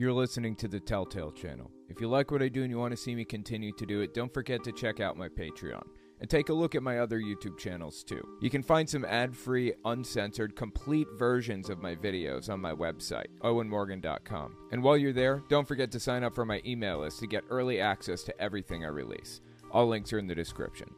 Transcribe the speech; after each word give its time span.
You're 0.00 0.14
listening 0.14 0.56
to 0.56 0.66
the 0.66 0.80
Telltale 0.80 1.30
channel. 1.30 1.70
If 1.90 2.00
you 2.00 2.08
like 2.08 2.30
what 2.30 2.42
I 2.42 2.48
do 2.48 2.62
and 2.62 2.70
you 2.70 2.78
want 2.78 2.92
to 2.92 2.96
see 2.96 3.14
me 3.14 3.22
continue 3.22 3.70
to 3.72 3.84
do 3.84 4.00
it, 4.00 4.14
don't 4.14 4.32
forget 4.32 4.64
to 4.64 4.72
check 4.72 4.98
out 4.98 5.18
my 5.18 5.28
Patreon. 5.28 5.82
And 6.22 6.30
take 6.30 6.48
a 6.48 6.54
look 6.54 6.74
at 6.74 6.82
my 6.82 7.00
other 7.00 7.20
YouTube 7.20 7.58
channels 7.58 8.02
too. 8.02 8.26
You 8.40 8.48
can 8.48 8.62
find 8.62 8.88
some 8.88 9.04
ad 9.04 9.36
free, 9.36 9.74
uncensored, 9.84 10.56
complete 10.56 11.06
versions 11.18 11.68
of 11.68 11.82
my 11.82 11.96
videos 11.96 12.48
on 12.48 12.60
my 12.60 12.72
website, 12.72 13.26
owenmorgan.com. 13.42 14.56
And 14.72 14.82
while 14.82 14.96
you're 14.96 15.12
there, 15.12 15.42
don't 15.50 15.68
forget 15.68 15.90
to 15.90 16.00
sign 16.00 16.24
up 16.24 16.34
for 16.34 16.46
my 16.46 16.62
email 16.64 17.00
list 17.00 17.18
to 17.18 17.26
get 17.26 17.44
early 17.50 17.78
access 17.78 18.22
to 18.22 18.40
everything 18.40 18.86
I 18.86 18.88
release. 18.88 19.42
All 19.70 19.86
links 19.86 20.14
are 20.14 20.18
in 20.18 20.28
the 20.28 20.34
description. 20.34 20.88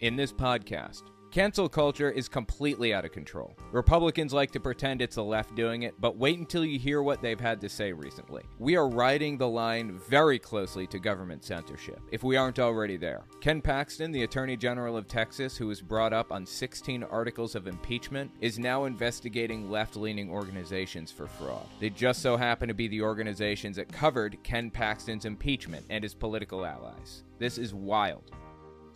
In 0.00 0.16
this 0.16 0.32
podcast, 0.32 1.02
Cancel 1.34 1.68
culture 1.68 2.12
is 2.12 2.28
completely 2.28 2.94
out 2.94 3.04
of 3.04 3.10
control. 3.10 3.56
Republicans 3.72 4.32
like 4.32 4.52
to 4.52 4.60
pretend 4.60 5.02
it's 5.02 5.16
the 5.16 5.24
left 5.24 5.56
doing 5.56 5.82
it, 5.82 5.92
but 5.98 6.16
wait 6.16 6.38
until 6.38 6.64
you 6.64 6.78
hear 6.78 7.02
what 7.02 7.20
they've 7.20 7.40
had 7.40 7.60
to 7.60 7.68
say 7.68 7.92
recently. 7.92 8.44
We 8.60 8.76
are 8.76 8.88
riding 8.88 9.36
the 9.36 9.48
line 9.48 9.98
very 10.08 10.38
closely 10.38 10.86
to 10.86 11.00
government 11.00 11.42
censorship, 11.42 11.98
if 12.12 12.22
we 12.22 12.36
aren't 12.36 12.60
already 12.60 12.96
there. 12.96 13.24
Ken 13.40 13.60
Paxton, 13.60 14.12
the 14.12 14.22
Attorney 14.22 14.56
General 14.56 14.96
of 14.96 15.08
Texas, 15.08 15.56
who 15.56 15.66
was 15.66 15.82
brought 15.82 16.12
up 16.12 16.30
on 16.30 16.46
16 16.46 17.02
articles 17.02 17.56
of 17.56 17.66
impeachment, 17.66 18.30
is 18.40 18.60
now 18.60 18.84
investigating 18.84 19.68
left 19.68 19.96
leaning 19.96 20.30
organizations 20.30 21.10
for 21.10 21.26
fraud. 21.26 21.66
They 21.80 21.90
just 21.90 22.22
so 22.22 22.36
happen 22.36 22.68
to 22.68 22.74
be 22.74 22.86
the 22.86 23.02
organizations 23.02 23.74
that 23.74 23.92
covered 23.92 24.40
Ken 24.44 24.70
Paxton's 24.70 25.24
impeachment 25.24 25.84
and 25.90 26.04
his 26.04 26.14
political 26.14 26.64
allies. 26.64 27.24
This 27.40 27.58
is 27.58 27.74
wild. 27.74 28.30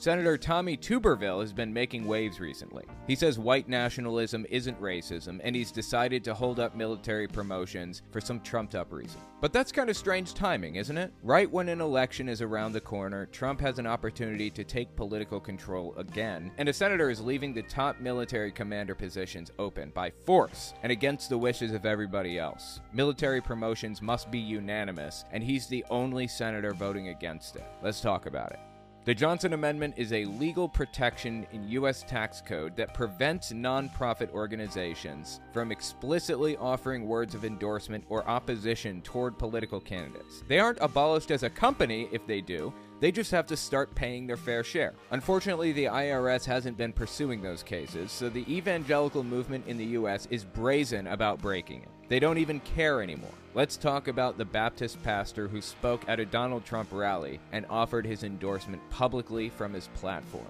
Senator 0.00 0.38
Tommy 0.38 0.76
Tuberville 0.76 1.40
has 1.40 1.52
been 1.52 1.72
making 1.72 2.06
waves 2.06 2.38
recently. 2.38 2.84
He 3.08 3.16
says 3.16 3.36
white 3.36 3.68
nationalism 3.68 4.46
isn't 4.48 4.80
racism, 4.80 5.40
and 5.42 5.56
he's 5.56 5.72
decided 5.72 6.22
to 6.22 6.34
hold 6.34 6.60
up 6.60 6.76
military 6.76 7.26
promotions 7.26 8.02
for 8.12 8.20
some 8.20 8.38
trumped 8.38 8.76
up 8.76 8.92
reason. 8.92 9.20
But 9.40 9.52
that's 9.52 9.72
kind 9.72 9.90
of 9.90 9.96
strange 9.96 10.34
timing, 10.34 10.76
isn't 10.76 10.96
it? 10.96 11.12
Right 11.24 11.50
when 11.50 11.68
an 11.68 11.80
election 11.80 12.28
is 12.28 12.42
around 12.42 12.74
the 12.74 12.80
corner, 12.80 13.26
Trump 13.26 13.60
has 13.60 13.80
an 13.80 13.88
opportunity 13.88 14.50
to 14.50 14.62
take 14.62 14.94
political 14.94 15.40
control 15.40 15.92
again, 15.96 16.52
and 16.58 16.68
a 16.68 16.72
senator 16.72 17.10
is 17.10 17.20
leaving 17.20 17.52
the 17.52 17.62
top 17.62 17.98
military 17.98 18.52
commander 18.52 18.94
positions 18.94 19.50
open 19.58 19.90
by 19.90 20.12
force 20.24 20.74
and 20.84 20.92
against 20.92 21.28
the 21.28 21.38
wishes 21.38 21.72
of 21.72 21.86
everybody 21.86 22.38
else. 22.38 22.78
Military 22.92 23.40
promotions 23.40 24.00
must 24.00 24.30
be 24.30 24.38
unanimous, 24.38 25.24
and 25.32 25.42
he's 25.42 25.66
the 25.66 25.84
only 25.90 26.28
senator 26.28 26.72
voting 26.72 27.08
against 27.08 27.56
it. 27.56 27.66
Let's 27.82 28.00
talk 28.00 28.26
about 28.26 28.52
it. 28.52 28.60
The 29.08 29.14
Johnson 29.14 29.54
Amendment 29.54 29.94
is 29.96 30.12
a 30.12 30.26
legal 30.26 30.68
protection 30.68 31.46
in 31.52 31.66
U.S. 31.70 32.04
tax 32.06 32.42
code 32.42 32.76
that 32.76 32.92
prevents 32.92 33.52
nonprofit 33.52 34.30
organizations 34.32 35.40
from 35.50 35.72
explicitly 35.72 36.58
offering 36.58 37.08
words 37.08 37.34
of 37.34 37.46
endorsement 37.46 38.04
or 38.10 38.28
opposition 38.28 39.00
toward 39.00 39.38
political 39.38 39.80
candidates. 39.80 40.44
They 40.46 40.58
aren't 40.58 40.76
abolished 40.82 41.30
as 41.30 41.42
a 41.42 41.48
company 41.48 42.10
if 42.12 42.26
they 42.26 42.42
do, 42.42 42.70
they 43.00 43.12
just 43.12 43.30
have 43.30 43.46
to 43.46 43.56
start 43.56 43.94
paying 43.94 44.26
their 44.26 44.36
fair 44.36 44.64
share. 44.64 44.94
Unfortunately, 45.10 45.72
the 45.72 45.84
IRS 45.84 46.44
hasn't 46.44 46.76
been 46.76 46.92
pursuing 46.92 47.42
those 47.42 47.62
cases, 47.62 48.10
so 48.10 48.28
the 48.28 48.44
evangelical 48.52 49.22
movement 49.22 49.66
in 49.66 49.76
the 49.76 49.84
U.S. 49.84 50.26
is 50.30 50.44
brazen 50.44 51.06
about 51.06 51.40
breaking 51.40 51.82
it. 51.82 51.88
They 52.08 52.18
don't 52.18 52.38
even 52.38 52.60
care 52.60 53.02
anymore. 53.02 53.34
Let's 53.54 53.76
talk 53.76 54.08
about 54.08 54.38
the 54.38 54.44
Baptist 54.44 55.02
pastor 55.02 55.46
who 55.46 55.60
spoke 55.60 56.02
at 56.08 56.20
a 56.20 56.24
Donald 56.24 56.64
Trump 56.64 56.88
rally 56.92 57.38
and 57.52 57.66
offered 57.68 58.06
his 58.06 58.24
endorsement 58.24 58.82
publicly 58.90 59.48
from 59.48 59.74
his 59.74 59.88
platform. 59.94 60.46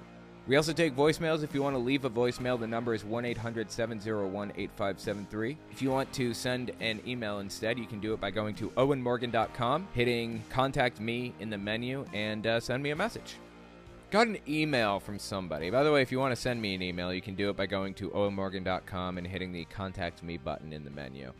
We 0.49 0.57
also 0.57 0.73
take 0.73 0.97
voicemails. 0.97 1.45
If 1.45 1.53
you 1.53 1.63
want 1.63 1.75
to 1.75 1.79
leave 1.79 2.07
a 2.07 2.11
voicemail, 2.11 2.59
the 2.59 2.67
number 2.67 2.95
is 2.95 3.05
1 3.05 3.27
800 3.27 3.71
701 3.71 4.53
8573. 4.57 5.59
If 5.71 5.83
you 5.83 5.91
want 5.91 6.11
to 6.15 6.33
send 6.33 6.73
an 6.81 7.03
email 7.07 7.41
instead, 7.41 7.79
you 7.79 7.85
can 7.85 8.01
do 8.01 8.15
it 8.15 8.21
by 8.21 8.31
going 8.31 8.55
to 8.55 8.71
owenmorgan.com, 8.71 9.89
hitting 9.93 10.43
contact 10.49 11.01
me 11.01 11.35
in 11.39 11.51
the 11.51 11.59
menu, 11.59 12.07
and 12.15 12.47
uh, 12.47 12.61
send 12.61 12.83
me 12.83 12.91
a 12.91 12.97
message. 12.97 13.37
Got 14.11 14.29
an 14.29 14.39
email 14.49 15.01
from 15.01 15.19
somebody. 15.19 15.69
By 15.69 15.83
the 15.83 15.93
way, 15.93 16.01
if 16.01 16.11
you 16.11 16.19
want 16.19 16.34
to 16.34 16.41
send 16.41 16.62
me 16.62 16.75
an 16.75 16.81
email, 16.81 17.12
you 17.12 17.21
can 17.21 17.34
do 17.34 17.51
it 17.51 17.56
by 17.59 17.67
going 17.67 17.93
to 17.95 18.09
owenmorgan.com 18.09 19.19
and 19.19 19.27
hitting 19.27 19.53
the 19.53 19.67
contact 19.67 20.22
me 20.22 20.39
button 20.39 20.72
in 20.72 20.83
the 20.83 20.91
menu. 20.91 21.31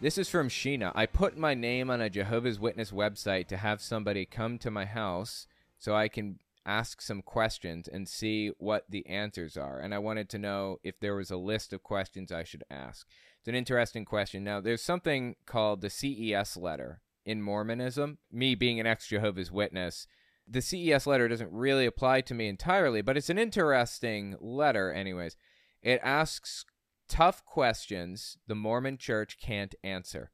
This 0.00 0.18
is 0.18 0.28
from 0.28 0.48
Sheena. 0.48 0.90
I 0.96 1.06
put 1.06 1.38
my 1.38 1.54
name 1.54 1.90
on 1.90 2.00
a 2.00 2.10
Jehovah's 2.10 2.58
Witness 2.58 2.90
website 2.90 3.46
to 3.48 3.56
have 3.56 3.80
somebody 3.80 4.26
come 4.26 4.58
to 4.58 4.70
my 4.72 4.84
house 4.84 5.46
so 5.78 5.94
I 5.94 6.08
can 6.08 6.40
ask 6.68 7.00
some 7.00 7.22
questions 7.22 7.88
and 7.88 8.06
see 8.06 8.52
what 8.58 8.84
the 8.90 9.06
answers 9.06 9.56
are. 9.56 9.80
And 9.80 9.94
I 9.94 9.98
wanted 9.98 10.28
to 10.30 10.38
know 10.38 10.76
if 10.82 11.00
there 11.00 11.16
was 11.16 11.30
a 11.30 11.36
list 11.36 11.72
of 11.72 11.82
questions 11.82 12.30
I 12.30 12.44
should 12.44 12.62
ask. 12.70 13.06
It's 13.38 13.48
an 13.48 13.54
interesting 13.54 14.04
question. 14.04 14.44
Now, 14.44 14.60
there's 14.60 14.82
something 14.82 15.36
called 15.46 15.80
the 15.80 15.90
CES 15.90 16.56
letter 16.56 17.00
in 17.24 17.40
Mormonism. 17.40 18.18
Me 18.30 18.54
being 18.54 18.78
an 18.78 18.86
ex 18.86 19.08
Jehovah's 19.08 19.50
Witness, 19.50 20.06
the 20.46 20.60
CES 20.60 21.06
letter 21.06 21.26
doesn't 21.26 21.52
really 21.52 21.86
apply 21.86 22.20
to 22.22 22.34
me 22.34 22.48
entirely, 22.48 23.00
but 23.00 23.16
it's 23.16 23.30
an 23.30 23.38
interesting 23.38 24.36
letter, 24.40 24.92
anyways. 24.92 25.36
It 25.82 26.00
asks 26.02 26.64
tough 27.08 27.44
questions 27.44 28.36
the 28.46 28.54
Mormon 28.54 28.98
church 28.98 29.38
can't 29.40 29.74
answer. 29.82 30.30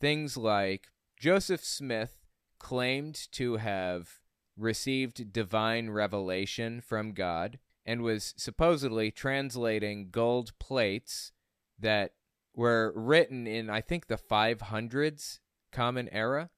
Things 0.00 0.36
like 0.36 0.88
Joseph 1.18 1.64
Smith 1.64 2.26
claimed 2.58 3.30
to 3.32 3.56
have 3.56 4.20
received 4.56 5.32
divine 5.32 5.90
revelation 5.90 6.80
from 6.80 7.12
God 7.12 7.58
and 7.84 8.02
was 8.02 8.34
supposedly 8.36 9.10
translating 9.10 10.08
gold 10.10 10.58
plates 10.58 11.32
that 11.78 12.12
were 12.54 12.92
written 12.94 13.46
in, 13.46 13.68
I 13.68 13.80
think, 13.80 14.06
the 14.06 14.16
500s 14.16 15.40
Common 15.72 16.08
Era. 16.10 16.50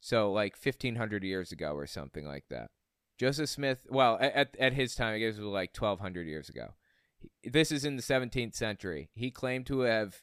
So, 0.00 0.30
like 0.32 0.54
1500 0.60 1.24
years 1.24 1.52
ago 1.52 1.72
or 1.72 1.86
something 1.86 2.26
like 2.26 2.44
that. 2.50 2.70
Joseph 3.18 3.48
Smith, 3.48 3.86
well, 3.88 4.18
at, 4.20 4.54
at 4.58 4.74
his 4.74 4.94
time, 4.94 5.14
I 5.14 5.18
guess 5.18 5.36
it 5.36 5.40
was 5.40 5.48
like 5.48 5.74
1200 5.74 6.26
years 6.26 6.48
ago. 6.48 6.74
This 7.42 7.72
is 7.72 7.84
in 7.84 7.96
the 7.96 8.02
17th 8.02 8.54
century. 8.54 9.08
He 9.14 9.30
claimed 9.30 9.66
to 9.66 9.80
have 9.80 10.22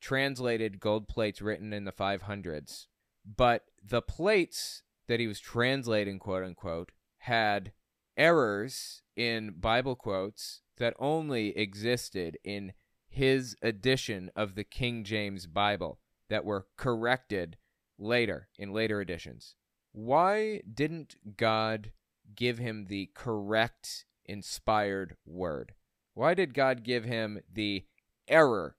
translated 0.00 0.80
gold 0.80 1.08
plates 1.08 1.40
written 1.40 1.72
in 1.72 1.84
the 1.84 1.92
500s, 1.92 2.86
but 3.24 3.64
the 3.82 4.02
plates 4.02 4.82
that 5.08 5.20
he 5.20 5.26
was 5.26 5.40
translating, 5.40 6.18
quote 6.18 6.44
unquote, 6.44 6.92
had 7.18 7.72
errors 8.16 9.02
in 9.16 9.54
Bible 9.58 9.96
quotes 9.96 10.62
that 10.78 10.94
only 10.98 11.56
existed 11.56 12.38
in 12.44 12.72
his 13.08 13.56
edition 13.62 14.30
of 14.34 14.54
the 14.54 14.64
King 14.64 15.04
James 15.04 15.46
Bible 15.46 16.00
that 16.28 16.44
were 16.44 16.66
corrected 16.76 17.56
later 17.98 18.48
in 18.58 18.72
later 18.72 19.00
editions. 19.00 19.54
Why 19.92 20.62
didn't 20.72 21.36
God 21.36 21.92
give 22.34 22.58
him 22.58 22.86
the 22.86 23.10
correct 23.14 24.06
inspired 24.24 25.16
word? 25.24 25.74
Why 26.14 26.34
did 26.34 26.54
God 26.54 26.82
give 26.82 27.04
him 27.04 27.40
the 27.52 27.84
error 28.26 28.76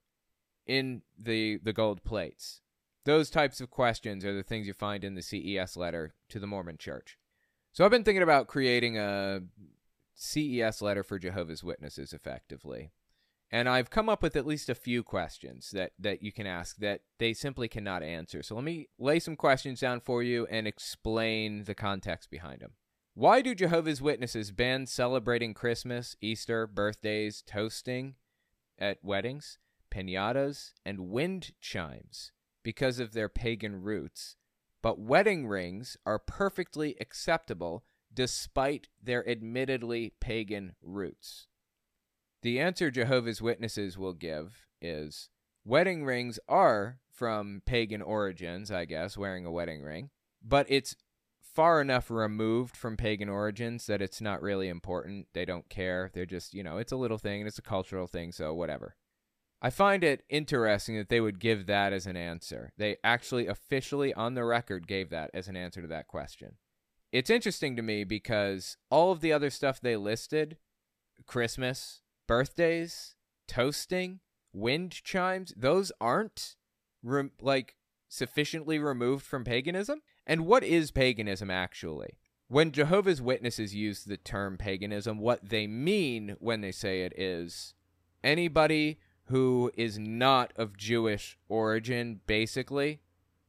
in 0.65 1.03
the 1.17 1.59
the 1.63 1.73
gold 1.73 2.03
plates? 2.03 2.61
Those 3.05 3.29
types 3.29 3.61
of 3.61 3.69
questions 3.69 4.25
are 4.25 4.33
the 4.33 4.43
things 4.43 4.67
you 4.67 4.73
find 4.73 5.03
in 5.03 5.13
the 5.13 5.21
CES 5.21 5.77
letter 5.77 6.15
to 6.29 6.39
the 6.39 6.47
Mormon 6.47 6.77
Church. 6.77 7.17
So 7.71 7.85
I've 7.85 7.91
been 7.91 8.03
thinking 8.03 8.23
about 8.23 8.47
creating 8.47 8.97
a 8.97 9.41
CES 10.15 10.81
letter 10.81 11.03
for 11.03 11.19
Jehovah's 11.19 11.63
Witnesses 11.63 12.13
effectively. 12.13 12.91
And 13.51 13.69
I've 13.69 13.91
come 13.91 14.09
up 14.09 14.23
with 14.23 14.35
at 14.35 14.47
least 14.47 14.69
a 14.69 14.75
few 14.75 15.03
questions 15.03 15.69
that, 15.69 15.91
that 15.99 16.23
you 16.23 16.31
can 16.31 16.47
ask 16.47 16.77
that 16.77 17.01
they 17.19 17.33
simply 17.33 17.67
cannot 17.67 18.01
answer. 18.01 18.41
So 18.41 18.55
let 18.55 18.63
me 18.63 18.87
lay 18.97 19.19
some 19.19 19.35
questions 19.35 19.81
down 19.81 19.99
for 19.99 20.23
you 20.23 20.47
and 20.49 20.67
explain 20.67 21.65
the 21.65 21.75
context 21.75 22.31
behind 22.31 22.61
them. 22.61 22.71
Why 23.13 23.41
do 23.41 23.53
Jehovah's 23.53 24.01
Witnesses 24.01 24.51
ban 24.51 24.87
celebrating 24.87 25.53
Christmas, 25.53 26.17
Easter, 26.21 26.65
birthdays, 26.65 27.43
toasting 27.43 28.15
at 28.79 28.97
weddings, 29.03 29.59
pinatas, 29.91 30.73
and 30.83 31.11
wind 31.11 31.51
chimes? 31.61 32.31
Because 32.65 32.97
of 32.97 33.13
their 33.13 33.29
pagan 33.29 33.83
roots, 33.83 34.35
but 34.81 34.99
wedding 34.99 35.47
rings 35.47 35.97
are 36.03 36.17
perfectly 36.17 36.95
acceptable 36.99 37.85
despite 38.11 38.87
their 39.01 39.27
admittedly 39.29 40.13
pagan 40.19 40.73
roots. 40.81 41.45
The 42.41 42.59
answer 42.59 42.89
Jehovah's 42.89 43.39
Witnesses 43.39 43.99
will 43.99 44.13
give 44.13 44.65
is 44.81 45.29
wedding 45.63 46.05
rings 46.05 46.39
are 46.49 46.97
from 47.13 47.61
pagan 47.67 48.01
origins, 48.01 48.71
I 48.71 48.85
guess, 48.85 49.15
wearing 49.15 49.45
a 49.45 49.51
wedding 49.51 49.83
ring, 49.83 50.09
but 50.43 50.65
it's 50.67 50.95
far 51.39 51.81
enough 51.81 52.09
removed 52.09 52.75
from 52.75 52.97
pagan 52.97 53.29
origins 53.29 53.85
that 53.85 54.01
it's 54.01 54.21
not 54.21 54.41
really 54.41 54.69
important. 54.69 55.27
They 55.33 55.45
don't 55.45 55.69
care. 55.69 56.09
They're 56.15 56.25
just, 56.25 56.55
you 56.55 56.63
know, 56.63 56.79
it's 56.79 56.91
a 56.91 56.97
little 56.97 57.19
thing 57.19 57.41
and 57.41 57.47
it's 57.47 57.59
a 57.59 57.63
cultural 57.63 58.07
thing, 58.07 58.31
so 58.31 58.55
whatever. 58.55 58.95
I 59.65 59.71
find 59.71 60.03
it 60.03 60.23
interesting 60.29 60.95
that 60.97 61.09
they 61.09 61.19
would 61.19 61.39
give 61.39 61.65
that 61.65 61.91
as 61.91 62.05
an 62.05 62.15
answer. 62.15 62.71
They 62.77 62.97
actually 63.03 63.47
officially 63.47 64.13
on 64.13 64.35
the 64.35 64.43
record 64.43 64.85
gave 64.85 65.09
that 65.09 65.31
as 65.33 65.47
an 65.47 65.57
answer 65.57 65.81
to 65.81 65.87
that 65.87 66.07
question. 66.07 66.57
It's 67.11 67.31
interesting 67.31 67.75
to 67.75 67.81
me 67.81 68.03
because 68.03 68.77
all 68.91 69.11
of 69.11 69.21
the 69.21 69.33
other 69.33 69.49
stuff 69.49 69.81
they 69.81 69.95
listed 69.95 70.57
Christmas, 71.25 72.01
birthdays, 72.27 73.15
toasting, 73.47 74.19
wind 74.53 74.91
chimes 75.03 75.51
those 75.57 75.91
aren't 75.99 76.57
like 77.41 77.73
sufficiently 78.07 78.77
removed 78.77 79.25
from 79.25 79.43
paganism? 79.43 80.03
And 80.27 80.45
what 80.45 80.63
is 80.63 80.91
paganism 80.91 81.49
actually? 81.49 82.19
When 82.49 82.71
Jehovah's 82.71 83.19
Witnesses 83.19 83.73
use 83.73 84.03
the 84.03 84.17
term 84.17 84.59
paganism, 84.59 85.17
what 85.17 85.49
they 85.49 85.65
mean 85.65 86.35
when 86.37 86.61
they 86.61 86.71
say 86.71 87.01
it 87.01 87.13
is 87.17 87.73
anybody 88.23 88.99
who 89.25 89.71
is 89.75 89.97
not 89.97 90.53
of 90.55 90.77
Jewish 90.77 91.37
origin, 91.49 92.21
basically. 92.27 92.99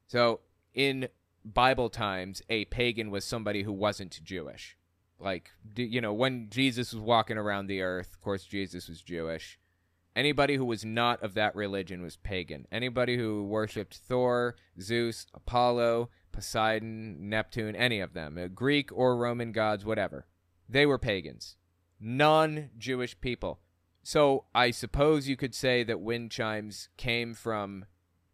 So 0.07 0.41
in 0.75 1.09
Bible 1.45 1.91
times, 1.91 2.43
a 2.49 2.65
pagan 2.67 3.11
was 3.11 3.25
somebody 3.25 3.63
who 3.63 3.73
wasn't 3.73 4.23
Jewish. 4.25 4.77
Like, 5.19 5.51
you 5.77 6.01
know, 6.01 6.13
when 6.13 6.49
Jesus 6.51 6.93
was 6.93 7.01
walking 7.01 7.39
around 7.39 7.67
the 7.67 7.83
earth, 7.83 8.15
of 8.15 8.21
course, 8.21 8.45
Jesus 8.45 8.89
was 8.89 9.01
Jewish. 9.01 9.59
Anybody 10.15 10.57
who 10.57 10.65
was 10.65 10.85
not 10.85 11.23
of 11.23 11.35
that 11.35 11.55
religion 11.55 12.03
was 12.03 12.17
pagan. 12.17 12.67
Anybody 12.73 13.17
who 13.17 13.45
worshipped 13.45 13.97
Thor, 13.97 14.57
Zeus, 14.81 15.27
Apollo, 15.35 16.09
Poseidon, 16.33 17.29
Neptune, 17.29 17.77
any 17.77 18.01
of 18.01 18.15
them, 18.15 18.39
uh, 18.39 18.49
Greek 18.49 18.91
or 18.93 19.17
Roman 19.17 19.53
gods, 19.53 19.85
whatever, 19.85 20.27
they 20.69 20.87
were 20.87 20.99
pagans. 20.99 21.57
Non 22.01 22.71
Jewish 22.79 23.19
people. 23.21 23.61
So 24.07 24.45
I 24.55 24.71
suppose 24.71 25.29
you 25.29 25.37
could 25.37 25.53
say 25.53 25.83
that 25.83 26.01
wind 26.01 26.31
chimes 26.31 26.91
came 26.97 27.35
from 27.35 27.87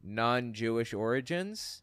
non 0.02 0.52
Jewish 0.52 0.92
origins, 0.92 1.82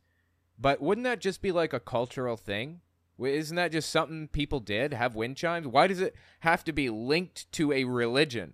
but 0.59 0.79
wouldn't 0.79 1.05
that 1.05 1.19
just 1.19 1.41
be 1.41 1.51
like 1.51 1.73
a 1.73 1.79
cultural 1.79 2.37
thing? 2.37 2.81
Isn't 3.19 3.55
that 3.55 3.71
just 3.71 3.89
something 3.89 4.27
people 4.27 4.59
did? 4.59 4.93
Have 4.93 5.15
wind 5.15 5.37
chimes? 5.37 5.65
Why 5.65 5.87
does 5.87 6.01
it 6.01 6.13
have 6.41 6.63
to 6.65 6.71
be 6.71 6.91
linked 6.91 7.51
to 7.53 7.71
a 7.71 7.85
religion? 7.85 8.53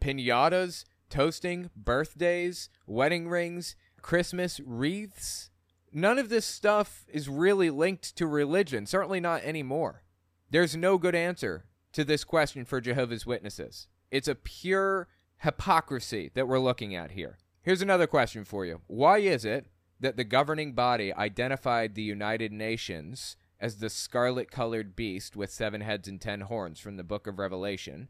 Pinatas, 0.00 0.84
toasting, 1.10 1.70
birthdays, 1.74 2.68
wedding 2.86 3.28
rings, 3.28 3.74
Christmas 4.00 4.60
wreaths. 4.64 5.50
None 5.92 6.20
of 6.20 6.28
this 6.28 6.46
stuff 6.46 7.04
is 7.12 7.28
really 7.28 7.68
linked 7.68 8.14
to 8.14 8.28
religion, 8.28 8.86
certainly 8.86 9.18
not 9.18 9.42
anymore. 9.42 10.04
There's 10.50 10.76
no 10.76 10.98
good 10.98 11.16
answer 11.16 11.64
to 11.94 12.04
this 12.04 12.22
question 12.22 12.64
for 12.64 12.80
Jehovah's 12.80 13.26
Witnesses. 13.26 13.88
It's 14.12 14.28
a 14.28 14.34
pure 14.34 15.08
hypocrisy 15.38 16.30
that 16.34 16.46
we're 16.46 16.60
looking 16.60 16.94
at 16.94 17.12
here. 17.12 17.38
Here's 17.62 17.80
another 17.80 18.06
question 18.06 18.44
for 18.44 18.66
you 18.66 18.82
Why 18.86 19.18
is 19.18 19.44
it 19.44 19.66
that 19.98 20.16
the 20.16 20.24
governing 20.24 20.74
body 20.74 21.14
identified 21.14 21.94
the 21.94 22.02
United 22.02 22.52
Nations 22.52 23.36
as 23.58 23.76
the 23.76 23.88
scarlet 23.88 24.50
colored 24.50 24.94
beast 24.94 25.34
with 25.34 25.50
seven 25.50 25.80
heads 25.80 26.06
and 26.08 26.20
ten 26.20 26.42
horns 26.42 26.78
from 26.78 26.96
the 26.96 27.04
book 27.04 27.26
of 27.26 27.38
Revelation, 27.38 28.08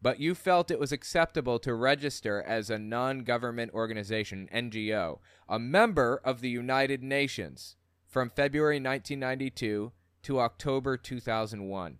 but 0.00 0.18
you 0.18 0.34
felt 0.34 0.70
it 0.70 0.80
was 0.80 0.92
acceptable 0.92 1.58
to 1.58 1.74
register 1.74 2.42
as 2.42 2.70
a 2.70 2.78
non 2.78 3.20
government 3.20 3.74
organization, 3.74 4.48
NGO, 4.54 5.18
a 5.46 5.58
member 5.58 6.22
of 6.24 6.40
the 6.40 6.48
United 6.48 7.02
Nations 7.02 7.76
from 8.06 8.30
February 8.30 8.76
1992 8.76 9.92
to 10.22 10.40
October 10.40 10.96
2001. 10.96 11.98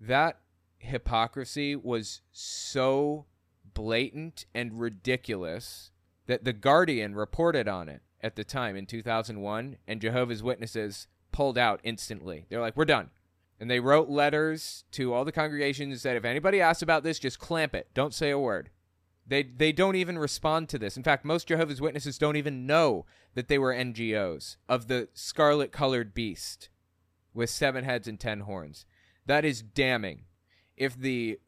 That 0.00 0.38
hypocrisy 0.82 1.76
was 1.76 2.20
so 2.32 3.26
blatant 3.74 4.46
and 4.54 4.78
ridiculous 4.78 5.90
that 6.26 6.44
The 6.44 6.52
Guardian 6.52 7.14
reported 7.14 7.68
on 7.68 7.88
it 7.88 8.02
at 8.20 8.36
the 8.36 8.44
time 8.44 8.76
in 8.76 8.86
2001, 8.86 9.76
and 9.86 10.00
Jehovah's 10.00 10.42
Witnesses 10.42 11.08
pulled 11.32 11.58
out 11.58 11.80
instantly. 11.82 12.46
They're 12.48 12.60
like, 12.60 12.76
we're 12.76 12.84
done. 12.84 13.10
And 13.58 13.70
they 13.70 13.80
wrote 13.80 14.08
letters 14.08 14.84
to 14.92 15.12
all 15.12 15.24
the 15.24 15.32
congregations 15.32 16.02
said, 16.02 16.16
if 16.16 16.24
anybody 16.24 16.60
asks 16.60 16.82
about 16.82 17.02
this, 17.02 17.18
just 17.18 17.38
clamp 17.38 17.74
it. 17.74 17.88
Don't 17.94 18.14
say 18.14 18.30
a 18.30 18.38
word. 18.38 18.70
They, 19.26 19.44
they 19.44 19.72
don't 19.72 19.96
even 19.96 20.18
respond 20.18 20.68
to 20.70 20.78
this. 20.78 20.96
In 20.96 21.02
fact, 21.02 21.24
most 21.24 21.48
Jehovah's 21.48 21.80
Witnesses 21.80 22.18
don't 22.18 22.36
even 22.36 22.66
know 22.66 23.06
that 23.34 23.48
they 23.48 23.58
were 23.58 23.72
NGOs 23.72 24.56
of 24.68 24.88
the 24.88 25.08
scarlet 25.14 25.70
colored 25.70 26.12
beast 26.12 26.68
with 27.32 27.50
seven 27.50 27.84
heads 27.84 28.08
and 28.08 28.18
ten 28.18 28.40
horns. 28.40 28.84
That 29.26 29.44
is 29.44 29.62
damning. 29.62 30.24
If 30.82 30.98
the 30.98 31.38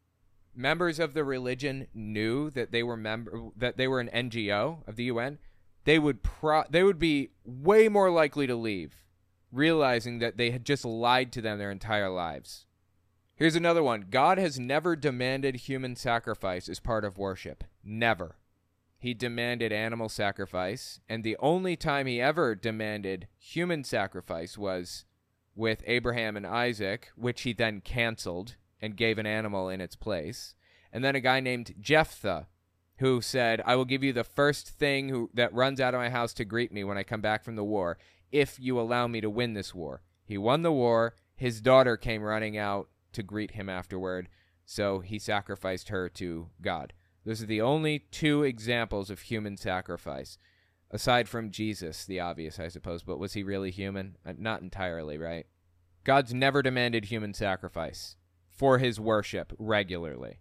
members 0.55 0.99
of 0.99 1.15
the 1.15 1.25
religion 1.25 1.89
knew 1.93 2.51
that 2.51 2.71
they 2.71 2.83
were 2.83 2.97
member 2.97 3.51
that 3.57 3.77
they 3.77 3.89
were 3.89 4.01
an 4.01 4.11
NGO 4.15 4.87
of 4.87 4.97
the 4.97 5.05
UN, 5.05 5.39
they 5.85 5.99
would 5.99 6.23
pro- 6.23 6.65
they 6.71 6.83
would 6.83 6.99
be 6.99 7.31
way 7.45 7.89
more 7.89 8.11
likely 8.11 8.47
to 8.47 8.55
leave 8.55 9.05
realizing 9.55 10.19
that 10.19 10.37
they 10.37 10.51
had 10.51 10.65
just 10.65 10.85
lied 10.85 11.33
to 11.33 11.41
them 11.41 11.59
their 11.59 11.71
entire 11.71 12.11
lives. 12.11 12.67
Here's 13.37 13.57
another 13.57 13.83
one 13.83 14.07
God 14.11 14.39
has 14.39 14.59
never 14.59 14.97
demanded 14.97 15.57
human 15.57 15.97
sacrifice 15.97 16.69
as 16.69 16.81
part 16.81 17.05
of 17.05 17.19
worship. 17.19 17.65
Never. 17.83 18.37
He 18.99 19.15
demanded 19.15 19.73
animal 19.73 20.09
sacrifice, 20.09 21.01
and 21.09 21.23
the 21.23 21.37
only 21.39 21.77
time 21.77 22.07
he 22.07 22.21
ever 22.21 22.55
demanded 22.55 23.29
human 23.39 23.85
sacrifice 23.85 24.57
was 24.57 25.05
with 25.55 25.83
Abraham 25.87 26.37
and 26.37 26.47
Isaac, 26.47 27.11
which 27.15 27.43
he 27.43 27.53
then 27.53 27.81
canceled 27.81 28.57
and 28.85 28.99
gave 28.99 29.17
an 29.17 29.27
animal 29.27 29.71
in 29.71 29.81
its 29.81 29.97
place. 29.97 30.55
And 30.93 31.03
then 31.03 31.17
a 31.17 31.21
guy 31.21 31.41
named 31.41 31.75
Jephthah, 31.81 32.49
who 32.99 33.23
said, 33.23 33.63
I 33.65 33.77
will 33.77 33.87
give 33.87 34.05
you 34.05 34.13
the 34.13 34.23
first 34.23 34.69
thing 34.69 35.09
who, 35.09 35.31
that 35.33 35.55
runs 35.55 35.81
out 35.81 35.95
of 35.95 36.01
my 36.01 36.11
house 36.11 36.35
to 36.35 36.45
greet 36.45 36.71
me 36.71 36.85
when 36.85 36.99
I 36.99 37.03
come 37.03 37.23
back 37.23 37.43
from 37.43 37.57
the 37.57 37.65
war 37.65 37.97
if 38.31 38.61
you 38.61 38.79
allow 38.79 39.07
me 39.07 39.23
to 39.23 39.31
win 39.31 39.55
this 39.55 39.75
war. 39.75 40.03
He 40.27 40.37
won 40.37 40.63
the 40.63 40.71
war. 40.71 41.15
His 41.35 41.63
daughter 41.63 41.97
came 41.97 42.23
running 42.23 42.59
out 42.59 42.91
to 43.15 43.23
greet 43.23 43.53
him 43.53 43.71
afterward, 43.71 44.29
so 44.67 45.01
he 45.01 45.19
sacrificed 45.19 45.89
her 45.89 46.09
to 46.11 46.51
God. 46.61 46.93
Those 47.25 47.43
are 47.43 47.47
the 47.47 47.63
only 47.63 48.01
two 48.11 48.43
examples 48.43 49.09
of 49.09 49.23
human 49.23 49.57
sacrifice. 49.57 50.37
Aside 50.91 51.29
from 51.29 51.51
Jesus, 51.51 52.05
the 52.05 52.21
obvious, 52.21 52.61
I 52.61 52.69
suppose, 52.69 53.03
but 53.03 53.19
was 53.19 53.33
he 53.33 53.43
really 53.43 53.71
human? 53.71 54.19
Uh, 54.27 54.35
not 54.37 54.61
entirely, 54.61 55.17
right? 55.17 55.47
God's 56.05 56.35
never 56.35 56.63
demanded 56.63 57.07
human 57.07 57.33
sacrifice 57.33 58.17
for 58.55 58.79
his 58.79 59.01
worship 59.01 59.53
regularly. 59.59 60.39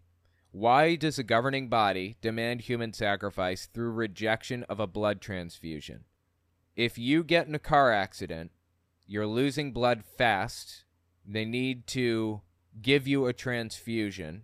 Why 0.51 0.95
does 0.95 1.17
a 1.17 1.23
governing 1.23 1.67
body 1.67 2.17
demand 2.21 2.61
human 2.61 2.93
sacrifice 2.93 3.65
through 3.65 3.91
rejection 3.91 4.63
of 4.63 4.79
a 4.79 4.87
blood 4.87 5.19
transfusion? 5.19 6.05
if 6.75 6.97
you 6.97 7.23
get 7.23 7.47
in 7.47 7.55
a 7.55 7.59
car 7.59 7.91
accident, 7.91 8.51
you're 9.05 9.27
losing 9.27 9.71
blood 9.71 10.03
fast, 10.03 10.85
they 11.25 11.45
need 11.45 11.85
to 11.87 12.41
give 12.81 13.07
you 13.07 13.25
a 13.25 13.33
transfusion. 13.33 14.43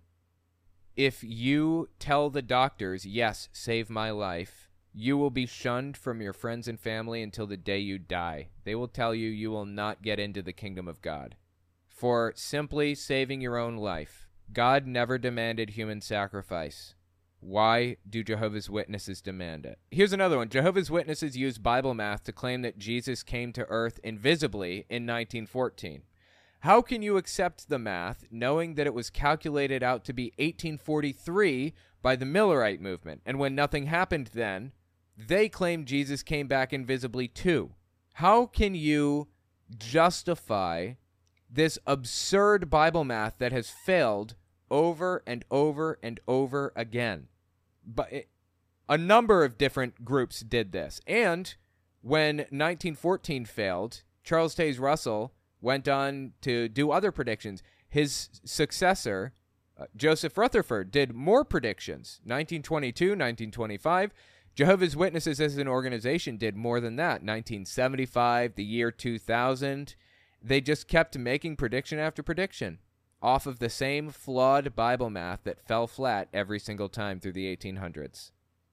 If 0.95 1.24
you 1.24 1.89
tell 1.98 2.30
the 2.30 2.42
doctors, 2.42 3.06
yes, 3.06 3.50
save 3.51 3.89
my 3.89 4.12
life, 4.12 4.69
you 4.94 5.18
will 5.18 5.30
be 5.30 5.45
shunned 5.45 5.95
from 5.95 6.22
your 6.22 6.33
friends 6.33 6.68
and 6.68 6.80
family 6.80 7.22
until 7.24 7.48
the 7.48 7.57
day 7.57 7.80
you 7.80 7.98
die. 7.98 8.50
They 8.63 8.75
will 8.75 8.88
tell 8.88 9.15
you 9.15 9.30
you 9.30 9.50
will 9.50 9.65
not 9.65 10.01
get 10.01 10.20
into 10.20 10.41
the 10.41 10.53
kingdom 10.53 10.88
of 10.88 11.01
God. 11.01 11.36
For 12.00 12.32
simply 12.34 12.96
saving 12.96 13.41
your 13.41 13.58
own 13.58 13.75
life, 13.75 14.29
God 14.53 14.88
never 14.88 15.18
demanded 15.18 15.72
human 15.72 16.00
sacrifice. 16.00 16.96
Why 17.41 17.98
do 18.10 18.24
Jehovah's 18.24 18.70
Witnesses 18.70 19.22
demand 19.22 19.65
it? 19.65 19.79
Here's 19.91 20.13
another 20.13 20.38
one. 20.38 20.48
Jehovah's 20.48 20.89
Witnesses 20.89 21.36
use 21.36 21.58
Bible 21.58 21.94
math 21.94 22.24
to 22.24 22.32
claim 22.32 22.62
that 22.62 22.77
Jesus 22.77 23.22
came 23.22 23.51
to 23.51 23.68
earth 23.68 24.00
invisibly 24.01 24.86
in 24.89 25.06
1914. 25.06 26.03
How 26.62 26.82
can 26.82 27.01
you 27.01 27.18
accept 27.18 27.68
the 27.68 27.77
math 27.77 28.24
knowing 28.32 28.75
that 28.75 28.88
it 28.88 28.94
was 28.94 29.10
calculated 29.10 29.84
out 29.84 30.06
to 30.06 30.13
be 30.13 30.32
1843 30.38 31.74
by 32.01 32.15
the 32.15 32.24
Millerite 32.24 32.79
movement? 32.79 33.24
And 33.25 33.39
when 33.39 33.56
nothing 33.56 33.88
happened 33.88 34.29
then, 34.34 34.72
they 35.18 35.50
claim 35.50 35.84
Jesus 35.84 36.24
came 36.24 36.48
back 36.48 36.72
invisibly 36.72 37.27
too. 37.27 37.72
How 38.13 38.46
can 38.46 38.74
you 38.74 39.27
justify 39.77 40.94
this 41.50 41.79
absurd 41.86 42.70
Bible 42.70 43.03
math 43.03 43.38
that 43.39 43.51
has 43.51 43.70
failed 43.70 44.36
over 44.70 45.24
and 45.25 45.44
over 45.50 45.98
and 46.03 46.20
over 46.27 46.72
again. 46.75 47.27
But 47.86 48.12
it, 48.13 48.29
a 48.88 48.98
number 48.98 49.44
of 49.44 49.58
different 49.58 50.03
groups 50.03 50.41
did 50.41 50.72
this. 50.72 51.01
And 51.08 51.53
when 52.01 52.38
1914 52.38 53.46
failed, 53.46 54.03
Charles 54.24 54.56
Taze 54.56 54.79
Russell 54.79 55.34
went 55.62 55.88
on 55.88 56.34
to 56.41 56.70
do 56.70 56.91
other 56.91 57.12
predictions. 57.12 57.62
His 57.89 58.29
successor, 58.46 59.34
uh, 59.79 59.86
Joseph 59.96 60.38
Rutherford, 60.38 60.91
did 60.91 61.13
more 61.13 61.44
predictions 61.44 62.20
1922, 62.24 63.06
1925. 63.06 64.12
Jehovah's 64.56 64.96
Witnesses 64.96 65.39
as 65.39 65.58
an 65.58 65.68
organization 65.68 66.38
did 66.38 66.56
more 66.56 66.79
than 66.79 66.96
that 66.98 67.22
1975, 67.24 68.56
the 68.56 68.63
year 68.63 68.91
2000. 68.91 69.96
They 70.41 70.62
just 70.62 70.88
kept 70.88 71.17
making 71.17 71.58
prediction 71.58 72.00
after 72.00 72.24
prediction 72.24 72.79
off 73.22 73.46
of 73.46 73.60
the 73.60 73.69
same 73.69 74.10
flawed 74.10 74.75
Bible 74.75 75.10
math 75.10 75.43
that 75.43 75.65
fell 75.67 75.88
flat 75.88 76.29
every 76.34 76.60
single 76.60 76.89
time 76.89 77.19
through 77.19 77.34
the 77.34 77.55
1800s. 77.55 78.31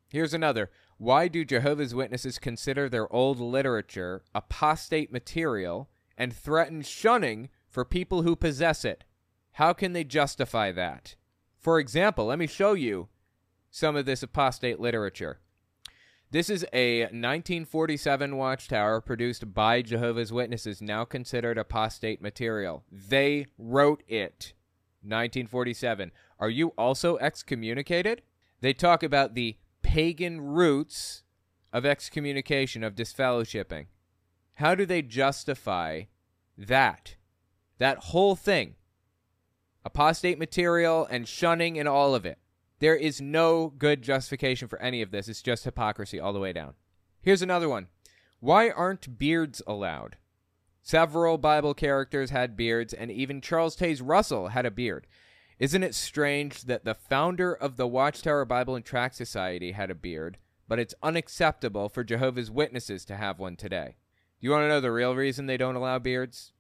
Here's 0.08 0.34
another. 0.34 0.70
Why 0.98 1.28
do 1.28 1.44
Jehovah's 1.44 1.94
Witnesses 1.94 2.38
consider 2.38 2.88
their 2.88 3.12
old 3.12 3.40
literature 3.40 4.22
apostate 4.34 5.12
material 5.12 5.90
and 6.16 6.34
threaten 6.34 6.82
shunning 6.82 7.48
for 7.68 7.84
people 7.84 8.22
who 8.22 8.36
possess 8.36 8.84
it? 8.84 9.04
How 9.52 9.72
can 9.72 9.92
they 9.92 10.04
justify 10.04 10.70
that? 10.72 11.16
For 11.58 11.80
example, 11.80 12.26
let 12.26 12.38
me 12.38 12.46
show 12.46 12.74
you 12.74 13.08
some 13.70 13.96
of 13.96 14.06
this 14.06 14.22
apostate 14.22 14.78
literature. 14.78 15.40
This 16.36 16.50
is 16.50 16.66
a 16.70 17.04
1947 17.04 18.36
watchtower 18.36 19.00
produced 19.00 19.54
by 19.54 19.80
Jehovah's 19.80 20.34
Witnesses, 20.34 20.82
now 20.82 21.06
considered 21.06 21.56
apostate 21.56 22.20
material. 22.20 22.84
They 22.92 23.46
wrote 23.56 24.02
it. 24.06 24.52
1947. 25.00 26.12
Are 26.38 26.50
you 26.50 26.74
also 26.76 27.16
excommunicated? 27.16 28.20
They 28.60 28.74
talk 28.74 29.02
about 29.02 29.34
the 29.34 29.56
pagan 29.80 30.42
roots 30.42 31.22
of 31.72 31.86
excommunication, 31.86 32.84
of 32.84 32.94
disfellowshipping. 32.94 33.86
How 34.56 34.74
do 34.74 34.84
they 34.84 35.00
justify 35.00 36.02
that? 36.58 37.16
That 37.78 37.98
whole 38.10 38.36
thing. 38.36 38.74
Apostate 39.86 40.38
material 40.38 41.08
and 41.10 41.26
shunning 41.26 41.78
and 41.78 41.88
all 41.88 42.14
of 42.14 42.26
it. 42.26 42.36
There 42.78 42.96
is 42.96 43.20
no 43.20 43.68
good 43.68 44.02
justification 44.02 44.68
for 44.68 44.78
any 44.80 45.00
of 45.02 45.10
this. 45.10 45.28
It's 45.28 45.42
just 45.42 45.64
hypocrisy 45.64 46.20
all 46.20 46.32
the 46.32 46.40
way 46.40 46.52
down. 46.52 46.74
Here's 47.22 47.42
another 47.42 47.68
one. 47.68 47.88
Why 48.40 48.70
aren't 48.70 49.18
beards 49.18 49.62
allowed? 49.66 50.16
Several 50.82 51.38
Bible 51.38 51.74
characters 51.74 52.30
had 52.30 52.56
beards, 52.56 52.92
and 52.92 53.10
even 53.10 53.40
Charles 53.40 53.76
Taze 53.76 54.02
Russell 54.04 54.48
had 54.48 54.66
a 54.66 54.70
beard. 54.70 55.06
Isn't 55.58 55.82
it 55.82 55.94
strange 55.94 56.62
that 56.62 56.84
the 56.84 56.94
founder 56.94 57.52
of 57.52 57.76
the 57.76 57.86
Watchtower 57.86 58.44
Bible 58.44 58.76
and 58.76 58.84
Tract 58.84 59.14
Society 59.14 59.72
had 59.72 59.90
a 59.90 59.94
beard, 59.94 60.36
but 60.68 60.78
it's 60.78 60.94
unacceptable 61.02 61.88
for 61.88 62.04
Jehovah's 62.04 62.50
Witnesses 62.50 63.04
to 63.06 63.16
have 63.16 63.38
one 63.38 63.56
today? 63.56 63.96
Do 64.40 64.46
You 64.46 64.50
want 64.50 64.64
to 64.64 64.68
know 64.68 64.80
the 64.80 64.92
real 64.92 65.16
reason 65.16 65.46
they 65.46 65.56
don't 65.56 65.76
allow 65.76 65.98
beards? 65.98 66.52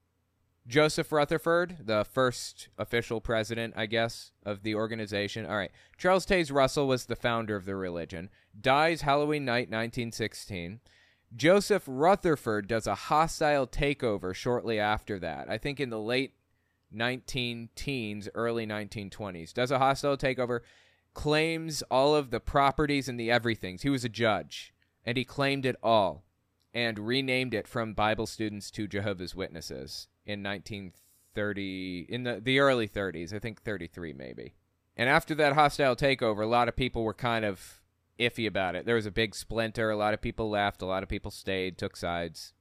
Joseph 0.66 1.12
Rutherford, 1.12 1.76
the 1.84 2.04
first 2.04 2.68
official 2.76 3.20
president, 3.20 3.74
I 3.76 3.86
guess, 3.86 4.32
of 4.44 4.62
the 4.62 4.74
organization. 4.74 5.46
All 5.46 5.56
right. 5.56 5.70
Charles 5.96 6.26
Taze 6.26 6.52
Russell 6.52 6.88
was 6.88 7.06
the 7.06 7.14
founder 7.14 7.54
of 7.54 7.66
the 7.66 7.76
religion, 7.76 8.30
dies 8.60 9.02
Halloween 9.02 9.44
night 9.44 9.68
1916. 9.70 10.80
Joseph 11.34 11.84
Rutherford 11.86 12.66
does 12.66 12.86
a 12.86 12.94
hostile 12.94 13.66
takeover 13.66 14.34
shortly 14.34 14.80
after 14.80 15.18
that. 15.20 15.48
I 15.48 15.58
think 15.58 15.78
in 15.78 15.90
the 15.90 16.00
late 16.00 16.34
19 16.90 17.68
teens, 17.76 18.28
early 18.34 18.66
1920s. 18.66 19.52
Does 19.52 19.70
a 19.70 19.78
hostile 19.78 20.16
takeover, 20.16 20.60
claims 21.14 21.82
all 21.90 22.14
of 22.14 22.30
the 22.30 22.40
properties 22.40 23.08
and 23.08 23.18
the 23.18 23.30
everythings. 23.30 23.82
He 23.82 23.88
was 23.88 24.04
a 24.04 24.08
judge, 24.08 24.74
and 25.04 25.16
he 25.16 25.24
claimed 25.24 25.64
it 25.64 25.76
all 25.82 26.24
and 26.74 26.98
renamed 26.98 27.54
it 27.54 27.68
from 27.68 27.94
Bible 27.94 28.26
students 28.26 28.70
to 28.72 28.86
Jehovah's 28.86 29.34
Witnesses 29.34 30.08
in 30.26 30.42
1930 30.42 32.06
in 32.08 32.24
the, 32.24 32.40
the 32.42 32.58
early 32.58 32.88
30s, 32.88 33.32
I 33.32 33.38
think 33.38 33.62
33 33.62 34.12
maybe. 34.12 34.54
And 34.96 35.08
after 35.08 35.34
that 35.36 35.52
hostile 35.52 35.96
takeover, 35.96 36.42
a 36.42 36.46
lot 36.46 36.68
of 36.68 36.76
people 36.76 37.04
were 37.04 37.14
kind 37.14 37.44
of 37.44 37.80
iffy 38.18 38.46
about 38.46 38.74
it. 38.74 38.86
There 38.86 38.94
was 38.94 39.06
a 39.06 39.10
big 39.10 39.34
splinter, 39.34 39.90
a 39.90 39.96
lot 39.96 40.14
of 40.14 40.22
people 40.22 40.48
left, 40.48 40.82
a 40.82 40.86
lot 40.86 41.02
of 41.02 41.08
people 41.08 41.30
stayed, 41.30 41.78
took 41.78 41.96
sides. 41.96 42.54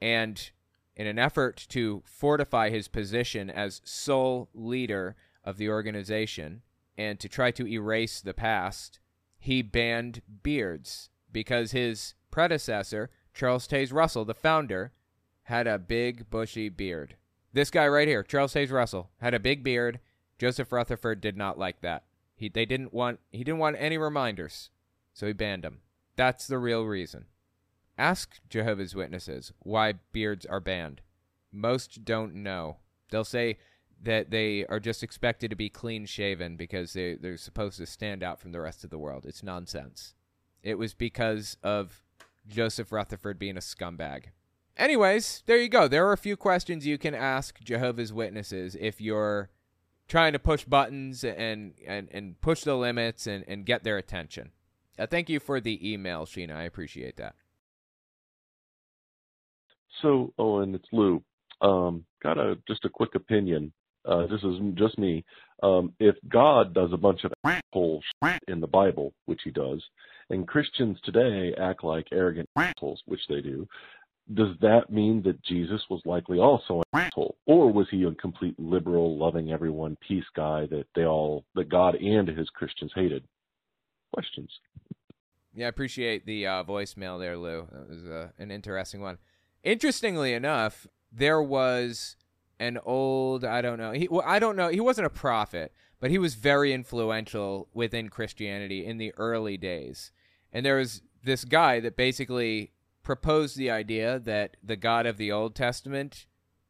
And 0.00 0.50
in 0.96 1.06
an 1.06 1.18
effort 1.18 1.66
to 1.70 2.02
fortify 2.04 2.70
his 2.70 2.88
position 2.88 3.48
as 3.50 3.80
sole 3.84 4.50
leader 4.54 5.16
of 5.44 5.56
the 5.56 5.68
organization 5.68 6.62
and 6.98 7.18
to 7.20 7.28
try 7.28 7.50
to 7.52 7.66
erase 7.66 8.20
the 8.20 8.34
past, 8.34 9.00
he 9.38 9.62
banned 9.62 10.20
beards 10.42 11.08
because 11.32 11.72
his 11.72 12.14
predecessor, 12.30 13.10
Charles 13.32 13.66
Taze 13.66 13.92
Russell, 13.92 14.26
the 14.26 14.34
founder, 14.34 14.92
had 15.44 15.66
a 15.66 15.78
big 15.78 16.30
bushy 16.30 16.68
beard. 16.68 17.16
This 17.52 17.70
guy 17.70 17.86
right 17.88 18.06
here, 18.06 18.22
Charles 18.22 18.54
Taze 18.54 18.70
Russell, 18.70 19.10
had 19.20 19.34
a 19.34 19.40
big 19.40 19.64
beard. 19.64 20.00
Joseph 20.38 20.72
Rutherford 20.72 21.20
did 21.20 21.36
not 21.36 21.58
like 21.58 21.80
that. 21.80 22.04
He 22.34 22.48
they 22.48 22.64
didn't 22.64 22.94
want 22.94 23.20
he 23.30 23.44
didn't 23.44 23.58
want 23.58 23.76
any 23.78 23.98
reminders, 23.98 24.70
so 25.12 25.26
he 25.26 25.32
banned 25.32 25.64
him. 25.64 25.80
That's 26.16 26.46
the 26.46 26.58
real 26.58 26.84
reason. 26.84 27.26
Ask 27.98 28.40
Jehovah's 28.48 28.94
Witnesses 28.94 29.52
why 29.58 29.94
beards 30.12 30.46
are 30.46 30.60
banned. 30.60 31.02
Most 31.52 32.04
don't 32.04 32.34
know. 32.36 32.78
They'll 33.10 33.24
say 33.24 33.58
that 34.02 34.30
they 34.30 34.64
are 34.66 34.80
just 34.80 35.02
expected 35.02 35.50
to 35.50 35.56
be 35.56 35.68
clean 35.68 36.06
shaven 36.06 36.56
because 36.56 36.94
they, 36.94 37.16
they're 37.16 37.36
supposed 37.36 37.76
to 37.78 37.86
stand 37.86 38.22
out 38.22 38.40
from 38.40 38.52
the 38.52 38.60
rest 38.60 38.84
of 38.84 38.90
the 38.90 38.98
world. 38.98 39.26
It's 39.26 39.42
nonsense. 39.42 40.14
It 40.62 40.78
was 40.78 40.94
because 40.94 41.58
of 41.62 42.02
Joseph 42.48 42.92
Rutherford 42.92 43.38
being 43.38 43.56
a 43.56 43.60
scumbag. 43.60 44.26
Anyways, 44.80 45.42
there 45.44 45.58
you 45.58 45.68
go. 45.68 45.88
There 45.88 46.06
are 46.08 46.14
a 46.14 46.16
few 46.16 46.38
questions 46.38 46.86
you 46.86 46.96
can 46.96 47.14
ask 47.14 47.60
Jehovah's 47.60 48.14
Witnesses 48.14 48.74
if 48.80 48.98
you're 48.98 49.50
trying 50.08 50.32
to 50.32 50.38
push 50.38 50.64
buttons 50.64 51.22
and, 51.22 51.74
and, 51.86 52.08
and 52.10 52.40
push 52.40 52.62
the 52.62 52.74
limits 52.74 53.26
and, 53.26 53.44
and 53.46 53.66
get 53.66 53.84
their 53.84 53.98
attention. 53.98 54.52
Uh, 54.98 55.06
thank 55.06 55.28
you 55.28 55.38
for 55.38 55.60
the 55.60 55.92
email, 55.92 56.24
Sheena. 56.24 56.56
I 56.56 56.62
appreciate 56.62 57.18
that. 57.18 57.34
So, 60.00 60.32
Owen, 60.38 60.74
it's 60.74 60.88
Lou. 60.92 61.22
Um, 61.60 62.06
got 62.22 62.38
a 62.38 62.56
just 62.66 62.86
a 62.86 62.88
quick 62.88 63.14
opinion. 63.14 63.74
Uh, 64.06 64.26
this 64.28 64.42
is 64.42 64.56
just 64.76 64.98
me. 64.98 65.22
Um, 65.62 65.92
if 66.00 66.14
God 66.26 66.72
does 66.72 66.90
a 66.94 66.96
bunch 66.96 67.24
of 67.24 67.32
assholes 67.44 68.02
in 68.48 68.60
the 68.60 68.66
Bible, 68.66 69.12
which 69.26 69.42
He 69.44 69.50
does, 69.50 69.84
and 70.30 70.48
Christians 70.48 70.98
today 71.04 71.52
act 71.60 71.84
like 71.84 72.06
arrogant 72.12 72.48
assholes, 72.56 73.02
which 73.04 73.20
they 73.28 73.42
do, 73.42 73.68
does 74.34 74.56
that 74.60 74.90
mean 74.90 75.22
that 75.22 75.42
Jesus 75.42 75.80
was 75.90 76.00
likely 76.04 76.38
also 76.38 76.82
an 76.92 77.00
asshole, 77.00 77.36
or 77.46 77.72
was 77.72 77.88
he 77.90 78.04
a 78.04 78.12
complete 78.12 78.54
liberal, 78.58 79.18
loving 79.18 79.50
everyone, 79.50 79.96
peace 80.06 80.24
guy 80.36 80.66
that 80.66 80.86
they 80.94 81.04
all, 81.04 81.44
that 81.54 81.68
God 81.68 81.96
and 81.96 82.28
his 82.28 82.48
Christians 82.50 82.92
hated? 82.94 83.24
Questions. 84.12 84.50
Yeah, 85.54 85.66
I 85.66 85.68
appreciate 85.68 86.26
the 86.26 86.46
uh, 86.46 86.64
voicemail 86.64 87.18
there, 87.18 87.36
Lou. 87.36 87.66
That 87.72 87.88
was 87.88 88.06
uh, 88.06 88.28
an 88.38 88.50
interesting 88.50 89.00
one. 89.00 89.18
Interestingly 89.64 90.32
enough, 90.32 90.86
there 91.12 91.42
was 91.42 92.16
an 92.60 92.78
old, 92.84 93.44
I 93.44 93.60
don't 93.60 93.78
know, 93.78 93.92
he, 93.92 94.06
well, 94.08 94.22
I 94.24 94.38
don't 94.38 94.56
know, 94.56 94.68
he 94.68 94.80
wasn't 94.80 95.06
a 95.06 95.10
prophet, 95.10 95.72
but 95.98 96.10
he 96.10 96.18
was 96.18 96.34
very 96.34 96.72
influential 96.72 97.68
within 97.74 98.08
Christianity 98.08 98.86
in 98.86 98.98
the 98.98 99.12
early 99.16 99.56
days. 99.56 100.12
And 100.52 100.64
there 100.64 100.76
was 100.76 101.02
this 101.24 101.44
guy 101.44 101.80
that 101.80 101.96
basically 101.96 102.72
proposed 103.10 103.56
the 103.56 103.68
idea 103.68 104.20
that 104.20 104.56
the 104.62 104.76
God 104.76 105.04
of 105.04 105.16
the 105.16 105.32
Old 105.32 105.56
Testament 105.56 106.26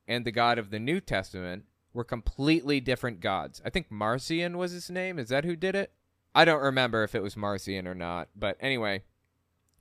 and 0.09 0.25
the 0.25 0.33
God 0.33 0.59
of 0.59 0.71
the 0.71 0.79
New 0.79 0.99
Testament 0.99 1.67
were 1.93 2.03
completely 2.03 2.81
different 2.81 3.21
gods. 3.21 3.61
I 3.63 3.69
think 3.69 3.91
Marcion 3.91 4.57
was 4.57 4.73
his 4.73 4.89
name. 4.89 5.19
Is 5.19 5.29
that 5.29 5.45
who 5.45 5.55
did 5.55 5.75
it? 5.75 5.93
I 6.35 6.47
don't 6.47 6.63
remember 6.63 7.05
if 7.05 7.15
it 7.15 7.23
was 7.23 7.37
Marcion 7.37 7.87
or 7.87 7.95
not. 7.95 8.31
But 8.35 8.57
anyway, 8.59 9.03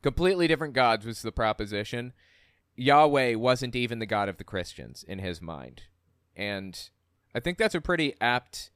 completely 0.02 0.50
different 0.50 0.74
gods 0.74 1.06
was 1.06 1.22
the 1.22 1.32
proposition. 1.32 2.12
Yahweh 2.76 3.36
wasn't 3.36 3.78
even 3.78 4.00
the 4.00 4.06
God 4.06 4.28
of 4.28 4.36
the 4.36 4.44
Christians 4.44 5.06
in 5.08 5.20
his 5.20 5.42
mind. 5.42 5.84
And 6.36 6.78
I 7.34 7.40
think 7.40 7.58
that's 7.58 7.74
a 7.74 7.80
pretty 7.80 8.16
apt 8.20 8.72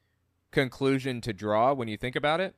conclusion 0.52 1.20
to 1.20 1.34
draw 1.34 1.74
when 1.74 1.90
you 1.90 1.98
think 1.98 2.16
about 2.16 2.40
it. 2.40 2.56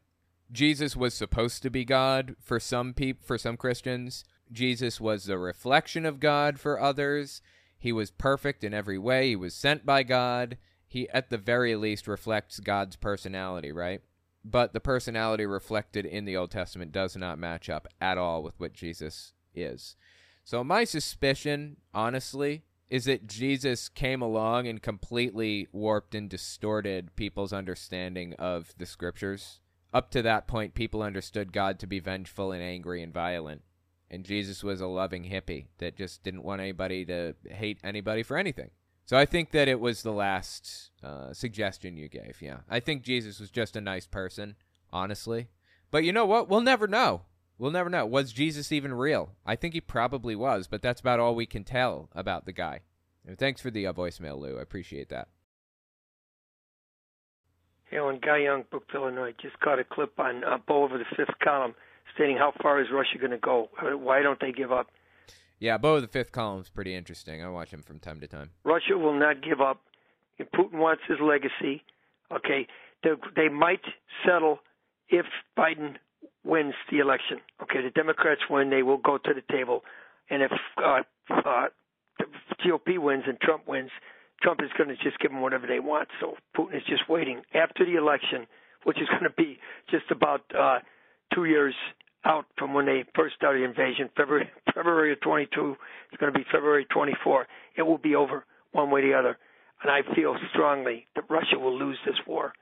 Jesus 0.51 0.95
was 0.95 1.15
supposed 1.15 1.63
to 1.63 1.71
be 1.71 1.83
God 1.83 2.35
for 2.39 2.59
some 2.59 2.93
people 2.93 3.25
for 3.25 3.39
some 3.39 3.57
Christians. 3.57 4.23
Jesus 4.51 5.01
was 5.01 5.25
the 5.25 5.37
reflection 5.37 6.05
of 6.05 6.19
God 6.19 6.59
for 6.59 6.79
others. 6.79 7.41
He 7.77 7.91
was 7.91 8.11
perfect 8.11 8.63
in 8.63 8.73
every 8.73 8.97
way. 8.97 9.29
He 9.29 9.35
was 9.35 9.53
sent 9.53 9.85
by 9.85 10.03
God. 10.03 10.57
He, 10.87 11.09
at 11.09 11.29
the 11.29 11.37
very 11.37 11.75
least, 11.75 12.07
reflects 12.07 12.59
God's 12.59 12.95
personality, 12.95 13.71
right? 13.71 14.01
But 14.43 14.73
the 14.73 14.79
personality 14.79 15.45
reflected 15.45 16.05
in 16.05 16.25
the 16.25 16.37
Old 16.37 16.51
Testament 16.51 16.91
does 16.91 17.17
not 17.17 17.39
match 17.39 17.69
up 17.69 17.87
at 17.99 18.17
all 18.17 18.43
with 18.43 18.59
what 18.59 18.73
Jesus 18.73 19.33
is. 19.53 19.95
So, 20.43 20.63
my 20.63 20.83
suspicion, 20.83 21.77
honestly, 21.93 22.63
is 22.87 23.05
that 23.05 23.25
Jesus 23.27 23.89
came 23.89 24.21
along 24.21 24.67
and 24.67 24.81
completely 24.81 25.67
warped 25.71 26.13
and 26.13 26.29
distorted 26.29 27.15
people's 27.15 27.51
understanding 27.51 28.33
of 28.35 28.73
the 28.77 28.85
scriptures. 28.85 29.59
Up 29.91 30.11
to 30.11 30.21
that 30.21 30.45
point, 30.45 30.75
people 30.75 31.01
understood 31.01 31.51
God 31.51 31.79
to 31.79 31.87
be 31.87 31.99
vengeful 31.99 32.51
and 32.51 32.61
angry 32.61 33.01
and 33.01 33.13
violent 33.13 33.63
and 34.09 34.23
Jesus 34.23 34.63
was 34.63 34.81
a 34.81 34.87
loving 34.87 35.23
hippie 35.23 35.67
that 35.79 35.95
just 35.95 36.23
didn't 36.23 36.43
want 36.43 36.61
anybody 36.61 37.05
to 37.05 37.35
hate 37.49 37.79
anybody 37.83 38.23
for 38.23 38.37
anything. 38.37 38.69
So 39.05 39.17
I 39.17 39.25
think 39.25 39.51
that 39.51 39.67
it 39.67 39.79
was 39.79 40.01
the 40.01 40.11
last 40.11 40.89
uh, 41.03 41.31
suggestion 41.33 41.97
you 41.97 42.07
gave. 42.07 42.41
Yeah, 42.41 42.59
I 42.69 42.79
think 42.79 43.03
Jesus 43.03 43.39
was 43.39 43.51
just 43.51 43.75
a 43.75 43.81
nice 43.81 44.07
person, 44.07 44.55
honestly. 44.91 45.49
But 45.91 46.03
you 46.03 46.11
know 46.11 46.25
what? 46.25 46.49
We'll 46.49 46.61
never 46.61 46.87
know. 46.87 47.21
We'll 47.57 47.71
never 47.71 47.89
know. 47.89 48.05
Was 48.05 48.33
Jesus 48.33 48.71
even 48.71 48.93
real? 48.93 49.31
I 49.45 49.55
think 49.55 49.73
he 49.73 49.81
probably 49.81 50.35
was, 50.35 50.67
but 50.67 50.81
that's 50.81 50.99
about 50.99 51.19
all 51.19 51.35
we 51.35 51.45
can 51.45 51.63
tell 51.63 52.09
about 52.13 52.45
the 52.45 52.51
guy. 52.51 52.81
And 53.25 53.37
thanks 53.37 53.61
for 53.61 53.71
the 53.71 53.87
uh, 53.87 53.93
voicemail, 53.93 54.39
Lou. 54.39 54.57
I 54.57 54.61
appreciate 54.61 55.09
that. 55.09 55.29
Hey, 57.85 57.97
on 57.97 58.19
Guy 58.19 58.39
Young, 58.39 58.65
Brookfield, 58.69 59.03
Illinois. 59.03 59.33
Just 59.41 59.59
got 59.59 59.79
a 59.79 59.83
clip 59.83 60.19
on 60.19 60.43
uh, 60.43 60.57
Beau 60.67 60.83
over 60.83 60.97
the 60.97 61.05
fifth 61.15 61.37
column 61.43 61.75
stating 62.15 62.37
how 62.37 62.53
far 62.61 62.81
is 62.81 62.87
Russia 62.91 63.17
going 63.19 63.31
to 63.31 63.37
go? 63.37 63.69
Why 63.81 64.21
don't 64.21 64.39
they 64.39 64.51
give 64.51 64.71
up? 64.71 64.87
Yeah, 65.59 65.77
Beau 65.77 66.01
the 66.01 66.07
fifth 66.07 66.31
column 66.31 66.61
is 66.61 66.69
pretty 66.69 66.95
interesting. 66.95 67.43
I 67.43 67.49
watch 67.49 67.69
him 67.69 67.81
from 67.81 67.99
time 67.99 68.19
to 68.19 68.27
time. 68.27 68.49
Russia 68.63 68.97
will 68.97 69.17
not 69.17 69.41
give 69.41 69.61
up. 69.61 69.81
Putin 70.53 70.79
wants 70.79 71.03
his 71.07 71.17
legacy. 71.21 71.83
Okay, 72.31 72.67
they, 73.03 73.11
they 73.35 73.49
might 73.49 73.81
settle 74.25 74.59
if 75.09 75.25
Biden 75.57 75.95
wins 76.43 76.73
the 76.91 76.99
election, 76.99 77.39
okay, 77.61 77.81
the 77.81 77.89
Democrats 77.89 78.41
win, 78.49 78.69
they 78.69 78.83
will 78.83 78.97
go 78.97 79.17
to 79.17 79.33
the 79.33 79.43
table, 79.51 79.83
and 80.29 80.41
if 80.41 80.51
uh, 80.77 81.01
uh, 81.29 81.67
the 82.19 82.25
GOP 82.63 82.99
wins 82.99 83.23
and 83.27 83.39
Trump 83.39 83.67
wins, 83.67 83.91
Trump 84.41 84.61
is 84.61 84.69
going 84.77 84.89
to 84.89 84.95
just 84.95 85.19
give 85.19 85.31
them 85.31 85.41
whatever 85.41 85.67
they 85.67 85.79
want. 85.79 86.09
So 86.19 86.35
Putin 86.57 86.77
is 86.77 86.83
just 86.87 87.09
waiting 87.09 87.41
after 87.53 87.85
the 87.85 87.95
election, 87.95 88.47
which 88.83 89.01
is 89.01 89.07
going 89.09 89.23
to 89.23 89.29
be 89.29 89.59
just 89.89 90.11
about 90.11 90.41
uh, 90.57 90.79
two 91.33 91.45
years 91.45 91.75
out 92.25 92.45
from 92.57 92.73
when 92.73 92.85
they 92.85 93.03
first 93.15 93.35
started 93.35 93.63
invasion. 93.63 94.09
February 94.17 94.49
February 94.75 95.13
of 95.13 95.21
22 95.21 95.75
is 96.11 96.17
going 96.19 96.33
to 96.33 96.37
be 96.37 96.45
February 96.51 96.85
24. 96.91 97.47
It 97.77 97.83
will 97.83 97.97
be 97.97 98.15
over 98.15 98.45
one 98.71 98.91
way 98.91 99.01
or 99.01 99.07
the 99.07 99.17
other, 99.17 99.37
and 99.81 99.91
I 99.91 100.01
feel 100.15 100.35
strongly 100.51 101.07
that 101.15 101.29
Russia 101.29 101.57
will 101.57 101.77
lose 101.77 101.97
this 102.05 102.15
war, 102.27 102.53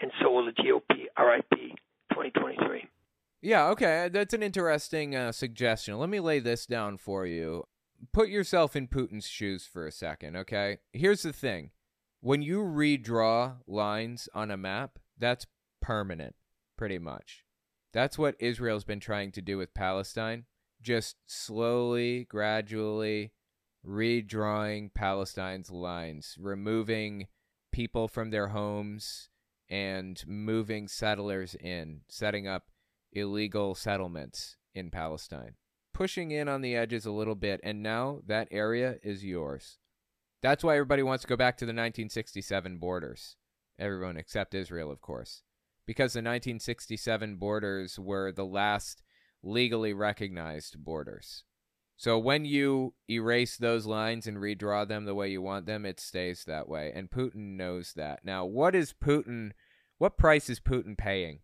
and 0.00 0.10
so 0.20 0.30
will 0.30 0.44
the 0.44 0.52
GOP. 0.52 1.06
R.I.P. 1.16 1.74
2023. 2.10 2.88
Yeah, 3.42 3.68
okay, 3.68 4.08
that's 4.12 4.32
an 4.34 4.42
interesting 4.42 5.14
uh, 5.14 5.32
suggestion. 5.32 5.98
Let 5.98 6.08
me 6.08 6.20
lay 6.20 6.38
this 6.38 6.66
down 6.66 6.96
for 6.96 7.26
you 7.26 7.64
put 8.12 8.28
yourself 8.28 8.76
in 8.76 8.88
Putin's 8.88 9.26
shoes 9.26 9.66
for 9.66 9.86
a 9.86 9.92
second, 9.92 10.36
okay? 10.36 10.78
Here's 10.92 11.22
the 11.22 11.32
thing. 11.32 11.70
When 12.20 12.42
you 12.42 12.62
redraw 12.62 13.56
lines 13.66 14.28
on 14.34 14.50
a 14.50 14.56
map, 14.56 14.98
that's 15.18 15.46
permanent, 15.80 16.34
pretty 16.76 16.98
much. 16.98 17.44
That's 17.96 18.18
what 18.18 18.36
Israel's 18.38 18.84
been 18.84 19.00
trying 19.00 19.32
to 19.32 19.40
do 19.40 19.56
with 19.56 19.72
Palestine. 19.72 20.44
Just 20.82 21.16
slowly, 21.26 22.26
gradually 22.28 23.32
redrawing 23.84 24.92
Palestine's 24.92 25.70
lines, 25.70 26.36
removing 26.38 27.28
people 27.72 28.06
from 28.06 28.30
their 28.30 28.48
homes 28.48 29.30
and 29.70 30.22
moving 30.26 30.88
settlers 30.88 31.54
in, 31.54 32.02
setting 32.08 32.46
up 32.46 32.64
illegal 33.12 33.74
settlements 33.74 34.56
in 34.74 34.90
Palestine 34.90 35.54
pushing 35.96 36.30
in 36.30 36.46
on 36.46 36.60
the 36.60 36.76
edges 36.76 37.06
a 37.06 37.10
little 37.10 37.34
bit, 37.34 37.58
and 37.64 37.82
now 37.82 38.20
that 38.26 38.48
area 38.50 38.96
is 39.02 39.24
yours. 39.24 39.78
That's 40.42 40.62
why 40.62 40.74
everybody 40.74 41.02
wants 41.02 41.22
to 41.22 41.28
go 41.28 41.38
back 41.38 41.56
to 41.56 41.64
the 41.64 41.70
1967 41.70 42.76
borders. 42.76 43.36
Everyone 43.78 44.18
except 44.18 44.54
Israel, 44.54 44.90
of 44.90 45.00
course. 45.00 45.42
Because 45.86 46.12
the 46.12 46.18
1967 46.18 47.36
borders 47.36 47.98
were 47.98 48.32
the 48.32 48.44
last 48.44 49.02
legally 49.42 49.92
recognized 49.92 50.82
borders. 50.84 51.44
So 51.96 52.18
when 52.18 52.44
you 52.44 52.94
erase 53.08 53.56
those 53.56 53.86
lines 53.86 54.26
and 54.26 54.36
redraw 54.36 54.86
them 54.86 55.06
the 55.06 55.14
way 55.14 55.30
you 55.30 55.40
want 55.40 55.64
them, 55.64 55.86
it 55.86 55.98
stays 55.98 56.44
that 56.44 56.68
way. 56.68 56.92
And 56.94 57.10
Putin 57.10 57.56
knows 57.56 57.94
that. 57.94 58.20
Now, 58.24 58.44
what 58.44 58.74
is 58.74 58.92
Putin, 58.92 59.52
what 59.96 60.18
price 60.18 60.50
is 60.50 60.60
Putin 60.60 60.98
paying? 60.98 61.40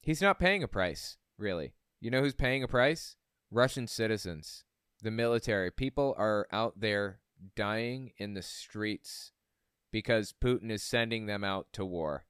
He's 0.00 0.22
not 0.22 0.38
paying 0.38 0.62
a 0.62 0.68
price, 0.68 1.18
really. 1.36 1.74
You 2.00 2.10
know 2.10 2.22
who's 2.22 2.34
paying 2.34 2.62
a 2.62 2.68
price? 2.68 3.16
Russian 3.50 3.86
citizens, 3.86 4.64
the 5.02 5.10
military, 5.10 5.70
people 5.70 6.14
are 6.16 6.46
out 6.50 6.80
there 6.80 7.20
dying 7.56 8.12
in 8.16 8.32
the 8.32 8.42
streets 8.42 9.32
because 9.92 10.32
Putin 10.32 10.70
is 10.70 10.82
sending 10.82 11.26
them 11.26 11.44
out 11.44 11.66
to 11.74 11.84
war. 11.84 12.24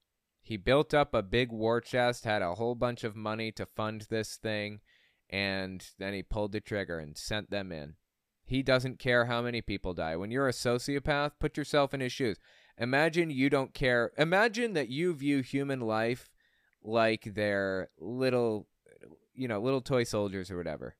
He 0.50 0.56
built 0.56 0.92
up 0.92 1.14
a 1.14 1.22
big 1.22 1.52
war 1.52 1.80
chest, 1.80 2.24
had 2.24 2.42
a 2.42 2.56
whole 2.56 2.74
bunch 2.74 3.04
of 3.04 3.14
money 3.14 3.52
to 3.52 3.64
fund 3.64 4.08
this 4.10 4.34
thing, 4.34 4.80
and 5.28 5.86
then 6.00 6.12
he 6.12 6.24
pulled 6.24 6.50
the 6.50 6.60
trigger 6.60 6.98
and 6.98 7.16
sent 7.16 7.52
them 7.52 7.70
in. 7.70 7.94
He 8.42 8.64
doesn't 8.64 8.98
care 8.98 9.26
how 9.26 9.42
many 9.42 9.62
people 9.62 9.94
die. 9.94 10.16
When 10.16 10.32
you're 10.32 10.48
a 10.48 10.52
sociopath, 10.52 11.38
put 11.38 11.56
yourself 11.56 11.94
in 11.94 12.00
his 12.00 12.10
shoes. 12.10 12.36
Imagine 12.76 13.30
you 13.30 13.48
don't 13.48 13.72
care. 13.72 14.10
Imagine 14.18 14.72
that 14.72 14.88
you 14.88 15.14
view 15.14 15.40
human 15.40 15.82
life 15.82 16.28
like 16.82 17.32
they're 17.32 17.90
little, 18.00 18.66
you 19.32 19.46
know, 19.46 19.60
little 19.60 19.80
toy 19.80 20.02
soldiers 20.02 20.50
or 20.50 20.56
whatever. 20.56 20.96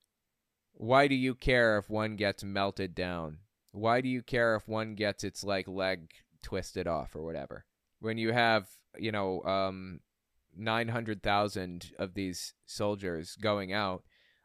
Why 0.75 1.09
do 1.09 1.17
you 1.17 1.35
care 1.35 1.77
if 1.77 1.91
one 1.91 2.15
gets 2.15 2.45
melted 2.45 2.95
down? 2.95 3.39
Why 3.73 4.01
do 4.01 4.09
you 4.09 4.23
care 4.23 4.55
if 4.55 4.69
one 4.69 4.95
gets 4.95 5.25
its 5.25 5.43
like 5.43 5.67
leg 5.67 6.13
twisted 6.41 6.87
off 6.87 7.17
or 7.17 7.25
whatever? 7.25 7.65
When 7.99 8.17
you 8.17 8.31
have, 8.31 8.69
you 8.99 9.13
know, 9.13 9.43
um 9.45 10.01
900,000 10.57 11.93
of 11.99 12.15
these 12.15 12.55
soldiers 12.67 13.37
going 13.37 13.73
out, 13.73 14.03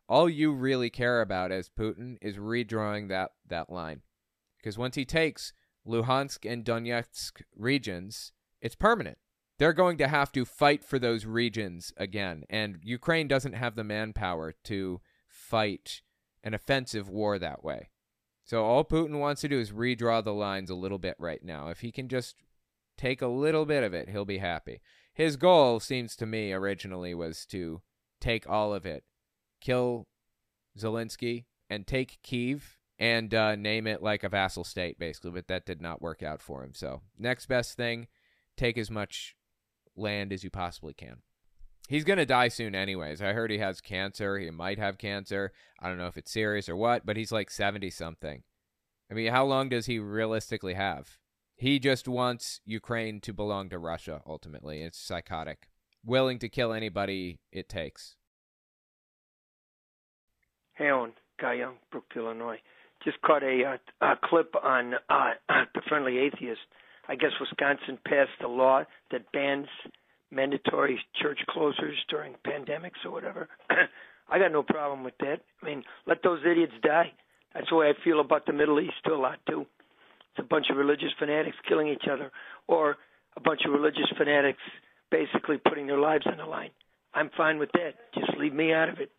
all 0.08 0.30
you 0.30 0.52
really 0.54 0.90
care 0.90 1.22
about 1.22 1.52
as 1.52 1.70
Putin 1.70 2.18
is 2.22 2.38
redrawing 2.38 3.10
that 3.10 3.32
that 3.48 3.70
line. 3.70 4.02
Because 4.58 4.78
once 4.78 4.96
he 4.96 5.06
takes 5.06 5.54
Luhansk 5.88 6.52
and 6.52 6.64
Donetsk 6.64 7.42
regions, 7.56 8.32
it's 8.62 8.76
permanent. 8.76 9.18
They're 9.58 9.74
going 9.74 9.98
to 10.00 10.08
have 10.08 10.32
to 10.34 10.44
fight 10.44 10.84
for 10.84 11.00
those 11.00 11.26
regions 11.26 11.94
again, 11.98 12.44
and 12.50 12.80
Ukraine 12.84 13.28
doesn't 13.28 13.54
have 13.54 13.76
the 13.76 13.84
manpower 13.84 14.54
to 14.66 15.02
fight 15.28 16.02
an 16.44 16.54
offensive 16.54 17.10
war 17.10 17.40
that 17.40 17.64
way. 17.64 17.90
So 18.44 18.64
all 18.64 18.84
Putin 18.84 19.20
wants 19.20 19.42
to 19.42 19.48
do 19.48 19.60
is 19.60 19.72
redraw 19.72 20.24
the 20.24 20.34
lines 20.34 20.70
a 20.70 20.76
little 20.76 21.00
bit 21.00 21.16
right 21.18 21.44
now. 21.44 21.70
If 21.70 21.80
he 21.80 21.92
can 21.92 22.10
just 22.10 22.36
take 22.98 23.22
a 23.22 23.28
little 23.28 23.66
bit 23.66 23.84
of 23.84 23.94
it, 23.94 24.10
he'll 24.10 24.26
be 24.26 24.40
happy. 24.40 24.82
His 25.14 25.38
goal 25.38 25.80
seems 25.80 26.16
to 26.18 26.26
me 26.26 26.52
originally 26.52 27.14
was 27.14 27.46
to 27.48 27.82
take 28.20 28.50
all 28.50 28.74
of 28.74 28.86
it, 28.86 29.04
kill 29.62 30.08
Zelensky, 30.78 31.46
and 31.70 31.88
take 31.88 32.20
Kiev 32.22 32.78
and 33.00 33.34
uh, 33.34 33.56
name 33.56 33.88
it 33.88 34.02
like 34.02 34.24
a 34.24 34.30
vassal 34.30 34.64
state, 34.64 35.00
basically. 35.00 35.32
But 35.32 35.48
that 35.48 35.66
did 35.66 35.82
not 35.82 36.02
work 36.02 36.22
out 36.22 36.42
for 36.42 36.64
him. 36.64 36.74
So 36.74 37.02
next 37.18 37.48
best 37.48 37.78
thing, 37.78 38.08
take 38.58 38.78
as 38.78 38.92
much 38.92 39.36
land 39.96 40.34
as 40.34 40.44
you 40.44 40.50
possibly 40.50 40.94
can. 40.94 41.18
He's 41.88 42.04
going 42.04 42.18
to 42.18 42.26
die 42.26 42.48
soon, 42.48 42.74
anyways. 42.74 43.22
I 43.22 43.34
heard 43.34 43.52
he 43.52 43.60
has 43.60 43.80
cancer. 43.80 44.40
He 44.40 44.50
might 44.50 44.80
have 44.80 44.98
cancer. 44.98 45.52
I 45.80 45.88
don't 45.88 46.00
know 46.00 46.08
if 46.08 46.18
it's 46.18 46.32
serious 46.32 46.68
or 46.68 46.76
what, 46.76 47.06
but 47.06 47.16
he's 47.16 47.32
like 47.32 47.52
70 47.52 47.90
something. 47.92 48.44
I 49.10 49.14
mean, 49.14 49.32
how 49.32 49.46
long 49.46 49.70
does 49.70 49.86
he 49.86 50.00
realistically 50.00 50.74
have? 50.74 51.20
He 51.56 51.80
just 51.80 52.08
wants 52.08 52.60
Ukraine 52.66 53.22
to 53.22 53.34
belong 53.34 53.70
to 53.70 53.80
Russia, 53.80 54.22
ultimately. 54.26 54.82
It's 54.82 55.00
psychotic. 55.00 55.70
Willing 56.04 56.38
to 56.40 56.50
kill 56.50 56.74
anybody 56.74 57.40
it 57.52 57.70
takes. 57.70 58.16
Hey, 60.74 60.90
Owen. 60.90 61.14
Guy 61.40 61.54
Young, 61.56 61.76
Brookfield, 61.92 62.26
Illinois. 62.26 62.60
Just 63.04 63.22
caught 63.22 63.44
a, 63.44 63.78
uh, 64.02 64.06
a 64.06 64.16
clip 64.24 64.54
on 64.64 64.94
uh, 65.10 65.32
the 65.74 65.82
Friendly 65.88 66.18
Atheist. 66.18 66.62
I 67.08 67.16
guess 67.16 67.32
Wisconsin 67.40 68.00
passed 68.06 68.42
a 68.44 68.48
law 68.48 68.84
that 69.12 69.32
bans 69.32 69.68
mandatory 70.32 71.00
church 71.22 71.40
closures 71.50 71.98
during 72.10 72.36
pandemics 72.46 73.06
or 73.06 73.12
whatever. 73.12 73.48
I 74.30 74.40
got 74.40 74.52
no 74.52 74.64
problem 74.64 75.04
with 75.04 75.18
that. 75.20 75.42
I 75.62 75.66
mean, 75.66 75.84
let 76.08 76.24
those 76.24 76.40
idiots 76.50 76.74
die. 76.82 77.12
That's 77.54 77.70
the 77.70 77.76
way 77.76 77.90
I 77.90 78.04
feel 78.04 78.20
about 78.20 78.46
the 78.46 78.54
Middle 78.54 78.80
East 78.80 78.94
a 79.06 79.14
lot 79.14 79.40
too. 79.48 79.66
It's 80.36 80.44
a 80.44 80.48
bunch 80.48 80.68
of 80.70 80.76
religious 80.76 81.12
fanatics 81.18 81.56
killing 81.68 81.88
each 81.88 82.06
other, 82.12 82.32
or 82.68 82.98
a 83.38 83.42
bunch 83.42 83.62
of 83.66 83.72
religious 83.72 84.12
fanatics 84.18 84.60
basically 85.12 85.58
putting 85.58 85.88
their 85.88 86.00
lives 86.00 86.26
on 86.26 86.38
the 86.38 86.46
line. 86.46 86.72
I'm 87.14 87.30
fine 87.38 87.58
with 87.58 87.70
that. 87.74 87.94
Just 88.14 88.38
leave 88.38 88.54
me 88.54 88.74
out 88.74 88.90
of 88.90 89.00
it. 89.00 89.12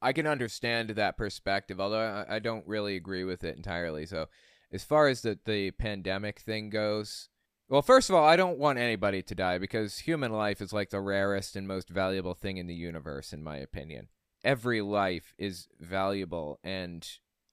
I 0.00 0.12
can 0.14 0.26
understand 0.26 0.90
that 0.90 1.18
perspective, 1.18 1.78
although 1.78 2.24
I 2.26 2.38
don't 2.38 2.66
really 2.66 2.96
agree 2.96 3.24
with 3.24 3.44
it 3.44 3.56
entirely. 3.56 4.06
So, 4.06 4.28
as 4.72 4.84
far 4.84 5.08
as 5.08 5.20
the 5.22 5.38
the 5.44 5.72
pandemic 5.72 6.38
thing 6.40 6.70
goes, 6.70 7.28
well, 7.68 7.82
first 7.82 8.08
of 8.08 8.16
all, 8.16 8.24
I 8.24 8.36
don't 8.36 8.58
want 8.58 8.78
anybody 8.78 9.22
to 9.22 9.34
die 9.34 9.58
because 9.58 9.98
human 9.98 10.32
life 10.32 10.62
is 10.62 10.72
like 10.72 10.90
the 10.90 11.00
rarest 11.00 11.54
and 11.54 11.68
most 11.68 11.90
valuable 11.90 12.34
thing 12.34 12.56
in 12.56 12.66
the 12.66 12.74
universe, 12.74 13.32
in 13.32 13.44
my 13.44 13.58
opinion. 13.58 14.08
Every 14.42 14.80
life 14.80 15.34
is 15.36 15.68
valuable, 15.78 16.60
and 16.64 17.06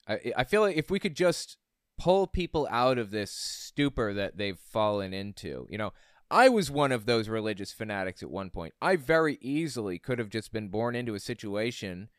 I, 0.08 0.32
I 0.38 0.44
feel 0.46 0.62
like 0.62 0.78
if 0.78 0.90
we 0.90 1.00
could 1.00 1.16
just 1.16 1.58
pull 1.98 2.28
people 2.28 2.68
out 2.70 2.98
of 2.98 3.12
this 3.12 3.32
stupor 3.32 4.14
that 4.14 4.38
they've 4.38 4.60
fallen 4.60 5.14
into, 5.14 5.68
you 5.70 5.78
know, 5.78 5.94
I 6.30 6.50
was 6.50 6.70
one 6.70 6.92
of 6.92 7.06
those 7.06 7.30
religious 7.30 7.72
fanatics 7.72 8.22
at 8.22 8.30
one 8.30 8.50
point. 8.50 8.74
I 8.82 8.98
very 8.98 9.38
easily 9.42 9.98
could 9.98 10.20
have 10.20 10.30
just 10.30 10.52
been 10.52 10.68
born 10.68 10.96
into 10.96 11.16
a 11.16 11.20
situation 11.20 12.10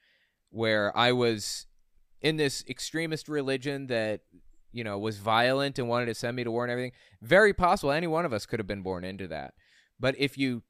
where 0.51 0.97
I 0.97 1.12
was 1.12 1.67
in 2.23 2.37
this 2.37 2.64
extremist 2.69 3.29
religion 3.29 3.87
that 3.88 4.23
you 4.73 4.85
know, 4.85 4.99
was 4.99 5.19
violent 5.19 5.79
and 5.79 5.88
wanted 5.88 6.07
to 6.07 6.14
send 6.14 6.37
me 6.37 6.45
to 6.45 6.51
war 6.51 6.64
and 6.64 6.71
everything, 6.71 6.93
very 7.23 7.53
possible 7.53 7.91
any 7.91 8.07
one 8.07 8.25
of 8.25 8.33
us 8.33 8.47
could 8.47 8.59
have 8.59 8.67
been 8.67 8.83
born 8.83 9.05
into 9.05 9.27
that. 9.29 9.55
But 9.99 10.14
if 10.19 10.37
you 10.37 10.62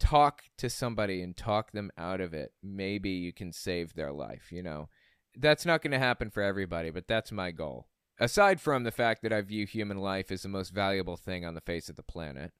talk 0.00 0.42
to 0.58 0.68
somebody 0.68 1.22
and 1.22 1.36
talk 1.36 1.72
them 1.72 1.90
out 1.96 2.20
of 2.20 2.34
it, 2.34 2.52
maybe 2.62 3.10
you 3.10 3.32
can 3.32 3.52
save 3.52 3.94
their 3.94 4.12
life, 4.12 4.50
you 4.50 4.62
know. 4.62 4.88
That's 5.36 5.64
not 5.64 5.80
going 5.80 5.92
to 5.92 5.98
happen 5.98 6.30
for 6.30 6.42
everybody, 6.42 6.90
but 6.90 7.08
that's 7.08 7.32
my 7.32 7.52
goal. 7.52 7.88
Aside 8.18 8.60
from 8.60 8.84
the 8.84 8.90
fact 8.90 9.22
that 9.22 9.32
I 9.32 9.40
view 9.40 9.66
human 9.66 9.98
life 9.98 10.30
as 10.30 10.42
the 10.42 10.48
most 10.48 10.70
valuable 10.70 11.16
thing 11.16 11.44
on 11.44 11.54
the 11.54 11.60
face 11.60 11.88
of 11.88 11.96
the 11.96 12.02
planet, 12.02 12.52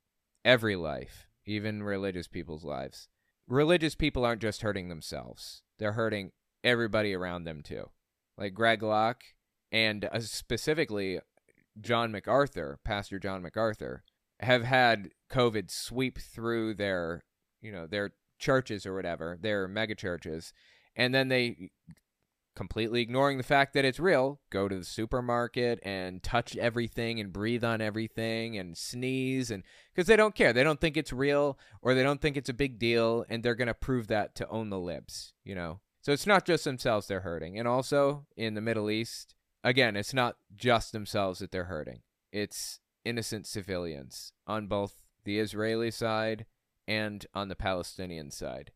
every 0.45 0.77
life, 0.77 1.29
even 1.45 1.83
religious 1.83 2.27
people's 2.27 2.65
lives. 2.65 3.09
Religious 3.49 3.95
people 3.95 4.25
aren't 4.25 4.43
just 4.43 4.62
hurting 4.62 4.88
themselves, 4.88 5.62
they're 5.79 5.93
hurting 5.93 6.33
everybody 6.65 7.15
around 7.15 7.45
them 7.45 7.62
too. 7.62 7.91
Like 8.38 8.55
Greg 8.55 8.83
Locke, 8.83 9.23
and 9.71 10.05
uh, 10.07 10.21
specifically 10.21 11.21
John 11.81 12.12
MacArthur, 12.12 12.79
Pastor 12.85 13.19
John 13.19 13.43
MacArthur, 13.43 14.05
have 14.41 14.65
had 14.65 15.11
COVID 15.31 15.71
sweep 15.71 16.19
through 16.19 16.75
their, 16.75 17.25
you 17.61 17.73
know, 17.73 17.87
their 17.87 18.12
churches 18.38 18.87
or 18.87 18.95
whatever, 18.95 19.38
their 19.41 19.69
mega 19.69 19.95
churches, 19.95 20.53
and 20.97 21.15
then 21.15 21.29
they 21.29 21.71
completely 22.55 23.01
ignoring 23.01 23.38
the 23.38 23.45
fact 23.45 23.73
that 23.75 23.85
it's 23.85 23.99
real, 24.01 24.41
go 24.51 24.69
to 24.69 24.79
the 24.79 24.85
supermarket 24.85 25.79
and 25.83 26.23
touch 26.23 26.57
everything 26.57 27.19
and 27.19 27.33
breathe 27.33 27.65
on 27.65 27.81
everything 27.81 28.59
and 28.59 28.77
sneeze 28.77 29.51
and 29.51 29.62
because 29.95 30.07
they 30.07 30.17
don't 30.17 30.35
care. 30.35 30.53
They 30.53 30.65
don't 30.65 30.81
think 30.81 30.97
it's 30.97 31.12
real 31.12 31.59
or 31.81 31.95
they 31.95 32.03
don't 32.03 32.21
think 32.21 32.37
it's 32.37 32.49
a 32.49 32.55
big 32.55 32.79
deal 32.79 33.25
and 33.29 33.43
they're 33.43 33.55
going 33.55 33.69
to 33.69 33.75
prove 33.75 34.09
that 34.09 34.35
to 34.37 34.49
own 34.49 34.71
the 34.71 34.79
libs, 34.79 35.33
you 35.45 35.55
know. 35.55 35.81
So 36.03 36.12
it's 36.12 36.27
not 36.27 36.45
just 36.45 36.65
themselves 36.65 37.07
they're 37.07 37.21
hurting. 37.21 37.59
And 37.59 37.69
also 37.69 38.27
in 38.37 38.55
the 38.55 38.61
Middle 38.61 38.91
East, 38.91 39.35
again, 39.65 39.97
it's 39.97 40.12
not 40.12 40.37
just 40.55 40.93
themselves 40.93 41.38
that 41.38 41.53
they're 41.53 41.65
hurting. 41.65 42.01
It's 42.33 42.81
innocent 43.05 43.47
civilians 43.47 44.33
on 44.47 44.67
both 44.67 45.03
the 45.25 45.38
Israeli 45.38 45.91
side 45.91 46.47
and 46.88 47.25
on 47.35 47.49
the 47.49 47.55
Palestinian 47.55 48.31
side. 48.31 48.73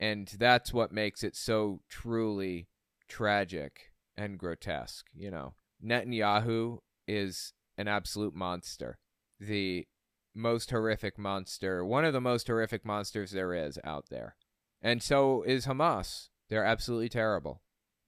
And 0.00 0.28
that's 0.38 0.72
what 0.72 0.92
makes 0.92 1.24
it 1.24 1.34
so 1.34 1.80
truly 1.88 2.68
tragic 3.08 3.92
and 4.16 4.38
grotesque. 4.38 5.06
You 5.14 5.30
know, 5.30 5.54
Netanyahu 5.84 6.78
is 7.06 7.52
an 7.76 7.88
absolute 7.88 8.34
monster. 8.34 8.98
The 9.40 9.86
most 10.34 10.70
horrific 10.70 11.18
monster, 11.18 11.84
one 11.84 12.04
of 12.04 12.12
the 12.12 12.20
most 12.20 12.46
horrific 12.46 12.84
monsters 12.84 13.32
there 13.32 13.54
is 13.54 13.78
out 13.84 14.06
there. 14.10 14.36
And 14.82 15.02
so 15.02 15.42
is 15.42 15.66
Hamas. 15.66 16.28
They're 16.48 16.64
absolutely 16.64 17.08
terrible. 17.08 17.62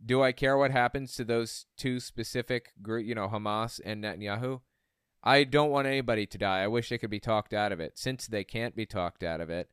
Do 0.04 0.22
I 0.22 0.32
care 0.32 0.56
what 0.56 0.70
happens 0.70 1.14
to 1.16 1.24
those 1.24 1.66
two 1.76 2.00
specific, 2.00 2.72
you 2.86 3.14
know, 3.14 3.28
Hamas 3.28 3.80
and 3.84 4.02
Netanyahu? 4.02 4.60
I 5.22 5.44
don't 5.44 5.70
want 5.70 5.86
anybody 5.86 6.24
to 6.26 6.38
die. 6.38 6.60
I 6.60 6.68
wish 6.68 6.88
they 6.88 6.96
could 6.96 7.10
be 7.10 7.20
talked 7.20 7.52
out 7.52 7.72
of 7.72 7.80
it. 7.80 7.98
Since 7.98 8.26
they 8.26 8.42
can't 8.42 8.74
be 8.74 8.86
talked 8.86 9.22
out 9.22 9.42
of 9.42 9.50
it, 9.50 9.68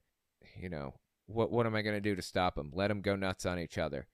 you 0.60 0.68
know, 0.68 0.96
what 1.28 1.52
what 1.52 1.66
am 1.66 1.76
I 1.76 1.82
going 1.82 1.96
to 1.96 2.02
do 2.02 2.16
to 2.16 2.22
stop 2.22 2.56
them? 2.56 2.72
Let 2.74 2.90
them 2.90 3.02
go 3.02 3.16
nuts 3.16 3.46
on 3.46 3.58
each 3.58 3.78
other 3.78 4.08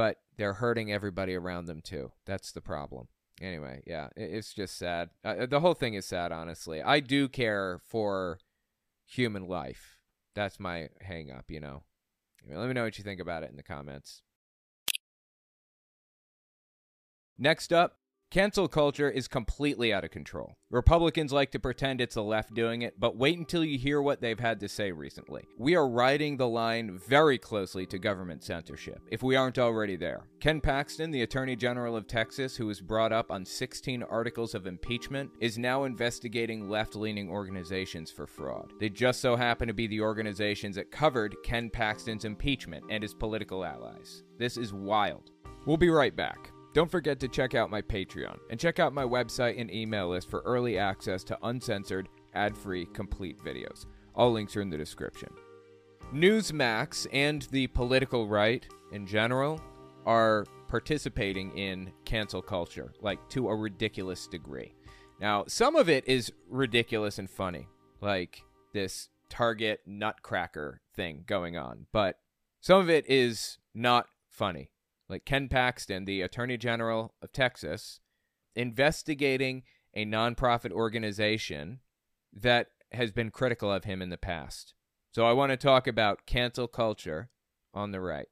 but 0.00 0.16
they're 0.38 0.54
hurting 0.54 0.90
everybody 0.90 1.34
around 1.34 1.66
them 1.66 1.82
too. 1.82 2.10
That's 2.24 2.52
the 2.52 2.62
problem. 2.62 3.08
Anyway, 3.38 3.82
yeah, 3.86 4.08
it's 4.16 4.54
just 4.54 4.78
sad. 4.78 5.10
Uh, 5.22 5.34
uh, 5.40 5.46
the 5.46 5.60
whole 5.60 5.74
thing 5.74 5.92
is 5.92 6.06
sad, 6.06 6.32
honestly. 6.32 6.80
I 6.80 7.00
do 7.00 7.28
care 7.28 7.82
for 7.86 8.38
human 9.04 9.46
life. 9.46 9.98
That's 10.34 10.58
my 10.58 10.88
hang 11.02 11.30
up, 11.30 11.50
you 11.50 11.60
know. 11.60 11.82
Let 12.50 12.66
me 12.66 12.72
know 12.72 12.84
what 12.84 12.96
you 12.96 13.04
think 13.04 13.20
about 13.20 13.42
it 13.42 13.50
in 13.50 13.58
the 13.58 13.62
comments. 13.62 14.22
Next 17.36 17.70
up, 17.70 17.98
Cancel 18.30 18.68
culture 18.68 19.10
is 19.10 19.26
completely 19.26 19.92
out 19.92 20.04
of 20.04 20.12
control. 20.12 20.54
Republicans 20.70 21.32
like 21.32 21.50
to 21.50 21.58
pretend 21.58 22.00
it's 22.00 22.14
the 22.14 22.22
left 22.22 22.54
doing 22.54 22.82
it, 22.82 22.94
but 22.96 23.16
wait 23.16 23.36
until 23.36 23.64
you 23.64 23.76
hear 23.76 24.00
what 24.00 24.20
they've 24.20 24.38
had 24.38 24.60
to 24.60 24.68
say 24.68 24.92
recently. 24.92 25.42
We 25.58 25.74
are 25.74 25.88
riding 25.88 26.36
the 26.36 26.46
line 26.46 26.96
very 27.08 27.38
closely 27.38 27.86
to 27.86 27.98
government 27.98 28.44
censorship, 28.44 29.00
if 29.10 29.24
we 29.24 29.34
aren't 29.34 29.58
already 29.58 29.96
there. 29.96 30.28
Ken 30.38 30.60
Paxton, 30.60 31.10
the 31.10 31.22
Attorney 31.22 31.56
General 31.56 31.96
of 31.96 32.06
Texas, 32.06 32.54
who 32.54 32.68
was 32.68 32.80
brought 32.80 33.12
up 33.12 33.32
on 33.32 33.44
16 33.44 34.04
articles 34.04 34.54
of 34.54 34.68
impeachment, 34.68 35.32
is 35.40 35.58
now 35.58 35.82
investigating 35.82 36.70
left 36.70 36.94
leaning 36.94 37.28
organizations 37.28 38.12
for 38.12 38.28
fraud. 38.28 38.72
They 38.78 38.90
just 38.90 39.20
so 39.20 39.34
happen 39.34 39.66
to 39.66 39.74
be 39.74 39.88
the 39.88 40.02
organizations 40.02 40.76
that 40.76 40.92
covered 40.92 41.34
Ken 41.42 41.68
Paxton's 41.68 42.24
impeachment 42.24 42.84
and 42.90 43.02
his 43.02 43.12
political 43.12 43.64
allies. 43.64 44.22
This 44.38 44.56
is 44.56 44.72
wild. 44.72 45.32
We'll 45.66 45.76
be 45.76 45.90
right 45.90 46.14
back. 46.14 46.52
Don't 46.72 46.90
forget 46.90 47.18
to 47.20 47.28
check 47.28 47.56
out 47.56 47.68
my 47.68 47.82
Patreon 47.82 48.38
and 48.48 48.60
check 48.60 48.78
out 48.78 48.92
my 48.92 49.02
website 49.02 49.60
and 49.60 49.72
email 49.72 50.10
list 50.10 50.30
for 50.30 50.40
early 50.40 50.78
access 50.78 51.24
to 51.24 51.38
uncensored, 51.42 52.08
ad 52.34 52.56
free, 52.56 52.86
complete 52.86 53.38
videos. 53.42 53.86
All 54.14 54.30
links 54.30 54.56
are 54.56 54.60
in 54.60 54.70
the 54.70 54.78
description. 54.78 55.30
Newsmax 56.14 57.08
and 57.12 57.42
the 57.50 57.66
political 57.68 58.28
right 58.28 58.64
in 58.92 59.04
general 59.04 59.60
are 60.06 60.46
participating 60.68 61.56
in 61.58 61.92
cancel 62.04 62.40
culture, 62.40 62.92
like 63.00 63.18
to 63.30 63.48
a 63.48 63.56
ridiculous 63.56 64.28
degree. 64.28 64.72
Now, 65.20 65.44
some 65.48 65.74
of 65.74 65.88
it 65.88 66.06
is 66.06 66.32
ridiculous 66.48 67.18
and 67.18 67.28
funny, 67.28 67.66
like 68.00 68.42
this 68.72 69.08
Target 69.28 69.80
nutcracker 69.86 70.80
thing 70.94 71.22
going 71.26 71.56
on, 71.56 71.86
but 71.92 72.18
some 72.60 72.80
of 72.80 72.90
it 72.90 73.08
is 73.08 73.58
not 73.74 74.06
funny 74.28 74.70
like 75.10 75.24
Ken 75.24 75.48
Paxton, 75.48 76.04
the 76.04 76.22
Attorney 76.22 76.56
General 76.56 77.14
of 77.22 77.32
Texas, 77.32 78.00
investigating 78.54 79.62
a 79.94 80.06
nonprofit 80.06 80.70
organization 80.72 81.80
that 82.32 82.68
has 82.92 83.10
been 83.10 83.30
critical 83.30 83.72
of 83.72 83.84
him 83.84 84.00
in 84.00 84.10
the 84.10 84.16
past. 84.16 84.74
So 85.12 85.26
I 85.26 85.32
want 85.32 85.50
to 85.50 85.56
talk 85.56 85.86
about 85.86 86.26
cancel 86.26 86.68
culture 86.68 87.30
on 87.74 87.90
the 87.90 88.00
right. 88.00 88.28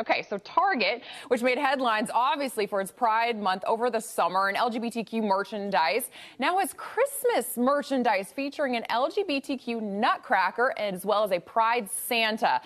Okay, 0.00 0.26
so 0.28 0.38
Target, 0.38 1.02
which 1.28 1.42
made 1.42 1.56
headlines 1.56 2.10
obviously 2.12 2.66
for 2.66 2.80
its 2.80 2.90
Pride 2.90 3.40
Month 3.40 3.62
over 3.64 3.90
the 3.90 4.00
summer 4.00 4.48
and 4.48 4.56
LGBTQ 4.56 5.22
merchandise, 5.22 6.10
now 6.40 6.58
has 6.58 6.72
Christmas 6.72 7.56
merchandise 7.56 8.32
featuring 8.34 8.74
an 8.76 8.84
LGBTQ 8.90 9.80
nutcracker 9.80 10.74
as 10.78 11.06
well 11.06 11.22
as 11.22 11.30
a 11.30 11.38
Pride 11.38 11.88
Santa. 11.88 12.60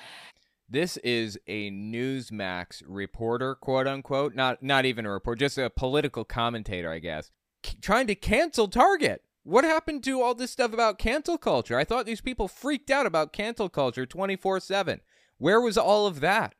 This 0.71 0.99
is 0.99 1.39
a 1.47 1.71
Newsmax 1.71 2.83
reporter, 2.87 3.55
quote 3.55 3.87
unquote, 3.87 4.35
not 4.35 4.63
not 4.63 4.85
even 4.85 5.07
a 5.07 5.11
reporter, 5.11 5.39
just 5.39 5.57
a 5.57 5.71
political 5.71 6.25
commentator, 6.25 6.91
I 6.91 6.99
guess, 6.99 7.31
c- 7.65 7.79
trying 7.81 8.07
to 8.09 8.15
cancel 8.15 8.69
Target. 8.69 9.23
What 9.45 9.65
happened 9.65 10.05
to 10.05 10.21
all 10.21 10.35
this 10.35 10.51
stuff 10.51 10.75
about 10.75 10.99
cancel 10.99 11.39
culture? 11.39 11.79
I 11.79 11.85
thought 11.85 12.05
these 12.05 12.21
people 12.21 12.49
freaked 12.49 12.91
out 12.91 13.07
about 13.07 13.33
cancel 13.33 13.71
culture 13.71 14.05
24/7. 14.05 15.01
Where 15.39 15.61
was 15.61 15.79
all 15.79 16.07
of 16.07 16.21
that? 16.21 16.55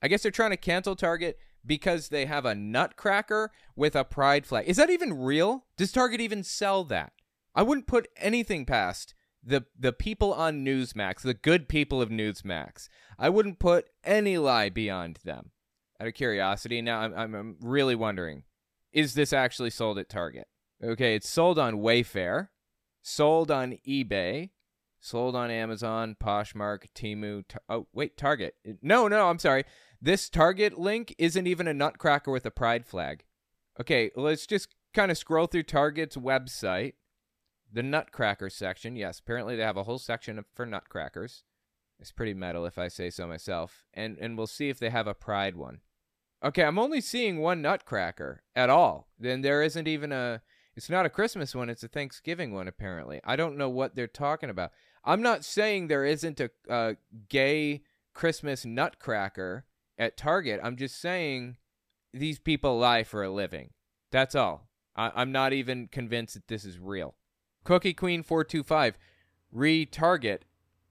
I 0.00 0.08
guess 0.08 0.22
they're 0.22 0.32
trying 0.32 0.50
to 0.52 0.56
cancel 0.56 0.96
Target 0.96 1.38
because 1.64 2.08
they 2.08 2.24
have 2.24 2.46
a 2.46 2.54
nutcracker 2.54 3.52
with 3.76 3.94
a 3.94 4.04
pride 4.04 4.46
flag. 4.46 4.66
Is 4.66 4.78
that 4.78 4.90
even 4.90 5.12
real? 5.12 5.66
Does 5.76 5.92
Target 5.92 6.20
even 6.22 6.42
sell 6.42 6.84
that? 6.84 7.12
I 7.54 7.62
wouldn't 7.62 7.86
put 7.86 8.08
anything 8.16 8.64
past 8.64 9.14
the 9.42 9.64
the 9.78 9.92
people 9.92 10.32
on 10.32 10.64
Newsmax, 10.64 11.22
the 11.22 11.34
good 11.34 11.68
people 11.68 12.00
of 12.00 12.08
Newsmax. 12.10 12.88
I 13.18 13.28
wouldn't 13.28 13.58
put 13.58 13.86
any 14.04 14.38
lie 14.38 14.68
beyond 14.68 15.18
them. 15.24 15.50
Out 16.00 16.08
of 16.08 16.14
curiosity, 16.14 16.82
now 16.82 17.00
I'm, 17.00 17.14
I'm, 17.14 17.34
I'm 17.34 17.56
really 17.60 17.94
wondering: 17.94 18.44
is 18.92 19.14
this 19.14 19.32
actually 19.32 19.70
sold 19.70 19.98
at 19.98 20.08
Target? 20.08 20.46
Okay, 20.82 21.14
it's 21.14 21.28
sold 21.28 21.58
on 21.58 21.76
Wayfair, 21.76 22.48
sold 23.02 23.50
on 23.50 23.78
eBay, 23.86 24.50
sold 25.00 25.36
on 25.36 25.50
Amazon, 25.50 26.16
Poshmark, 26.22 26.86
Temu. 26.94 27.44
Tar- 27.48 27.62
oh 27.68 27.86
wait, 27.92 28.16
Target. 28.16 28.54
No, 28.80 29.08
no, 29.08 29.28
I'm 29.28 29.38
sorry. 29.38 29.64
This 30.00 30.28
Target 30.28 30.78
link 30.78 31.14
isn't 31.18 31.46
even 31.46 31.68
a 31.68 31.74
nutcracker 31.74 32.30
with 32.30 32.46
a 32.46 32.50
pride 32.50 32.86
flag. 32.86 33.24
Okay, 33.80 34.10
let's 34.16 34.46
just 34.46 34.74
kind 34.92 35.10
of 35.10 35.18
scroll 35.18 35.46
through 35.46 35.62
Target's 35.62 36.16
website 36.16 36.94
the 37.72 37.82
Nutcracker 37.82 38.50
section, 38.50 38.96
yes, 38.96 39.18
apparently 39.18 39.56
they 39.56 39.62
have 39.62 39.76
a 39.76 39.84
whole 39.84 39.98
section 39.98 40.44
for 40.54 40.66
Nutcrackers. 40.66 41.44
It's 41.98 42.12
pretty 42.12 42.34
metal 42.34 42.66
if 42.66 42.78
I 42.78 42.88
say 42.88 43.10
so 43.10 43.26
myself. 43.26 43.86
And 43.94 44.18
and 44.18 44.36
we'll 44.36 44.46
see 44.46 44.68
if 44.68 44.78
they 44.78 44.90
have 44.90 45.06
a 45.06 45.14
Pride 45.14 45.56
one. 45.56 45.80
Okay, 46.44 46.64
I'm 46.64 46.78
only 46.78 47.00
seeing 47.00 47.38
one 47.38 47.62
Nutcracker 47.62 48.42
at 48.56 48.68
all. 48.68 49.08
Then 49.18 49.42
there 49.42 49.62
isn't 49.62 49.88
even 49.88 50.12
a. 50.12 50.42
It's 50.74 50.90
not 50.90 51.06
a 51.06 51.10
Christmas 51.10 51.54
one. 51.54 51.70
It's 51.70 51.84
a 51.84 51.88
Thanksgiving 51.88 52.52
one. 52.52 52.66
Apparently, 52.66 53.20
I 53.24 53.36
don't 53.36 53.56
know 53.56 53.68
what 53.68 53.94
they're 53.94 54.06
talking 54.06 54.50
about. 54.50 54.72
I'm 55.04 55.22
not 55.22 55.44
saying 55.44 55.86
there 55.86 56.04
isn't 56.04 56.40
a, 56.40 56.50
a 56.68 56.96
gay 57.28 57.82
Christmas 58.14 58.64
Nutcracker 58.64 59.64
at 59.98 60.16
Target. 60.16 60.60
I'm 60.62 60.76
just 60.76 61.00
saying 61.00 61.56
these 62.12 62.38
people 62.38 62.78
lie 62.78 63.04
for 63.04 63.22
a 63.22 63.30
living. 63.30 63.70
That's 64.10 64.34
all. 64.34 64.68
I, 64.96 65.12
I'm 65.14 65.32
not 65.32 65.52
even 65.52 65.88
convinced 65.88 66.34
that 66.34 66.48
this 66.48 66.64
is 66.64 66.78
real. 66.78 67.14
Cookie 67.64 67.94
Queen 67.94 68.22
425. 68.22 68.98
Retarget. 69.54 70.40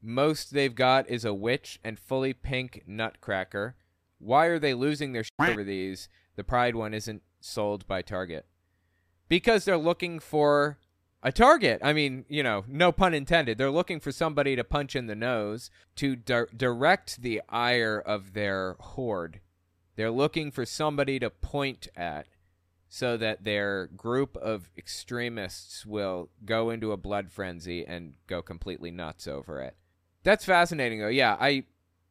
Most 0.02 0.54
they've 0.54 0.74
got 0.74 1.10
is 1.10 1.26
a 1.26 1.34
witch 1.34 1.80
and 1.84 2.00
fully 2.00 2.34
pink 2.34 2.84
nutcracker. 2.88 3.76
Why 4.20 4.46
are 4.48 4.60
they 4.60 4.74
losing 4.74 5.14
their 5.14 5.24
shit 5.24 5.34
over 5.40 5.64
these? 5.64 6.10
The 6.36 6.44
Pride 6.44 6.76
one 6.76 6.94
isn't 6.94 7.24
sold 7.40 7.88
by 7.88 8.02
Target. 8.02 8.46
Because 9.28 9.66
they're 9.66 9.78
looking 9.78 10.20
for 10.20 10.78
a 11.24 11.32
target. 11.32 11.80
I 11.84 11.94
mean, 11.94 12.26
you 12.28 12.44
know, 12.44 12.64
no 12.68 12.92
pun 12.92 13.14
intended. 13.14 13.58
They're 13.58 13.72
looking 13.72 14.00
for 14.00 14.12
somebody 14.12 14.56
to 14.56 14.64
punch 14.64 14.96
in 14.96 15.08
the 15.08 15.16
nose 15.16 15.70
to 15.98 16.16
di- 16.16 16.46
direct 16.56 17.22
the 17.22 17.42
ire 17.48 18.00
of 18.00 18.34
their 18.34 18.76
horde. 18.80 19.40
They're 19.96 20.12
looking 20.12 20.52
for 20.52 20.66
somebody 20.66 21.20
to 21.20 21.30
point 21.30 21.88
at 21.96 22.28
so 22.94 23.16
that 23.16 23.46
their 23.46 23.88
group 23.96 24.36
of 24.36 24.70
extremists 24.78 25.86
will 25.86 26.30
go 26.44 26.70
into 26.70 26.92
a 26.92 26.98
blood 26.98 27.32
frenzy 27.32 27.86
and 27.86 28.16
go 28.28 28.42
completely 28.42 28.92
nuts 28.92 29.30
over 29.30 29.62
it. 29.62 29.78
That's 30.24 30.44
fascinating 30.44 31.00
though. 31.00 31.08
Yeah, 31.08 31.38
I 31.40 31.64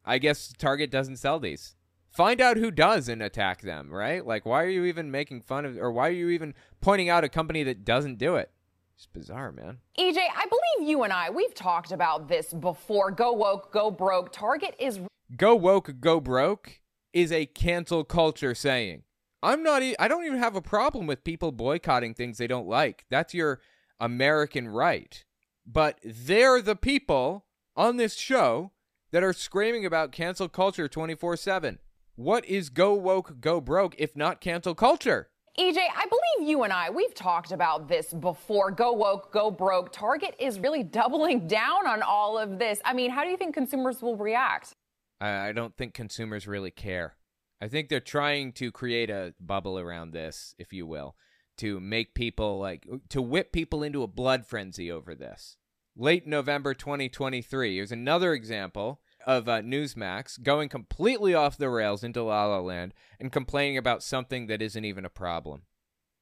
I 0.03 0.17
guess 0.17 0.51
Target 0.57 0.89
doesn't 0.89 1.17
sell 1.17 1.39
these. 1.39 1.75
Find 2.09 2.41
out 2.41 2.57
who 2.57 2.71
does 2.71 3.07
and 3.07 3.21
attack 3.21 3.61
them, 3.61 3.93
right? 3.93 4.25
Like 4.25 4.43
why 4.43 4.63
are 4.63 4.69
you 4.69 4.85
even 4.85 5.11
making 5.11 5.41
fun 5.41 5.65
of 5.65 5.77
or 5.77 5.91
why 5.91 6.07
are 6.07 6.13
you 6.13 6.29
even 6.29 6.55
pointing 6.81 7.09
out 7.09 7.23
a 7.23 7.29
company 7.29 7.61
that 7.61 7.85
doesn't 7.85 8.17
do 8.17 8.35
it? 8.35 8.49
It's 8.95 9.05
bizarre, 9.05 9.51
man. 9.51 9.77
EJ, 9.99 10.17
I 10.17 10.47
believe 10.47 10.89
you 10.89 11.03
and 11.03 11.13
I, 11.13 11.29
we've 11.29 11.53
talked 11.53 11.91
about 11.91 12.27
this 12.27 12.53
before. 12.53 13.11
Go 13.11 13.33
woke, 13.33 13.71
go 13.71 13.91
broke. 13.91 14.33
Target 14.33 14.75
is. 14.79 14.99
Go 15.37 15.55
woke, 15.55 15.99
go 15.99 16.19
broke 16.19 16.79
is 17.13 17.31
a 17.31 17.45
cancel 17.45 18.03
culture 18.03 18.55
saying. 18.55 19.03
I'm 19.43 19.63
not, 19.63 19.81
e- 19.81 19.95
I 19.99 20.07
don't 20.07 20.25
even 20.25 20.39
have 20.39 20.55
a 20.55 20.61
problem 20.61 21.07
with 21.07 21.23
people 21.23 21.51
boycotting 21.51 22.13
things 22.13 22.37
they 22.37 22.47
don't 22.47 22.67
like. 22.67 23.05
That's 23.09 23.33
your 23.33 23.59
American 23.99 24.67
right. 24.67 25.23
But 25.65 25.99
they're 26.03 26.61
the 26.61 26.75
people 26.75 27.45
on 27.75 27.97
this 27.97 28.15
show 28.15 28.71
that 29.11 29.23
are 29.23 29.33
screaming 29.33 29.85
about 29.85 30.11
cancel 30.11 30.49
culture 30.49 30.87
24 30.87 31.37
7. 31.37 31.79
What 32.15 32.45
is 32.45 32.69
go 32.69 32.93
woke, 32.93 33.39
go 33.39 33.61
broke 33.61 33.95
if 33.97 34.15
not 34.15 34.41
cancel 34.41 34.75
culture? 34.75 35.29
EJ, 35.59 35.77
I 35.77 36.05
believe 36.05 36.49
you 36.49 36.63
and 36.63 36.71
I, 36.71 36.89
we've 36.89 37.13
talked 37.13 37.51
about 37.51 37.87
this 37.87 38.13
before. 38.13 38.71
Go 38.71 38.93
woke, 38.93 39.33
go 39.33 39.51
broke. 39.51 39.91
Target 39.91 40.35
is 40.39 40.59
really 40.59 40.83
doubling 40.99 41.47
down 41.47 41.87
on 41.87 42.01
all 42.01 42.37
of 42.37 42.57
this. 42.57 42.79
I 42.85 42.93
mean, 42.93 43.11
how 43.11 43.23
do 43.23 43.29
you 43.29 43.37
think 43.37 43.53
consumers 43.53 44.01
will 44.01 44.15
react? 44.15 44.73
I, 45.19 45.49
I 45.49 45.51
don't 45.51 45.75
think 45.75 45.93
consumers 45.93 46.47
really 46.47 46.71
care. 46.71 47.15
I 47.61 47.67
think 47.67 47.89
they're 47.89 47.99
trying 47.99 48.53
to 48.53 48.71
create 48.71 49.11
a 49.11 49.35
bubble 49.39 49.77
around 49.77 50.11
this, 50.11 50.55
if 50.57 50.73
you 50.73 50.87
will, 50.87 51.15
to 51.57 51.79
make 51.79 52.15
people 52.15 52.59
like, 52.59 52.87
to 53.09 53.21
whip 53.21 53.51
people 53.51 53.83
into 53.83 54.01
a 54.01 54.07
blood 54.07 54.47
frenzy 54.47 54.91
over 54.91 55.13
this. 55.13 55.57
Late 55.95 56.25
November 56.25 56.73
2023, 56.73 57.75
here's 57.75 57.91
another 57.91 58.33
example 58.33 59.01
of 59.27 59.47
uh, 59.47 59.61
Newsmax 59.61 60.41
going 60.41 60.69
completely 60.69 61.35
off 61.35 61.57
the 61.57 61.69
rails 61.69 62.03
into 62.03 62.23
La 62.23 62.45
La 62.45 62.59
Land 62.59 62.95
and 63.19 63.31
complaining 63.31 63.77
about 63.77 64.01
something 64.01 64.47
that 64.47 64.61
isn't 64.61 64.85
even 64.85 65.05
a 65.05 65.09
problem. 65.09 65.63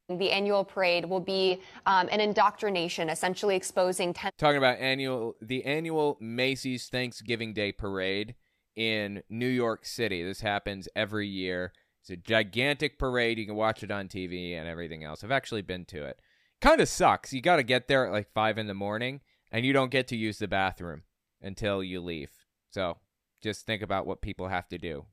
The 0.09 0.31
annual 0.31 0.65
parade 0.65 1.05
will 1.05 1.19
be 1.19 1.61
um, 1.85 2.09
an 2.11 2.19
indoctrination, 2.19 3.09
essentially 3.09 3.55
exposing 3.55 4.13
10- 4.13 4.31
Talking 4.37 4.57
about 4.57 4.79
annual 4.79 5.35
the 5.39 5.63
annual 5.63 6.17
Macy's 6.19 6.87
Thanksgiving 6.87 7.53
Day 7.53 7.71
parade 7.71 8.33
in 8.79 9.21
New 9.29 9.45
York 9.45 9.85
City. 9.85 10.23
This 10.23 10.39
happens 10.39 10.87
every 10.95 11.27
year. 11.27 11.73
It's 11.99 12.11
a 12.11 12.15
gigantic 12.15 12.97
parade. 12.97 13.37
You 13.37 13.45
can 13.45 13.55
watch 13.55 13.83
it 13.83 13.91
on 13.91 14.07
TV 14.07 14.53
and 14.53 14.69
everything 14.69 15.03
else. 15.03 15.21
I've 15.21 15.33
actually 15.33 15.63
been 15.63 15.83
to 15.87 16.05
it. 16.05 16.17
Kind 16.61 16.79
of 16.79 16.87
sucks. 16.87 17.33
You 17.33 17.41
got 17.41 17.57
to 17.57 17.63
get 17.63 17.89
there 17.89 18.05
at 18.05 18.13
like 18.13 18.31
five 18.33 18.57
in 18.57 18.67
the 18.67 18.73
morning, 18.73 19.19
and 19.51 19.65
you 19.65 19.73
don't 19.73 19.91
get 19.91 20.07
to 20.07 20.15
use 20.15 20.39
the 20.39 20.47
bathroom 20.47 21.03
until 21.41 21.83
you 21.83 21.99
leave. 21.99 22.31
So 22.71 22.99
just 23.43 23.65
think 23.65 23.81
about 23.81 24.07
what 24.07 24.21
people 24.21 24.47
have 24.47 24.69
to 24.69 24.77
do 24.77 25.03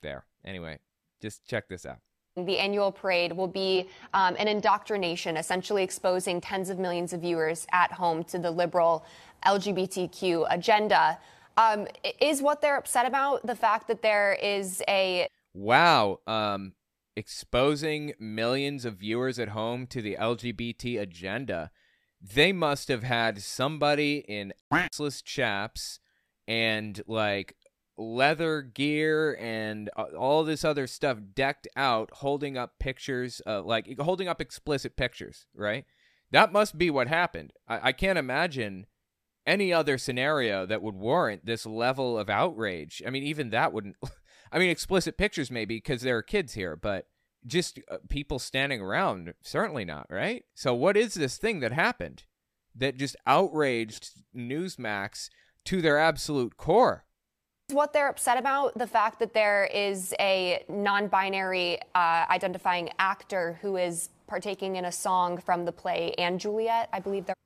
there. 0.00 0.24
Anyway, 0.42 0.78
just 1.20 1.46
check 1.46 1.68
this 1.68 1.84
out. 1.84 1.98
The 2.36 2.58
annual 2.58 2.90
parade 2.90 3.34
will 3.34 3.46
be 3.46 3.90
um, 4.14 4.36
an 4.38 4.48
indoctrination, 4.48 5.36
essentially 5.36 5.82
exposing 5.82 6.40
tens 6.40 6.70
of 6.70 6.78
millions 6.78 7.12
of 7.12 7.20
viewers 7.20 7.66
at 7.72 7.92
home 7.92 8.24
to 8.24 8.38
the 8.38 8.50
liberal 8.50 9.04
LGBTQ 9.44 10.46
agenda. 10.48 11.18
Um, 11.56 11.86
is 12.20 12.40
what 12.42 12.60
they're 12.60 12.76
upset 12.76 13.06
about 13.06 13.46
the 13.46 13.54
fact 13.54 13.88
that 13.88 14.02
there 14.02 14.32
is 14.32 14.82
a 14.88 15.26
wow 15.54 16.20
um, 16.26 16.72
exposing 17.16 18.14
millions 18.18 18.84
of 18.84 18.96
viewers 18.96 19.38
at 19.38 19.50
home 19.50 19.86
to 19.88 20.00
the 20.00 20.16
LGBT 20.18 21.00
agenda? 21.00 21.70
They 22.20 22.52
must 22.52 22.88
have 22.88 23.02
had 23.02 23.42
somebody 23.42 24.24
in 24.28 24.52
assless 24.72 25.22
chaps 25.22 25.98
and 26.46 27.02
like 27.06 27.56
leather 27.98 28.62
gear 28.62 29.36
and 29.40 29.90
uh, 29.96 30.04
all 30.18 30.44
this 30.44 30.64
other 30.64 30.86
stuff 30.86 31.18
decked 31.34 31.68
out 31.76 32.10
holding 32.14 32.56
up 32.56 32.78
pictures 32.78 33.42
uh, 33.46 33.62
like 33.62 33.98
holding 34.00 34.28
up 34.28 34.40
explicit 34.40 34.96
pictures 34.96 35.46
right 35.54 35.84
that 36.30 36.52
must 36.52 36.78
be 36.78 36.90
what 36.90 37.06
happened 37.06 37.52
I-, 37.68 37.88
I 37.88 37.92
can't 37.92 38.18
imagine 38.18 38.86
any 39.46 39.72
other 39.72 39.98
scenario 39.98 40.66
that 40.66 40.82
would 40.82 40.94
warrant 40.94 41.44
this 41.44 41.66
level 41.66 42.18
of 42.18 42.30
outrage. 42.30 43.02
I 43.06 43.10
mean 43.10 43.22
even 43.22 43.50
that 43.50 43.72
wouldn't 43.72 43.96
i 44.52 44.58
mean 44.58 44.70
explicit 44.70 45.16
pictures 45.16 45.50
maybe 45.50 45.76
because 45.76 46.02
there 46.02 46.16
are 46.16 46.22
kids 46.22 46.54
here 46.54 46.76
but 46.76 47.06
just 47.46 47.80
uh, 47.90 47.96
people 48.08 48.38
standing 48.38 48.80
around 48.80 49.34
certainly 49.42 49.84
not 49.84 50.06
right? 50.10 50.44
So 50.54 50.74
what 50.74 50.96
is 50.96 51.14
this 51.14 51.38
thing 51.38 51.60
that 51.60 51.72
happened 51.72 52.24
that 52.74 52.96
just 52.96 53.16
outraged 53.26 54.10
newsmax 54.34 55.28
to 55.66 55.82
their 55.82 55.98
absolute 55.98 56.56
core? 56.56 57.04
What 57.70 57.92
they're 57.92 58.08
upset 58.08 58.38
about 58.38 58.76
the 58.76 58.86
fact 58.86 59.18
that 59.20 59.34
there 59.34 59.64
is 59.72 60.14
a 60.20 60.64
non-binary 60.68 61.78
uh, 61.94 62.26
identifying 62.28 62.90
actor 62.98 63.58
who 63.62 63.76
is 63.76 64.10
partaking 64.32 64.76
in 64.76 64.86
a 64.86 64.92
song 64.92 65.36
from 65.36 65.66
the 65.66 65.72
play 65.72 66.14
and 66.16 66.40
juliet 66.40 66.88
i 66.90 66.98
believe 66.98 67.26
they're 67.26 67.36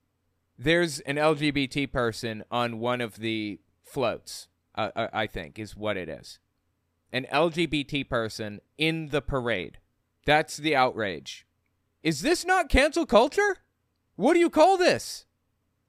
there's 0.58 1.00
an 1.00 1.16
lgbt 1.16 1.92
person 1.92 2.44
on 2.50 2.78
one 2.78 3.00
of 3.00 3.16
the 3.16 3.60
floats 3.82 4.48
uh, 4.74 4.90
i 5.12 5.26
think 5.26 5.58
is 5.58 5.76
what 5.76 5.96
it 5.96 6.08
is. 6.08 6.38
An 7.12 7.26
lgbt 7.32 8.08
person 8.08 8.60
in 8.76 9.08
the 9.08 9.22
parade. 9.22 9.78
That's 10.24 10.56
the 10.56 10.74
outrage. 10.74 11.46
Is 12.02 12.20
this 12.20 12.44
not 12.44 12.68
cancel 12.68 13.06
culture? 13.06 13.58
What 14.16 14.34
do 14.34 14.40
you 14.40 14.50
call 14.50 14.76
this? 14.76 15.24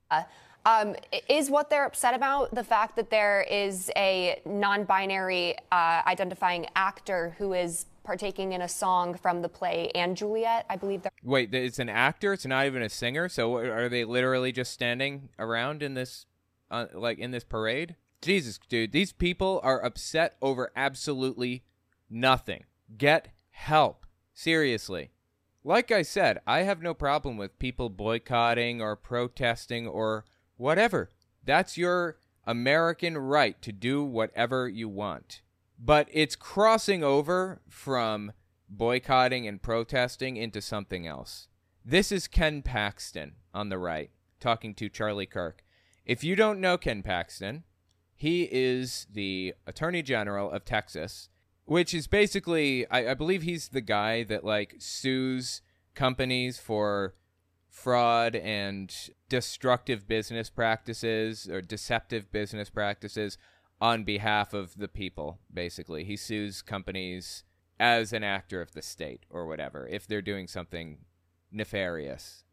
Uh, 0.09 0.23
um, 0.65 0.95
is 1.29 1.49
what 1.49 1.69
they're 1.69 1.85
upset 1.85 2.13
about 2.13 2.53
the 2.53 2.63
fact 2.63 2.95
that 2.97 3.09
there 3.09 3.45
is 3.49 3.89
a 3.95 4.41
non-binary 4.45 5.55
uh, 5.71 6.01
identifying 6.05 6.67
actor 6.75 7.35
who 7.37 7.53
is 7.53 7.85
partaking 8.07 8.53
in 8.53 8.61
a 8.61 8.69
song 8.69 9.13
from 9.15 9.41
the 9.41 9.49
play 9.49 9.91
and 9.93 10.15
Juliet? 10.15 10.65
I 10.69 10.77
believe. 10.77 11.05
Wait, 11.23 11.53
it's 11.53 11.77
an 11.77 11.89
actor. 11.89 12.31
It's 12.31 12.45
not 12.45 12.65
even 12.65 12.81
a 12.81 12.89
singer. 12.89 13.27
So 13.27 13.57
are 13.57 13.89
they 13.89 14.05
literally 14.05 14.53
just 14.53 14.71
standing 14.71 15.27
around 15.37 15.83
in 15.83 15.93
this, 15.93 16.25
uh, 16.71 16.85
like 16.93 17.19
in 17.19 17.31
this 17.31 17.43
parade? 17.43 17.97
Jesus, 18.21 18.59
dude, 18.69 18.93
these 18.93 19.11
people 19.11 19.59
are 19.61 19.83
upset 19.83 20.37
over 20.41 20.71
absolutely 20.73 21.65
nothing. 22.09 22.63
Get 22.97 23.27
help. 23.51 24.05
Seriously. 24.33 25.11
Like 25.65 25.91
I 25.91 26.01
said, 26.01 26.39
I 26.47 26.59
have 26.59 26.81
no 26.81 26.93
problem 26.93 27.35
with 27.35 27.59
people 27.59 27.89
boycotting 27.89 28.81
or 28.81 28.95
protesting 28.95 29.85
or 29.85 30.23
whatever. 30.55 31.11
That's 31.43 31.77
your 31.77 32.17
American 32.45 33.17
right 33.17 33.61
to 33.61 33.73
do 33.73 34.01
whatever 34.05 34.69
you 34.69 34.87
want. 34.87 35.41
But 35.79 36.07
it's 36.11 36.35
crossing 36.35 37.03
over 37.03 37.61
from 37.69 38.33
boycotting 38.69 39.47
and 39.47 39.61
protesting 39.61 40.37
into 40.37 40.61
something 40.61 41.05
else. 41.05 41.47
This 41.85 42.11
is 42.11 42.27
Ken 42.27 42.61
Paxton 42.61 43.35
on 43.53 43.69
the 43.69 43.77
right 43.77 44.11
talking 44.39 44.73
to 44.75 44.89
Charlie 44.89 45.25
Kirk. 45.25 45.63
If 46.05 46.23
you 46.23 46.35
don't 46.35 46.61
know 46.61 46.77
Ken 46.77 47.03
Paxton, 47.03 47.63
he 48.15 48.49
is 48.51 49.07
the 49.11 49.53
Attorney 49.65 50.01
General 50.01 50.51
of 50.51 50.65
Texas, 50.65 51.29
which 51.65 51.93
is 51.93 52.07
basically, 52.07 52.89
I, 52.89 53.11
I 53.11 53.13
believe 53.13 53.43
he's 53.43 53.69
the 53.69 53.81
guy 53.81 54.23
that 54.23 54.43
like 54.43 54.75
sues 54.79 55.61
companies 55.95 56.57
for 56.57 57.15
fraud 57.69 58.35
and 58.35 58.93
destructive 59.29 60.07
business 60.07 60.49
practices 60.49 61.47
or 61.47 61.61
deceptive 61.61 62.31
business 62.31 62.69
practices 62.69 63.37
on 63.79 64.03
behalf 64.03 64.53
of 64.53 64.77
the 64.77 64.87
people, 64.87 65.39
basically. 65.53 66.03
He 66.03 66.17
sues 66.17 66.61
companies 66.61 67.43
as 67.79 68.11
an 68.11 68.23
actor 68.23 68.61
of 68.61 68.73
the 68.73 68.81
state 68.81 69.25
or 69.29 69.45
whatever 69.45 69.87
if 69.87 70.07
they're 70.07 70.21
doing 70.21 70.47
something 70.47 70.99
nefarious. 71.51 72.43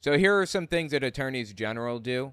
So 0.00 0.16
here 0.16 0.38
are 0.38 0.46
some 0.46 0.66
things 0.66 0.92
that 0.92 1.04
attorneys 1.04 1.52
general 1.52 1.98
do 1.98 2.32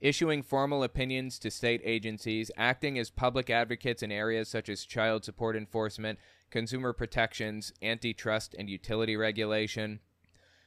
issuing 0.00 0.42
formal 0.42 0.82
opinions 0.82 1.38
to 1.38 1.50
state 1.50 1.80
agencies, 1.84 2.50
acting 2.56 2.98
as 2.98 3.10
public 3.10 3.48
advocates 3.50 4.02
in 4.02 4.12
areas 4.12 4.48
such 4.48 4.68
as 4.68 4.84
child 4.84 5.24
support 5.24 5.56
enforcement, 5.56 6.18
consumer 6.50 6.92
protections, 6.92 7.72
antitrust, 7.82 8.54
and 8.58 8.68
utility 8.68 9.16
regulation. 9.16 10.00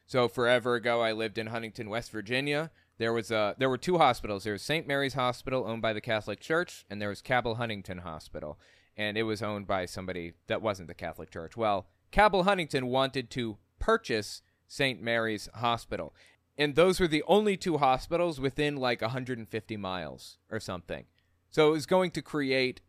So 0.08 0.28
forever 0.28 0.76
ago, 0.76 1.02
I 1.02 1.12
lived 1.12 1.38
in 1.38 1.48
Huntington, 1.48 1.90
West 1.90 2.12
Virginia. 2.12 2.72
There 3.00 3.14
was 3.14 3.32
a 3.32 3.56
there 3.58 3.70
were 3.70 3.78
two 3.78 3.98
hospitals. 3.98 4.44
There 4.44 4.54
was 4.54 4.62
St. 4.62 4.86
Mary's 4.86 5.14
Hospital, 5.14 5.66
owned 5.66 5.82
by 5.82 5.94
the 5.94 6.02
Catholic 6.02 6.42
Church, 6.42 6.86
and 6.90 7.02
there 7.02 7.08
was 7.08 7.22
Cabell 7.22 7.56
Huntington 7.56 8.00
Hospital, 8.00 8.60
and 8.98 9.18
it 9.18 9.24
was 9.24 9.42
owned 9.42 9.68
by 9.68 9.86
somebody 9.86 10.34
that 10.48 10.62
wasn't 10.62 10.90
the 10.90 10.94
Catholic 10.94 11.32
Church. 11.32 11.56
Well, 11.56 11.88
Cabell 12.12 12.44
Huntington 12.44 12.88
wanted 12.88 13.30
to 13.32 13.58
purchase 13.80 14.42
St. 14.68 15.02
Mary's 15.02 15.48
Hospital, 15.56 16.14
and 16.58 16.76
those 16.76 17.00
were 17.00 17.08
the 17.08 17.24
only 17.26 17.56
two 17.56 17.78
hospitals 17.78 18.38
within 18.38 18.76
like 18.76 19.02
150 19.02 19.78
miles 19.78 20.38
or 20.52 20.60
something. 20.60 21.06
So 21.50 21.70
it 21.70 21.72
was 21.72 21.86
going 21.86 22.12
to 22.12 22.22
create 22.22 22.82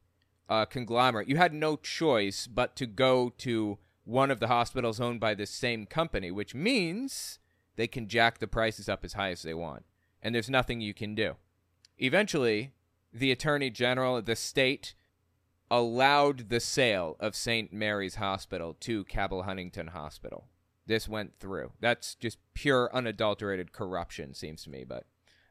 a 0.48 0.66
conglomerate. 0.66 1.28
You 1.28 1.36
had 1.36 1.54
no 1.54 1.76
choice 1.76 2.48
but 2.48 2.74
to 2.76 2.86
go 2.86 3.32
to 3.38 3.78
one 4.02 4.32
of 4.32 4.40
the 4.40 4.48
hospitals 4.48 5.00
owned 5.00 5.20
by 5.20 5.34
this 5.34 5.50
same 5.50 5.86
company, 5.86 6.32
which 6.32 6.52
means 6.52 7.38
they 7.76 7.86
can 7.86 8.08
jack 8.08 8.40
the 8.40 8.48
prices 8.48 8.88
up 8.88 9.04
as 9.04 9.12
high 9.12 9.30
as 9.30 9.42
they 9.42 9.54
want. 9.54 9.84
And 10.22 10.34
there's 10.34 10.50
nothing 10.50 10.80
you 10.80 10.94
can 10.94 11.14
do. 11.14 11.36
Eventually, 11.98 12.72
the 13.12 13.32
Attorney 13.32 13.70
General 13.70 14.16
of 14.16 14.26
the 14.26 14.36
state 14.36 14.94
allowed 15.70 16.48
the 16.48 16.60
sale 16.60 17.16
of 17.20 17.36
St. 17.36 17.72
Mary's 17.72 18.16
Hospital 18.16 18.76
to 18.80 19.04
Cabell 19.04 19.42
Huntington 19.42 19.88
Hospital. 19.88 20.48
this 20.86 21.08
went 21.08 21.38
through. 21.38 21.72
That's 21.80 22.16
just 22.16 22.38
pure 22.52 22.90
unadulterated 22.92 23.72
corruption, 23.72 24.34
seems 24.34 24.64
to 24.64 24.70
me, 24.70 24.84
but 24.84 25.04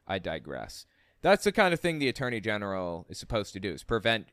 I 0.06 0.18
digress. 0.18 0.84
That's 1.22 1.44
the 1.44 1.52
kind 1.52 1.72
of 1.72 1.80
thing 1.80 1.98
the 1.98 2.08
Attorney 2.08 2.40
General 2.40 3.06
is 3.08 3.18
supposed 3.18 3.54
to 3.54 3.60
do, 3.60 3.72
is 3.72 3.82
prevent 3.82 4.28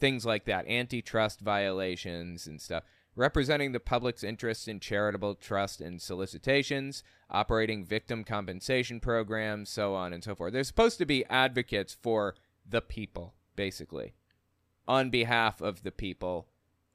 things 0.00 0.26
like 0.26 0.46
that, 0.46 0.66
antitrust 0.66 1.40
violations 1.40 2.46
and 2.46 2.60
stuff, 2.60 2.82
representing 3.18 3.72
the 3.72 3.80
public's 3.80 4.22
interests 4.22 4.68
in 4.68 4.78
charitable 4.78 5.34
trust 5.34 5.80
and 5.80 6.00
solicitations, 6.00 7.02
operating 7.28 7.84
victim 7.84 8.22
compensation 8.22 9.00
programs, 9.00 9.68
so 9.68 9.92
on 9.92 10.12
and 10.12 10.22
so 10.22 10.36
forth. 10.36 10.52
They're 10.52 10.62
supposed 10.62 10.98
to 10.98 11.04
be 11.04 11.24
advocates 11.24 11.92
for 12.00 12.36
the 12.64 12.80
people, 12.80 13.34
basically, 13.56 14.14
on 14.86 15.10
behalf 15.10 15.60
of 15.60 15.82
the 15.82 15.90
people 15.90 16.46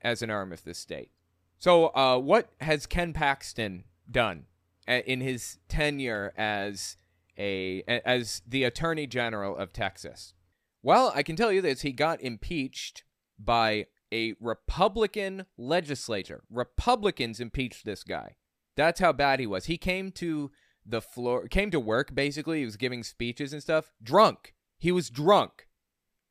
as 0.02 0.22
an 0.22 0.30
arm 0.30 0.54
of 0.54 0.64
the 0.64 0.74
state. 0.74 1.12
So, 1.60 1.88
uh, 1.88 2.18
what 2.18 2.50
has 2.62 2.86
Ken 2.86 3.12
Paxton 3.12 3.84
done 4.10 4.46
in 4.88 5.20
his 5.20 5.60
tenure 5.68 6.34
as 6.38 6.96
a 7.38 7.84
as 8.06 8.42
the 8.48 8.64
Attorney 8.64 9.08
General 9.08 9.58
of 9.58 9.74
Texas? 9.74 10.34
Well, 10.82 11.12
I 11.14 11.24
can 11.24 11.36
tell 11.36 11.52
you 11.52 11.62
this: 11.62 11.82
he 11.82 11.92
got 11.92 12.22
impeached 12.22 13.04
by 13.38 13.88
a 14.14 14.36
Republican 14.40 15.46
legislature. 15.58 16.44
Republicans 16.50 17.40
impeached 17.40 17.84
this 17.84 18.04
guy. 18.04 18.36
That's 18.78 19.00
how 19.00 19.12
bad 19.12 19.40
he 19.40 19.48
was. 19.48 19.66
He 19.66 19.78
came 19.78 20.12
to 20.14 20.52
the 20.86 21.02
floor, 21.02 21.48
came 21.48 21.72
to 21.72 21.80
work 21.80 22.14
basically. 22.14 22.60
He 22.60 22.66
was 22.66 22.78
giving 22.78 23.04
speeches 23.04 23.52
and 23.52 23.62
stuff. 23.62 23.92
Drunk. 24.02 24.54
He 24.78 24.92
was 24.92 25.10
drunk. 25.10 25.68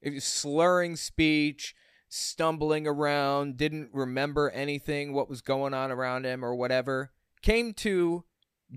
He 0.00 0.10
Was 0.10 0.24
slurring 0.24 0.96
speech, 0.96 1.74
stumbling 2.08 2.86
around, 2.86 3.56
didn't 3.56 3.90
remember 3.92 4.50
anything, 4.50 5.12
what 5.12 5.28
was 5.28 5.40
going 5.40 5.74
on 5.74 5.90
around 5.90 6.24
him 6.24 6.44
or 6.44 6.54
whatever. 6.54 7.12
Came 7.40 7.72
to 7.74 8.24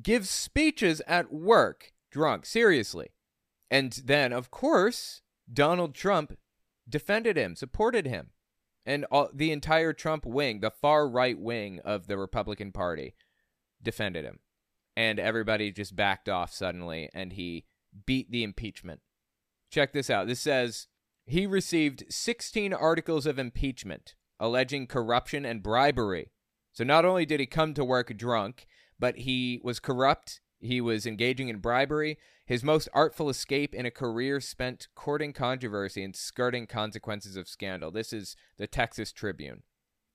give 0.02 0.28
speeches 0.28 1.02
at 1.08 1.32
work, 1.32 1.92
drunk, 2.12 2.46
seriously. 2.46 3.10
And 3.70 3.92
then, 4.06 4.32
of 4.32 4.52
course, 4.52 5.22
Donald 5.52 5.96
Trump 5.96 6.38
defended 6.88 7.38
him, 7.38 7.56
supported 7.56 8.06
him. 8.06 8.30
And 8.86 9.06
all, 9.06 9.30
the 9.34 9.52
entire 9.52 9.94
Trump 9.94 10.26
wing, 10.26 10.60
the 10.60 10.72
far 10.72 11.08
right 11.08 11.40
wing 11.40 11.80
of 11.84 12.08
the 12.08 12.18
Republican 12.18 12.72
Party, 12.72 13.16
defended 13.82 14.26
him. 14.26 14.40
And 14.96 15.20
everybody 15.20 15.72
just 15.72 15.96
backed 15.96 16.30
off 16.30 16.54
suddenly, 16.54 17.10
and 17.14 17.34
he 17.34 17.66
beat 18.06 18.32
the 18.32 18.44
impeachment. 18.44 19.02
Check 19.72 19.92
this 19.92 20.10
out. 20.10 20.28
This 20.28 20.40
says 20.40 20.88
he 21.26 21.46
received 21.48 22.06
16 22.10 22.74
articles 22.74 23.26
of 23.26 23.40
impeachment 23.40 24.16
alleging 24.40 24.88
corruption 24.88 25.46
and 25.46 25.64
bribery. 25.64 26.32
So 26.74 26.84
not 26.84 27.06
only 27.06 27.26
did 27.26 27.40
he 27.40 27.46
come 27.46 27.74
to 27.74 27.86
work 27.86 28.16
drunk, 28.18 28.68
but 29.00 29.20
he 29.20 29.60
was 29.64 29.80
corrupt, 29.80 30.42
he 30.60 30.82
was 30.82 31.06
engaging 31.06 31.50
in 31.50 31.60
bribery, 31.60 32.18
his 32.46 32.64
most 32.64 32.88
artful 32.94 33.30
escape 33.30 33.74
in 33.74 33.86
a 33.86 33.92
career 33.92 34.40
spent 34.40 34.88
courting 34.96 35.34
controversy 35.34 36.04
and 36.04 36.16
skirting 36.16 36.68
consequences 36.68 37.36
of 37.36 37.48
scandal. 37.48 37.92
This 37.92 38.14
is 38.14 38.36
the 38.58 38.68
Texas 38.68 39.12
Tribune. 39.12 39.64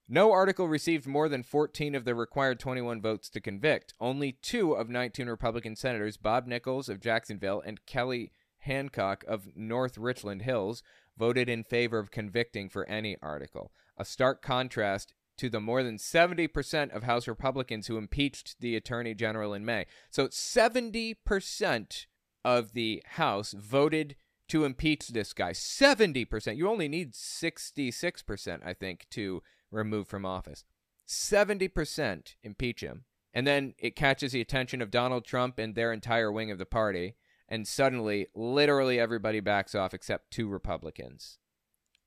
No 0.08 0.32
article 0.32 0.66
received 0.66 1.06
more 1.06 1.28
than 1.28 1.44
14 1.44 1.94
of 1.94 2.04
the 2.04 2.14
required 2.14 2.58
21 2.58 3.00
votes 3.00 3.28
to 3.30 3.40
convict. 3.40 3.94
Only 4.00 4.32
two 4.32 4.72
of 4.72 4.88
19 4.88 5.28
Republican 5.28 5.76
senators, 5.76 6.16
Bob 6.16 6.46
Nichols 6.46 6.88
of 6.88 7.00
Jacksonville 7.00 7.62
and 7.64 7.84
Kelly 7.86 8.32
Hancock 8.58 9.24
of 9.28 9.48
North 9.54 9.96
Richland 9.96 10.42
Hills, 10.42 10.82
voted 11.16 11.48
in 11.48 11.62
favor 11.62 11.98
of 11.98 12.10
convicting 12.10 12.68
for 12.68 12.88
any 12.88 13.16
article. 13.22 13.70
A 13.96 14.04
stark 14.04 14.42
contrast 14.42 15.14
to 15.36 15.48
the 15.48 15.60
more 15.60 15.82
than 15.82 15.96
70% 15.96 16.94
of 16.94 17.04
House 17.04 17.26
Republicans 17.26 17.86
who 17.86 17.96
impeached 17.96 18.56
the 18.60 18.76
Attorney 18.76 19.14
General 19.14 19.54
in 19.54 19.64
May. 19.64 19.86
So 20.10 20.28
70% 20.28 22.06
of 22.44 22.72
the 22.72 23.02
House 23.06 23.52
voted 23.52 24.16
to 24.48 24.64
impeach 24.64 25.08
this 25.08 25.32
guy. 25.32 25.52
70%. 25.52 26.56
You 26.56 26.68
only 26.68 26.88
need 26.88 27.12
66%, 27.12 28.66
I 28.66 28.72
think, 28.74 29.06
to 29.10 29.42
remove 29.70 30.08
from 30.08 30.26
office. 30.26 30.64
70% 31.06 32.34
impeach 32.42 32.80
him. 32.80 33.04
And 33.32 33.46
then 33.46 33.74
it 33.78 33.94
catches 33.94 34.32
the 34.32 34.40
attention 34.40 34.82
of 34.82 34.90
Donald 34.90 35.24
Trump 35.24 35.58
and 35.58 35.74
their 35.74 35.92
entire 35.92 36.32
wing 36.32 36.50
of 36.50 36.58
the 36.58 36.66
party 36.66 37.14
and 37.50 37.66
suddenly 37.66 38.28
literally 38.34 38.98
everybody 38.98 39.40
backs 39.40 39.74
off 39.74 39.92
except 39.92 40.30
two 40.30 40.48
Republicans. 40.48 41.38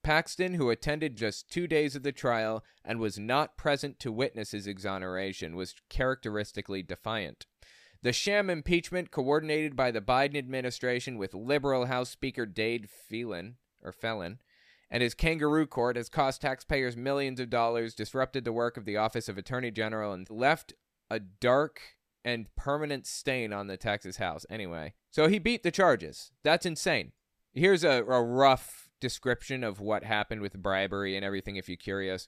Paxton, 0.04 0.56
who 0.56 0.70
attended 0.70 1.16
just 1.16 1.50
two 1.50 1.68
days 1.68 1.96
of 1.96 2.04
the 2.04 2.12
trial 2.12 2.64
and 2.84 3.00
was 3.00 3.20
not 3.20 3.58
present 3.58 4.00
to 4.00 4.12
witness 4.12 4.52
his 4.52 4.68
exoneration, 4.68 5.56
was 5.56 5.76
characteristically 5.90 6.84
defiant. 6.84 7.46
The 8.04 8.12
sham 8.12 8.50
impeachment, 8.50 9.12
coordinated 9.12 9.78
by 9.78 9.90
the 9.90 10.02
Biden 10.02 10.38
administration 10.38 11.18
with 11.18 11.34
liberal 11.34 11.86
House 11.86 12.10
Speaker 12.10 12.46
Dade 12.46 12.90
Phelan, 12.90 13.56
or 13.82 13.94
Felon, 13.94 14.40
and 14.92 15.02
his 15.02 15.14
kangaroo 15.14 15.66
court, 15.66 15.96
has 15.96 16.10
cost 16.10 16.42
taxpayers 16.42 16.98
millions 16.98 17.40
of 17.40 17.50
dollars, 17.50 17.96
disrupted 17.96 18.44
the 18.44 18.52
work 18.52 18.76
of 18.76 18.84
the 18.84 18.98
Office 18.98 19.30
of 19.30 19.38
Attorney 19.38 19.72
General, 19.72 20.12
and 20.12 20.30
left 20.30 20.74
a 21.10 21.20
dark 21.20 21.80
and 22.26 22.54
permanent 22.58 23.08
stain 23.08 23.54
on 23.54 23.68
the 23.68 23.78
Texas 23.78 24.18
House. 24.18 24.46
Anyway, 24.50 24.94
so 25.10 25.30
he 25.30 25.40
beat 25.40 25.64
the 25.64 25.72
charges. 25.72 26.32
That's 26.44 26.66
insane. 26.66 27.14
Here's 27.54 27.86
a, 27.86 28.04
a 28.04 28.22
rough 28.22 28.90
description 29.00 29.64
of 29.64 29.80
what 29.80 30.04
happened 30.04 30.42
with 30.42 30.62
bribery 30.62 31.16
and 31.16 31.24
everything 31.24 31.56
if 31.56 31.70
you're 31.70 31.78
curious. 31.78 32.28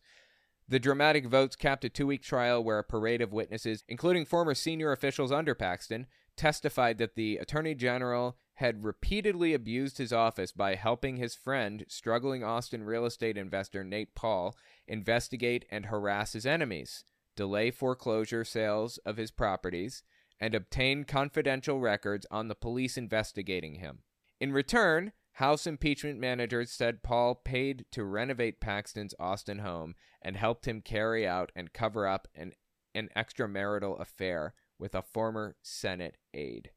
The 0.67 0.79
dramatic 0.79 1.27
votes 1.27 1.55
capped 1.55 1.85
a 1.85 1.89
two 1.89 2.07
week 2.07 2.23
trial 2.23 2.63
where 2.63 2.79
a 2.79 2.83
parade 2.83 3.21
of 3.21 3.31
witnesses, 3.31 3.83
including 3.87 4.25
former 4.25 4.55
senior 4.55 4.91
officials 4.91 5.31
under 5.31 5.53
Paxton, 5.53 6.07
testified 6.35 6.97
that 6.97 7.15
the 7.15 7.37
Attorney 7.37 7.75
General 7.75 8.37
had 8.55 8.83
repeatedly 8.83 9.53
abused 9.53 9.97
his 9.97 10.11
office 10.11 10.51
by 10.51 10.75
helping 10.75 11.17
his 11.17 11.35
friend, 11.35 11.85
struggling 11.87 12.43
Austin 12.43 12.83
real 12.83 13.05
estate 13.05 13.37
investor 13.37 13.83
Nate 13.83 14.15
Paul, 14.15 14.55
investigate 14.87 15.65
and 15.69 15.87
harass 15.87 16.33
his 16.33 16.45
enemies 16.45 17.03
delay 17.35 17.71
foreclosure 17.71 18.43
sales 18.43 18.97
of 18.99 19.17
his 19.17 19.31
properties, 19.31 20.03
and 20.39 20.55
obtain 20.55 21.03
confidential 21.03 21.79
records 21.79 22.25
on 22.31 22.47
the 22.47 22.55
police 22.55 22.97
investigating 22.97 23.75
him. 23.75 23.99
In 24.39 24.51
return, 24.51 25.11
House 25.35 25.67
impeachment 25.67 26.17
managers 26.17 26.71
said 26.71 27.03
Paul 27.03 27.35
paid 27.35 27.83
to 27.91 28.05
renovate 28.05 28.61
Paxton's 28.61 29.13
Austin 29.19 29.59
home 29.59 29.95
and 30.21 30.37
helped 30.37 30.65
him 30.65 30.79
carry 30.79 31.27
out 31.27 31.51
and 31.57 31.73
cover 31.73 32.07
up 32.07 32.29
an, 32.35 32.53
an 32.93 33.09
extramarital 33.17 33.99
affair 33.99 34.53
with 34.79 34.95
a 34.95 35.01
former 35.01 35.57
Senate 35.61 36.15
aide. 36.33 36.71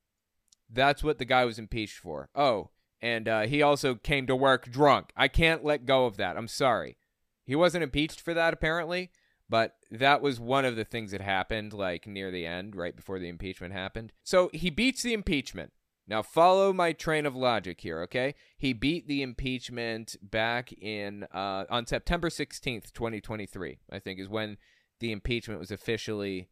That's 0.69 1.05
what 1.05 1.19
the 1.19 1.25
guy 1.25 1.45
was 1.45 1.61
impeached 1.61 1.99
for. 1.99 2.31
Oh, 2.35 2.71
and 3.01 3.29
uh, 3.29 3.43
he 3.43 3.63
also 3.63 3.95
came 3.95 4.27
to 4.27 4.35
work 4.35 4.69
drunk. 4.69 5.13
I 5.17 5.29
can't 5.29 5.65
let 5.65 5.87
go 5.87 6.07
of 6.07 6.17
that. 6.17 6.37
I'm 6.37 6.49
sorry. 6.49 6.99
He 7.45 7.55
wasn't 7.55 7.85
impeached 7.85 8.21
for 8.21 8.35
that, 8.35 8.53
apparently, 8.53 9.13
but 9.49 9.77
that 9.89 10.21
was 10.21 10.41
one 10.41 10.65
of 10.65 10.75
the 10.75 10.85
things 10.85 11.13
that 11.13 11.21
happened, 11.21 11.73
like 11.73 12.09
near 12.09 12.33
the 12.33 12.45
end, 12.45 12.75
right 12.75 12.97
before 12.97 13.21
the 13.21 13.29
impeachment 13.29 13.73
happened. 13.73 14.13
So 14.25 14.51
he 14.53 14.69
beats 14.69 15.05
the 15.05 15.15
impeachment. 15.15 15.73
Now, 16.09 16.23
follow 16.23 16.73
my 16.73 16.93
train 16.93 17.27
of 17.27 17.37
logic 17.37 17.83
here, 17.83 18.01
okay? 18.03 18.35
He 18.57 18.73
beat 18.73 19.07
the 19.07 19.21
impeachment 19.23 20.17
back 20.23 20.73
in 20.73 21.25
uh, 21.35 21.65
on 21.69 21.85
September 21.85 22.31
16th, 22.31 22.93
2023, 22.93 23.81
I 23.93 23.99
think 23.99 24.19
is 24.19 24.29
when 24.29 24.57
the 25.01 25.13
impeachment 25.13 25.61
was 25.61 25.71
officially 25.71 26.49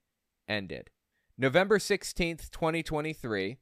ended. 0.47 0.91
November 1.39 1.79
16th, 1.79 2.51
2023, 2.51 3.57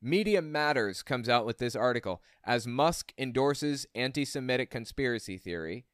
Media 0.00 0.40
Matters 0.40 1.02
comes 1.02 1.28
out 1.28 1.44
with 1.44 1.58
this 1.58 1.76
article 1.76 2.22
as 2.44 2.66
Musk 2.66 3.12
endorses 3.18 3.86
anti 3.94 4.24
Semitic 4.24 4.70
conspiracy 4.70 5.36
theory. 5.36 5.84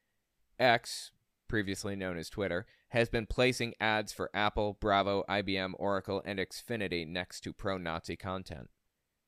X, 0.61 1.11
previously 1.49 1.97
known 1.97 2.19
as 2.19 2.31
Twitter, 2.31 2.67
has 2.91 3.09
been 3.09 3.27
placing 3.27 3.75
ads 3.81 4.13
for 4.13 4.31
Apple, 4.33 4.77
Bravo, 4.81 5.25
IBM, 5.29 5.73
Oracle, 5.77 6.23
and 6.25 6.39
Xfinity 6.39 7.07
next 7.07 7.41
to 7.43 7.53
pro 7.53 7.79
Nazi 7.79 8.17
content. 8.17 8.69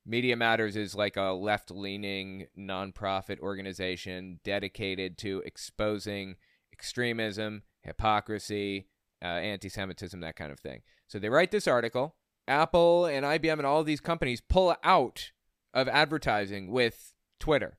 Media 0.05 0.37
Matters 0.37 0.77
is 0.77 0.95
like 0.95 1.17
a 1.17 1.33
left 1.33 1.71
leaning 1.71 2.47
nonprofit 2.59 3.39
organization 3.41 4.41
dedicated 4.45 5.17
to 5.19 5.43
exposing 5.47 6.37
extremism, 6.73 7.63
hypocrisy, 7.83 8.89
uh, 9.23 9.27
anti 9.27 9.69
Semitism, 9.69 10.21
that 10.21 10.37
kind 10.37 10.51
of 10.51 10.59
thing. 10.59 10.83
So 11.07 11.19
they 11.19 11.29
write 11.29 11.53
this 11.53 11.69
article. 11.69 12.17
Apple 12.49 13.07
and 13.07 13.25
IBM 13.25 13.59
and 13.59 13.67
all 13.67 13.85
these 13.85 14.01
companies 14.01 14.41
pull 14.41 14.75
out 14.83 15.31
of 15.73 15.87
advertising 15.89 16.73
with 16.73 17.15
Twitter. 17.39 17.79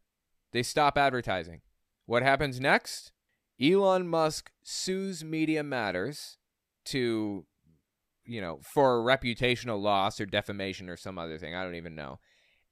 They 0.54 0.64
stop 0.64 0.98
advertising. 0.98 1.62
What 2.06 2.24
happens 2.24 2.60
next? 2.60 3.12
Elon 3.62 4.08
Musk 4.08 4.52
sues 4.64 5.24
Media 5.24 5.64
Matters 5.64 6.38
to, 6.86 7.46
you 8.26 8.42
know, 8.42 8.60
for 8.64 9.02
reputational 9.02 9.82
loss 9.82 10.20
or 10.20 10.26
defamation 10.26 10.90
or 10.90 10.98
some 10.98 11.18
other 11.18 11.38
thing. 11.38 11.56
I 11.56 11.64
don't 11.64 11.76
even 11.76 11.96
know. 11.96 12.20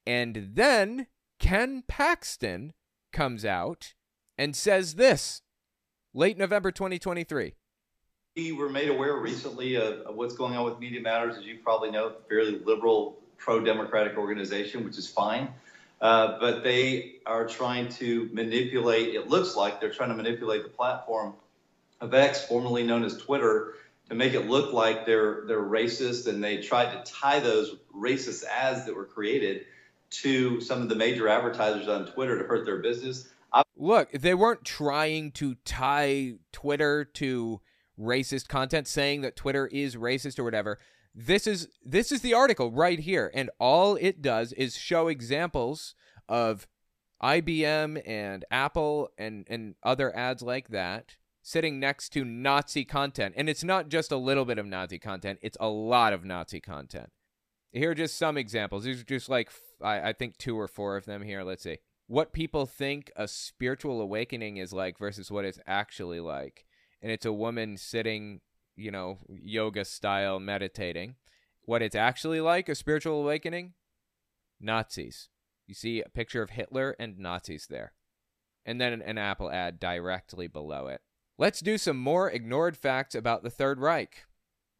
And 0.05 0.49
then 0.53 1.07
Ken 1.39 1.83
Paxton 1.87 2.73
comes 3.11 3.45
out 3.45 3.93
and 4.37 4.55
says 4.55 4.95
this 4.95 5.41
late 6.13 6.37
November 6.37 6.71
2023. 6.71 7.53
We 8.35 8.51
were 8.53 8.69
made 8.69 8.89
aware 8.89 9.17
recently 9.17 9.75
of, 9.75 9.99
of 9.99 10.15
what's 10.15 10.35
going 10.35 10.55
on 10.55 10.63
with 10.63 10.79
Media 10.79 11.01
Matters, 11.01 11.37
as 11.37 11.43
you 11.43 11.59
probably 11.61 11.91
know, 11.91 12.13
fairly 12.29 12.59
liberal, 12.59 13.19
pro-democratic 13.37 14.17
organization, 14.17 14.85
which 14.85 14.97
is 14.97 15.09
fine. 15.09 15.49
Uh, 15.99 16.39
but 16.39 16.63
they 16.63 17.15
are 17.25 17.45
trying 17.45 17.87
to 17.89 18.29
manipulate. 18.33 19.13
It 19.13 19.27
looks 19.27 19.55
like 19.55 19.79
they're 19.79 19.91
trying 19.91 20.09
to 20.09 20.15
manipulate 20.15 20.63
the 20.63 20.69
platform 20.69 21.33
of 21.99 22.13
X, 22.13 22.43
formerly 22.45 22.83
known 22.83 23.03
as 23.03 23.17
Twitter, 23.17 23.75
to 24.09 24.15
make 24.15 24.33
it 24.33 24.47
look 24.47 24.73
like 24.73 25.05
they're 25.05 25.43
they're 25.47 25.61
racist, 25.61 26.27
and 26.27 26.43
they 26.43 26.57
tried 26.57 26.91
to 26.93 27.11
tie 27.11 27.39
those 27.39 27.77
racist 27.95 28.43
ads 28.45 28.85
that 28.85 28.95
were 28.95 29.05
created 29.05 29.65
to 30.09 30.59
some 30.61 30.81
of 30.81 30.89
the 30.89 30.95
major 30.95 31.27
advertisers 31.29 31.87
on 31.87 32.05
Twitter 32.05 32.37
to 32.37 32.45
hurt 32.45 32.65
their 32.65 32.79
business. 32.79 33.29
I- 33.53 33.63
Look, 33.77 34.11
they 34.11 34.33
weren't 34.33 34.63
trying 34.65 35.31
to 35.33 35.55
tie 35.65 36.33
Twitter 36.51 37.05
to 37.05 37.61
racist 37.99 38.47
content, 38.47 38.87
saying 38.87 39.21
that 39.21 39.35
Twitter 39.35 39.67
is 39.67 39.95
racist 39.95 40.39
or 40.39 40.43
whatever. 40.43 40.79
This 41.13 41.47
is 41.47 41.67
this 41.85 42.11
is 42.11 42.21
the 42.21 42.33
article 42.33 42.71
right 42.71 42.99
here, 42.99 43.31
and 43.33 43.49
all 43.59 43.95
it 43.95 44.21
does 44.21 44.53
is 44.53 44.77
show 44.77 45.07
examples 45.07 45.95
of 46.29 46.67
IBM 47.21 48.01
and 48.07 48.45
Apple 48.49 49.09
and 49.17 49.45
and 49.49 49.75
other 49.83 50.15
ads 50.15 50.41
like 50.41 50.69
that 50.69 51.17
sitting 51.41 51.79
next 51.79 52.09
to 52.09 52.23
Nazi 52.23 52.85
content. 52.85 53.33
And 53.37 53.49
it's 53.49 53.63
not 53.63 53.89
just 53.89 54.11
a 54.11 54.17
little 54.17 54.45
bit 54.45 54.57
of 54.57 54.65
Nazi 54.65 54.99
content, 54.99 55.39
it's 55.41 55.57
a 55.59 55.69
lot 55.69 56.13
of 56.13 56.25
Nazi 56.25 56.59
content. 56.59 57.11
Here 57.71 57.91
are 57.91 57.95
just 57.95 58.17
some 58.17 58.37
examples. 58.37 58.83
These 58.83 59.01
are 59.01 59.05
just 59.05 59.29
like, 59.29 59.49
I, 59.81 60.09
I 60.09 60.13
think, 60.13 60.37
two 60.37 60.59
or 60.59 60.67
four 60.67 60.97
of 60.97 61.05
them 61.05 61.21
here. 61.21 61.43
Let's 61.43 61.63
see. 61.63 61.77
What 62.07 62.33
people 62.33 62.65
think 62.65 63.11
a 63.15 63.27
spiritual 63.27 64.01
awakening 64.01 64.57
is 64.57 64.73
like 64.73 64.97
versus 64.97 65.31
what 65.31 65.45
it's 65.45 65.59
actually 65.65 66.19
like. 66.19 66.65
And 67.01 67.11
it's 67.11 67.25
a 67.25 67.31
woman 67.31 67.77
sitting, 67.77 68.41
you 68.75 68.91
know, 68.91 69.19
yoga 69.29 69.85
style 69.85 70.39
meditating. 70.39 71.15
What 71.63 71.81
it's 71.81 71.95
actually 71.95 72.41
like, 72.41 72.67
a 72.67 72.75
spiritual 72.75 73.21
awakening? 73.21 73.73
Nazis. 74.59 75.29
You 75.65 75.73
see 75.73 76.01
a 76.01 76.09
picture 76.09 76.41
of 76.41 76.49
Hitler 76.49 76.95
and 76.99 77.17
Nazis 77.17 77.67
there. 77.69 77.93
And 78.65 78.81
then 78.81 79.01
an 79.01 79.17
Apple 79.17 79.49
ad 79.49 79.79
directly 79.79 80.47
below 80.47 80.87
it. 80.87 81.01
Let's 81.41 81.59
do 81.59 81.79
some 81.79 81.97
more 81.97 82.29
ignored 82.29 82.77
facts 82.77 83.15
about 83.15 83.41
the 83.41 83.49
Third 83.49 83.79
Reich. 83.79 84.25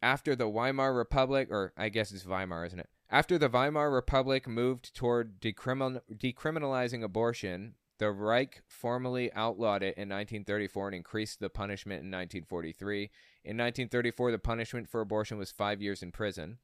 After 0.00 0.36
the 0.36 0.48
Weimar 0.48 0.94
Republic, 0.94 1.48
or 1.50 1.72
I 1.76 1.88
guess 1.88 2.12
it's 2.12 2.24
Weimar, 2.24 2.64
isn't 2.64 2.78
it? 2.78 2.88
After 3.10 3.36
the 3.36 3.48
Weimar 3.48 3.90
Republic 3.90 4.46
moved 4.46 4.94
toward 4.94 5.40
decrimin- 5.40 6.02
decriminalizing 6.08 7.02
abortion, 7.02 7.74
the 7.98 8.12
Reich 8.12 8.62
formally 8.68 9.32
outlawed 9.32 9.82
it 9.82 9.96
in 9.96 10.08
1934 10.08 10.86
and 10.86 10.94
increased 10.94 11.40
the 11.40 11.50
punishment 11.50 12.04
in 12.04 12.12
1943. 12.12 13.10
In 13.42 13.56
1934, 13.56 14.30
the 14.30 14.38
punishment 14.38 14.88
for 14.88 15.00
abortion 15.00 15.38
was 15.38 15.50
five 15.50 15.82
years 15.82 16.00
in 16.00 16.12
prison. 16.12 16.58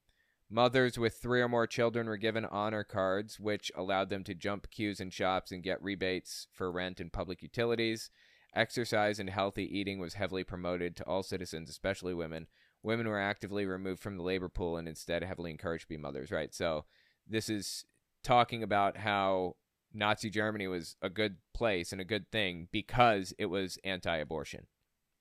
Mothers 0.49 0.97
with 0.97 1.17
three 1.17 1.43
or 1.43 1.49
more 1.49 1.67
children 1.67 2.07
were 2.07 2.17
given 2.17 2.45
honor 2.45 2.85
cards, 2.85 3.41
which 3.41 3.73
allowed 3.75 4.11
them 4.11 4.23
to 4.23 4.35
jump 4.37 4.71
queues 4.71 5.01
in 5.01 5.11
shops 5.11 5.51
and 5.51 5.61
get 5.61 5.83
rebates 5.83 6.47
for 6.53 6.71
rent 6.71 7.01
and 7.01 7.13
public 7.13 7.43
utilities. 7.43 8.11
Exercise 8.55 9.19
and 9.19 9.31
healthy 9.31 9.65
eating 9.65 9.99
was 9.99 10.15
heavily 10.15 10.43
promoted 10.43 10.97
to 10.97 11.05
all 11.05 11.23
citizens, 11.23 11.69
especially 11.69 12.15
women. 12.15 12.47
Women 12.83 13.09
were 13.09 13.21
actively 13.21 13.67
removed 13.67 14.01
from 14.01 14.17
the 14.17 14.23
labor 14.23 14.49
pool 14.49 14.77
and 14.77 14.89
instead 14.89 15.23
heavily 15.23 15.51
encouraged 15.51 15.85
to 15.85 15.89
be 15.89 15.97
mothers, 15.97 16.31
right? 16.31 16.55
So 16.55 16.85
this 17.27 17.49
is 17.49 17.85
talking 18.23 18.63
about 18.63 18.97
how 18.97 19.57
Nazi 19.93 20.31
Germany 20.31 20.67
was 20.67 20.97
a 21.03 21.11
good 21.11 21.37
place 21.55 21.93
and 21.93 22.01
a 22.01 22.05
good 22.05 22.31
thing 22.31 22.69
because 22.73 23.35
it 23.39 23.47
was 23.47 23.79
anti-abortion. 23.85 24.67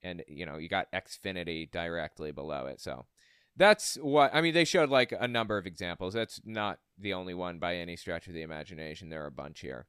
And 0.03 0.23
you 0.27 0.45
know, 0.45 0.57
you 0.57 0.69
got 0.69 0.91
Xfinity 0.91 1.69
directly 1.69 2.31
below 2.31 2.67
it. 2.67 2.79
So 2.79 3.05
that's 3.55 3.95
what 3.95 4.33
I 4.33 4.41
mean, 4.41 4.53
they 4.53 4.65
showed 4.65 4.89
like 4.89 5.11
a 5.17 5.27
number 5.27 5.57
of 5.57 5.65
examples. 5.65 6.13
That's 6.13 6.39
not 6.45 6.79
the 6.97 7.13
only 7.13 7.33
one 7.33 7.59
by 7.59 7.75
any 7.75 7.95
stretch 7.95 8.27
of 8.27 8.33
the 8.33 8.43
imagination. 8.43 9.09
There 9.09 9.23
are 9.23 9.27
a 9.27 9.31
bunch 9.31 9.61
here. 9.61 9.87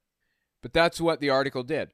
But 0.62 0.72
that's 0.72 1.00
what 1.00 1.20
the 1.20 1.30
article 1.30 1.62
did 1.62 1.92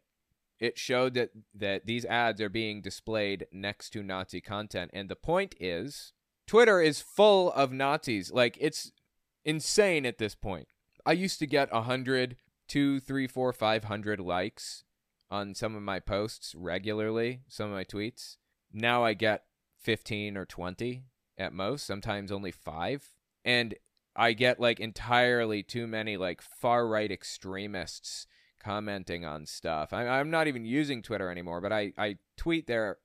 it 0.60 0.78
showed 0.78 1.14
that 1.14 1.30
that 1.54 1.86
these 1.86 2.04
ads 2.04 2.40
are 2.40 2.48
being 2.48 2.80
displayed 2.80 3.46
next 3.52 3.90
to 3.90 4.02
Nazi 4.02 4.40
content, 4.40 4.90
and 4.94 5.08
the 5.08 5.16
point 5.16 5.54
is, 5.60 6.12
Twitter 6.46 6.80
is 6.80 7.00
full 7.00 7.52
of 7.52 7.72
Nazis. 7.72 8.32
Like 8.32 8.56
it's 8.60 8.92
insane 9.44 10.06
at 10.06 10.18
this 10.18 10.34
point. 10.34 10.68
I 11.06 11.12
used 11.12 11.38
to 11.40 11.46
get 11.46 11.68
a 11.72 11.82
hundred, 11.82 12.36
two, 12.68 13.00
three, 13.00 13.26
four, 13.26 13.52
five 13.52 13.84
hundred 13.84 14.20
likes 14.20 14.84
on 15.30 15.54
some 15.54 15.74
of 15.74 15.82
my 15.82 16.00
posts 16.00 16.54
regularly, 16.54 17.40
some 17.48 17.66
of 17.66 17.74
my 17.74 17.84
tweets. 17.84 18.36
Now 18.72 19.04
I 19.04 19.14
get 19.14 19.44
fifteen 19.80 20.36
or 20.36 20.46
twenty 20.46 21.04
at 21.36 21.52
most, 21.52 21.84
sometimes 21.84 22.30
only 22.30 22.52
five, 22.52 23.08
and 23.44 23.74
I 24.16 24.32
get 24.32 24.60
like 24.60 24.78
entirely 24.78 25.62
too 25.62 25.86
many 25.86 26.16
like 26.16 26.40
far 26.40 26.86
right 26.86 27.10
extremists 27.10 28.26
commenting 28.64 29.24
on 29.24 29.46
stuff. 29.46 29.92
I, 29.92 30.06
I'm 30.06 30.30
not 30.30 30.48
even 30.48 30.64
using 30.64 31.02
Twitter 31.02 31.30
anymore, 31.30 31.60
but 31.60 31.72
I, 31.72 31.92
I 31.98 32.16
tweet 32.36 32.66
there 32.66 32.98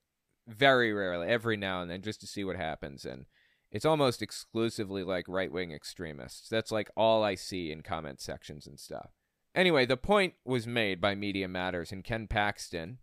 very 0.48 0.94
rarely, 0.94 1.28
every 1.28 1.58
now 1.58 1.82
and 1.82 1.92
then, 1.92 2.02
just 2.02 2.22
to 2.22 2.28
see 2.28 2.44
what 2.44 2.56
happens. 2.56 3.06
And 3.06 3.26
it's 3.72 3.86
almost 3.86 4.22
exclusively 4.22 5.04
like 5.04 5.26
right 5.28 5.52
wing 5.52 5.72
extremists. 5.72 6.50
That's 6.50 6.72
like 6.72 6.90
all 6.96 7.24
I 7.24 7.36
see 7.36 7.72
in 7.72 7.82
comment 7.82 8.22
sections 8.22 8.66
and 8.66 8.80
stuff. 8.80 9.12
Anyway, 9.54 9.86
the 9.86 9.98
point 9.98 10.34
was 10.46 10.66
made 10.66 11.02
by 11.02 11.16
Media 11.16 11.48
Matters, 11.48 11.92
and 11.92 12.04
Ken 12.04 12.28
Paxton 12.28 13.00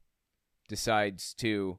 decides 0.69 1.35
to 1.35 1.79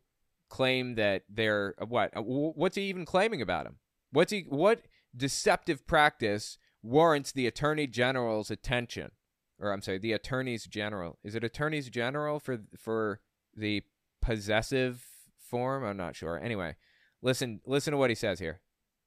claim 0.50 0.96
that 0.96 1.24
they're 1.30 1.74
what? 1.88 2.16
Uh, 2.16 2.22
what's 2.22 2.76
he 2.76 2.84
even 2.84 3.06
claiming 3.06 3.42
about 3.42 3.66
him? 3.66 3.78
What's 4.12 4.32
he? 4.32 4.46
What 4.48 4.84
deceptive 5.16 5.88
practice 5.88 6.58
warrants 6.84 7.32
the 7.32 7.48
Attorney 7.48 7.88
General's 7.88 8.52
attention? 8.52 9.12
Or 9.60 9.72
I'm 9.72 9.82
sorry, 9.82 9.98
the 9.98 10.14
attorneys 10.14 10.66
general. 10.66 11.18
Is 11.24 11.36
it 11.36 11.44
attorneys 11.44 11.90
general 11.90 12.40
for 12.40 12.60
for 12.78 13.20
the 13.56 13.84
possessive 14.22 15.06
form? 15.38 15.84
I'm 15.84 15.98
not 15.98 16.16
sure. 16.16 16.40
Anyway, 16.40 16.76
listen 17.22 17.62
listen 17.66 17.92
to 17.92 17.98
what 17.98 18.10
he 18.10 18.16
says 18.16 18.40
here. 18.40 18.62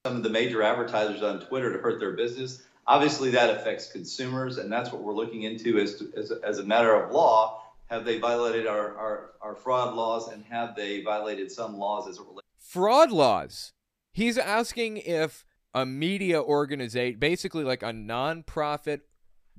Some 0.07 0.17
of 0.17 0.23
the 0.23 0.31
major 0.31 0.63
advertisers 0.63 1.23
on 1.23 1.41
Twitter 1.41 1.73
to 1.73 1.79
hurt 1.79 2.01
their 2.01 2.13
business. 2.13 2.63
Obviously, 2.87 3.31
that 3.31 3.51
affects 3.51 3.93
consumers, 3.93 4.59
and 4.59 4.73
that's 4.73 4.91
what 4.91 5.03
we're 5.03 5.15
looking 5.15 5.43
into 5.43 5.79
as 5.79 5.97
to, 5.97 6.13
as, 6.17 6.31
as 6.31 6.59
a 6.59 6.65
matter 6.65 6.95
of 6.95 7.13
law. 7.13 7.63
Have 7.87 8.05
they 8.05 8.19
violated 8.19 8.67
our, 8.67 8.97
our, 8.97 9.31
our 9.43 9.55
fraud 9.55 9.95
laws, 9.95 10.29
and 10.33 10.45
have 10.47 10.75
they 10.75 11.03
violated 11.03 11.53
some 11.53 11.77
laws 11.77 12.09
as 12.09 12.17
it 12.17 12.23
relates? 12.23 12.49
Fraud 12.59 13.11
laws. 13.11 13.73
He's 14.13 14.39
asking 14.39 14.97
if 14.97 15.45
a 15.75 15.85
media 15.85 16.43
organization, 16.43 17.21
basically 17.21 17.63
like 17.63 17.83
a 17.83 17.93
nonprofit 17.93 19.01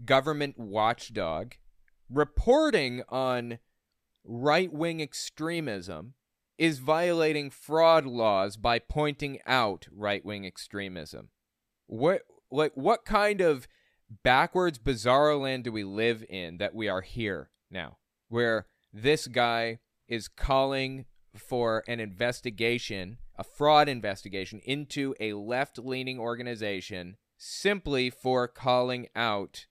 government 0.05 0.57
watchdog 0.57 1.55
reporting 2.09 3.03
on 3.09 3.59
right 4.23 4.71
wing 4.71 5.01
extremism 5.01 6.13
is 6.57 6.79
violating 6.79 7.49
fraud 7.49 8.05
laws 8.05 8.57
by 8.57 8.77
pointing 8.77 9.39
out 9.47 9.87
right 9.91 10.23
wing 10.23 10.45
extremism. 10.45 11.29
What 11.87 12.21
like 12.51 12.73
what 12.75 13.05
kind 13.05 13.41
of 13.41 13.67
backwards 14.23 14.77
bizarro 14.77 15.41
land 15.41 15.63
do 15.63 15.71
we 15.71 15.83
live 15.83 16.23
in 16.29 16.57
that 16.57 16.75
we 16.75 16.87
are 16.87 17.01
here 17.01 17.49
now 17.69 17.97
where 18.29 18.67
this 18.93 19.27
guy 19.27 19.79
is 20.07 20.27
calling 20.27 21.05
for 21.35 21.83
an 21.87 21.99
investigation, 21.99 23.17
a 23.37 23.43
fraud 23.43 23.87
investigation 23.87 24.59
into 24.65 25.15
a 25.19 25.33
left-leaning 25.33 26.19
organization 26.19 27.15
simply 27.37 28.09
for 28.09 28.47
calling 28.47 29.07
out 29.15 29.65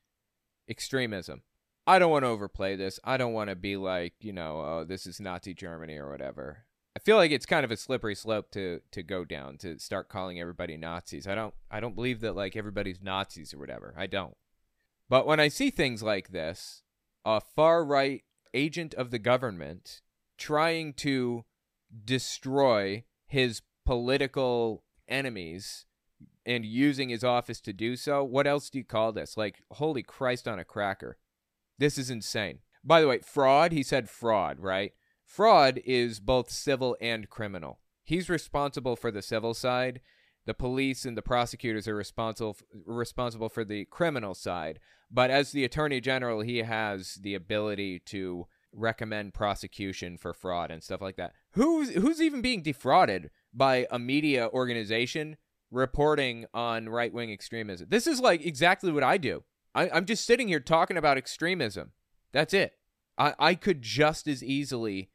extremism. 0.71 1.43
I 1.87 1.99
don't 1.99 2.11
want 2.11 2.25
to 2.25 2.29
overplay 2.29 2.77
this. 2.77 3.01
I 3.05 3.17
don't 3.17 3.33
want 3.33 3.51
to 3.51 3.57
be 3.57 3.77
like, 3.77 4.15
you 4.21 4.33
know, 4.33 4.61
oh, 4.61 4.85
this 4.87 5.07
is 5.07 5.21
Nazi 5.21 5.55
Germany 5.55 5.97
or 5.97 6.09
whatever. 6.09 6.65
I 6.95 7.01
feel 7.01 7.17
like 7.17 7.31
it's 7.31 7.47
kind 7.47 7.65
of 7.65 7.71
a 7.71 7.77
slippery 7.77 8.15
slope 8.15 8.51
to 8.53 8.81
to 8.91 9.03
go 9.03 9.25
down 9.25 9.59
to 9.59 9.79
start 9.79 10.09
calling 10.09 10.41
everybody 10.41 10.77
Nazis. 10.77 11.27
I 11.27 11.35
don't 11.35 11.55
I 11.71 11.81
don't 11.81 11.95
believe 11.95 12.21
that 12.21 12.37
like 12.37 12.57
everybody's 12.57 13.01
Nazis 13.03 13.55
or 13.55 13.59
whatever. 13.59 13.95
I 13.97 14.07
don't. 14.07 14.37
But 15.09 15.27
when 15.27 15.41
I 15.41 15.49
see 15.49 15.71
things 15.71 16.03
like 16.03 16.31
this, 16.31 16.83
a 17.25 17.41
far 17.41 17.85
right 17.85 18.23
agent 18.55 18.95
of 18.95 19.11
the 19.11 19.19
government 19.19 20.03
trying 20.37 20.93
to 20.95 21.45
destroy 22.05 23.05
his 23.27 23.63
political 23.85 24.85
enemies 25.09 25.87
and 26.47 26.65
using 26.65 27.09
his 27.09 27.25
office 27.25 27.61
to 27.63 27.73
do 27.73 27.97
so, 27.97 28.25
what 28.25 28.47
else 28.47 28.71
do 28.71 28.79
you 28.79 28.85
call 28.85 29.13
this? 29.13 29.37
Like, 29.37 29.63
holy 29.73 30.03
Christ 30.03 30.49
on 30.49 30.59
a 30.59 30.65
cracker. 30.65 31.17
This 31.79 31.99
is 31.99 32.11
insane. 32.11 32.61
By 32.85 33.01
the 33.01 33.09
way, 33.09 33.19
fraud, 33.19 33.73
he 33.73 33.83
said 33.83 34.09
fraud, 34.09 34.59
right? 34.61 34.93
Fraud 35.25 35.81
is 35.85 36.19
both 36.19 36.51
civil 36.51 36.97
and 37.01 37.29
criminal. 37.29 37.79
He's 38.05 38.29
responsible 38.29 38.97
for 38.97 39.11
the 39.11 39.23
civil 39.23 39.55
side. 39.55 40.01
The 40.47 40.55
police 40.55 41.05
and 41.05 41.17
the 41.17 41.23
prosecutors 41.23 41.87
are 41.87 41.95
responsible 41.95 42.57
responsible 42.85 43.49
for 43.49 43.65
the 43.65 43.85
criminal 43.85 44.35
side. 44.35 44.81
But 45.11 45.31
as 45.31 45.53
the 45.53 45.65
attorney 45.65 46.01
general, 46.01 46.41
he 46.41 46.59
has 46.59 47.15
the 47.23 47.35
ability 47.35 48.01
to 48.07 48.47
recommend 48.73 49.35
prosecution 49.35 50.17
for 50.17 50.33
fraud 50.33 50.71
and 50.71 50.83
stuff 50.83 51.01
like 51.01 51.17
that. 51.17 51.35
Who's 51.53 51.91
who's 51.91 52.21
even 52.21 52.41
being 52.41 52.63
defrauded 52.63 53.31
by 53.53 53.87
a 53.91 53.99
media 53.99 54.49
organization 54.49 55.37
reporting 55.71 56.47
on 56.53 56.89
right 56.89 57.13
wing 57.13 57.33
extremism. 57.33 57.89
This 57.91 58.07
is 58.07 58.21
like 58.21 58.45
exactly 58.45 58.93
what 58.93 59.03
I 59.03 59.19
do. 59.19 59.45
I, 59.75 59.87
am 59.97 60.05
just 60.05 60.25
sitting 60.25 60.49
here 60.49 60.61
talking 60.61 60.97
about 60.97 61.17
extremism. 61.17 61.93
That's 62.33 62.55
it. 62.55 62.75
I, 63.17 63.35
I 63.39 63.55
could 63.55 63.83
just 63.83 64.27
as 64.27 64.43
easily 64.43 65.11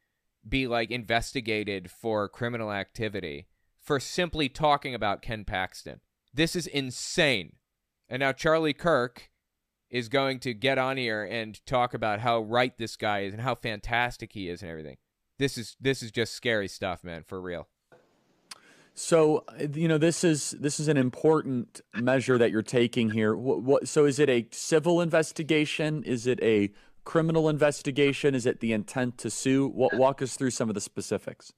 be 0.48 0.66
like 0.66 0.90
investigated 0.90 1.90
for 1.90 2.28
criminal 2.28 2.72
activity 2.72 3.48
for 3.80 4.00
simply 4.00 4.48
talking 4.48 4.94
about 4.94 5.22
Ken 5.22 5.44
Paxton. 5.44 6.00
This 6.32 6.56
is 6.56 6.66
insane. 6.66 7.56
And 8.08 8.20
now 8.20 8.32
Charlie 8.32 8.72
Kirk 8.72 9.30
is 9.90 10.08
going 10.08 10.40
to 10.40 10.54
get 10.54 10.78
on 10.78 10.96
here 10.96 11.24
and 11.24 11.64
talk 11.66 11.94
about 11.94 12.20
how 12.20 12.40
right 12.40 12.76
this 12.76 12.96
guy 12.96 13.20
is 13.20 13.32
and 13.32 13.42
how 13.42 13.54
fantastic 13.54 14.32
he 14.32 14.48
is 14.48 14.62
and 14.62 14.70
everything. 14.70 14.96
This 15.38 15.58
is 15.58 15.76
this 15.80 16.02
is 16.02 16.10
just 16.10 16.34
scary 16.34 16.68
stuff, 16.68 17.04
man, 17.04 17.22
for 17.22 17.40
real. 17.40 17.68
So 18.98 19.44
you 19.74 19.88
know 19.88 19.98
this 19.98 20.24
is 20.24 20.52
this 20.52 20.80
is 20.80 20.88
an 20.88 20.96
important 20.96 21.82
measure 21.94 22.38
that 22.38 22.50
you're 22.50 22.62
taking 22.62 23.10
here. 23.10 23.36
What, 23.36 23.62
what, 23.62 23.88
so 23.88 24.06
is 24.06 24.18
it 24.18 24.30
a 24.30 24.48
civil 24.52 25.02
investigation? 25.02 26.02
Is 26.04 26.26
it 26.26 26.42
a 26.42 26.72
criminal 27.04 27.50
investigation? 27.50 28.34
Is 28.34 28.46
it 28.46 28.60
the 28.60 28.72
intent 28.72 29.18
to 29.18 29.28
sue? 29.28 29.68
What, 29.68 29.92
Walk 29.94 30.22
us 30.22 30.34
through 30.36 30.50
some 30.50 30.70
of 30.70 30.74
the 30.74 30.80
specifics. 30.80 31.52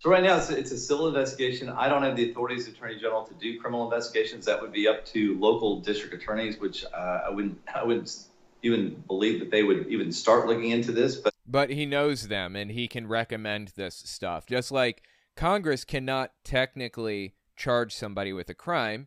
So 0.00 0.10
right 0.10 0.22
now 0.22 0.36
it's, 0.36 0.50
it's 0.50 0.72
a 0.72 0.78
civil 0.78 1.06
investigation. 1.06 1.68
I 1.68 1.88
don't 1.88 2.02
have 2.02 2.16
the 2.16 2.30
authorities, 2.30 2.66
Attorney 2.66 2.98
General, 2.98 3.24
to 3.24 3.34
do 3.34 3.60
criminal 3.60 3.84
investigations. 3.84 4.44
That 4.46 4.60
would 4.60 4.72
be 4.72 4.88
up 4.88 5.04
to 5.06 5.38
local 5.38 5.80
district 5.80 6.12
attorneys, 6.12 6.58
which 6.58 6.84
uh, 6.92 7.20
I 7.26 7.30
wouldn't 7.30 7.56
I 7.72 7.84
wouldn't 7.84 8.16
even 8.64 9.00
believe 9.06 9.38
that 9.38 9.52
they 9.52 9.62
would 9.62 9.86
even 9.86 10.10
start 10.10 10.48
looking 10.48 10.70
into 10.70 10.90
this. 10.90 11.14
But 11.14 11.34
but 11.46 11.70
he 11.70 11.86
knows 11.86 12.26
them 12.26 12.56
and 12.56 12.72
he 12.72 12.88
can 12.88 13.06
recommend 13.06 13.68
this 13.76 13.94
stuff. 13.94 14.44
Just 14.44 14.72
like 14.72 15.04
Congress 15.38 15.84
cannot 15.84 16.32
technically 16.42 17.36
charge 17.56 17.94
somebody 17.94 18.32
with 18.32 18.50
a 18.50 18.54
crime, 18.54 19.06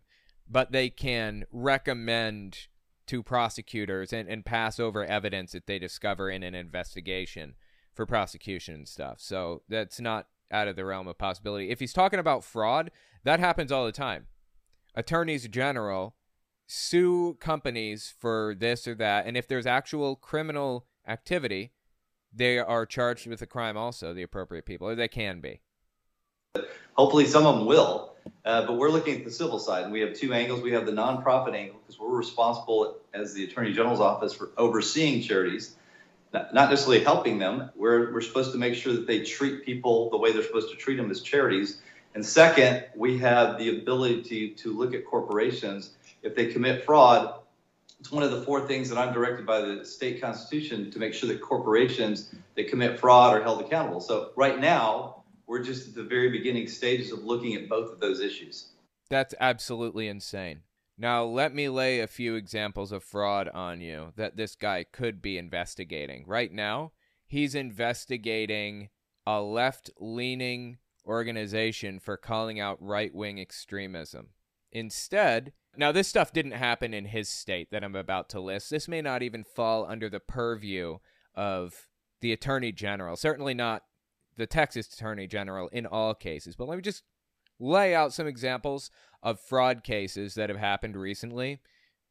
but 0.49 0.71
they 0.71 0.89
can 0.89 1.43
recommend 1.51 2.67
to 3.05 3.21
prosecutors 3.21 4.13
and, 4.13 4.29
and 4.29 4.45
pass 4.45 4.79
over 4.79 5.03
evidence 5.03 5.51
that 5.51 5.67
they 5.67 5.77
discover 5.77 6.29
in 6.29 6.41
an 6.41 6.55
investigation 6.55 7.55
for 7.93 8.05
prosecution 8.05 8.75
and 8.75 8.87
stuff. 8.87 9.19
So 9.19 9.63
that's 9.67 9.99
not 9.99 10.27
out 10.49 10.69
of 10.69 10.77
the 10.77 10.85
realm 10.85 11.09
of 11.09 11.17
possibility. 11.17 11.69
If 11.69 11.81
he's 11.81 11.91
talking 11.91 12.19
about 12.19 12.45
fraud, 12.45 12.91
that 13.25 13.41
happens 13.41 13.69
all 13.69 13.85
the 13.85 13.91
time. 13.91 14.27
Attorneys 14.95 15.49
general 15.49 16.15
sue 16.65 17.35
companies 17.41 18.13
for 18.17 18.55
this 18.57 18.87
or 18.87 18.95
that, 18.95 19.25
and 19.25 19.35
if 19.35 19.49
there's 19.49 19.65
actual 19.65 20.15
criminal 20.15 20.87
activity, 21.05 21.73
they 22.33 22.57
are 22.57 22.85
charged 22.85 23.27
with 23.27 23.41
a 23.41 23.45
crime 23.45 23.75
also, 23.75 24.13
the 24.13 24.23
appropriate 24.23 24.65
people, 24.65 24.87
or 24.87 24.95
they 24.95 25.09
can 25.09 25.41
be. 25.41 25.59
Hopefully, 26.93 27.25
some 27.25 27.45
of 27.45 27.57
them 27.57 27.65
will. 27.65 28.13
Uh, 28.45 28.65
but 28.65 28.73
we're 28.73 28.89
looking 28.89 29.17
at 29.17 29.25
the 29.25 29.31
civil 29.31 29.59
side, 29.59 29.83
and 29.83 29.91
we 29.91 30.01
have 30.01 30.13
two 30.13 30.33
angles. 30.33 30.61
We 30.61 30.71
have 30.73 30.85
the 30.85 30.91
nonprofit 30.91 31.55
angle 31.55 31.79
because 31.79 31.99
we're 31.99 32.15
responsible 32.15 32.97
as 33.13 33.33
the 33.33 33.43
Attorney 33.43 33.73
General's 33.73 33.99
office 33.99 34.33
for 34.33 34.51
overseeing 34.57 35.21
charities 35.21 35.75
not 36.33 36.53
necessarily 36.53 37.03
helping 37.03 37.39
them. 37.39 37.69
We're, 37.75 38.13
we're 38.13 38.21
supposed 38.21 38.51
to 38.53 38.57
make 38.57 38.75
sure 38.75 38.93
that 38.93 39.07
they 39.07 39.23
treat 39.23 39.65
people 39.65 40.09
the 40.09 40.17
way 40.17 40.31
they're 40.31 40.43
supposed 40.43 40.69
to 40.69 40.75
treat 40.75 40.95
them 40.95 41.11
as 41.11 41.21
charities. 41.21 41.81
And 42.15 42.25
second, 42.25 42.85
we 42.95 43.17
have 43.19 43.57
the 43.57 43.77
ability 43.79 44.23
to, 44.23 44.49
to 44.63 44.77
look 44.77 44.93
at 44.93 45.05
corporations. 45.05 45.91
If 46.23 46.35
they 46.35 46.47
commit 46.47 46.85
fraud, 46.85 47.35
it's 47.99 48.11
one 48.11 48.23
of 48.23 48.31
the 48.31 48.41
four 48.41 48.67
things 48.67 48.89
that 48.89 48.97
I'm 48.97 49.13
directed 49.13 49.45
by 49.45 49.61
the 49.61 49.85
state 49.85 50.21
constitution 50.21 50.89
to 50.91 50.99
make 50.99 51.13
sure 51.13 51.29
that 51.29 51.41
corporations 51.41 52.33
that 52.55 52.67
commit 52.67 52.99
fraud 52.99 53.35
are 53.35 53.43
held 53.43 53.61
accountable. 53.61 54.01
So 54.01 54.31
right 54.35 54.59
now, 54.59 55.20
we're 55.51 55.61
just 55.61 55.89
at 55.89 55.95
the 55.95 56.03
very 56.03 56.29
beginning 56.29 56.65
stages 56.65 57.11
of 57.11 57.25
looking 57.25 57.55
at 57.55 57.67
both 57.67 57.91
of 57.91 57.99
those 57.99 58.21
issues. 58.21 58.67
That's 59.09 59.35
absolutely 59.37 60.07
insane. 60.07 60.61
Now, 60.97 61.25
let 61.25 61.53
me 61.53 61.67
lay 61.67 61.99
a 61.99 62.07
few 62.07 62.35
examples 62.35 62.93
of 62.93 63.03
fraud 63.03 63.49
on 63.49 63.81
you 63.81 64.13
that 64.15 64.37
this 64.37 64.55
guy 64.55 64.85
could 64.89 65.21
be 65.21 65.37
investigating. 65.37 66.23
Right 66.25 66.53
now, 66.53 66.93
he's 67.27 67.53
investigating 67.53 68.91
a 69.27 69.41
left 69.41 69.89
leaning 69.99 70.77
organization 71.05 71.99
for 71.99 72.15
calling 72.15 72.61
out 72.61 72.81
right 72.81 73.13
wing 73.13 73.37
extremism. 73.37 74.29
Instead, 74.71 75.51
now 75.75 75.91
this 75.91 76.07
stuff 76.07 76.31
didn't 76.31 76.51
happen 76.51 76.93
in 76.93 77.07
his 77.07 77.27
state 77.27 77.71
that 77.71 77.83
I'm 77.83 77.97
about 77.97 78.29
to 78.29 78.39
list. 78.39 78.69
This 78.69 78.87
may 78.87 79.01
not 79.01 79.21
even 79.21 79.43
fall 79.43 79.85
under 79.85 80.09
the 80.09 80.21
purview 80.21 80.99
of 81.35 81.89
the 82.21 82.31
attorney 82.31 82.71
general, 82.71 83.17
certainly 83.17 83.53
not 83.53 83.83
the 84.37 84.47
Texas 84.47 84.87
attorney 84.93 85.27
general 85.27 85.67
in 85.69 85.85
all 85.85 86.13
cases. 86.13 86.55
But 86.55 86.67
let 86.67 86.75
me 86.75 86.81
just 86.81 87.03
lay 87.59 87.93
out 87.93 88.13
some 88.13 88.27
examples 88.27 88.89
of 89.21 89.39
fraud 89.39 89.83
cases 89.83 90.33
that 90.35 90.49
have 90.49 90.57
happened 90.57 90.95
recently 90.95 91.59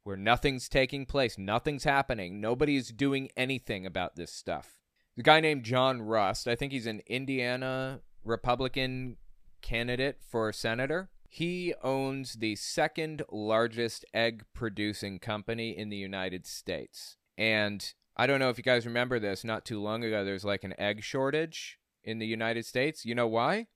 where 0.05 0.16
nothing's 0.16 0.68
taking 0.68 1.05
place, 1.05 1.37
nothing's 1.37 1.85
happening, 1.85 2.41
nobody's 2.41 2.91
doing 2.91 3.29
anything 3.37 3.85
about 3.85 4.16
this 4.16 4.33
stuff. 4.33 4.79
The 5.16 5.23
guy 5.23 5.41
named 5.41 5.64
John 5.64 6.03
Rust, 6.03 6.49
I 6.49 6.55
think 6.55 6.73
he's 6.73 6.87
an 6.87 7.03
Indiana 7.07 8.01
Republican 8.25 9.16
candidate 9.61 10.18
for 10.27 10.53
senator. 10.53 11.11
He 11.29 11.75
owns 11.83 12.35
the 12.35 12.57
second 12.57 13.23
largest 13.31 14.05
egg 14.14 14.45
producing 14.55 15.18
company 15.18 15.77
in 15.77 15.91
the 15.91 15.97
United 15.97 16.47
States. 16.47 17.16
And 17.37 17.93
I 18.16 18.27
don't 18.27 18.41
know 18.41 18.49
if 18.49 18.59
you 18.59 18.64
guys 18.64 18.87
remember 18.87 19.18
this, 19.18 19.45
not 19.45 19.64
too 19.64 19.81
long 19.81 20.03
ago, 20.03 20.25
there's 20.25 20.45
like 20.45 20.64
an 20.64 20.75
egg 20.79 21.03
shortage 21.03 21.79
in 22.05 22.18
the 22.18 22.26
United 22.26 22.64
States. 22.66 23.05
You 23.05 23.14
know 23.14 23.26
why? 23.26 23.66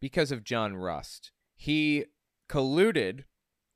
Because 0.00 0.32
of 0.32 0.44
John 0.44 0.76
Rust. 0.76 1.32
He 1.56 2.06
colluded 2.48 3.24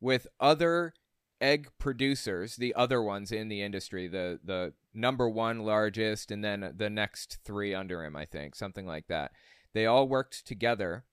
with 0.00 0.26
other 0.40 0.94
egg 1.40 1.68
producers, 1.78 2.57
the 2.57 2.74
other 2.74 3.03
ones 3.03 3.32
in 3.32 3.48
the 3.48 3.62
industry, 3.62 4.07
the 4.07 4.38
the 4.42 4.72
number 4.94 5.28
one 5.28 5.61
largest, 5.61 6.30
and 6.30 6.44
then 6.44 6.72
the 6.76 6.90
next 6.90 7.38
three 7.44 7.74
under 7.74 8.05
him, 8.05 8.16
I 8.16 8.24
think, 8.24 8.55
something 8.55 8.86
like 8.86 9.09
that. 9.09 9.32
They 9.74 9.86
all 9.86 10.07
worked 10.07 10.46
together 10.46 11.05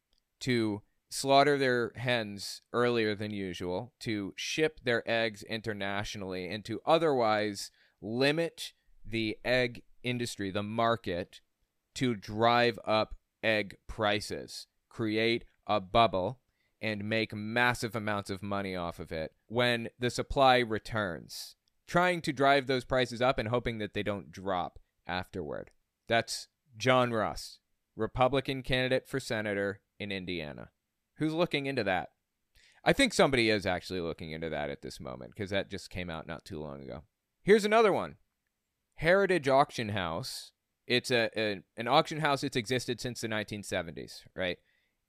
to 0.41 0.81
slaughter 1.09 1.57
their 1.57 1.91
hens 1.95 2.61
earlier 2.71 3.15
than 3.15 3.31
usual, 3.31 3.93
to 4.01 4.33
ship 4.35 4.79
their 4.83 5.03
eggs 5.09 5.43
internationally, 5.43 6.47
and 6.47 6.63
to 6.65 6.81
otherwise 6.85 7.71
limit 8.01 8.73
the 9.05 9.37
egg 9.43 9.81
industry, 10.03 10.51
the 10.51 10.63
market, 10.63 11.41
to 11.99 12.15
drive 12.15 12.79
up 12.85 13.13
egg 13.43 13.75
prices, 13.85 14.67
create 14.87 15.43
a 15.67 15.81
bubble 15.81 16.39
and 16.81 17.03
make 17.03 17.35
massive 17.35 17.93
amounts 17.93 18.29
of 18.29 18.41
money 18.41 18.73
off 18.73 19.01
of 19.01 19.11
it 19.11 19.33
when 19.47 19.89
the 19.99 20.09
supply 20.09 20.59
returns, 20.59 21.57
trying 21.87 22.21
to 22.21 22.31
drive 22.31 22.67
those 22.67 22.85
prices 22.85 23.21
up 23.21 23.37
and 23.37 23.49
hoping 23.49 23.79
that 23.79 23.93
they 23.93 24.01
don't 24.01 24.31
drop 24.31 24.79
afterward. 25.05 25.71
That's 26.07 26.47
John 26.77 27.11
Ross, 27.11 27.59
Republican 27.97 28.63
candidate 28.63 29.05
for 29.05 29.19
senator 29.19 29.81
in 29.99 30.09
Indiana. 30.09 30.69
Who's 31.15 31.33
looking 31.33 31.65
into 31.65 31.83
that? 31.83 32.11
I 32.85 32.93
think 32.93 33.13
somebody 33.13 33.49
is 33.49 33.65
actually 33.65 33.99
looking 33.99 34.31
into 34.31 34.49
that 34.49 34.69
at 34.69 34.83
this 34.83 35.01
moment 35.01 35.31
because 35.35 35.49
that 35.49 35.69
just 35.69 35.89
came 35.89 36.09
out 36.09 36.27
not 36.27 36.45
too 36.45 36.61
long 36.61 36.81
ago. 36.81 37.03
Here's 37.41 37.65
another 37.65 37.91
one 37.91 38.15
Heritage 38.95 39.49
Auction 39.49 39.89
House. 39.89 40.53
It's 40.89 41.11
a, 41.11 41.29
a 41.37 41.61
an 41.77 41.87
auction 41.87 42.19
house 42.19 42.41
that's 42.41 42.57
existed 42.57 42.99
since 42.99 43.21
the 43.21 43.27
1970s, 43.27 44.23
right? 44.35 44.57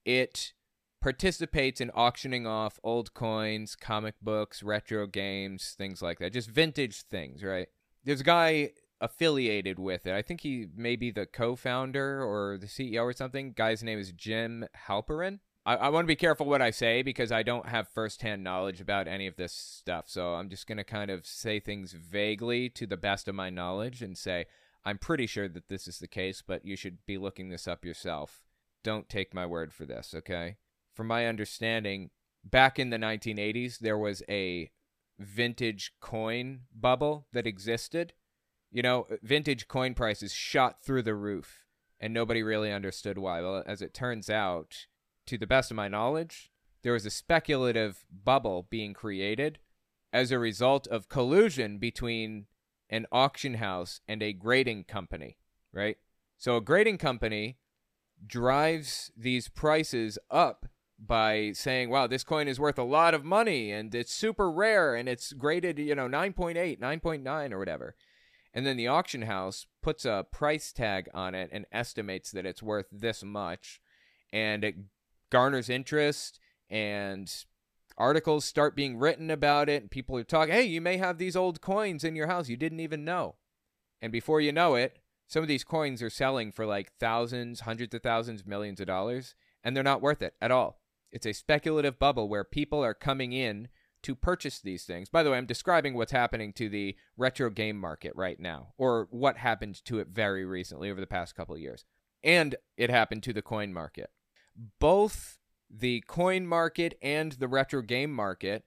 It 0.05 0.53
participates 1.01 1.81
in 1.81 1.91
auctioning 1.91 2.47
off 2.47 2.79
old 2.85 3.15
coins, 3.15 3.75
comic 3.75 4.15
books, 4.21 4.63
retro 4.63 5.07
games, 5.07 5.75
things 5.79 6.03
like 6.03 6.19
that. 6.19 6.35
Just 6.35 6.51
vintage 6.51 7.03
things, 7.05 7.43
right? 7.43 7.69
There's 8.05 8.21
a 8.21 8.25
guy 8.25 8.73
affiliated 9.01 9.79
with 9.79 10.07
it. 10.07 10.15
I 10.15 10.21
think 10.21 10.43
he 10.43 10.67
may 10.77 10.97
be 10.97 11.11
the 11.11 11.25
co-founder 11.25 12.23
or 12.23 12.59
the 12.59 12.67
CEO 12.67 13.03
or 13.03 13.15
something. 13.15 13.55
Guy's 13.57 13.83
name 13.83 13.99
is 13.99 14.13
Jim 14.13 14.67
Halperin. 14.87 15.39
I, 15.65 15.77
I 15.77 15.89
want 15.89 16.05
to 16.05 16.09
be 16.09 16.17
careful 16.17 16.45
what 16.45 16.61
I 16.61 16.71
say 16.71 17.01
because 17.01 17.33
I 17.33 17.43
don't 17.43 17.69
have 17.69 17.89
firsthand 17.89 18.45
knowledge 18.45 18.83
about 18.83 19.09
any 19.09 19.27
of 19.27 19.37
this 19.37 19.55
stuff. 19.55 20.05
So 20.09 20.35
I'm 20.35 20.51
just 20.51 20.67
going 20.67 20.79
to 20.79 20.85
kind 20.85 21.11
of 21.11 21.27
say 21.27 21.59
things 21.59 21.93
vaguely 21.93 22.69
to 22.71 22.87
the 22.87 22.99
best 22.99 23.29
of 23.29 23.35
my 23.35 23.49
knowledge 23.49 24.03
and 24.03 24.19
say, 24.19 24.45
I'm 24.85 24.99
pretty 24.99 25.27
sure 25.27 25.49
that 25.49 25.69
this 25.69 25.87
is 25.87 25.99
the 25.99 26.09
case, 26.09 26.43
but 26.47 26.65
you 26.65 26.77
should 26.77 26.99
be 27.07 27.19
looking 27.19 27.49
this 27.49 27.69
up 27.69 27.85
yourself. 27.85 28.43
Don't 28.83 29.09
take 29.09 29.35
my 29.35 29.45
word 29.45 29.73
for 29.73 29.85
this, 29.85 30.15
okay? 30.15 30.57
from 31.01 31.07
my 31.07 31.27
understanding, 31.27 32.11
back 32.45 32.79
in 32.79 32.91
the 32.91 32.99
1980s, 32.99 33.79
there 33.79 33.99
was 33.99 34.23
a 34.29 34.71
vintage 35.19 35.95
coin 36.01 36.61
bubble 36.79 37.27
that 37.33 37.47
existed. 37.47 38.13
You 38.71 38.83
know, 38.83 39.07
vintage 39.23 39.69
coin 39.69 39.95
prices 39.95 40.33
shot 40.33 40.83
through 40.83 41.03
the 41.03 41.15
roof, 41.15 41.65
and 41.99 42.13
nobody 42.13 42.43
really 42.43 42.73
understood 42.73 43.19
why. 43.19 43.41
Well, 43.41 43.63
as 43.67 43.83
it 43.83 43.95
turns 43.95 44.31
out, 44.31 44.87
to 45.27 45.39
the 45.39 45.47
best 45.47 45.71
of 45.71 45.77
my 45.77 45.89
knowledge, 45.89 46.51
there 46.83 46.93
was 46.93 47.07
a 47.07 47.11
speculative 47.11 48.05
bubble 48.11 48.67
being 48.69 48.95
created 48.95 49.59
as 50.13 50.31
a 50.31 50.39
result 50.39 50.87
of 50.89 51.09
collusion 51.09 51.79
between 51.79 52.47
an 52.91 53.07
auction 53.11 53.55
house 53.55 54.01
and 54.07 54.23
a 54.23 54.33
grading 54.33 54.85
company, 54.85 55.39
right? 55.73 55.97
So 56.37 56.57
a 56.57 56.61
grading 56.61 56.99
company 56.99 57.57
drives 58.27 59.11
these 59.17 59.49
prices 59.49 60.19
up 60.31 60.67
by 60.99 61.53
saying, 61.53 61.89
wow, 61.89 62.07
this 62.07 62.25
coin 62.25 62.49
is 62.49 62.61
worth 62.61 62.79
a 62.79 62.83
lot 62.83 63.15
of 63.15 63.25
money 63.25 63.73
and 63.73 63.95
it's 63.95 64.13
super 64.13 64.51
rare 64.51 64.95
and 64.95 65.09
it's 65.09 65.33
graded, 65.33 65.79
you 65.79 65.95
know, 65.95 66.09
9.8, 66.09 66.79
9.9 66.79 67.53
or 67.53 67.59
whatever. 67.59 67.95
And 68.53 68.67
then 68.67 68.77
the 68.77 68.89
auction 68.89 69.23
house 69.23 69.67
puts 69.83 70.05
a 70.05 70.27
price 70.31 70.73
tag 70.73 71.09
on 71.15 71.35
it 71.35 71.49
and 71.53 71.65
estimates 71.73 72.33
that 72.33 72.45
it's 72.45 72.63
worth 72.63 72.87
this 72.91 73.23
much. 73.23 73.81
And 74.33 74.65
it 74.65 74.75
garners 75.31 75.71
interest 75.71 76.41
and 76.69 77.33
articles 78.01 78.45
start 78.45 78.75
being 78.75 78.97
written 78.99 79.31
about 79.31 79.69
it. 79.69 79.83
And 79.83 79.91
people 79.91 80.17
are 80.17 80.25
talking, 80.25 80.55
hey, 80.55 80.65
you 80.65 80.81
may 80.81 80.97
have 80.97 81.19
these 81.19 81.37
old 81.37 81.61
coins 81.61 82.03
in 82.03 82.17
your 82.17 82.27
house 82.27 82.49
you 82.49 82.57
didn't 82.57 82.81
even 82.81 83.05
know. 83.05 83.37
And 84.03 84.11
before 84.11 84.41
you 84.41 84.51
know 84.51 84.75
it, 84.75 84.99
some 85.29 85.43
of 85.43 85.49
these 85.49 85.63
coins 85.63 86.03
are 86.03 86.11
selling 86.11 86.51
for 86.51 86.67
like 86.67 86.93
thousands, 86.99 87.61
hundreds 87.61 87.95
of 87.95 88.03
thousands, 88.03 88.45
millions 88.45 88.81
of 88.81 88.87
dollars, 88.87 89.37
and 89.63 89.77
they're 89.77 89.85
not 89.85 90.03
worth 90.03 90.23
it 90.23 90.35
at 90.41 90.51
all. 90.51 90.81
It's 91.13 91.27
a 91.27 91.33
speculative 91.33 91.99
bubble 91.99 92.29
where 92.29 92.45
people 92.45 92.83
are 92.83 92.95
coming 92.95 93.33
in 93.33 93.69
to 94.03 94.15
purchase 94.15 94.61
these 94.61 94.85
things. 94.85 95.09
By 95.09 95.23
the 95.23 95.31
way, 95.31 95.37
I'm 95.37 95.47
describing 95.47 95.95
what's 95.95 96.13
happening 96.13 96.53
to 96.55 96.69
the 96.69 96.97
retro 97.17 97.51
game 97.51 97.77
market 97.79 98.13
right 98.17 98.41
now, 98.41 98.73
or 98.79 99.09
what 99.11 99.37
happened 99.37 99.85
to 99.85 99.99
it 99.99 100.09
very 100.09 100.45
recently 100.45 100.91
over 100.91 101.01
the 101.01 101.07
past 101.07 101.35
couple 101.35 101.55
of 101.55 101.61
years. 101.61 101.85
And 102.25 102.57
it 102.77 102.91
happened 102.91 103.23
to 103.25 103.33
the 103.33 103.43
coin 103.43 103.73
market. 103.73 104.11
Both 104.79 105.39
the 105.71 106.03
coin 106.07 106.47
market 106.47 106.99
and 107.01 107.33
the 107.33 107.49
retro 107.49 107.83
game 107.83 108.13
market 108.13 108.65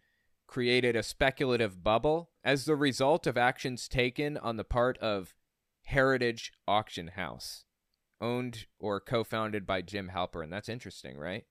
created 0.48 0.96
a 0.96 1.04
speculative 1.04 1.84
bubble 1.84 2.30
as 2.44 2.66
the 2.66 2.76
result 2.76 3.28
of 3.28 3.38
actions 3.38 3.88
taken 3.88 4.38
on 4.38 4.58
the 4.58 4.64
part 4.64 4.98
of 5.00 5.34
Heritage 5.86 6.54
Auction 6.68 7.10
House, 7.10 7.66
owned 8.22 8.68
or 8.80 9.00
co 9.00 9.24
founded 9.24 9.66
by 9.66 9.82
Jim 9.82 10.12
Halperin. 10.14 10.50
That's 10.50 10.70
interesting, 10.70 11.18
right? 11.18 11.46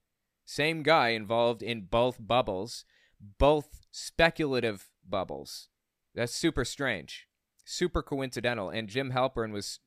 Same 0.45 0.83
guy 0.83 1.11
involved 1.11 1.63
in 1.63 1.83
both 1.83 2.17
bubbles, 2.21 2.85
both 3.39 3.87
speculative 3.91 4.91
bubbles. 5.09 5.69
That's 6.15 6.35
super 6.35 6.65
strange, 6.65 7.27
super 7.65 8.03
coincidental. 8.03 8.71
And 8.71 8.89
Jim 8.89 9.13
Halperin 9.13 9.53
was 9.53 9.81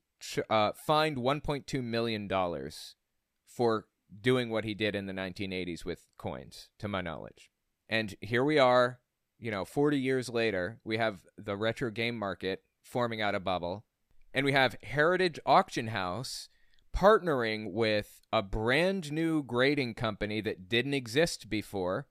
uh, 0.50 0.72
fined 0.74 1.18
$1.2 1.18 1.84
million 1.84 2.30
for 3.46 3.86
doing 4.22 4.50
what 4.50 4.64
he 4.64 4.74
did 4.74 4.96
in 4.96 5.06
the 5.06 5.14
1980s 5.14 5.86
with 5.86 6.08
coins, 6.18 6.70
to 6.80 6.88
my 6.88 7.02
knowledge. 7.02 7.50
And 7.90 8.16
here 8.22 8.44
we 8.44 8.58
are, 8.58 9.00
you 9.40 9.52
know, 9.52 9.66
40 9.66 10.00
years 10.00 10.30
later, 10.30 10.80
we 10.84 10.98
have 10.98 11.20
the 11.38 11.56
retro 11.56 11.92
game 11.92 12.18
market 12.18 12.64
forming 12.82 13.22
out 13.22 13.36
a 13.36 13.40
bubble, 13.40 13.86
and 14.34 14.46
we 14.46 14.54
have 14.54 14.78
Heritage 14.84 15.40
Auction 15.46 15.88
House 15.88 16.50
partnering 16.96 17.74
with 17.74 18.22
a 18.32 18.42
brand 18.42 19.12
new 19.12 19.44
grading 19.44 19.94
company 19.96 20.42
that 20.42 20.70
didn't 20.70 20.94
exist 20.94 21.50
before. 21.50 22.08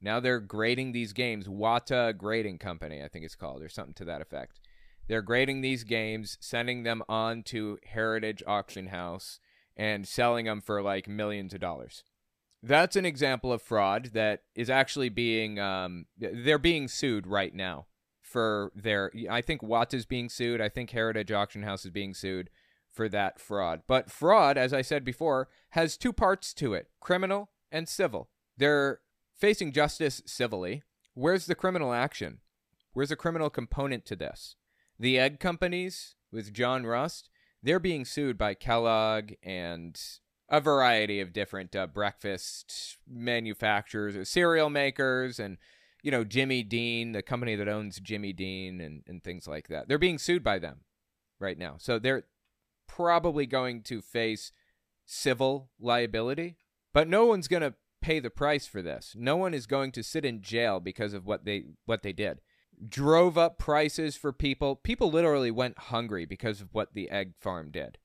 Now 0.00 0.20
they're 0.20 0.40
grading 0.40 0.92
these 0.92 1.12
games. 1.12 1.48
Wata 1.48 2.16
Grading 2.16 2.58
Company, 2.58 3.02
I 3.02 3.08
think 3.08 3.24
it's 3.24 3.34
called, 3.34 3.62
or 3.62 3.68
something 3.68 3.94
to 3.94 4.04
that 4.04 4.22
effect. 4.22 4.60
They're 5.08 5.22
grading 5.22 5.62
these 5.62 5.84
games, 5.84 6.36
sending 6.40 6.82
them 6.82 7.02
on 7.08 7.42
to 7.44 7.78
Heritage 7.84 8.42
Auction 8.46 8.88
House, 8.88 9.40
and 9.78 10.06
selling 10.06 10.46
them 10.46 10.60
for 10.60 10.82
like 10.82 11.08
millions 11.08 11.54
of 11.54 11.60
dollars. 11.60 12.02
That's 12.62 12.96
an 12.96 13.06
example 13.06 13.52
of 13.52 13.62
fraud 13.62 14.10
that 14.14 14.42
is 14.56 14.68
actually 14.68 15.08
being 15.10 15.60
um, 15.60 16.06
they're 16.18 16.58
being 16.58 16.88
sued 16.88 17.26
right 17.26 17.54
now 17.54 17.86
for 18.20 18.72
their. 18.74 19.12
I 19.30 19.40
think 19.40 19.62
Watts 19.62 19.94
is 19.94 20.04
being 20.06 20.28
sued. 20.28 20.60
I 20.60 20.68
think 20.68 20.90
Heritage 20.90 21.30
Auction 21.30 21.62
House 21.62 21.84
is 21.84 21.92
being 21.92 22.14
sued 22.14 22.50
for 22.92 23.08
that 23.08 23.40
fraud. 23.40 23.82
But 23.86 24.10
fraud, 24.10 24.58
as 24.58 24.72
I 24.72 24.82
said 24.82 25.04
before, 25.04 25.48
has 25.70 25.96
two 25.96 26.12
parts 26.12 26.52
to 26.54 26.74
it 26.74 26.88
criminal 27.00 27.50
and 27.70 27.88
civil. 27.88 28.28
They're 28.56 29.00
facing 29.36 29.70
justice 29.70 30.20
civilly. 30.26 30.82
Where's 31.14 31.46
the 31.46 31.54
criminal 31.54 31.92
action? 31.92 32.38
Where's 32.92 33.10
the 33.10 33.16
criminal 33.16 33.50
component 33.50 34.04
to 34.06 34.16
this? 34.16 34.56
The 34.98 35.18
egg 35.18 35.38
companies 35.38 36.16
with 36.32 36.52
John 36.52 36.84
Rust, 36.84 37.30
they're 37.62 37.80
being 37.80 38.04
sued 38.04 38.38
by 38.38 38.54
Kellogg 38.54 39.32
and 39.42 40.00
a 40.48 40.60
variety 40.60 41.20
of 41.20 41.32
different 41.32 41.76
uh, 41.76 41.86
breakfast 41.86 42.98
manufacturers 43.06 44.16
or 44.16 44.24
cereal 44.24 44.70
makers 44.70 45.38
and 45.38 45.58
you 46.02 46.10
know 46.10 46.24
Jimmy 46.24 46.62
Dean, 46.62 47.12
the 47.12 47.22
company 47.22 47.54
that 47.56 47.68
owns 47.68 48.00
Jimmy 48.00 48.32
Dean 48.32 48.80
and, 48.80 49.02
and 49.06 49.22
things 49.22 49.46
like 49.46 49.68
that. 49.68 49.88
They're 49.88 49.98
being 49.98 50.18
sued 50.18 50.42
by 50.42 50.58
them 50.58 50.80
right 51.38 51.58
now. 51.58 51.76
So 51.78 51.98
they're 51.98 52.24
probably 52.86 53.46
going 53.46 53.82
to 53.82 54.00
face 54.00 54.52
civil 55.04 55.70
liability, 55.78 56.56
but 56.92 57.08
no 57.08 57.26
one's 57.26 57.48
going 57.48 57.62
to 57.62 57.74
pay 58.00 58.20
the 58.20 58.30
price 58.30 58.66
for 58.66 58.80
this. 58.80 59.14
No 59.16 59.36
one 59.36 59.54
is 59.54 59.66
going 59.66 59.92
to 59.92 60.02
sit 60.02 60.24
in 60.24 60.40
jail 60.40 60.80
because 60.80 61.14
of 61.14 61.26
what 61.26 61.44
they 61.44 61.64
what 61.84 62.02
they 62.02 62.12
did. 62.12 62.40
Drove 62.86 63.36
up 63.36 63.58
prices 63.58 64.16
for 64.16 64.32
people. 64.32 64.76
People 64.76 65.10
literally 65.10 65.50
went 65.50 65.78
hungry 65.78 66.24
because 66.24 66.60
of 66.60 66.72
what 66.72 66.94
the 66.94 67.10
egg 67.10 67.34
farm 67.40 67.70
did. 67.70 67.98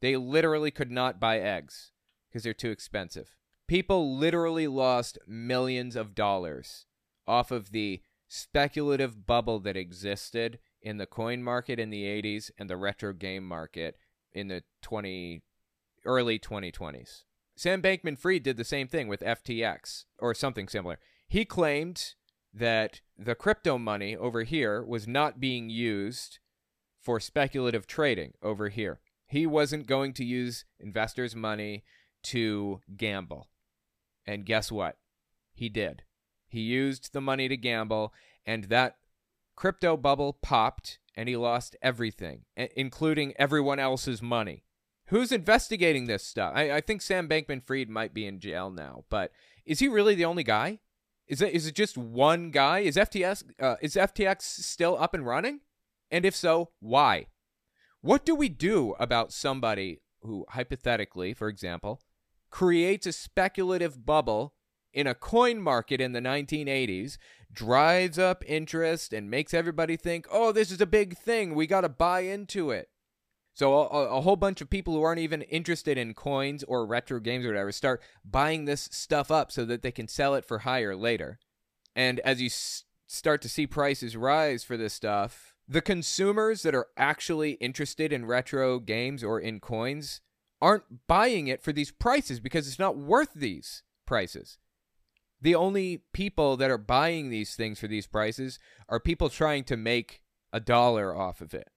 They 0.00 0.16
literally 0.16 0.70
could 0.70 0.90
not 0.90 1.20
buy 1.20 1.38
eggs 1.38 1.92
because 2.28 2.42
they're 2.42 2.54
too 2.54 2.70
expensive. 2.70 3.36
People 3.66 4.16
literally 4.16 4.66
lost 4.66 5.18
millions 5.26 5.96
of 5.96 6.14
dollars 6.14 6.86
off 7.26 7.50
of 7.50 7.70
the 7.72 8.02
speculative 8.28 9.26
bubble 9.26 9.58
that 9.60 9.76
existed 9.76 10.58
in 10.82 10.98
the 10.98 11.06
coin 11.06 11.42
market 11.42 11.78
in 11.78 11.90
the 11.90 12.04
80s 12.04 12.50
and 12.58 12.68
the 12.68 12.76
retro 12.76 13.12
game 13.12 13.46
market 13.46 13.96
in 14.32 14.48
the 14.48 14.62
20 14.82 15.42
early 16.04 16.38
2020s. 16.38 17.24
Sam 17.56 17.82
Bankman 17.82 18.18
Fried 18.18 18.42
did 18.42 18.56
the 18.56 18.64
same 18.64 18.88
thing 18.88 19.06
with 19.08 19.20
FTX 19.20 20.04
or 20.18 20.34
something 20.34 20.66
similar. 20.66 20.98
He 21.28 21.44
claimed 21.44 22.14
that 22.52 23.00
the 23.18 23.34
crypto 23.34 23.78
money 23.78 24.16
over 24.16 24.42
here 24.42 24.82
was 24.82 25.06
not 25.06 25.40
being 25.40 25.70
used 25.70 26.38
for 27.00 27.20
speculative 27.20 27.86
trading 27.86 28.32
over 28.42 28.68
here. 28.68 29.00
He 29.26 29.46
wasn't 29.46 29.86
going 29.86 30.12
to 30.14 30.24
use 30.24 30.64
investors' 30.78 31.36
money 31.36 31.84
to 32.24 32.80
gamble. 32.96 33.48
And 34.26 34.44
guess 34.44 34.70
what? 34.70 34.98
He 35.52 35.68
did. 35.68 36.02
He 36.48 36.60
used 36.60 37.12
the 37.12 37.20
money 37.20 37.48
to 37.48 37.56
gamble, 37.56 38.12
and 38.44 38.64
that 38.64 38.96
crypto 39.54 39.96
bubble 39.96 40.32
popped 40.32 40.98
and 41.14 41.28
he 41.28 41.36
lost 41.36 41.76
everything, 41.82 42.42
including 42.56 43.34
everyone 43.36 43.78
else's 43.78 44.22
money. 44.22 44.64
Who's 45.06 45.32
investigating 45.32 46.06
this 46.06 46.24
stuff? 46.24 46.52
I, 46.54 46.72
I 46.72 46.80
think 46.80 47.02
Sam 47.02 47.28
Bankman 47.28 47.64
Fried 47.64 47.88
might 47.88 48.14
be 48.14 48.26
in 48.26 48.40
jail 48.40 48.70
now, 48.70 49.04
but 49.10 49.32
is 49.66 49.80
he 49.80 49.88
really 49.88 50.14
the 50.14 50.24
only 50.24 50.44
guy? 50.44 50.78
Is 51.30 51.40
it 51.40 51.54
is 51.54 51.68
it 51.68 51.76
just 51.76 51.96
one 51.96 52.50
guy? 52.50 52.80
Is 52.80 52.96
FTS 52.96 53.44
uh, 53.60 53.76
is 53.80 53.94
FTX 53.94 54.42
still 54.42 54.96
up 54.98 55.14
and 55.14 55.24
running? 55.24 55.60
And 56.10 56.26
if 56.26 56.34
so, 56.34 56.70
why? 56.80 57.26
What 58.00 58.24
do 58.24 58.34
we 58.34 58.48
do 58.48 58.96
about 58.98 59.32
somebody 59.32 60.00
who 60.22 60.44
hypothetically, 60.48 61.32
for 61.32 61.48
example, 61.48 62.00
creates 62.50 63.06
a 63.06 63.12
speculative 63.12 64.04
bubble 64.04 64.54
in 64.92 65.06
a 65.06 65.14
coin 65.14 65.62
market 65.62 66.00
in 66.00 66.10
the 66.10 66.20
1980s, 66.20 67.16
drives 67.52 68.18
up 68.18 68.42
interest 68.44 69.12
and 69.12 69.30
makes 69.30 69.54
everybody 69.54 69.96
think, 69.96 70.26
oh, 70.32 70.50
this 70.50 70.72
is 70.72 70.80
a 70.80 70.86
big 70.86 71.16
thing. 71.16 71.54
We 71.54 71.68
got 71.68 71.82
to 71.82 71.88
buy 71.88 72.20
into 72.20 72.72
it. 72.72 72.88
So 73.60 73.74
a, 73.74 74.16
a, 74.16 74.20
whole 74.22 74.36
bunch 74.36 74.62
of 74.62 74.70
people 74.70 74.94
who 74.94 75.02
aren't 75.02 75.20
even 75.20 75.42
interested 75.42 75.98
in 75.98 76.14
coins 76.14 76.64
or 76.64 76.86
retro 76.86 77.20
games 77.20 77.44
or 77.44 77.48
whatever 77.48 77.72
start 77.72 78.00
buying 78.24 78.64
this 78.64 78.88
stuff 78.90 79.30
up 79.30 79.52
so 79.52 79.66
that 79.66 79.82
they 79.82 79.92
can 79.92 80.08
sell 80.08 80.34
it 80.34 80.46
for 80.46 80.60
higher 80.60 80.96
later. 80.96 81.38
And 81.94 82.20
as 82.20 82.40
you 82.40 82.46
s- 82.46 82.84
start 83.06 83.42
to 83.42 83.50
see 83.50 83.66
prices 83.66 84.16
rise 84.16 84.64
for 84.64 84.78
this 84.78 84.94
stuff, 84.94 85.52
the 85.68 85.82
consumers 85.82 86.62
that 86.62 86.74
are 86.74 86.86
actually 86.96 87.58
interested 87.60 88.14
in 88.14 88.24
retro 88.24 88.78
games 88.78 89.22
or 89.22 89.38
in 89.38 89.60
coins 89.60 90.22
aren't 90.62 91.06
buying 91.06 91.46
it 91.46 91.62
for 91.62 91.74
these 91.74 91.90
prices 91.90 92.40
because 92.40 92.66
it's 92.66 92.78
not 92.78 92.96
worth 92.96 93.34
these 93.34 93.82
prices 94.06 94.56
the 95.42 95.54
only 95.54 96.02
people 96.12 96.56
that 96.56 96.70
are 96.70 96.78
buying 96.78 97.30
these 97.30 97.54
things 97.54 97.78
for 97.78 97.88
these 97.88 98.06
prices 98.06 98.58
are 98.88 99.00
people 99.00 99.28
trying 99.28 99.64
to 99.64 99.76
make 99.76 100.22
a 100.52 100.60
dollar 100.60 101.16
off 101.16 101.40
of 101.40 101.54
it. 101.54 101.68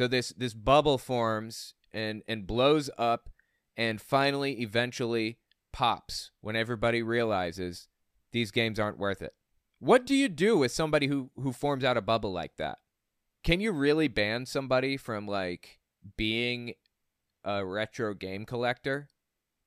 So 0.00 0.08
this 0.08 0.30
this 0.30 0.54
bubble 0.54 0.96
forms 0.96 1.74
and 1.92 2.22
and 2.26 2.46
blows 2.46 2.88
up 2.96 3.28
and 3.76 4.00
finally 4.00 4.62
eventually 4.62 5.36
pops 5.74 6.30
when 6.40 6.56
everybody 6.56 7.02
realizes 7.02 7.86
these 8.32 8.50
games 8.50 8.80
aren't 8.80 8.96
worth 8.96 9.20
it. 9.20 9.34
What 9.78 10.06
do 10.06 10.14
you 10.14 10.30
do 10.30 10.56
with 10.56 10.72
somebody 10.72 11.08
who 11.08 11.28
who 11.36 11.52
forms 11.52 11.84
out 11.84 11.98
a 11.98 12.00
bubble 12.00 12.32
like 12.32 12.56
that? 12.56 12.78
Can 13.44 13.60
you 13.60 13.72
really 13.72 14.08
ban 14.08 14.46
somebody 14.46 14.96
from 14.96 15.26
like 15.26 15.80
being 16.16 16.72
a 17.44 17.62
retro 17.62 18.14
game 18.14 18.46
collector? 18.46 19.10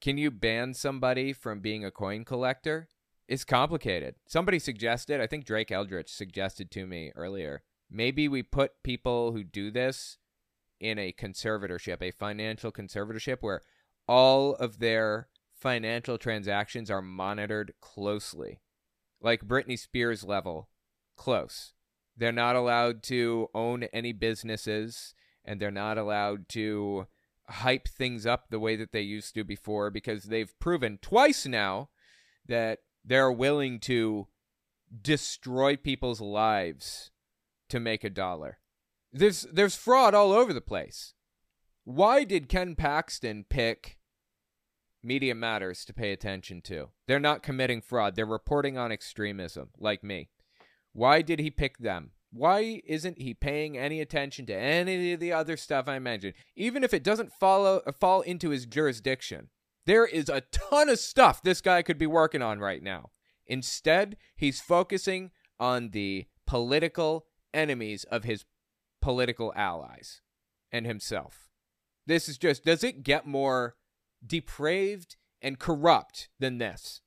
Can 0.02 0.18
you 0.18 0.32
ban 0.32 0.74
somebody 0.74 1.32
from 1.32 1.60
being 1.60 1.86
a 1.86 1.92
coin 1.92 2.26
collector? 2.26 2.88
It's 3.28 3.46
complicated. 3.46 4.16
Somebody 4.26 4.58
suggested, 4.58 5.22
I 5.22 5.28
think 5.28 5.46
Drake 5.46 5.72
Eldritch 5.72 6.12
suggested 6.12 6.72
to 6.72 6.88
me 6.88 7.12
earlier, 7.16 7.62
maybe 7.88 8.28
we 8.28 8.42
put 8.42 8.82
people 8.82 9.34
who 9.34 9.44
do 9.44 9.70
this 9.70 10.18
in 10.80 10.98
a 10.98 11.14
conservatorship, 11.14 12.02
a 12.02 12.12
financial 12.12 12.72
conservatorship 12.72 13.38
where 13.42 13.62
all 14.08 14.56
of 14.56 14.80
their 14.80 15.30
financial 15.54 16.18
transactions 16.18 16.92
are 16.92 17.02
monitored 17.02 17.74
closely, 17.82 18.60
like 19.22 19.48
Britney 19.48 19.80
Spears 19.80 20.24
level 20.24 20.70
close. 21.16 21.74
They're 22.16 22.32
not 22.32 22.56
allowed 22.56 23.02
to 23.04 23.48
own 23.54 23.84
any 23.94 24.12
businesses 24.12 25.16
and 25.46 25.60
they're 25.60 25.72
not 25.72 25.98
allowed 25.98 26.48
to 26.50 27.08
hype 27.50 27.88
things 27.88 28.26
up 28.26 28.50
the 28.50 28.60
way 28.60 28.76
that 28.76 28.92
they 28.92 29.02
used 29.02 29.34
to 29.36 29.44
before 29.44 29.90
because 29.90 30.26
they've 30.26 30.58
proven 30.60 30.98
twice 31.02 31.46
now 31.46 31.90
that 32.48 32.80
they're 33.04 33.32
willing 33.32 33.80
to 33.80 34.28
destroy 35.02 35.76
people's 35.76 36.22
lives 36.22 37.12
to 37.70 37.80
make 37.80 38.04
a 38.04 38.10
dollar. 38.10 38.60
There's 39.14 39.44
there's 39.52 39.76
fraud 39.76 40.16
all 40.16 40.32
over 40.34 40.52
the 40.54 40.62
place. 40.62 41.14
Why 41.86 42.24
did 42.24 42.50
Ken 42.50 42.76
Paxton 42.76 43.46
pick 43.48 43.98
Media 45.04 45.36
Matters 45.36 45.86
to 45.86 45.94
pay 45.94 46.12
attention 46.12 46.62
to? 46.64 46.90
They're 47.08 47.20
not 47.20 47.44
committing 47.44 47.82
fraud. 47.82 48.16
They're 48.16 48.26
reporting 48.26 48.78
on 48.78 48.92
extremism 48.92 49.70
like 49.78 50.04
me. 50.04 50.30
Why 50.94 51.22
did 51.22 51.40
he 51.40 51.52
pick 51.52 51.78
them? 51.78 52.12
Why 52.32 52.82
isn't 52.86 53.22
he 53.22 53.36
paying 53.36 53.78
any 53.78 54.02
attention 54.02 54.48
to 54.48 54.56
any 54.56 55.14
of 55.14 55.20
the 55.20 55.32
other 55.32 55.58
stuff 55.58 55.88
I 55.88 56.00
mentioned? 56.00 56.34
Even 56.56 56.84
if 56.84 56.94
it 56.94 57.04
doesn't 57.04 57.34
follow 57.34 57.82
fall 58.00 58.22
into 58.22 58.50
his 58.50 58.66
jurisdiction. 58.66 59.50
There 59.86 60.06
is 60.06 60.30
a 60.30 60.42
ton 60.52 60.90
of 60.90 60.98
stuff 60.98 61.44
this 61.44 61.62
guy 61.62 61.82
could 61.82 61.98
be 61.98 62.08
working 62.08 62.42
on 62.42 62.60
right 62.60 62.82
now. 62.82 63.12
Instead, 63.46 64.16
he's 64.36 64.62
focusing 64.62 65.32
on 65.60 65.90
the 65.90 66.26
political 66.48 67.26
enemies 67.54 68.06
of 68.06 68.24
his 68.24 68.46
political 69.04 69.52
allies 69.54 70.22
and 70.72 70.86
himself. 70.86 71.50
This 72.08 72.30
is 72.30 72.38
just, 72.38 72.64
does 72.64 72.86
it 72.86 73.04
get 73.04 73.28
more 73.28 73.76
depraved 74.26 75.18
and 75.42 75.60
corrupt 75.60 76.30
than 76.40 76.58
this? 76.58 77.02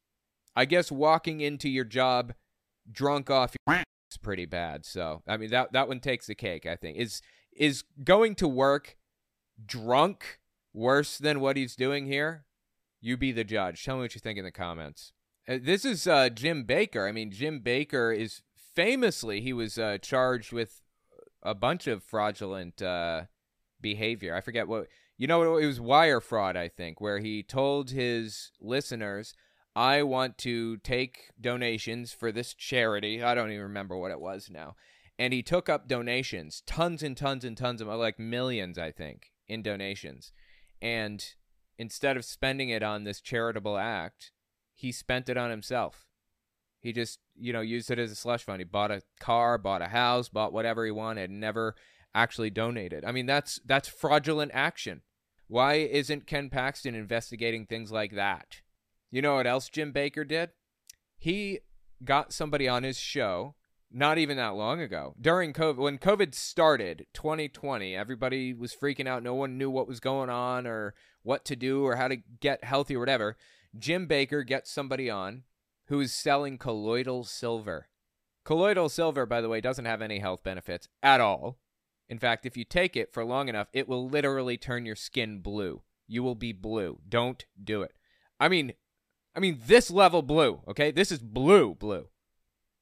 I 0.55 0.67
guess 0.67 0.93
walking 0.93 1.41
into 1.41 1.71
your 1.71 1.87
job 1.87 2.35
drunk 2.91 3.31
off 3.31 3.55
your 3.67 3.83
is 4.11 4.19
pretty 4.19 4.45
bad. 4.45 4.85
So, 4.85 5.23
I 5.27 5.39
mean, 5.39 5.51
that, 5.51 5.73
that 5.73 5.89
one 5.89 6.01
takes 6.01 6.27
the 6.27 6.35
cake, 6.35 6.67
I 6.67 6.77
think. 6.77 6.99
Is, 6.99 7.23
is 7.57 7.85
going 8.05 8.35
to 8.37 8.49
work 8.49 8.97
drunk 9.65 10.39
worse 10.75 11.17
than 11.17 11.41
what 11.41 11.57
he's 11.57 11.77
doing 11.77 12.05
here? 12.05 12.45
You 13.01 13.17
be 13.17 13.33
the 13.33 13.45
judge. 13.45 13.83
Tell 13.83 13.97
me 13.97 14.03
what 14.03 14.15
you 14.15 14.21
think 14.21 14.39
in 14.39 14.45
the 14.45 14.51
comments. 14.51 15.13
Uh, 15.49 15.59
this 15.63 15.87
is 15.87 16.07
uh, 16.07 16.29
Jim 16.29 16.65
Bakker. 16.65 17.09
I 17.09 17.13
mean, 17.13 17.31
Jim 17.31 17.61
Bakker 17.61 18.15
is 18.15 18.43
famously 18.75 19.41
he 19.41 19.55
was 19.55 19.79
uh, 19.79 19.97
charged 20.03 20.53
with 20.53 20.83
a 21.47 21.55
bunch 21.55 21.87
of 21.87 22.03
fraudulent 22.03 22.83
uh, 22.83 23.23
behavior. 23.81 24.35
I 24.35 24.41
forget 24.41 24.69
what 24.69 24.89
you 25.17 25.27
know. 25.27 25.57
It 25.57 25.67
was 25.67 25.81
wire 25.81 26.21
fraud, 26.21 26.57
I 26.57 26.69
think, 26.69 27.01
where 27.01 27.21
he 27.21 27.43
told 27.43 27.91
his 27.91 28.51
listeners, 28.61 29.35
"I 29.75 30.03
want 30.03 30.37
to 30.39 30.77
take 30.79 31.31
donations 31.41 32.13
for 32.13 32.33
this 32.33 32.53
charity." 32.53 33.23
I 33.23 33.35
don't 33.35 33.51
even 33.51 33.63
remember 33.63 33.97
what 33.97 34.11
it 34.11 34.21
was 34.21 34.51
now, 34.51 34.75
and 35.19 35.33
he 35.33 35.43
took 35.43 35.69
up 35.69 35.89
donations, 35.89 36.63
tons 36.67 37.03
and 37.03 37.17
tons 37.17 37.45
and 37.45 37.57
tons 37.57 37.81
of 37.81 37.89
like 37.89 38.19
millions, 38.19 38.79
I 38.79 38.91
think, 38.91 39.31
in 39.49 39.63
donations, 39.63 40.33
and 40.83 41.25
instead 41.79 42.17
of 42.17 42.25
spending 42.25 42.71
it 42.71 42.83
on 42.83 43.05
this 43.05 43.21
charitable 43.21 43.77
act, 43.79 44.33
he 44.75 44.91
spent 44.91 45.29
it 45.29 45.37
on 45.37 45.51
himself. 45.51 46.06
He 46.87 46.93
just, 46.93 47.19
you 47.37 47.53
know, 47.53 47.63
used 47.63 47.91
it 47.91 47.99
as 47.99 48.13
a 48.13 48.15
slush 48.15 48.45
fund. 48.45 48.61
He 48.61 48.65
bought 48.65 48.93
a 48.93 49.03
car, 49.19 49.59
bought 49.59 49.83
a 49.83 49.89
house, 49.89 50.29
bought 50.29 50.53
whatever 50.53 50.85
he 50.85 50.93
wanted, 50.93 51.31
never 51.31 51.75
actually 52.15 52.49
donated. 52.49 53.05
I 53.05 53.11
mean, 53.11 53.27
that's 53.27 53.59
that's 53.65 53.89
fraudulent 53.89 54.53
action. 54.55 55.03
Why 55.49 55.75
isn't 55.75 56.29
Ken 56.29 56.49
Paxton 56.49 56.95
investigating 56.95 57.67
things 57.67 57.91
like 57.91 58.15
that? 58.15 58.63
You 59.11 59.21
know 59.21 59.35
what 59.35 59.49
else 59.49 59.69
Jim 59.69 59.93
Bakker 59.93 60.27
did? 60.27 60.51
He 61.19 61.59
got 62.05 62.33
somebody 62.33 62.69
on 62.69 62.85
his 62.85 62.99
show 62.99 63.57
not 63.91 64.17
even 64.19 64.37
that 64.37 64.55
long 64.55 64.81
ago 64.81 65.17
during 65.21 65.53
COVID. 65.53 65.79
When 65.79 65.99
COVID 65.99 66.37
started, 66.37 67.07
2020, 67.15 67.97
everybody 67.97 68.55
was 68.55 68.77
freaking 68.77 69.09
out. 69.09 69.25
No 69.25 69.35
one 69.35 69.59
knew 69.59 69.71
what 69.71 69.89
was 69.89 69.99
going 69.99 70.31
on 70.31 70.69
or 70.69 70.95
what 71.25 71.45
to 71.47 71.57
do 71.57 71.85
or 71.85 71.97
how 71.97 72.07
to 72.07 72.19
get 72.41 72.63
healthy 72.63 72.95
or 72.95 73.01
whatever. 73.01 73.37
Jim 73.77 74.07
Bakker 74.07 74.47
gets 74.47 74.71
somebody 74.71 75.11
on 75.11 75.43
who 75.87 76.01
is 76.01 76.13
selling 76.13 76.59
colloidal 76.59 77.25
silver. 77.25 77.89
Colloidal 78.45 78.89
silver, 78.89 79.27
by 79.27 79.41
the 79.41 79.49
way, 79.49 79.61
doesn't 79.61 79.85
have 79.85 80.03
any 80.03 80.19
health 80.19 80.43
benefits 80.43 80.89
at 81.03 81.21
all. 81.21 81.59
In 82.09 82.19
fact, 82.19 82.47
if 82.47 82.57
you 82.57 82.65
take 82.65 82.97
it 82.97 83.13
for 83.13 83.25
long 83.25 83.49
enough, 83.49 83.69
it 83.73 83.89
will 83.89 84.09
literally 84.09 84.57
turn 84.57 84.87
your 84.87 84.95
skin 84.97 85.41
blue. 85.41 85.83
You 86.07 86.23
will 86.23 86.37
be 86.37 86.53
blue. 86.53 87.01
Don't 87.09 87.45
do 87.63 87.83
it. 87.83 87.93
I 88.39 88.49
mean, 88.49 88.75
I 89.35 89.41
mean 89.41 89.61
this 89.67 89.91
level 89.91 90.23
blue, 90.23 90.61
okay? 90.69 90.93
This 90.93 91.11
is 91.11 91.19
blue 91.19 91.75
blue. 91.75 92.09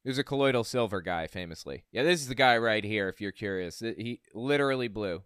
There's 0.04 0.18
a 0.18 0.24
colloidal 0.24 0.64
silver 0.64 1.00
guy 1.00 1.26
famously. 1.26 1.84
Yeah, 1.90 2.02
this 2.02 2.20
is 2.20 2.28
the 2.28 2.34
guy 2.34 2.58
right 2.58 2.84
here 2.84 3.08
if 3.08 3.22
you're 3.22 3.32
curious. 3.32 3.80
He 3.80 4.20
literally 4.34 4.88
blue. 4.88 5.22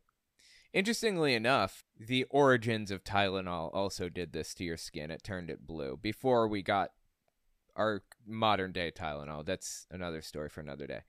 Interestingly 0.72 1.34
enough, 1.34 1.82
the 1.98 2.24
origins 2.30 2.92
of 2.92 3.02
Tylenol 3.02 3.74
also 3.74 4.08
did 4.08 4.32
this 4.32 4.54
to 4.54 4.64
your 4.64 4.76
skin. 4.76 5.10
It 5.10 5.24
turned 5.24 5.50
it 5.50 5.66
blue 5.66 5.98
before 6.00 6.46
we 6.46 6.62
got 6.62 6.90
our 7.78 8.02
modern 8.26 8.72
day 8.72 8.90
Tylenol. 8.90 9.46
That's 9.46 9.86
another 9.90 10.20
story 10.20 10.48
for 10.48 10.60
another 10.60 10.86
day. 10.86 11.00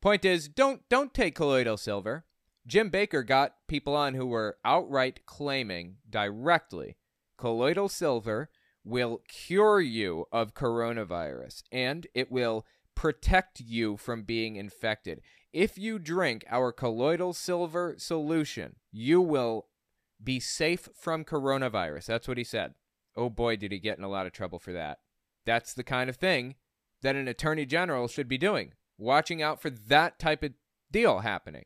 Point 0.00 0.24
is, 0.24 0.48
don't 0.48 0.88
don't 0.88 1.12
take 1.12 1.34
colloidal 1.34 1.76
silver. 1.76 2.24
Jim 2.66 2.90
Bakker 2.90 3.26
got 3.26 3.54
people 3.66 3.96
on 3.96 4.14
who 4.14 4.26
were 4.26 4.58
outright 4.64 5.26
claiming 5.26 5.96
directly 6.08 6.96
colloidal 7.36 7.88
silver 7.88 8.50
will 8.84 9.22
cure 9.26 9.80
you 9.80 10.26
of 10.30 10.54
coronavirus 10.54 11.62
and 11.72 12.06
it 12.14 12.30
will 12.30 12.66
protect 12.94 13.60
you 13.60 13.96
from 13.96 14.22
being 14.22 14.56
infected. 14.56 15.22
If 15.52 15.78
you 15.78 15.98
drink 15.98 16.44
our 16.50 16.70
colloidal 16.70 17.32
silver 17.32 17.94
solution, 17.96 18.76
you 18.92 19.20
will 19.20 19.66
be 20.22 20.38
safe 20.38 20.88
from 20.94 21.24
coronavirus. 21.24 22.06
That's 22.06 22.28
what 22.28 22.38
he 22.38 22.44
said. 22.44 22.74
Oh 23.16 23.30
boy, 23.30 23.56
did 23.56 23.72
he 23.72 23.78
get 23.78 23.98
in 23.98 24.04
a 24.04 24.08
lot 24.08 24.26
of 24.26 24.32
trouble 24.32 24.58
for 24.58 24.72
that. 24.72 24.98
That's 25.50 25.74
the 25.74 25.82
kind 25.82 26.08
of 26.08 26.14
thing 26.14 26.54
that 27.02 27.16
an 27.16 27.26
attorney 27.26 27.66
general 27.66 28.06
should 28.06 28.28
be 28.28 28.38
doing, 28.38 28.74
watching 28.96 29.42
out 29.42 29.60
for 29.60 29.68
that 29.68 30.20
type 30.20 30.44
of 30.44 30.52
deal 30.92 31.18
happening. 31.18 31.64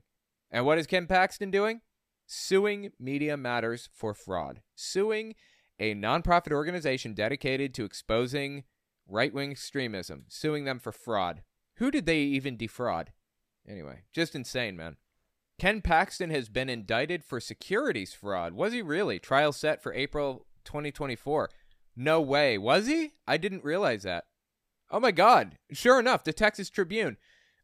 And 0.50 0.64
what 0.64 0.78
is 0.78 0.86
Ken 0.86 1.06
Paxton 1.06 1.50
doing? 1.50 1.82
Suing 2.26 2.92
Media 2.98 3.36
Matters 3.36 3.90
for 3.92 4.14
fraud, 4.14 4.62
suing 4.74 5.34
a 5.78 5.94
nonprofit 5.94 6.50
organization 6.50 7.12
dedicated 7.12 7.74
to 7.74 7.84
exposing 7.84 8.64
right 9.06 9.34
wing 9.34 9.50
extremism, 9.50 10.24
suing 10.28 10.64
them 10.64 10.78
for 10.78 10.90
fraud. 10.90 11.42
Who 11.74 11.90
did 11.90 12.06
they 12.06 12.20
even 12.20 12.56
defraud? 12.56 13.12
Anyway, 13.68 14.04
just 14.14 14.34
insane, 14.34 14.78
man. 14.78 14.96
Ken 15.58 15.82
Paxton 15.82 16.30
has 16.30 16.48
been 16.48 16.70
indicted 16.70 17.22
for 17.22 17.38
securities 17.38 18.14
fraud. 18.14 18.54
Was 18.54 18.72
he 18.72 18.80
really? 18.80 19.18
Trial 19.18 19.52
set 19.52 19.82
for 19.82 19.92
April 19.92 20.46
2024. 20.64 21.50
No 21.96 22.20
way. 22.20 22.58
Was 22.58 22.86
he? 22.86 23.12
I 23.26 23.36
didn't 23.36 23.64
realize 23.64 24.02
that. 24.02 24.24
Oh 24.90 25.00
my 25.00 25.10
God. 25.10 25.58
Sure 25.72 25.98
enough, 25.98 26.24
the 26.24 26.32
Texas 26.32 26.70
Tribune. 26.70 27.16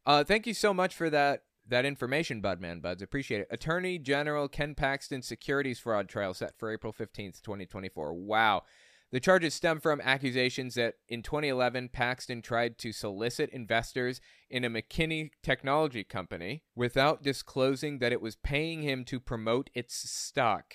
Uh, 0.07 0.25
thank 0.25 0.47
you 0.47 0.55
so 0.55 0.73
much 0.73 0.95
for 0.95 1.11
that 1.11 1.43
that 1.69 1.85
information, 1.85 2.43
Budman 2.43 2.83
Buds. 2.83 3.03
Appreciate 3.03 3.43
it. 3.43 3.49
Attorney 3.51 3.99
General 3.99 4.49
Ken 4.49 4.75
Paxton 4.75 5.23
securities 5.23 5.79
fraud 5.79 6.09
trial 6.09 6.35
set 6.35 6.59
for 6.59 6.73
April 6.73 6.93
15th, 6.93 7.43
2024. 7.43 8.13
Wow. 8.15 8.65
The 9.13 9.21
charges 9.21 9.55
stem 9.55 9.81
from 9.81 10.01
accusations 10.01 10.77
that 10.77 10.95
in 11.09 11.23
2011, 11.23 11.89
Paxton 11.89 12.43
tried 12.43 12.79
to 12.79 12.93
solicit 12.93 13.51
investors 13.51 14.21
in 14.49 14.65
a 14.65 14.71
McKinney 14.71 15.31
technology 15.43 16.05
company 16.05 16.63
without 16.77 17.23
disclosing 17.23 17.99
that 17.99 18.13
it 18.13 18.21
was 18.21 18.37
paying 18.37 18.83
him 18.83 19.05
to 19.07 19.19
promote 19.19 19.69
its 19.75 19.95
stock. 19.95 20.75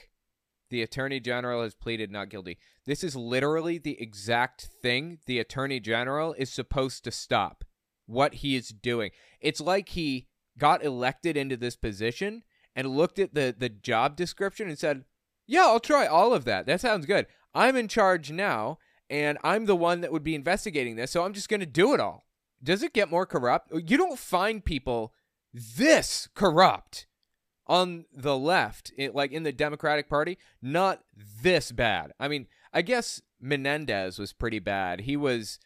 The 0.76 0.82
Attorney 0.82 1.22
General 1.22 1.64
has 1.64 1.74
pleaded 1.74 2.12
not 2.12 2.28
guilty. 2.28 2.58
This 2.86 3.02
is 3.02 3.16
literally 3.16 3.78
the 3.78 3.98
exact 4.02 4.68
thing 4.82 5.20
the 5.26 5.40
Attorney 5.40 5.80
General 5.80 6.34
is 6.34 6.52
supposed 6.52 7.06
to 7.06 7.12
stop. 7.12 7.64
What 8.08 8.34
he 8.34 8.58
is 8.58 8.68
doing. 8.68 9.12
It's 9.40 9.62
like 9.62 9.88
he 9.88 10.28
got 10.58 10.84
elected 10.84 11.38
into 11.38 11.56
this 11.56 11.78
position 11.78 12.44
and 12.76 12.90
looked 12.90 13.20
at 13.20 13.34
the, 13.34 13.56
the 13.58 13.70
job 13.70 14.18
description 14.18 14.68
and 14.68 14.78
said, 14.78 15.06
Yeah, 15.48 15.62
I'll 15.62 15.80
try 15.80 16.08
all 16.08 16.34
of 16.34 16.44
that. 16.44 16.66
That 16.66 16.82
sounds 16.82 17.06
good. 17.06 17.28
I'm 17.54 17.78
in 17.78 17.88
charge 17.88 18.34
now, 18.34 18.80
and 19.10 19.38
I'm 19.46 19.68
the 19.68 19.78
one 19.78 20.02
that 20.02 20.12
would 20.12 20.26
be 20.26 20.36
investigating 20.36 20.98
this, 20.98 21.12
so 21.12 21.24
I'm 21.24 21.32
just 21.32 21.48
going 21.48 21.62
to 21.62 21.66
do 21.66 21.94
it 21.94 22.02
all. 22.02 22.26
Does 22.62 22.84
it 22.84 22.92
get 22.92 23.10
more 23.10 23.26
corrupt? 23.26 23.72
You 23.74 23.96
don't 23.96 24.20
find 24.20 24.66
people 24.66 25.14
this 25.54 26.28
corrupt 26.36 27.08
on 27.68 28.06
the 28.14 28.38
left, 28.38 28.92
like 29.14 29.32
in 29.32 29.44
the 29.44 29.52
Democratic 29.52 30.10
Party, 30.10 30.38
not 30.62 31.04
this 31.42 31.72
bad. 31.72 32.14
I 32.20 32.28
mean, 32.28 32.48
I 32.74 32.82
guess 32.82 33.22
Menendez 33.40 34.20
was 34.20 34.34
pretty 34.34 34.60
bad. 34.60 35.02
He 35.02 35.18
was 35.18 35.60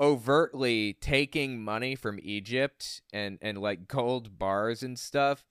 overtly 0.00 0.96
taking 1.00 1.62
money 1.62 1.96
from 1.96 2.20
Egypt 2.22 3.02
and 3.12 3.38
and 3.42 3.58
like 3.58 3.88
gold 3.88 4.38
bars 4.38 4.82
and 4.82 4.98
stuff. 4.98 5.44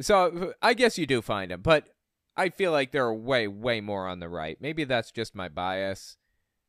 So 0.00 0.54
I 0.62 0.74
guess 0.74 0.98
you 0.98 1.06
do 1.06 1.22
find 1.22 1.52
him, 1.52 1.60
but 1.60 1.88
I 2.36 2.48
feel 2.48 2.72
like 2.72 2.92
they're 2.92 3.12
way, 3.12 3.46
way 3.46 3.80
more 3.80 4.08
on 4.08 4.20
the 4.20 4.28
right. 4.28 4.56
Maybe 4.60 4.84
that's 4.84 5.10
just 5.10 5.34
my 5.34 5.48
bias. 5.48 6.16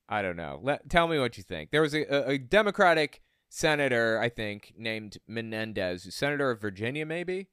I 0.10 0.22
don't 0.22 0.36
know. 0.36 0.60
Let, 0.62 0.90
tell 0.90 1.08
me 1.08 1.20
what 1.20 1.38
you 1.38 1.44
think. 1.44 1.72
There 1.72 1.82
was 1.82 1.94
a, 1.94 2.32
a 2.32 2.38
Democratic 2.38 3.22
senator, 3.50 4.20
I 4.20 4.30
think, 4.30 4.74
named 4.78 5.18
Menendez, 5.28 6.14
senator 6.14 6.52
of 6.52 6.60
Virginia, 6.60 7.06
maybe, 7.06 7.48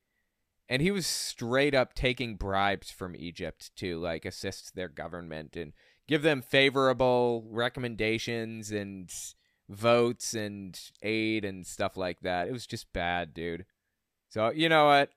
and 0.71 0.81
he 0.81 0.93
was 0.93 1.05
straight 1.05 1.75
up 1.75 1.95
taking 1.95 2.37
bribes 2.37 2.93
from 2.93 3.16
Egypt 3.16 3.75
to 3.75 3.99
like 3.99 4.25
assist 4.25 4.77
their 4.77 4.89
government 4.89 5.57
and 5.57 5.73
give 6.07 6.23
them 6.23 6.41
favorable 6.41 7.45
recommendations 7.51 8.71
and 8.71 9.12
votes 9.68 10.33
and 10.33 10.81
aid 11.03 11.45
and 11.45 11.66
stuff 11.66 11.97
like 11.97 12.21
that. 12.21 12.47
It 12.47 12.53
was 12.53 12.68
just 12.68 12.93
bad, 12.93 13.35
dude. 13.35 13.66
So 14.29 14.51
you 14.51 14.68
know 14.68 14.87
what? 14.87 15.11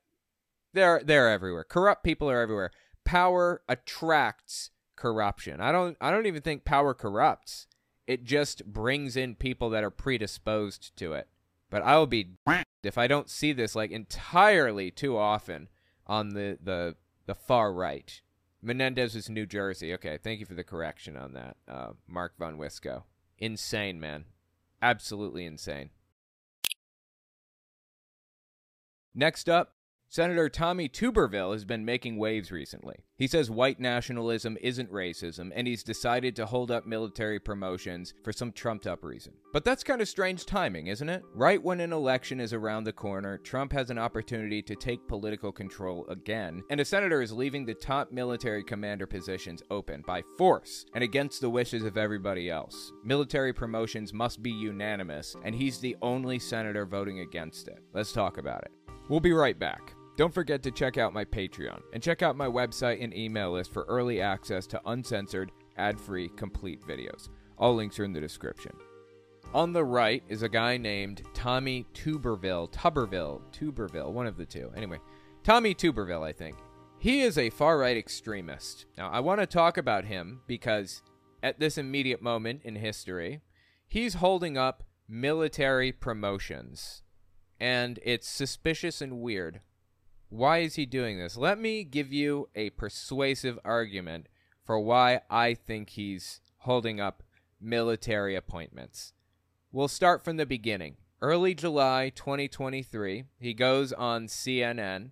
They're 0.74 1.01
they're 1.06 1.30
everywhere. 1.30 1.64
Corrupt 1.64 2.04
people 2.04 2.30
are 2.32 2.41
everywhere. 2.41 2.72
Power 3.06 3.62
attracts 3.70 4.72
corruption. 4.95 5.62
I 5.62 5.72
don't 5.72 5.95
I 6.01 6.10
don't 6.10 6.26
even 6.26 6.41
think 6.41 6.66
power 6.66 6.95
corrupts. 6.95 7.68
It 8.08 8.24
just 8.24 8.66
brings 8.66 9.16
in 9.16 9.36
people 9.36 9.70
that 9.70 9.84
are 9.84 9.91
predisposed 9.91 10.95
to 10.97 11.14
it. 11.14 11.28
But 11.70 11.84
I 11.84 11.97
will 11.97 12.08
be 12.08 12.32
if 12.84 12.97
I 12.97 13.07
don't 13.07 13.29
see 13.29 13.53
this 13.53 13.75
like 13.75 13.91
entirely 13.91 14.91
too 14.91 15.17
often 15.17 15.69
on 16.05 16.29
the 16.29 16.57
the 16.61 16.95
the 17.25 17.36
far 17.36 17.73
right. 17.73 18.21
Menendez 18.61 19.15
is 19.15 19.29
New 19.29 19.45
Jersey. 19.45 19.93
Okay, 19.93 20.17
thank 20.21 20.39
you 20.39 20.45
for 20.45 20.53
the 20.53 20.63
correction 20.63 21.17
on 21.17 21.34
that, 21.34 21.57
uh, 21.67 21.91
Mark 22.07 22.34
Von 22.39 22.57
Wisco. 22.57 23.03
Insane, 23.38 23.99
man. 23.99 24.25
Absolutely 24.81 25.45
insane. 25.45 25.89
Next 29.13 29.49
up, 29.49 29.75
Senator 30.14 30.47
Tommy 30.47 30.88
Tuberville 30.88 31.53
has 31.53 31.66
been 31.66 31.86
making 31.86 32.20
waves 32.20 32.51
recently. 32.51 32.97
He 33.18 33.26
says 33.26 33.49
white 33.49 33.80
nationalism 33.80 34.59
isn't 34.61 34.91
racism, 34.91 35.51
and 35.55 35.66
he's 35.66 35.82
decided 35.82 36.36
to 36.36 36.45
hold 36.45 36.70
up 36.70 36.86
military 36.86 37.39
promotions 37.39 38.14
for 38.24 38.32
some 38.32 38.51
trumped 38.51 38.86
up 38.86 39.03
reason. 39.03 39.34
But 39.53 39.66
that's 39.66 39.84
kind 39.84 40.01
of 40.01 40.07
strange 40.07 40.45
timing, 40.45 40.86
isn't 40.86 41.09
it? 41.09 41.24
Right 41.34 41.64
when 41.64 41.80
an 41.80 41.91
election 41.91 42.39
is 42.39 42.53
around 42.53 42.84
the 42.84 42.93
corner, 42.93 43.39
Trump 43.39 43.72
has 43.74 43.89
an 43.89 43.97
opportunity 43.97 44.61
to 44.61 44.76
take 44.76 45.07
political 45.07 45.51
control 45.51 46.05
again, 46.09 46.61
and 46.70 46.80
a 46.80 46.86
senator 46.86 47.24
is 47.24 47.34
leaving 47.34 47.66
the 47.66 47.74
top 47.74 48.11
military 48.11 48.64
commander 48.64 49.07
positions 49.07 49.64
open 49.72 50.03
by 50.05 50.22
force 50.38 50.86
and 50.93 51.03
against 51.03 51.41
the 51.41 51.49
wishes 51.49 51.86
of 51.86 51.97
everybody 51.97 52.51
else. 52.51 52.91
Military 53.03 53.51
promotions 53.51 54.14
must 54.14 54.43
be 54.43 54.51
unanimous, 54.51 55.36
and 55.43 55.55
he's 55.55 55.80
the 55.80 55.97
only 56.03 56.38
senator 56.38 56.86
voting 56.86 57.22
against 57.22 57.68
it. 57.68 57.80
Let's 57.95 58.11
talk 58.11 58.38
about 58.38 58.61
it. 58.61 58.72
We'll 59.09 59.20
be 59.20 59.34
right 59.34 59.57
back. 59.57 59.95
Don't 60.16 60.34
forget 60.34 60.61
to 60.64 60.72
check 60.72 60.97
out 60.97 61.14
my 61.14 61.26
Patreon 61.26 61.82
and 61.91 62.03
check 62.03 62.22
out 62.22 62.38
my 62.38 62.45
website 62.47 63.03
and 63.03 63.16
email 63.16 63.53
list 63.53 63.74
for 63.74 63.84
early 63.84 64.22
access 64.22 64.68
to 64.68 64.82
uncensored, 64.86 65.51
ad 65.78 65.99
free, 65.99 66.30
complete 66.30 66.82
videos. 66.82 67.30
All 67.57 67.74
links 67.74 67.99
are 67.99 68.03
in 68.03 68.14
the 68.14 68.22
description. 68.22 68.74
On 69.55 69.74
the 69.74 69.84
right 69.84 70.24
is 70.28 70.43
a 70.43 70.49
guy 70.49 70.78
named 70.78 71.24
Tommy 71.34 71.86
Tuberville, 71.93 72.72
Tuberville, 72.72 73.41
Tuberville, 73.51 74.11
one 74.11 74.28
of 74.28 74.38
the 74.38 74.45
two. 74.45 74.72
Anyway, 74.76 74.99
Tommy 75.43 75.74
Tuberville, 75.74 76.24
I 76.24 76.32
think. 76.32 76.57
He 76.99 77.22
is 77.22 77.38
a 77.38 77.49
far 77.49 77.80
right 77.80 77.97
extremist. 77.97 78.86
Now, 78.97 79.09
I 79.09 79.20
want 79.20 79.41
to 79.41 79.47
talk 79.47 79.78
about 79.78 80.05
him 80.05 80.41
because 80.47 81.01
at 81.41 81.59
this 81.59 81.78
immediate 81.78 82.22
moment 82.22 82.61
in 82.64 82.76
history, 82.76 83.41
he's 83.88 84.16
holding 84.16 84.57
up 84.57 84.84
military 85.07 85.91
promotions. 85.91 87.01
And 87.59 87.99
it's 88.03 88.28
suspicious 88.28 89.01
and 89.01 89.20
weird. 89.20 89.61
Why 90.34 90.59
is 90.59 90.73
he 90.73 90.88
doing 90.88 91.19
this? 91.19 91.38
Let 91.38 91.59
me 91.59 91.84
give 91.84 92.11
you 92.11 92.49
a 92.55 92.71
persuasive 92.71 93.59
argument 93.63 94.29
for 94.65 94.79
why 94.79 95.21
I 95.29 95.53
think 95.53 95.91
he's 95.91 96.41
holding 96.61 96.99
up 96.99 97.21
military 97.61 98.34
appointments. 98.36 99.13
We'll 99.71 99.88
start 99.88 100.23
from 100.23 100.38
the 100.38 100.47
beginning. 100.47 100.95
Early 101.21 101.53
July 101.53 102.11
2023, 102.15 103.25
he 103.38 103.53
goes 103.53 103.93
on 103.93 104.25
CNN 104.25 105.11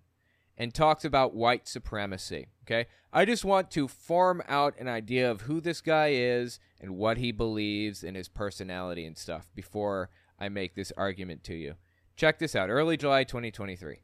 and 0.57 0.74
talks 0.74 1.05
about 1.05 1.36
white 1.36 1.67
supremacy. 1.67 2.47
Okay? 2.63 2.88
I 3.13 3.24
just 3.26 3.45
want 3.45 3.69
to 3.72 3.88
form 3.88 4.41
out 4.47 4.74
an 4.80 4.88
idea 4.88 5.30
of 5.30 5.41
who 5.41 5.61
this 5.61 5.82
guy 5.82 6.13
is 6.13 6.59
and 6.80 6.97
what 6.97 7.19
he 7.19 7.32
believes 7.32 8.03
in 8.03 8.15
his 8.15 8.28
personality 8.28 9.05
and 9.05 9.15
stuff 9.15 9.51
before 9.53 10.09
I 10.39 10.49
make 10.49 10.74
this 10.74 10.91
argument 10.97 11.43
to 11.43 11.53
you. 11.53 11.76
Check 12.15 12.39
this 12.39 12.55
out. 12.55 12.72
Early 12.72 12.97
July 12.97 13.24
2023 13.24 13.99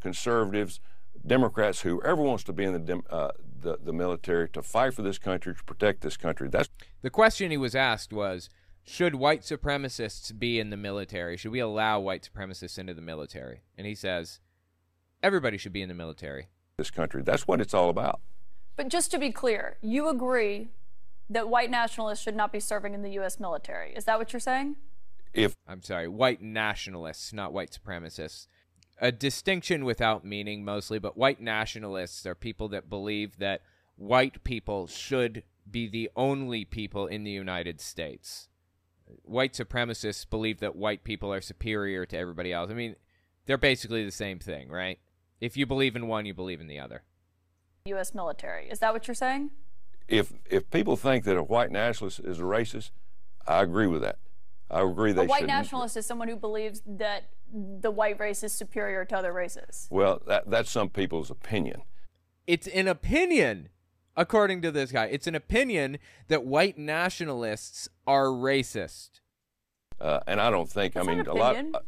conservatives, 0.00 0.80
Democrats, 1.26 1.80
whoever 1.80 2.22
wants 2.22 2.44
to 2.44 2.52
be 2.52 2.64
in 2.64 2.84
the, 2.84 3.02
uh, 3.10 3.30
the, 3.60 3.78
the 3.82 3.92
military 3.92 4.48
to 4.50 4.62
fight 4.62 4.94
for 4.94 5.02
this 5.02 5.18
country, 5.18 5.54
to 5.54 5.64
protect 5.64 6.02
this 6.02 6.16
country. 6.16 6.48
That's 6.48 6.68
the 7.02 7.10
question 7.10 7.50
he 7.50 7.56
was 7.56 7.74
asked 7.74 8.12
was, 8.12 8.50
should 8.86 9.14
white 9.14 9.40
supremacists 9.40 10.38
be 10.38 10.60
in 10.60 10.70
the 10.70 10.76
military? 10.76 11.36
Should 11.36 11.52
we 11.52 11.60
allow 11.60 12.00
white 12.00 12.28
supremacists 12.30 12.78
into 12.78 12.92
the 12.92 13.00
military? 13.00 13.62
And 13.78 13.86
he 13.86 13.94
says, 13.94 14.40
everybody 15.22 15.56
should 15.56 15.72
be 15.72 15.82
in 15.82 15.88
the 15.88 15.94
military. 15.94 16.48
This 16.76 16.90
country. 16.90 17.22
That's 17.22 17.48
what 17.48 17.60
it's 17.60 17.72
all 17.72 17.88
about. 17.88 18.20
But 18.76 18.88
just 18.88 19.10
to 19.12 19.18
be 19.18 19.30
clear, 19.30 19.78
you 19.80 20.08
agree 20.08 20.68
that 21.30 21.48
white 21.48 21.70
nationalists 21.70 22.20
should 22.20 22.36
not 22.36 22.52
be 22.52 22.60
serving 22.60 22.92
in 22.92 23.02
the 23.02 23.12
U.S. 23.12 23.40
military. 23.40 23.94
Is 23.94 24.04
that 24.04 24.18
what 24.18 24.32
you're 24.32 24.40
saying? 24.40 24.76
If 25.32 25.54
I'm 25.66 25.82
sorry, 25.82 26.06
white 26.08 26.42
nationalists, 26.42 27.32
not 27.32 27.52
white 27.52 27.70
supremacists 27.70 28.46
a 29.00 29.12
distinction 29.12 29.84
without 29.84 30.24
meaning 30.24 30.64
mostly, 30.64 30.98
but 30.98 31.16
white 31.16 31.40
nationalists 31.40 32.24
are 32.26 32.34
people 32.34 32.68
that 32.68 32.88
believe 32.88 33.38
that 33.38 33.62
white 33.96 34.44
people 34.44 34.86
should 34.86 35.42
be 35.70 35.88
the 35.88 36.10
only 36.16 36.64
people 36.64 37.06
in 37.06 37.24
the 37.24 37.30
United 37.30 37.80
States. 37.80 38.48
White 39.22 39.52
supremacists 39.52 40.28
believe 40.28 40.60
that 40.60 40.76
white 40.76 41.04
people 41.04 41.32
are 41.32 41.40
superior 41.40 42.06
to 42.06 42.16
everybody 42.16 42.52
else. 42.52 42.70
I 42.70 42.74
mean, 42.74 42.96
they're 43.46 43.58
basically 43.58 44.04
the 44.04 44.10
same 44.10 44.38
thing, 44.38 44.68
right? 44.68 44.98
If 45.40 45.56
you 45.56 45.66
believe 45.66 45.96
in 45.96 46.06
one, 46.06 46.26
you 46.26 46.34
believe 46.34 46.60
in 46.60 46.68
the 46.68 46.78
other. 46.78 47.02
U.S. 47.86 48.14
military. 48.14 48.68
Is 48.70 48.78
that 48.78 48.94
what 48.94 49.06
you're 49.06 49.14
saying? 49.14 49.50
If 50.08 50.32
if 50.46 50.70
people 50.70 50.96
think 50.96 51.24
that 51.24 51.36
a 51.36 51.42
white 51.42 51.70
nationalist 51.70 52.20
is 52.20 52.40
a 52.40 52.44
racist, 52.44 52.90
I 53.46 53.62
agree 53.62 53.86
with 53.86 54.02
that. 54.02 54.18
I 54.70 54.82
agree. 54.82 55.12
They 55.12 55.24
a 55.24 55.26
white 55.26 55.46
nationalist 55.46 55.96
is 55.96 56.06
someone 56.06 56.28
who 56.28 56.36
believes 56.36 56.82
that 56.86 57.24
the 57.54 57.90
white 57.90 58.18
race 58.18 58.42
is 58.42 58.52
superior 58.52 59.04
to 59.04 59.16
other 59.16 59.32
races. 59.32 59.86
Well, 59.90 60.20
that, 60.26 60.50
that's 60.50 60.70
some 60.70 60.90
people's 60.90 61.30
opinion. 61.30 61.82
It's 62.46 62.66
an 62.66 62.88
opinion, 62.88 63.68
according 64.16 64.60
to 64.62 64.72
this 64.72 64.90
guy. 64.90 65.06
It's 65.06 65.26
an 65.26 65.34
opinion 65.34 65.98
that 66.28 66.44
white 66.44 66.76
nationalists 66.76 67.88
are 68.06 68.26
racist. 68.26 69.20
Uh, 70.00 70.20
and 70.26 70.40
I 70.40 70.50
don't 70.50 70.68
think, 70.68 70.94
That's 70.94 71.06
I 71.06 71.14
mean, 71.14 71.26
a 71.26 71.34
lot. 71.34 71.56
Uh, 71.56 71.78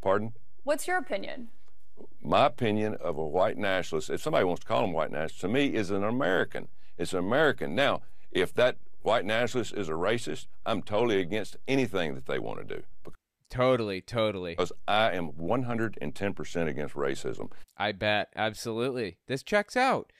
pardon? 0.00 0.32
What's 0.64 0.88
your 0.88 0.96
opinion? 0.96 1.48
My 2.22 2.46
opinion 2.46 2.94
of 2.94 3.18
a 3.18 3.26
white 3.26 3.58
nationalist, 3.58 4.10
if 4.10 4.22
somebody 4.22 4.44
wants 4.44 4.60
to 4.62 4.66
call 4.66 4.84
him 4.84 4.92
white 4.92 5.10
nationalist, 5.10 5.40
to 5.42 5.48
me 5.48 5.66
is 5.66 5.90
an 5.90 6.02
American. 6.02 6.68
It's 6.98 7.12
an 7.12 7.18
American. 7.18 7.74
Now, 7.74 8.00
if 8.32 8.54
that 8.54 8.78
white 9.02 9.24
nationalist 9.24 9.74
is 9.74 9.88
a 9.88 9.92
racist, 9.92 10.46
I'm 10.64 10.82
totally 10.82 11.20
against 11.20 11.58
anything 11.68 12.14
that 12.14 12.26
they 12.26 12.38
want 12.38 12.66
to 12.66 12.76
do. 12.76 12.82
Totally, 13.50 14.00
totally. 14.00 14.52
Because 14.52 14.72
I 14.88 15.12
am 15.12 15.32
110% 15.32 16.68
against 16.68 16.94
racism. 16.94 17.50
I 17.76 17.92
bet. 17.92 18.32
Absolutely. 18.34 19.18
This 19.28 19.42
checks 19.42 19.76
out. 19.76 20.12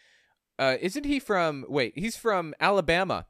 Uh, 0.59 0.77
isn't 0.81 1.05
he 1.05 1.19
from, 1.19 1.65
wait, 1.69 1.93
he's 1.97 2.17
from 2.17 2.55
Alabama. 2.61 3.27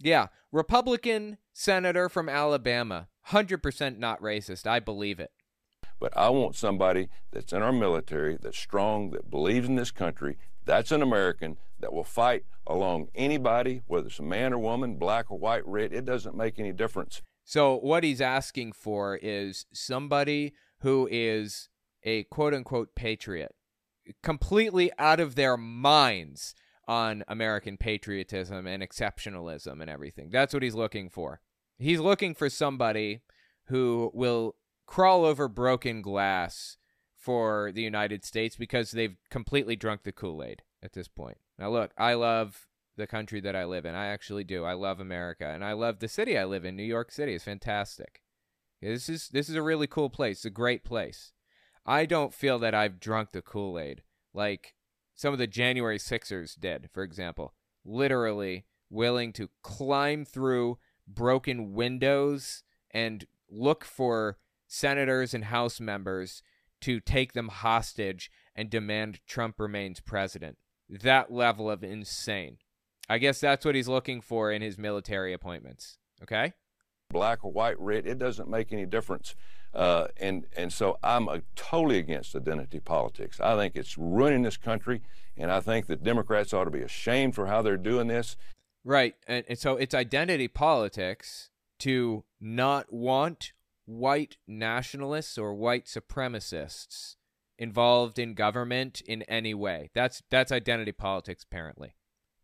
Yeah. 0.00 0.28
Republican 0.50 1.38
senator 1.52 2.08
from 2.08 2.28
Alabama. 2.28 3.08
100% 3.28 3.98
not 3.98 4.20
racist. 4.20 4.66
I 4.66 4.80
believe 4.80 5.20
it. 5.20 5.30
But 6.00 6.16
I 6.16 6.30
want 6.30 6.56
somebody 6.56 7.08
that's 7.30 7.52
in 7.52 7.62
our 7.62 7.72
military, 7.72 8.36
that's 8.40 8.58
strong, 8.58 9.10
that 9.10 9.30
believes 9.30 9.68
in 9.68 9.76
this 9.76 9.90
country. 9.90 10.36
That's 10.64 10.90
an 10.90 11.02
American 11.02 11.58
that 11.80 11.92
will 11.92 12.04
fight 12.04 12.44
along 12.66 13.08
anybody, 13.14 13.82
whether 13.86 14.06
it's 14.06 14.18
a 14.18 14.22
man 14.22 14.52
or 14.52 14.58
woman, 14.58 14.96
black 14.96 15.30
or 15.30 15.38
white, 15.38 15.66
red. 15.66 15.92
It 15.92 16.04
doesn't 16.04 16.36
make 16.36 16.58
any 16.58 16.72
difference. 16.72 17.22
So 17.44 17.76
what 17.76 18.04
he's 18.04 18.20
asking 18.20 18.72
for 18.72 19.18
is 19.22 19.66
somebody 19.72 20.54
who 20.80 21.08
is 21.10 21.68
a 22.02 22.24
quote 22.24 22.54
unquote 22.54 22.94
patriot, 22.94 23.54
completely 24.22 24.90
out 24.98 25.20
of 25.20 25.34
their 25.34 25.56
minds 25.56 26.54
on 26.86 27.24
American 27.28 27.76
patriotism 27.76 28.66
and 28.66 28.82
exceptionalism 28.82 29.80
and 29.80 29.90
everything. 29.90 30.30
That's 30.30 30.52
what 30.52 30.62
he's 30.62 30.74
looking 30.74 31.08
for. 31.08 31.40
He's 31.78 32.00
looking 32.00 32.34
for 32.34 32.50
somebody 32.50 33.20
who 33.66 34.10
will 34.14 34.56
crawl 34.86 35.24
over 35.24 35.48
broken 35.48 36.02
glass 36.02 36.76
for 37.16 37.72
the 37.72 37.82
United 37.82 38.24
States 38.24 38.56
because 38.56 38.90
they've 38.90 39.16
completely 39.30 39.76
drunk 39.76 40.02
the 40.02 40.12
Kool 40.12 40.42
Aid 40.42 40.62
at 40.82 40.92
this 40.92 41.08
point. 41.08 41.38
Now, 41.58 41.70
look, 41.70 41.92
I 41.96 42.14
love 42.14 42.66
the 42.96 43.06
country 43.06 43.40
that 43.40 43.56
I 43.56 43.64
live 43.64 43.84
in. 43.84 43.94
I 43.94 44.06
actually 44.06 44.44
do. 44.44 44.64
I 44.64 44.74
love 44.74 45.00
America, 45.00 45.46
and 45.46 45.64
I 45.64 45.72
love 45.72 45.98
the 45.98 46.08
city 46.08 46.38
I 46.38 46.44
live 46.44 46.64
in. 46.64 46.76
New 46.76 46.82
York 46.82 47.10
City 47.10 47.34
is 47.34 47.44
fantastic. 47.44 48.22
This 48.80 49.08
is 49.08 49.28
this 49.28 49.48
is 49.48 49.56
a 49.56 49.62
really 49.62 49.86
cool 49.86 50.10
place. 50.10 50.38
It's 50.38 50.44
a 50.44 50.50
great 50.50 50.84
place. 50.84 51.32
I 51.86 52.06
don't 52.06 52.34
feel 52.34 52.58
that 52.60 52.74
I've 52.74 53.00
drunk 53.00 53.32
the 53.32 53.42
Kool 53.42 53.78
Aid. 53.78 54.02
Like 54.32 54.74
some 55.14 55.32
of 55.32 55.38
the 55.38 55.46
January 55.46 55.98
Sixers 55.98 56.54
did, 56.54 56.90
for 56.92 57.02
example. 57.02 57.54
Literally 57.84 58.64
willing 58.90 59.32
to 59.34 59.50
climb 59.62 60.24
through 60.24 60.78
broken 61.06 61.72
windows 61.72 62.62
and 62.90 63.26
look 63.50 63.84
for 63.84 64.38
senators 64.66 65.34
and 65.34 65.46
House 65.46 65.80
members 65.80 66.42
to 66.80 67.00
take 67.00 67.32
them 67.32 67.48
hostage 67.48 68.30
and 68.54 68.70
demand 68.70 69.20
Trump 69.26 69.58
remains 69.58 70.00
president. 70.00 70.58
That 70.88 71.32
level 71.32 71.70
of 71.70 71.82
insane. 71.82 72.58
I 73.08 73.18
guess 73.18 73.40
that's 73.40 73.64
what 73.64 73.74
he's 73.74 73.88
looking 73.88 74.20
for 74.20 74.50
in 74.50 74.62
his 74.62 74.78
military 74.78 75.32
appointments. 75.32 75.98
Okay? 76.22 76.52
Black 77.10 77.44
or 77.44 77.52
white, 77.52 77.78
red, 77.78 78.06
it 78.06 78.18
doesn't 78.18 78.48
make 78.48 78.72
any 78.72 78.86
difference. 78.86 79.34
Uh, 79.74 80.06
and, 80.18 80.46
and 80.56 80.72
so 80.72 80.98
I'm 81.02 81.28
uh, 81.28 81.38
totally 81.56 81.98
against 81.98 82.34
identity 82.34 82.80
politics. 82.80 83.40
I 83.40 83.56
think 83.56 83.76
it's 83.76 83.98
ruining 83.98 84.42
this 84.42 84.56
country, 84.56 85.02
and 85.36 85.50
I 85.50 85.60
think 85.60 85.86
that 85.86 86.02
Democrats 86.02 86.52
ought 86.52 86.64
to 86.64 86.70
be 86.70 86.82
ashamed 86.82 87.34
for 87.34 87.46
how 87.46 87.60
they're 87.60 87.76
doing 87.76 88.06
this. 88.06 88.36
Right. 88.84 89.14
And, 89.26 89.44
and 89.48 89.58
so 89.58 89.76
it's 89.76 89.94
identity 89.94 90.48
politics 90.48 91.50
to 91.80 92.24
not 92.40 92.92
want 92.92 93.52
white 93.86 94.36
nationalists 94.46 95.36
or 95.36 95.54
white 95.54 95.86
supremacists 95.86 97.16
involved 97.58 98.18
in 98.18 98.34
government 98.34 99.00
in 99.02 99.22
any 99.22 99.54
way. 99.54 99.90
That's 99.94 100.22
that's 100.30 100.52
identity 100.52 100.92
politics 100.92 101.44
apparently. 101.44 101.94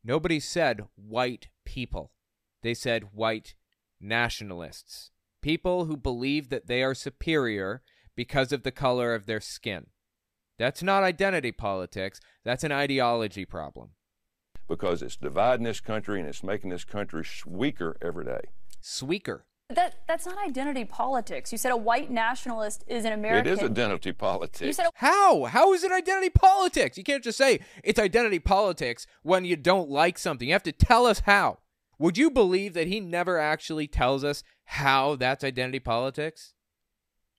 Nobody 0.03 0.41
said 0.41 0.87
white 0.97 1.49
people. 1.65 2.13
They 2.63 2.75
said 2.75 3.15
white 3.15 3.55
nationalists. 4.01 5.11
People 5.43 5.87
who 5.87 5.97
believe 5.97 6.49
that 6.51 6.67
they 6.67 6.83
are 6.83 6.95
superior 6.95 7.83
because 8.17 8.53
of 8.53 8.63
the 8.63 8.71
color 8.71 9.15
of 9.15 9.27
their 9.27 9.41
skin. 9.41 9.87
That's 10.59 10.83
not 10.83 11.03
identity 11.03 11.53
politics, 11.53 12.21
that's 12.45 12.65
an 12.65 12.73
ideology 12.73 13.47
problem. 13.47 13.91
Because 14.69 15.03
it's 15.03 15.17
dividing 15.17 15.65
this 15.65 15.81
country 15.81 16.21
and 16.21 16.29
it's 16.29 16.43
making 16.43 16.71
this 16.71 16.85
country 16.85 17.25
weaker 17.47 17.97
every 18.03 18.25
day. 18.25 18.43
Sweaker. 18.83 19.41
That 19.71 19.95
that's 20.09 20.27
not 20.27 20.37
identity 20.39 20.85
politics. 20.85 21.53
You 21.53 21.59
said 21.59 21.71
a 21.73 21.77
white 21.77 22.11
nationalist 22.11 22.85
is 22.87 23.05
an 23.05 23.13
American. 23.13 23.53
It 23.53 23.59
is 23.59 23.65
identity 23.65 24.13
politics. 24.13 24.61
You 24.63 24.73
said 24.73 24.87
a- 24.87 24.91
How? 24.95 25.45
How 25.45 25.73
is 25.73 25.85
it 25.85 25.93
identity 25.93 26.31
politics? 26.31 26.99
You 26.99 27.05
can't 27.05 27.23
just 27.23 27.39
say 27.39 27.61
it's 27.85 27.99
identity 27.99 28.41
politics 28.41 29.07
when 29.23 29.45
you 29.45 29.57
don't 29.57 29.89
like 29.89 30.19
something. 30.19 30.49
You 30.49 30.55
have 30.55 30.63
to 30.65 30.73
tell 30.73 31.07
us 31.07 31.21
how. 31.21 31.59
Would 31.99 32.17
you 32.17 32.31
believe 32.31 32.75
that 32.75 32.87
he 32.87 32.99
never 32.99 33.39
actually 33.39 33.87
tells 33.87 34.25
us 34.25 34.43
how 34.65 35.17
that's 35.17 35.45
identity 35.45 35.81
politics? 35.81 36.55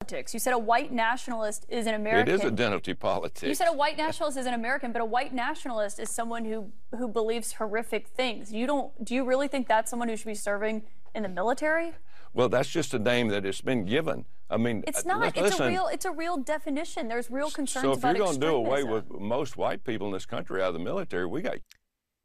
politics. 0.01 0.33
You 0.33 0.39
said 0.39 0.53
a 0.53 0.59
white 0.59 0.91
nationalist 0.91 1.65
is 1.69 1.85
an 1.87 1.93
American. 1.93 2.33
It 2.33 2.39
is 2.39 2.45
identity 2.45 2.93
politics. 2.93 3.47
You 3.47 3.53
said 3.55 3.67
a 3.67 3.73
white 3.73 3.97
nationalist 3.97 4.37
is 4.37 4.45
an 4.45 4.53
American, 4.53 4.91
but 4.91 5.01
a 5.01 5.05
white 5.05 5.33
nationalist 5.33 5.99
is 5.99 6.09
someone 6.09 6.45
who 6.45 6.71
who 6.97 7.07
believes 7.07 7.53
horrific 7.53 8.07
things. 8.07 8.51
You 8.51 8.67
don't 8.67 9.05
do 9.05 9.15
you 9.15 9.23
really 9.23 9.47
think 9.47 9.67
that's 9.67 9.89
someone 9.89 10.09
who 10.09 10.17
should 10.17 10.27
be 10.27 10.35
serving 10.35 10.83
in 11.13 11.23
the 11.23 11.29
military? 11.29 11.93
Well, 12.33 12.49
that's 12.49 12.69
just 12.69 12.93
a 12.93 12.99
name 12.99 13.27
that 13.29 13.43
has 13.43 13.61
been 13.61 13.85
given. 13.85 14.25
I 14.49 14.57
mean, 14.57 14.83
It's 14.87 15.05
uh, 15.05 15.07
not. 15.07 15.35
listen, 15.35 15.45
it's 15.45 15.59
a 15.59 15.67
real. 15.67 15.87
It's 15.87 16.05
a 16.05 16.11
real 16.11 16.37
definition. 16.37 17.07
There's 17.07 17.29
real 17.29 17.49
concerns 17.49 17.83
So 17.83 17.91
if 17.93 18.03
you're 18.03 18.13
going 18.13 18.33
to 18.33 18.39
do 18.39 18.55
away 18.55 18.83
with 18.83 19.09
most 19.09 19.57
white 19.57 19.83
people 19.83 20.07
in 20.07 20.13
this 20.13 20.25
country 20.25 20.61
out 20.61 20.69
of 20.69 20.73
the 20.73 20.79
military, 20.79 21.25
we 21.25 21.41
got 21.41 21.57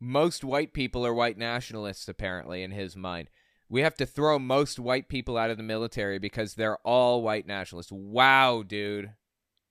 Most 0.01 0.45
white 0.45 0.73
people 0.73 1.07
are 1.07 1.15
white 1.15 1.39
nationalists, 1.39 2.09
apparently, 2.09 2.63
in 2.63 2.73
his 2.73 2.97
mind. 2.97 3.29
We 3.69 3.81
have 3.81 3.95
to 3.97 4.07
throw 4.07 4.39
most 4.39 4.79
white 4.79 5.09
people 5.09 5.37
out 5.37 5.51
of 5.51 5.57
the 5.57 5.63
military 5.65 6.19
because 6.19 6.55
they're 6.55 6.79
all 6.79 7.23
white 7.23 7.47
nationalists. 7.47 7.91
Wow, 7.91 8.63
dude. 8.65 9.11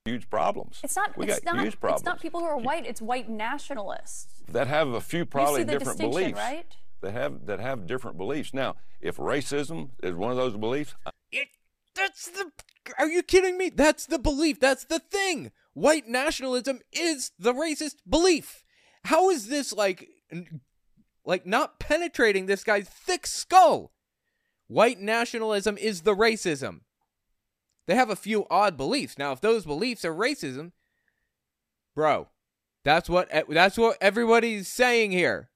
huge 0.04 0.28
problems. 0.28 0.80
It's 0.84 0.96
not. 0.96 1.16
We 1.16 1.26
it's 1.26 1.40
got 1.40 1.54
not. 1.54 1.64
huge 1.64 1.80
problems 1.80 2.02
It's 2.02 2.06
not 2.06 2.20
people 2.20 2.40
who 2.40 2.46
are 2.46 2.58
white. 2.58 2.86
It's 2.86 3.00
white 3.00 3.28
nationalists. 3.30 4.42
that 4.48 4.66
have 4.66 4.88
a 4.88 5.00
few 5.00 5.20
you 5.20 5.26
probably 5.26 5.60
see 5.60 5.64
the 5.64 5.78
different 5.78 5.98
beliefs. 5.98 6.38
right? 6.38 6.76
That 7.02 7.12
have 7.12 7.46
that 7.46 7.60
have 7.60 7.86
different 7.86 8.16
beliefs. 8.16 8.54
Now, 8.54 8.76
if 9.00 9.18
racism 9.18 9.90
is 10.02 10.14
one 10.14 10.30
of 10.30 10.36
those 10.36 10.56
beliefs, 10.56 10.94
It, 11.30 11.48
that's 11.94 12.30
the. 12.30 12.50
Are 12.98 13.08
you 13.08 13.22
kidding 13.22 13.58
me? 13.58 13.70
That's 13.70 14.06
the 14.06 14.18
belief. 14.18 14.60
That's 14.60 14.84
the 14.84 14.98
thing. 14.98 15.52
White 15.74 16.08
nationalism 16.08 16.80
is 16.92 17.32
the 17.38 17.52
racist 17.52 17.96
belief. 18.08 18.64
How 19.04 19.28
is 19.30 19.48
this 19.48 19.72
like, 19.72 20.08
like 21.24 21.46
not 21.46 21.78
penetrating 21.78 22.46
this 22.46 22.64
guy's 22.64 22.88
thick 22.88 23.26
skull? 23.26 23.92
White 24.68 25.00
nationalism 25.00 25.76
is 25.76 26.02
the 26.02 26.14
racism. 26.14 26.80
They 27.86 27.94
have 27.94 28.10
a 28.10 28.16
few 28.16 28.46
odd 28.50 28.76
beliefs. 28.76 29.18
Now, 29.18 29.32
if 29.32 29.40
those 29.40 29.64
beliefs 29.64 30.04
are 30.04 30.14
racism, 30.14 30.72
bro, 31.94 32.28
that's 32.84 33.08
what 33.08 33.28
that's 33.48 33.78
what 33.78 33.96
everybody's 34.00 34.68
saying 34.68 35.12
here. 35.12 35.50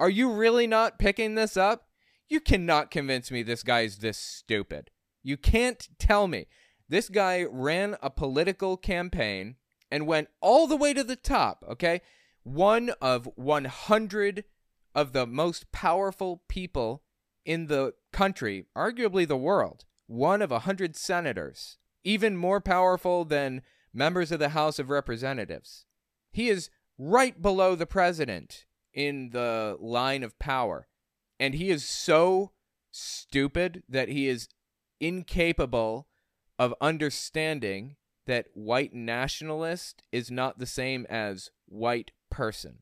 Are 0.00 0.08
you 0.08 0.32
really 0.32 0.66
not 0.66 0.98
picking 0.98 1.34
this 1.34 1.58
up? 1.58 1.86
You 2.26 2.40
cannot 2.40 2.90
convince 2.90 3.30
me 3.30 3.42
this 3.42 3.62
guy 3.62 3.82
is 3.82 3.98
this 3.98 4.16
stupid. 4.16 4.90
You 5.22 5.36
can't 5.36 5.86
tell 5.98 6.26
me. 6.26 6.46
This 6.88 7.10
guy 7.10 7.44
ran 7.44 7.96
a 8.02 8.08
political 8.08 8.78
campaign 8.78 9.56
and 9.90 10.06
went 10.06 10.28
all 10.40 10.66
the 10.66 10.76
way 10.76 10.94
to 10.94 11.04
the 11.04 11.16
top, 11.16 11.62
okay? 11.68 12.00
One 12.44 12.92
of 13.02 13.28
100 13.34 14.44
of 14.94 15.12
the 15.12 15.26
most 15.26 15.70
powerful 15.70 16.44
people 16.48 17.02
in 17.44 17.66
the 17.66 17.92
country, 18.10 18.64
arguably 18.74 19.28
the 19.28 19.36
world. 19.36 19.84
One 20.06 20.40
of 20.40 20.50
100 20.50 20.96
senators, 20.96 21.76
even 22.04 22.38
more 22.38 22.62
powerful 22.62 23.26
than 23.26 23.60
members 23.92 24.32
of 24.32 24.38
the 24.38 24.48
House 24.50 24.78
of 24.78 24.88
Representatives. 24.88 25.84
He 26.32 26.48
is 26.48 26.70
right 26.96 27.40
below 27.42 27.74
the 27.74 27.86
president 27.86 28.64
in 28.94 29.30
the 29.30 29.76
line 29.80 30.22
of 30.22 30.38
power. 30.38 30.88
And 31.38 31.54
he 31.54 31.70
is 31.70 31.84
so 31.84 32.52
stupid 32.92 33.82
that 33.88 34.08
he 34.08 34.28
is 34.28 34.48
incapable 35.00 36.08
of 36.58 36.74
understanding 36.80 37.96
that 38.26 38.46
white 38.54 38.92
nationalist 38.92 40.02
is 40.12 40.30
not 40.30 40.58
the 40.58 40.66
same 40.66 41.06
as 41.08 41.50
white 41.66 42.10
person. 42.30 42.80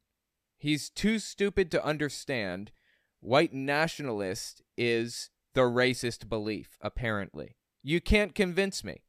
He's 0.59 0.91
too 0.91 1.19
stupid 1.19 1.71
to 1.71 1.85
understand 1.85 2.73
white 3.21 3.53
nationalist 3.53 4.63
is 4.77 5.31
the 5.55 5.63
racist 5.63 6.29
belief, 6.29 6.77
apparently. 6.81 7.57
You 7.83 8.01
can't 8.01 8.35
convince 8.35 8.83
me. 8.83 9.03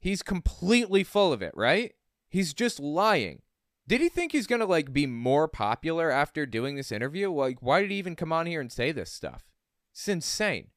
He's 0.00 0.22
completely 0.22 1.04
full 1.04 1.32
of 1.32 1.42
it, 1.42 1.52
right? 1.54 1.92
He's 2.28 2.52
just 2.52 2.80
lying. 2.80 3.42
Did 3.88 4.02
he 4.02 4.10
think 4.10 4.32
he's 4.32 4.46
going 4.46 4.60
to 4.60 4.66
like 4.66 4.92
be 4.92 5.06
more 5.06 5.48
popular 5.48 6.10
after 6.10 6.44
doing 6.44 6.76
this 6.76 6.92
interview? 6.92 7.32
Like 7.32 7.56
why 7.60 7.80
did 7.80 7.90
he 7.90 7.96
even 7.96 8.14
come 8.14 8.32
on 8.32 8.46
here 8.46 8.60
and 8.60 8.70
say 8.70 8.92
this 8.92 9.10
stuff? 9.10 9.46
It's 9.92 10.06
insane. 10.06 10.68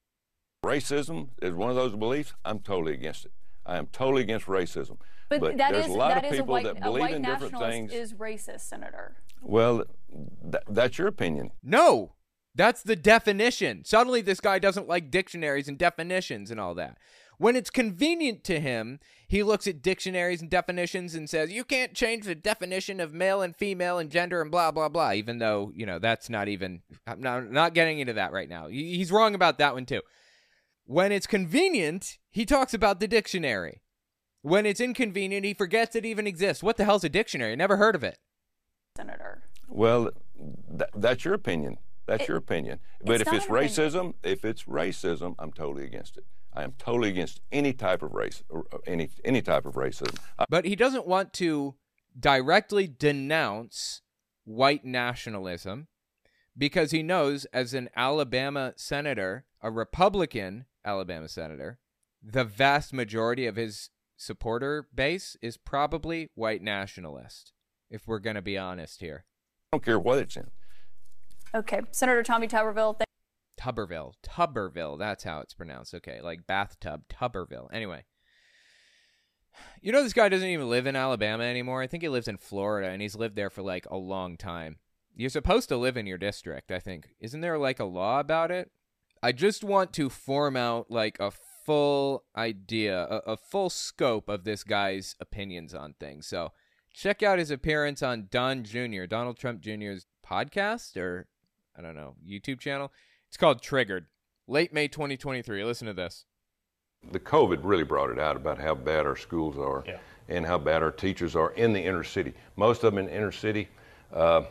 racism 0.65 1.29
is 1.41 1.53
one 1.53 1.69
of 1.69 1.75
those 1.75 1.93
beliefs. 1.93 2.33
I'm 2.45 2.59
totally 2.59 2.93
against 2.93 3.25
it. 3.25 3.33
I 3.65 3.77
am 3.77 3.87
totally 3.87 4.23
against 4.23 4.45
racism. 4.47 4.97
But, 5.29 5.57
that 5.57 5.71
there's 5.71 5.85
is 5.85 5.91
a 5.91 5.93
lot 5.93 6.15
that 6.15 6.25
of 6.25 6.31
people 6.31 6.47
white, 6.47 6.63
that 6.63 6.77
a 6.77 6.81
believe 6.81 7.01
white 7.01 7.15
in 7.15 7.21
different 7.21 7.53
nationalist 7.53 7.71
things. 7.71 7.93
is 7.93 8.13
racist, 8.13 8.61
Senator. 8.61 9.17
Well, 9.41 9.83
th- 10.09 10.63
that's 10.69 10.97
your 10.97 11.07
opinion. 11.07 11.51
No. 11.63 12.13
That's 12.53 12.83
the 12.83 12.97
definition. 12.97 13.85
Suddenly 13.85 14.21
this 14.21 14.41
guy 14.41 14.59
doesn't 14.59 14.87
like 14.87 15.09
dictionaries 15.09 15.67
and 15.69 15.77
definitions 15.77 16.51
and 16.51 16.59
all 16.59 16.75
that. 16.75 16.97
When 17.41 17.55
it's 17.55 17.71
convenient 17.71 18.43
to 18.43 18.59
him, 18.59 18.99
he 19.27 19.41
looks 19.41 19.65
at 19.65 19.81
dictionaries 19.81 20.41
and 20.41 20.49
definitions 20.51 21.15
and 21.15 21.27
says, 21.27 21.51
"You 21.51 21.63
can't 21.63 21.95
change 21.95 22.25
the 22.25 22.35
definition 22.35 22.99
of 22.99 23.15
male 23.15 23.41
and 23.41 23.55
female 23.55 23.97
and 23.97 24.11
gender 24.11 24.43
and 24.43 24.51
blah 24.51 24.69
blah 24.69 24.89
blah." 24.89 25.13
Even 25.13 25.39
though, 25.39 25.71
you 25.73 25.87
know, 25.87 25.97
that's 25.97 26.29
not 26.29 26.47
even 26.47 26.83
I'm 27.07 27.19
not, 27.19 27.49
not 27.51 27.73
getting 27.73 27.97
into 27.97 28.13
that 28.13 28.31
right 28.31 28.47
now. 28.47 28.67
He's 28.67 29.11
wrong 29.11 29.33
about 29.33 29.57
that 29.57 29.73
one 29.73 29.87
too. 29.87 30.01
When 30.85 31.11
it's 31.11 31.25
convenient, 31.25 32.19
he 32.29 32.45
talks 32.45 32.75
about 32.75 32.99
the 32.99 33.07
dictionary. 33.07 33.81
When 34.43 34.67
it's 34.67 34.79
inconvenient, 34.79 35.43
he 35.43 35.55
forgets 35.55 35.95
it 35.95 36.05
even 36.05 36.27
exists. 36.27 36.61
What 36.61 36.77
the 36.77 36.85
hell's 36.85 37.03
a 37.03 37.09
dictionary? 37.09 37.55
Never 37.55 37.77
heard 37.77 37.95
of 37.95 38.03
it. 38.03 38.19
Senator. 38.95 39.49
Well, 39.67 40.11
th- 40.77 40.91
that's 40.93 41.25
your 41.25 41.33
opinion. 41.33 41.77
That's 42.05 42.21
It- 42.21 42.27
your 42.27 42.37
opinion. 42.37 42.81
But 43.03 43.21
it's 43.21 43.27
if 43.27 43.33
it's 43.33 43.45
an 43.47 43.55
opinion. 43.55 43.71
racism, 43.71 44.13
if 44.21 44.45
it's 44.45 44.65
racism, 44.65 45.33
I'm 45.39 45.51
totally 45.51 45.85
against 45.85 46.17
it. 46.17 46.25
I 46.53 46.63
am 46.63 46.73
totally 46.77 47.09
against 47.09 47.41
any 47.51 47.73
type 47.73 48.03
of 48.03 48.13
race, 48.13 48.43
or 48.49 48.65
or 48.71 48.81
any 48.85 49.09
any 49.23 49.41
type 49.41 49.65
of 49.65 49.75
racism. 49.75 50.17
Uh, 50.37 50.45
but 50.49 50.65
he 50.65 50.75
doesn't 50.75 51.07
want 51.07 51.33
to 51.33 51.75
directly 52.19 52.87
denounce 52.87 54.01
white 54.43 54.83
nationalism 54.83 55.87
because 56.57 56.91
he 56.91 57.01
knows, 57.03 57.45
as 57.53 57.73
an 57.73 57.89
Alabama 57.95 58.73
senator, 58.75 59.45
a 59.61 59.71
Republican 59.71 60.65
Alabama 60.83 61.29
senator, 61.29 61.79
the 62.21 62.43
vast 62.43 62.91
majority 62.91 63.45
of 63.45 63.55
his 63.55 63.89
supporter 64.17 64.87
base 64.93 65.37
is 65.41 65.57
probably 65.57 66.27
white 66.35 66.61
nationalist, 66.61 67.53
if 67.89 68.07
we're 68.07 68.19
going 68.19 68.35
to 68.35 68.41
be 68.41 68.57
honest 68.57 68.99
here. 68.99 69.25
I 69.71 69.77
don't 69.77 69.85
care 69.85 69.99
what 69.99 70.19
it's 70.19 70.35
in. 70.35 70.51
Okay, 71.53 71.81
Senator 71.91 72.23
Tommy 72.23 72.47
Tuberville. 72.47 72.97
Thank- 72.97 73.10
Tuberville. 73.61 74.13
Tuberville. 74.23 74.97
That's 74.97 75.23
how 75.23 75.41
it's 75.41 75.53
pronounced. 75.53 75.93
Okay. 75.93 76.19
Like 76.21 76.47
bathtub. 76.47 77.03
Tuberville. 77.09 77.67
Anyway. 77.71 78.05
You 79.81 79.91
know, 79.91 80.01
this 80.01 80.13
guy 80.13 80.29
doesn't 80.29 80.47
even 80.47 80.69
live 80.69 80.87
in 80.87 80.95
Alabama 80.95 81.43
anymore. 81.43 81.81
I 81.81 81.87
think 81.87 82.03
he 82.03 82.09
lives 82.09 82.29
in 82.29 82.37
Florida, 82.37 82.89
and 82.89 83.01
he's 83.01 83.17
lived 83.17 83.35
there 83.35 83.49
for 83.49 83.61
like 83.61 83.85
a 83.89 83.97
long 83.97 84.37
time. 84.37 84.77
You're 85.13 85.29
supposed 85.29 85.67
to 85.69 85.77
live 85.77 85.97
in 85.97 86.07
your 86.07 86.17
district, 86.17 86.71
I 86.71 86.79
think. 86.79 87.09
Isn't 87.19 87.41
there 87.41 87.57
like 87.57 87.79
a 87.79 87.85
law 87.85 88.21
about 88.21 88.49
it? 88.49 88.71
I 89.21 89.33
just 89.33 89.63
want 89.63 89.91
to 89.93 90.09
form 90.09 90.55
out 90.55 90.89
like 90.89 91.19
a 91.19 91.31
full 91.65 92.23
idea, 92.35 93.03
a, 93.03 93.33
a 93.33 93.37
full 93.37 93.69
scope 93.69 94.29
of 94.29 94.45
this 94.45 94.63
guy's 94.63 95.15
opinions 95.19 95.73
on 95.73 95.93
things. 95.99 96.27
So 96.27 96.53
check 96.93 97.21
out 97.21 97.39
his 97.39 97.51
appearance 97.51 98.01
on 98.01 98.29
Don 98.31 98.63
Jr., 98.63 99.05
Donald 99.05 99.37
Trump 99.37 99.61
Jr.'s 99.61 100.05
podcast 100.25 100.97
or 100.97 101.27
I 101.77 101.81
don't 101.81 101.95
know, 101.95 102.15
YouTube 102.25 102.59
channel. 102.59 102.91
It's 103.31 103.37
called 103.37 103.61
Triggered. 103.61 104.07
Late 104.45 104.73
May 104.73 104.89
2023. 104.89 105.63
Listen 105.63 105.87
to 105.87 105.93
this. 105.93 106.25
The 107.13 107.19
COVID 107.19 107.61
really 107.63 107.85
brought 107.85 108.09
it 108.09 108.19
out 108.19 108.35
about 108.35 108.59
how 108.59 108.75
bad 108.75 109.05
our 109.05 109.15
schools 109.15 109.57
are 109.57 109.85
Yeah. 109.87 109.99
and 110.27 110.45
how 110.45 110.57
bad 110.57 110.83
our 110.83 110.91
teachers 110.91 111.33
are 111.33 111.51
in 111.53 111.71
the 111.71 111.79
inner 111.79 112.03
city. 112.03 112.33
Most 112.57 112.83
of 112.83 112.93
them 112.93 113.05
in 113.05 113.09
inner 113.09 113.31
city, 113.31 113.69
uh, 114.11 114.43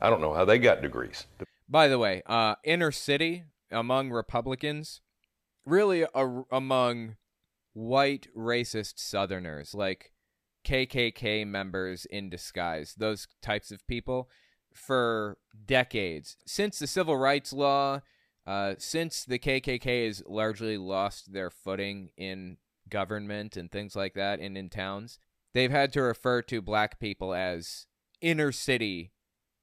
I 0.00 0.08
don't 0.08 0.20
know 0.20 0.32
how 0.34 0.44
they 0.44 0.60
got 0.60 0.82
degrees. 0.82 1.26
By 1.68 1.88
the 1.88 1.98
way, 1.98 2.22
uh, 2.26 2.54
inner 2.62 2.92
city 2.92 3.42
among 3.72 4.10
Republicans, 4.10 5.00
really 5.66 6.02
a, 6.02 6.42
among 6.52 7.16
white 7.72 8.28
racist 8.36 9.00
Southerners, 9.00 9.74
like 9.74 10.12
KKK 10.64 11.44
members 11.44 12.04
in 12.04 12.30
disguise, 12.30 12.94
those 12.96 13.26
types 13.42 13.72
of 13.72 13.84
people, 13.88 14.30
for 14.72 15.38
decades. 15.66 16.36
Since 16.46 16.78
the 16.78 16.86
Civil 16.86 17.16
Rights 17.16 17.52
Law, 17.52 18.00
uh, 18.48 18.74
since 18.78 19.26
the 19.26 19.38
KKK 19.38 20.06
has 20.06 20.22
largely 20.26 20.78
lost 20.78 21.34
their 21.34 21.50
footing 21.50 22.08
in 22.16 22.56
government 22.88 23.58
and 23.58 23.70
things 23.70 23.94
like 23.94 24.14
that 24.14 24.40
and 24.40 24.56
in 24.56 24.70
towns, 24.70 25.18
they've 25.52 25.70
had 25.70 25.92
to 25.92 26.00
refer 26.00 26.40
to 26.40 26.62
black 26.62 26.98
people 26.98 27.34
as 27.34 27.86
inner 28.22 28.50
city 28.50 29.12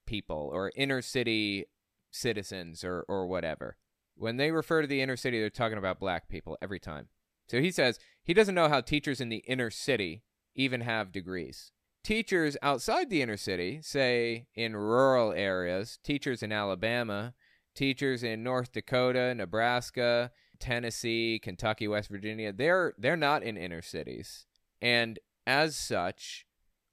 people 0.05 0.51
or 0.53 0.71
inner 0.75 1.01
city 1.01 1.65
citizens 2.11 2.83
or, 2.83 3.03
or 3.07 3.25
whatever. 3.25 3.77
When 4.15 4.37
they 4.37 4.51
refer 4.51 4.83
to 4.83 4.87
the 4.87 5.01
inner 5.01 5.17
city, 5.17 5.39
they're 5.39 5.49
talking 5.49 5.79
about 5.79 5.99
black 5.99 6.29
people 6.29 6.55
every 6.61 6.79
time. 6.79 7.07
So 7.49 7.59
he 7.59 7.71
says 7.71 7.97
he 8.23 8.35
doesn't 8.35 8.53
know 8.53 8.69
how 8.69 8.81
teachers 8.81 9.19
in 9.19 9.29
the 9.29 9.43
inner 9.47 9.71
city 9.71 10.21
even 10.53 10.81
have 10.81 11.11
degrees. 11.11 11.71
Teachers 12.03 12.55
outside 12.61 13.09
the 13.09 13.23
inner 13.23 13.35
city, 13.35 13.79
say 13.81 14.45
in 14.53 14.75
rural 14.75 15.31
areas, 15.31 15.97
teachers 16.03 16.43
in 16.43 16.51
Alabama, 16.51 17.33
teachers 17.75 18.23
in 18.23 18.43
North 18.43 18.71
Dakota, 18.71 19.35
Nebraska, 19.35 20.31
Tennessee, 20.59 21.39
Kentucky, 21.41 21.87
West 21.87 22.09
Virginia, 22.09 22.51
they're 22.51 22.93
they're 22.97 23.17
not 23.17 23.43
in 23.43 23.57
inner 23.57 23.81
cities. 23.81 24.45
And 24.81 25.19
as 25.45 25.75
such, 25.75 26.45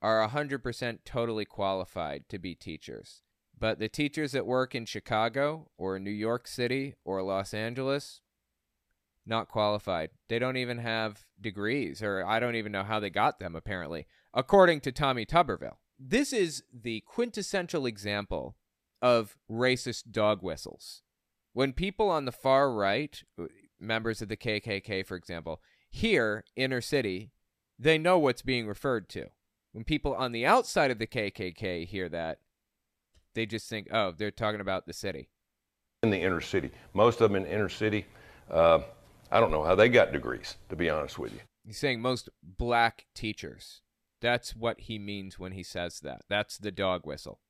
are 0.03 0.28
100% 0.28 0.99
totally 1.05 1.45
qualified 1.45 2.28
to 2.28 2.39
be 2.39 2.55
teachers. 2.55 3.22
But 3.57 3.78
the 3.78 3.89
teachers 3.89 4.33
that 4.33 4.47
work 4.47 4.74
in 4.74 4.85
Chicago 4.85 5.70
or 5.78 5.99
New 5.99 6.11
York 6.11 6.49
City 6.49 6.95
or 7.05 7.22
Los 7.22 7.55
Angeles, 7.55 8.20
not 9.24 9.47
qualified. 9.47 10.11
They 10.28 10.41
don't 10.41 10.57
even 10.57 10.78
have 10.78 11.24
degrees, 11.41 12.03
or 12.03 12.26
I 12.26 12.41
don't 12.41 12.57
even 12.57 12.72
know 12.72 12.83
how 12.83 12.99
they 12.99 13.11
got 13.11 13.39
them, 13.39 13.55
apparently, 13.55 14.07
according 14.35 14.80
to 14.80 14.91
Tommy 14.91 15.24
Tuberville. 15.24 15.76
This 15.97 16.33
is 16.33 16.64
the 16.72 17.05
quintessential 17.07 17.87
example 17.87 18.57
of 19.03 19.36
racist 19.50 20.12
dog 20.12 20.42
whistles. 20.42 21.03
When 21.53 21.74
people 21.74 22.09
on 22.09 22.24
the 22.24 22.32
far 22.32 22.72
right, 22.72 23.22
members 23.78 24.22
of 24.22 24.28
the 24.28 24.36
KKK, 24.36 25.05
for 25.05 25.16
example, 25.16 25.61
hear 25.90 26.44
inner 26.57 26.80
city, 26.80 27.32
they 27.78 27.98
know 27.98 28.18
what's 28.18 28.42
being 28.42 28.66
referred 28.66 29.09
to. 29.11 29.26
When 29.72 29.84
people 29.84 30.14
on 30.14 30.32
the 30.32 30.46
outside 30.46 30.90
of 30.90 30.98
the 30.98 31.07
KKK 31.07 31.86
hear 31.86 32.09
that, 32.09 32.38
they 33.34 33.44
just 33.44 33.68
think, 33.68 33.88
oh, 33.92 34.12
they're 34.16 34.30
talking 34.30 34.61
about 34.61 34.86
the 34.86 34.92
city. 34.92 35.28
In 36.03 36.11
the 36.11 36.20
inner 36.20 36.40
city. 36.40 36.70
Most 36.94 37.20
of 37.20 37.30
them 37.30 37.42
in 37.42 37.50
inner 37.50 37.68
city, 37.68 38.07
uh, 38.50 38.80
I 39.30 39.40
don't 39.40 39.50
know 39.50 39.64
how 39.64 39.74
they 39.74 39.88
got 39.88 40.12
degrees, 40.12 40.57
to 40.68 40.76
be 40.76 40.90
honest 40.90 41.18
with 41.18 41.32
you. 41.32 41.40
He's 41.64 41.78
saying 41.78 42.00
most 42.00 42.28
black 42.42 43.07
teachers. 43.14 43.80
That's 44.20 44.55
what 44.55 44.80
he 44.80 44.98
means 44.98 45.38
when 45.38 45.53
he 45.53 45.62
says 45.62 46.00
that. 46.00 46.22
That's 46.28 46.59
the 46.59 46.70
dog 46.70 47.07
whistle. 47.07 47.40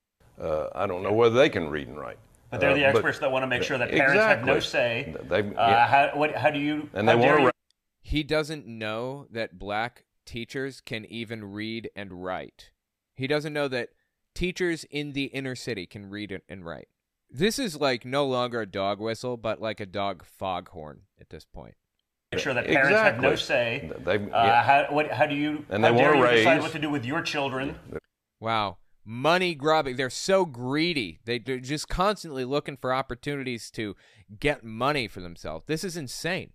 Uh, 0.40 0.68
I 0.74 0.86
don't 0.86 1.02
know 1.02 1.12
whether 1.12 1.34
they 1.36 1.48
can 1.48 1.68
read 1.68 1.88
and 1.88 1.98
write. 1.98 2.18
But 2.50 2.60
they're 2.60 2.74
the 2.74 2.84
Uh, 2.84 2.90
experts 2.90 3.18
that 3.20 3.30
want 3.32 3.42
to 3.44 3.46
make 3.46 3.62
sure 3.62 3.78
that 3.78 3.90
parents 3.90 4.22
have 4.22 4.44
no 4.44 4.60
say. 4.60 5.14
They, 5.28 5.40
Uh, 5.40 5.44
yeah. 5.56 5.86
how, 5.86 6.10
what, 6.18 6.34
how 6.34 6.50
do 6.50 6.58
you? 6.58 6.88
and 6.94 7.08
they 7.08 7.12
how 7.12 7.18
dare 7.18 7.30
want 7.32 7.42
you- 7.44 7.48
to. 7.50 7.52
He 8.02 8.22
doesn't 8.22 8.66
know 8.66 9.26
that 9.30 9.58
black 9.58 10.04
teachers 10.26 10.80
can 10.80 11.04
even 11.06 11.52
read 11.52 11.90
and 11.96 12.22
write. 12.24 12.70
He 13.14 13.26
doesn't 13.26 13.52
know 13.52 13.68
that 13.68 13.90
teachers 14.34 14.84
in 14.84 15.12
the 15.12 15.24
inner 15.26 15.54
city 15.54 15.86
can 15.86 16.10
read 16.10 16.30
and- 16.32 16.42
and 16.48 16.64
write. 16.64 16.88
This 17.30 17.58
is 17.58 17.80
like 17.80 18.04
no 18.04 18.26
longer 18.26 18.60
a 18.60 18.66
dog 18.66 19.00
whistle, 19.00 19.36
but 19.38 19.60
like 19.60 19.80
a 19.80 19.86
dog 19.86 20.22
foghorn 20.24 21.02
at 21.20 21.30
this 21.30 21.44
point. 21.46 21.74
make 22.32 22.40
sure 22.40 22.54
that 22.54 22.66
parents 22.66 22.98
have 22.98 23.20
no 23.20 23.34
say. 23.36 23.90
They, 23.98 24.16
Uh, 24.30 24.62
how, 24.62 24.86
what, 24.90 25.10
how 25.10 25.26
do 25.26 25.34
you? 25.34 25.66
And 25.68 25.84
how 25.84 25.92
they 25.92 25.98
dare 25.98 26.14
wanna 26.16 26.30
you 26.30 26.36
decide 26.38 26.60
what 26.62 26.72
to 26.72 26.78
do 26.78 26.88
with 26.90 27.04
your 27.04 27.20
children? 27.22 27.78
Wow. 28.40 28.78
Money 29.04 29.54
grubbing. 29.54 29.96
They're 29.96 30.10
so 30.10 30.44
greedy. 30.44 31.20
They- 31.24 31.38
They're 31.38 31.58
just 31.58 31.88
constantly 31.88 32.44
looking 32.44 32.76
for 32.76 32.94
opportunities 32.94 33.70
to 33.72 33.96
get 34.38 34.62
money 34.64 35.08
for 35.08 35.20
themselves. 35.20 35.64
This 35.66 35.82
is 35.84 35.96
insane. 35.96 36.52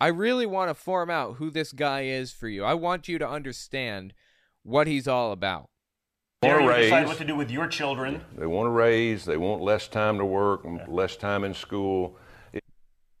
I 0.00 0.08
really 0.08 0.46
want 0.46 0.68
to 0.70 0.74
form 0.74 1.10
out 1.10 1.36
who 1.36 1.50
this 1.50 1.72
guy 1.72 2.02
is 2.02 2.32
for 2.32 2.48
you. 2.48 2.64
I 2.64 2.74
want 2.74 3.06
you 3.06 3.18
to 3.18 3.28
understand 3.28 4.12
what 4.64 4.88
he's 4.88 5.06
all 5.06 5.30
about. 5.30 5.68
Dare 6.40 6.60
wanna 6.60 6.78
you 6.78 6.82
decide 6.84 7.06
what 7.06 7.18
to 7.18 7.24
do 7.24 7.36
with 7.36 7.52
your 7.52 7.68
children? 7.68 8.24
They 8.36 8.46
want 8.46 8.66
to 8.66 8.70
raise. 8.70 9.24
They 9.24 9.36
want 9.36 9.62
less 9.62 9.86
time 9.86 10.18
to 10.18 10.24
work, 10.24 10.64
and 10.64 10.80
less 10.88 11.16
time 11.16 11.44
in 11.44 11.54
school. 11.54 12.18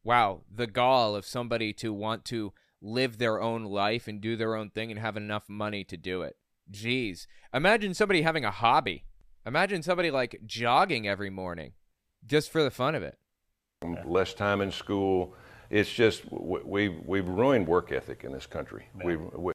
Wow, 0.02 0.42
the 0.52 0.66
gall 0.66 1.14
of 1.14 1.24
somebody 1.24 1.72
to 1.74 1.92
want 1.92 2.24
to 2.26 2.52
live 2.80 3.18
their 3.18 3.40
own 3.40 3.62
life 3.62 4.08
and 4.08 4.20
do 4.20 4.34
their 4.34 4.56
own 4.56 4.70
thing 4.70 4.90
and 4.90 4.98
have 4.98 5.16
enough 5.16 5.48
money 5.48 5.84
to 5.84 5.96
do 5.96 6.22
it. 6.22 6.34
Jeez. 6.72 7.26
Imagine 7.52 7.94
somebody 7.94 8.22
having 8.22 8.44
a 8.44 8.50
hobby. 8.50 9.04
Imagine 9.44 9.82
somebody 9.82 10.10
like 10.10 10.40
jogging 10.46 11.06
every 11.06 11.30
morning 11.30 11.72
just 12.26 12.50
for 12.50 12.62
the 12.62 12.70
fun 12.70 12.94
of 12.94 13.02
it. 13.02 13.18
Less 14.04 14.32
time 14.34 14.60
in 14.60 14.70
school. 14.70 15.34
It's 15.68 15.90
just 15.90 16.22
we've 16.30 16.94
we've 17.04 17.28
ruined 17.28 17.66
work 17.66 17.92
ethic 17.92 18.24
in 18.24 18.32
this 18.32 18.46
country. 18.46 18.86
We've 18.94 19.20
we, 19.34 19.52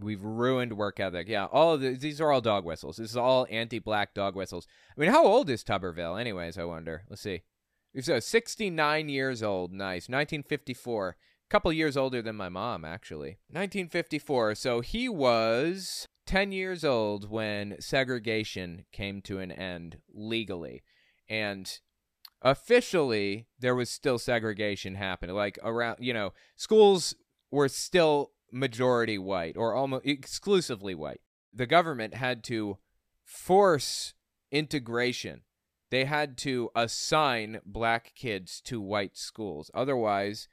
We've 0.00 0.22
ruined 0.22 0.76
work 0.76 0.98
ethic. 0.98 1.28
Yeah, 1.28 1.46
all 1.46 1.74
of 1.74 1.80
the, 1.80 1.90
these 1.90 2.20
are 2.20 2.32
all 2.32 2.40
dog 2.40 2.64
whistles. 2.64 2.96
This 2.96 3.10
is 3.10 3.16
all 3.16 3.46
anti-black 3.50 4.14
dog 4.14 4.34
whistles. 4.34 4.66
I 4.96 5.00
mean, 5.00 5.10
how 5.10 5.26
old 5.26 5.50
is 5.50 5.62
Tuberville, 5.62 6.18
anyways? 6.18 6.56
I 6.56 6.64
wonder. 6.64 7.04
Let's 7.08 7.22
see. 7.22 7.42
He's 7.92 8.08
uh, 8.08 8.20
69 8.20 9.08
years 9.08 9.42
old. 9.42 9.72
Nice. 9.72 10.08
1954. 10.08 11.08
A 11.08 11.14
couple 11.50 11.72
years 11.72 11.96
older 11.96 12.22
than 12.22 12.36
my 12.36 12.48
mom, 12.48 12.84
actually. 12.84 13.38
1954. 13.50 14.54
So 14.54 14.80
he 14.80 15.08
was 15.08 16.06
10 16.30 16.52
years 16.52 16.84
old 16.84 17.28
when 17.28 17.74
segregation 17.80 18.84
came 18.92 19.20
to 19.20 19.40
an 19.40 19.50
end 19.50 19.98
legally, 20.14 20.80
and 21.28 21.80
officially 22.40 23.48
there 23.58 23.74
was 23.74 23.90
still 23.90 24.16
segregation 24.16 24.94
happening. 24.94 25.34
Like 25.34 25.58
around, 25.60 25.96
you 25.98 26.14
know, 26.14 26.32
schools 26.54 27.16
were 27.50 27.68
still 27.68 28.30
majority 28.52 29.18
white 29.18 29.56
or 29.56 29.74
almost 29.74 30.06
exclusively 30.06 30.94
white. 30.94 31.20
The 31.52 31.66
government 31.66 32.14
had 32.14 32.44
to 32.44 32.78
force 33.24 34.14
integration. 34.52 35.40
They 35.90 36.04
had 36.04 36.38
to 36.38 36.70
assign 36.76 37.60
black 37.66 38.12
kids 38.14 38.60
to 38.66 38.80
white 38.80 39.16
schools. 39.16 39.68
Otherwise, 39.74 40.46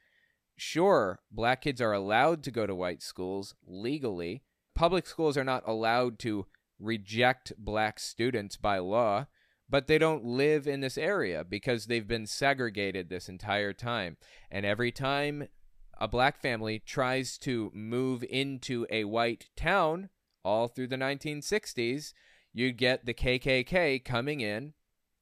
sure, 0.56 1.20
black 1.32 1.62
kids 1.62 1.80
are 1.82 1.94
allowed 1.94 2.42
to 2.46 2.52
go 2.52 2.66
to 2.66 2.74
white 2.74 3.04
schools 3.04 3.54
legally. 3.64 4.42
Public 4.78 5.08
schools 5.08 5.38
are 5.38 5.44
not 5.44 5.64
allowed 5.66 6.20
to 6.20 6.46
reject 6.80 7.52
black 7.58 8.00
students 8.00 8.58
by 8.58 8.78
law, 8.78 9.26
but 9.68 9.88
they 9.88 9.98
don't 9.98 10.24
live 10.24 10.68
in 10.68 10.82
this 10.82 11.00
area 11.00 11.44
because 11.44 11.88
they've 11.88 12.08
been 12.08 12.28
segregated 12.28 13.10
this 13.10 13.28
entire 13.28 13.74
time. 13.74 14.18
And 14.52 14.68
every 14.68 14.92
time 14.92 15.48
a 16.00 16.08
black 16.08 16.40
family 16.40 16.78
tries 16.78 17.40
to 17.40 17.72
move 17.74 18.24
into 18.30 18.86
a 18.92 19.06
white 19.06 19.50
town 19.56 20.10
all 20.46 20.68
through 20.68 20.90
the 20.90 20.96
1960s, 20.96 22.14
you 22.54 22.72
get 22.72 23.08
the 23.08 23.16
KKK 23.16 24.06
coming 24.06 24.42
in 24.42 24.74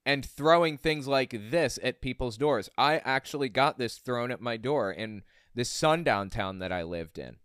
and 0.05 0.25
throwing 0.25 0.77
things 0.77 1.07
like 1.07 1.33
this 1.49 1.79
at 1.81 2.01
people's 2.01 2.35
doors. 2.35 2.69
I 2.77 2.97
actually 3.05 3.47
got 3.47 3.77
this 3.77 3.99
thrown 3.99 4.31
at 4.31 4.41
my 4.41 4.57
door 4.57 4.91
in 4.91 5.23
this 5.53 5.69
sundown 5.69 6.29
town 6.29 6.59
that 6.59 6.73
I 6.73 6.83
lived 6.83 7.17
in. 7.17 7.37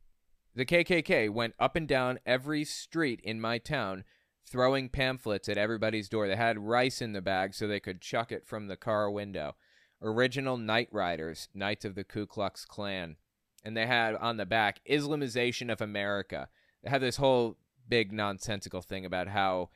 The 0.54 0.66
KKK 0.66 1.30
went 1.30 1.54
up 1.58 1.76
and 1.76 1.86
down 1.86 2.18
every 2.26 2.64
street 2.64 3.20
in 3.22 3.40
my 3.40 3.58
town 3.58 4.04
throwing 4.44 4.88
pamphlets 4.88 5.48
at 5.48 5.58
everybody's 5.58 6.08
door. 6.08 6.26
They 6.26 6.36
had 6.36 6.58
rice 6.58 7.00
in 7.00 7.12
the 7.12 7.20
bag 7.20 7.54
so 7.54 7.66
they 7.66 7.80
could 7.80 8.00
chuck 8.00 8.32
it 8.32 8.46
from 8.46 8.66
the 8.66 8.76
car 8.76 9.10
window. 9.10 9.54
Original 10.02 10.56
Night 10.56 10.88
Riders, 10.90 11.48
Knights 11.54 11.84
of 11.84 11.94
the 11.94 12.04
Ku 12.04 12.26
Klux 12.26 12.64
Klan. 12.64 13.16
And 13.64 13.76
they 13.76 13.86
had 13.86 14.16
on 14.16 14.38
the 14.38 14.46
back 14.46 14.80
Islamization 14.88 15.70
of 15.70 15.80
America. 15.80 16.48
They 16.82 16.90
had 16.90 17.02
this 17.02 17.16
whole 17.16 17.56
big 17.88 18.12
nonsensical 18.12 18.80
thing 18.80 19.04
about 19.04 19.28
how 19.28 19.68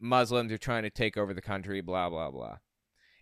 Muslims 0.00 0.52
are 0.52 0.58
trying 0.58 0.84
to 0.84 0.90
take 0.90 1.16
over 1.16 1.34
the 1.34 1.42
country, 1.42 1.80
blah 1.80 2.08
blah 2.08 2.30
blah. 2.30 2.58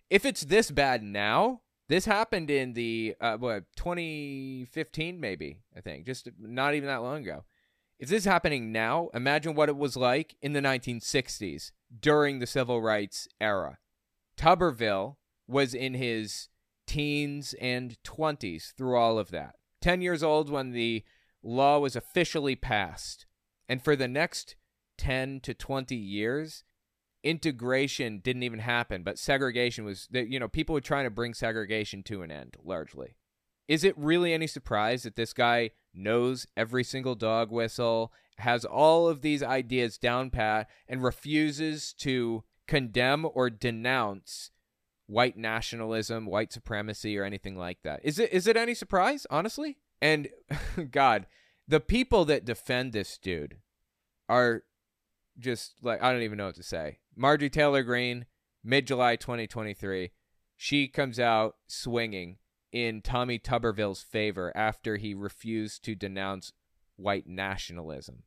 If 0.09 0.25
it's 0.25 0.41
this 0.41 0.69
bad 0.69 1.01
now, 1.03 1.61
this 1.91 2.05
happened 2.05 2.49
in 2.49 2.71
the 2.71 3.15
uh, 3.19 3.35
what 3.35 3.65
2015 3.75 5.19
maybe 5.19 5.59
I 5.75 5.81
think, 5.81 6.05
just 6.05 6.29
not 6.39 6.73
even 6.73 6.87
that 6.87 7.01
long 7.01 7.23
ago. 7.23 7.43
If 7.99 8.07
this 8.07 8.19
is 8.19 8.25
happening 8.25 8.71
now, 8.71 9.09
imagine 9.13 9.55
what 9.55 9.67
it 9.67 9.75
was 9.75 9.97
like 9.97 10.35
in 10.41 10.53
the 10.53 10.61
1960s 10.61 11.71
during 11.99 12.39
the 12.39 12.47
civil 12.47 12.81
rights 12.81 13.27
era. 13.41 13.77
Tuberville 14.37 15.17
was 15.47 15.73
in 15.73 15.93
his 15.93 16.47
teens 16.87 17.53
and 17.59 17.97
20s 18.03 18.73
through 18.73 18.97
all 18.97 19.19
of 19.19 19.29
that. 19.31 19.55
10 19.81 20.01
years 20.01 20.23
old 20.23 20.49
when 20.49 20.71
the 20.71 21.03
law 21.43 21.77
was 21.77 21.97
officially 21.97 22.55
passed. 22.55 23.25
And 23.67 23.83
for 23.83 23.97
the 23.97 24.07
next 24.07 24.55
10 24.97 25.41
to 25.41 25.53
20 25.53 25.95
years, 25.95 26.63
integration 27.23 28.19
didn't 28.19 28.43
even 28.43 28.59
happen, 28.59 29.03
but 29.03 29.19
segregation 29.19 29.85
was, 29.85 30.07
that 30.11 30.27
you 30.27 30.39
know, 30.39 30.47
people 30.47 30.73
were 30.73 30.81
trying 30.81 31.05
to 31.05 31.09
bring 31.09 31.33
segregation 31.33 32.03
to 32.03 32.21
an 32.21 32.31
end 32.31 32.57
largely. 32.63 33.15
Is 33.67 33.83
it 33.83 33.97
really 33.97 34.33
any 34.33 34.47
surprise 34.47 35.03
that 35.03 35.15
this 35.15 35.33
guy 35.33 35.71
knows 35.93 36.47
every 36.57 36.83
single 36.83 37.15
dog 37.15 37.51
whistle, 37.51 38.11
has 38.37 38.65
all 38.65 39.07
of 39.07 39.21
these 39.21 39.43
ideas 39.43 39.97
down 39.97 40.29
pat, 40.29 40.69
and 40.87 41.03
refuses 41.03 41.93
to 41.93 42.43
condemn 42.67 43.27
or 43.33 43.49
denounce 43.49 44.51
white 45.07 45.37
nationalism, 45.37 46.25
white 46.25 46.51
supremacy, 46.51 47.17
or 47.17 47.23
anything 47.23 47.55
like 47.55 47.79
that? 47.83 47.99
Is 48.03 48.17
it 48.17 48.31
is 48.33 48.47
it 48.47 48.57
any 48.57 48.73
surprise, 48.73 49.27
honestly? 49.29 49.77
And 50.01 50.29
God, 50.91 51.27
the 51.67 51.79
people 51.79 52.25
that 52.25 52.45
defend 52.45 52.93
this 52.93 53.17
dude 53.17 53.57
are 54.27 54.63
just 55.39 55.75
like 55.81 56.01
I 56.01 56.11
don't 56.11 56.21
even 56.21 56.37
know 56.37 56.47
what 56.47 56.55
to 56.55 56.63
say. 56.63 56.99
Marjorie 57.15 57.49
Taylor 57.49 57.83
Greene, 57.83 58.25
mid 58.63 58.87
July 58.87 59.15
2023, 59.15 60.11
she 60.55 60.87
comes 60.87 61.19
out 61.19 61.55
swinging 61.67 62.37
in 62.71 63.01
Tommy 63.01 63.37
Tuberville's 63.37 64.01
favor 64.01 64.51
after 64.55 64.97
he 64.97 65.13
refused 65.13 65.83
to 65.85 65.95
denounce 65.95 66.53
white 66.95 67.27
nationalism. 67.27 68.23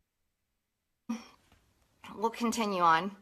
We'll 2.17 2.31
continue 2.31 2.83
on. 2.83 3.17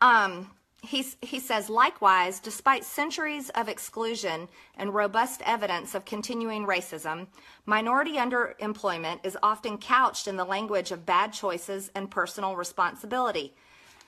Um, 0.00 0.50
He's, 0.82 1.16
he 1.20 1.40
says, 1.40 1.68
likewise, 1.68 2.38
despite 2.38 2.84
centuries 2.84 3.50
of 3.50 3.68
exclusion 3.68 4.48
and 4.76 4.94
robust 4.94 5.42
evidence 5.44 5.94
of 5.94 6.04
continuing 6.04 6.66
racism, 6.66 7.26
minority 7.64 8.16
underemployment 8.16 9.24
is 9.24 9.36
often 9.42 9.78
couched 9.78 10.28
in 10.28 10.36
the 10.36 10.44
language 10.44 10.92
of 10.92 11.06
bad 11.06 11.32
choices 11.32 11.90
and 11.94 12.10
personal 12.10 12.54
responsibility. 12.54 13.54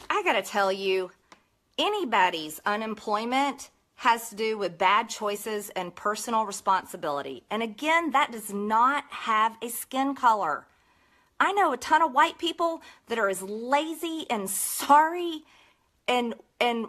I 0.08 0.22
gotta 0.22 0.42
tell 0.42 0.70
you, 0.70 1.10
anybody's 1.78 2.60
unemployment 2.64 3.70
has 3.96 4.28
to 4.28 4.36
do 4.36 4.56
with 4.56 4.78
bad 4.78 5.08
choices 5.08 5.70
and 5.70 5.92
personal 5.92 6.44
responsibility. 6.44 7.42
And 7.50 7.64
again, 7.64 8.12
that 8.12 8.30
does 8.30 8.52
not 8.52 9.04
have 9.10 9.56
a 9.60 9.68
skin 9.68 10.14
color. 10.14 10.66
I 11.40 11.52
know 11.52 11.72
a 11.72 11.76
ton 11.76 12.02
of 12.02 12.12
white 12.12 12.38
people 12.38 12.82
that 13.08 13.18
are 13.18 13.28
as 13.28 13.42
lazy 13.42 14.26
and 14.30 14.48
sorry 14.48 15.44
and 16.09 16.35
and 16.60 16.86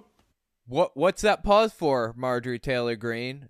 what 0.66 0.96
what's 0.96 1.22
that 1.22 1.44
pause 1.44 1.74
for, 1.74 2.14
Marjorie 2.18 2.60
Taylor 2.60 2.96
Greene? 2.96 3.50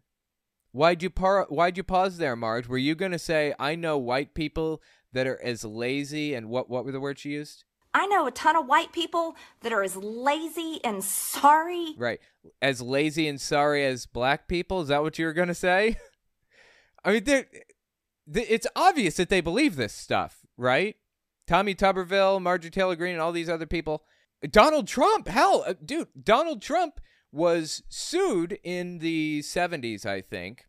Why'd 0.72 1.04
you 1.04 1.10
par- 1.10 1.48
Why'd 1.50 1.78
you 1.78 1.84
pause 1.84 2.18
there, 2.18 2.36
Marge? 2.36 2.68
Were 2.68 2.78
you 2.78 2.96
gonna 2.96 3.20
say 3.20 3.54
I 3.60 3.76
know 3.76 3.98
white 3.98 4.34
people 4.34 4.82
that 5.14 5.28
are 5.28 5.42
as 5.42 5.64
lazy 5.64 6.34
and 6.34 6.50
what 6.50 6.70
what 6.70 6.86
were 6.86 6.92
the 6.92 7.00
words 7.00 7.22
she 7.22 7.32
used? 7.32 7.64
I 7.94 8.06
know 8.06 8.28
a 8.28 8.32
ton 8.32 8.56
of 8.56 8.68
white 8.68 8.92
people 8.92 9.36
that 9.62 9.74
are 9.74 9.82
as 9.82 9.96
lazy 9.96 10.80
and 10.84 11.04
sorry. 11.04 11.96
Right, 11.98 12.20
as 12.62 12.82
lazy 12.82 13.28
and 13.28 13.42
sorry 13.42 13.84
as 13.84 14.06
black 14.06 14.48
people. 14.48 14.82
Is 14.82 14.90
that 14.90 15.02
what 15.02 15.18
you 15.18 15.26
were 15.26 15.34
gonna 15.34 15.56
say? 15.56 15.98
I 17.04 17.14
mean, 17.14 17.24
they 17.24 17.46
it's 18.28 18.68
obvious 18.76 19.18
that 19.18 19.30
they 19.30 19.42
believe 19.42 19.76
this 19.76 19.94
stuff, 19.94 20.46
right? 20.56 20.96
Tommy 21.48 21.74
Tuberville, 21.74 22.42
Marjorie 22.42 22.70
Taylor 22.70 22.96
Greene, 22.96 23.14
and 23.14 23.22
all 23.22 23.32
these 23.32 23.50
other 23.50 23.66
people 23.66 24.04
Donald 24.48 24.88
Trump, 24.88 25.28
hell, 25.28 25.64
uh, 25.68 25.74
dude, 25.84 26.08
Donald 26.22 26.62
Trump 26.62 27.02
was 27.32 27.84
sued 27.90 28.58
in 28.64 29.00
the 29.00 29.42
70s, 29.42 30.06
I 30.06 30.22
think, 30.22 30.66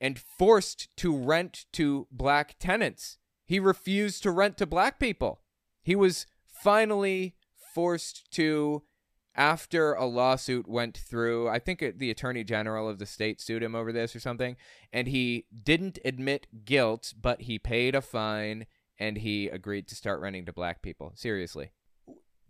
and 0.00 0.18
forced 0.18 0.94
to 0.98 1.16
rent 1.16 1.66
to 1.72 2.06
black 2.10 2.56
tenants. 2.58 3.18
He 3.44 3.58
refused 3.58 4.22
to 4.22 4.30
rent 4.30 4.56
to 4.58 4.66
black 4.66 4.98
people. 4.98 5.40
He 5.82 5.96
was 5.96 6.26
finally 6.46 7.34
forced 7.74 8.30
to 8.32 8.82
after 9.34 9.94
a 9.94 10.06
lawsuit 10.06 10.68
went 10.68 10.96
through. 10.96 11.48
I 11.48 11.58
think 11.58 11.84
the 11.96 12.10
attorney 12.10 12.44
general 12.44 12.88
of 12.88 12.98
the 12.98 13.06
state 13.06 13.40
sued 13.40 13.62
him 13.62 13.74
over 13.74 13.92
this 13.92 14.14
or 14.14 14.20
something, 14.20 14.56
and 14.92 15.08
he 15.08 15.46
didn't 15.62 15.98
admit 16.04 16.64
guilt, 16.64 17.14
but 17.20 17.42
he 17.42 17.58
paid 17.58 17.94
a 17.94 18.00
fine 18.00 18.66
and 18.98 19.18
he 19.18 19.48
agreed 19.48 19.88
to 19.88 19.94
start 19.94 20.20
renting 20.20 20.46
to 20.46 20.52
black 20.52 20.82
people. 20.82 21.12
Seriously 21.14 21.70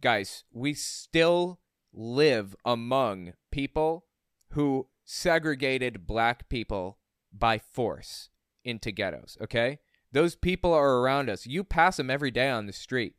guys, 0.01 0.45
we 0.53 0.75
still 0.75 1.61
live 1.93 2.55
among 2.65 3.33
people 3.51 4.07
who 4.51 4.89
segregated 5.05 6.07
black 6.07 6.49
people 6.49 6.99
by 7.33 7.59
force 7.59 8.31
into 8.65 8.91
ghettos, 8.91 9.37
okay? 9.41 9.79
Those 10.13 10.35
people 10.35 10.73
are 10.73 10.97
around 10.99 11.31
us. 11.31 11.47
You 11.47 11.65
pass 11.65 11.97
them 11.97 12.11
every 12.11 12.31
day 12.31 12.49
on 12.51 12.67
the 12.67 12.73
street. 12.73 13.15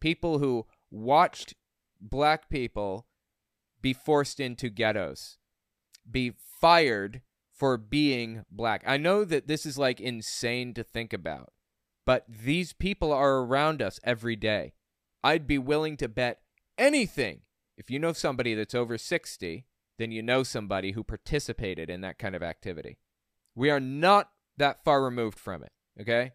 People 0.00 0.38
who 0.38 0.66
watched 0.90 1.54
black 2.00 2.48
people 2.48 3.06
be 3.82 3.92
forced 3.92 4.40
into 4.40 4.70
ghettos, 4.70 5.38
be 6.10 6.32
fired 6.60 7.22
for 7.52 7.76
being 7.76 8.44
black. 8.50 8.82
I 8.86 8.96
know 8.96 9.24
that 9.24 9.46
this 9.46 9.66
is 9.66 9.78
like 9.78 10.00
insane 10.00 10.72
to 10.74 10.82
think 10.82 11.12
about, 11.12 11.52
but 12.06 12.24
these 12.26 12.72
people 12.72 13.12
are 13.12 13.38
around 13.38 13.82
us 13.82 14.00
every 14.02 14.36
day. 14.36 14.72
I'd 15.22 15.46
be 15.46 15.58
willing 15.58 15.96
to 15.98 16.08
bet 16.08 16.40
anything. 16.78 17.40
If 17.76 17.90
you 17.90 17.98
know 17.98 18.12
somebody 18.12 18.54
that's 18.54 18.74
over 18.74 18.98
60, 18.98 19.64
then 19.98 20.12
you 20.12 20.22
know 20.22 20.42
somebody 20.42 20.92
who 20.92 21.02
participated 21.02 21.90
in 21.90 22.00
that 22.02 22.18
kind 22.18 22.34
of 22.34 22.42
activity. 22.42 22.98
We 23.54 23.70
are 23.70 23.80
not 23.80 24.30
that 24.56 24.84
far 24.84 25.02
removed 25.02 25.38
from 25.38 25.62
it, 25.62 25.72
okay? 26.00 26.32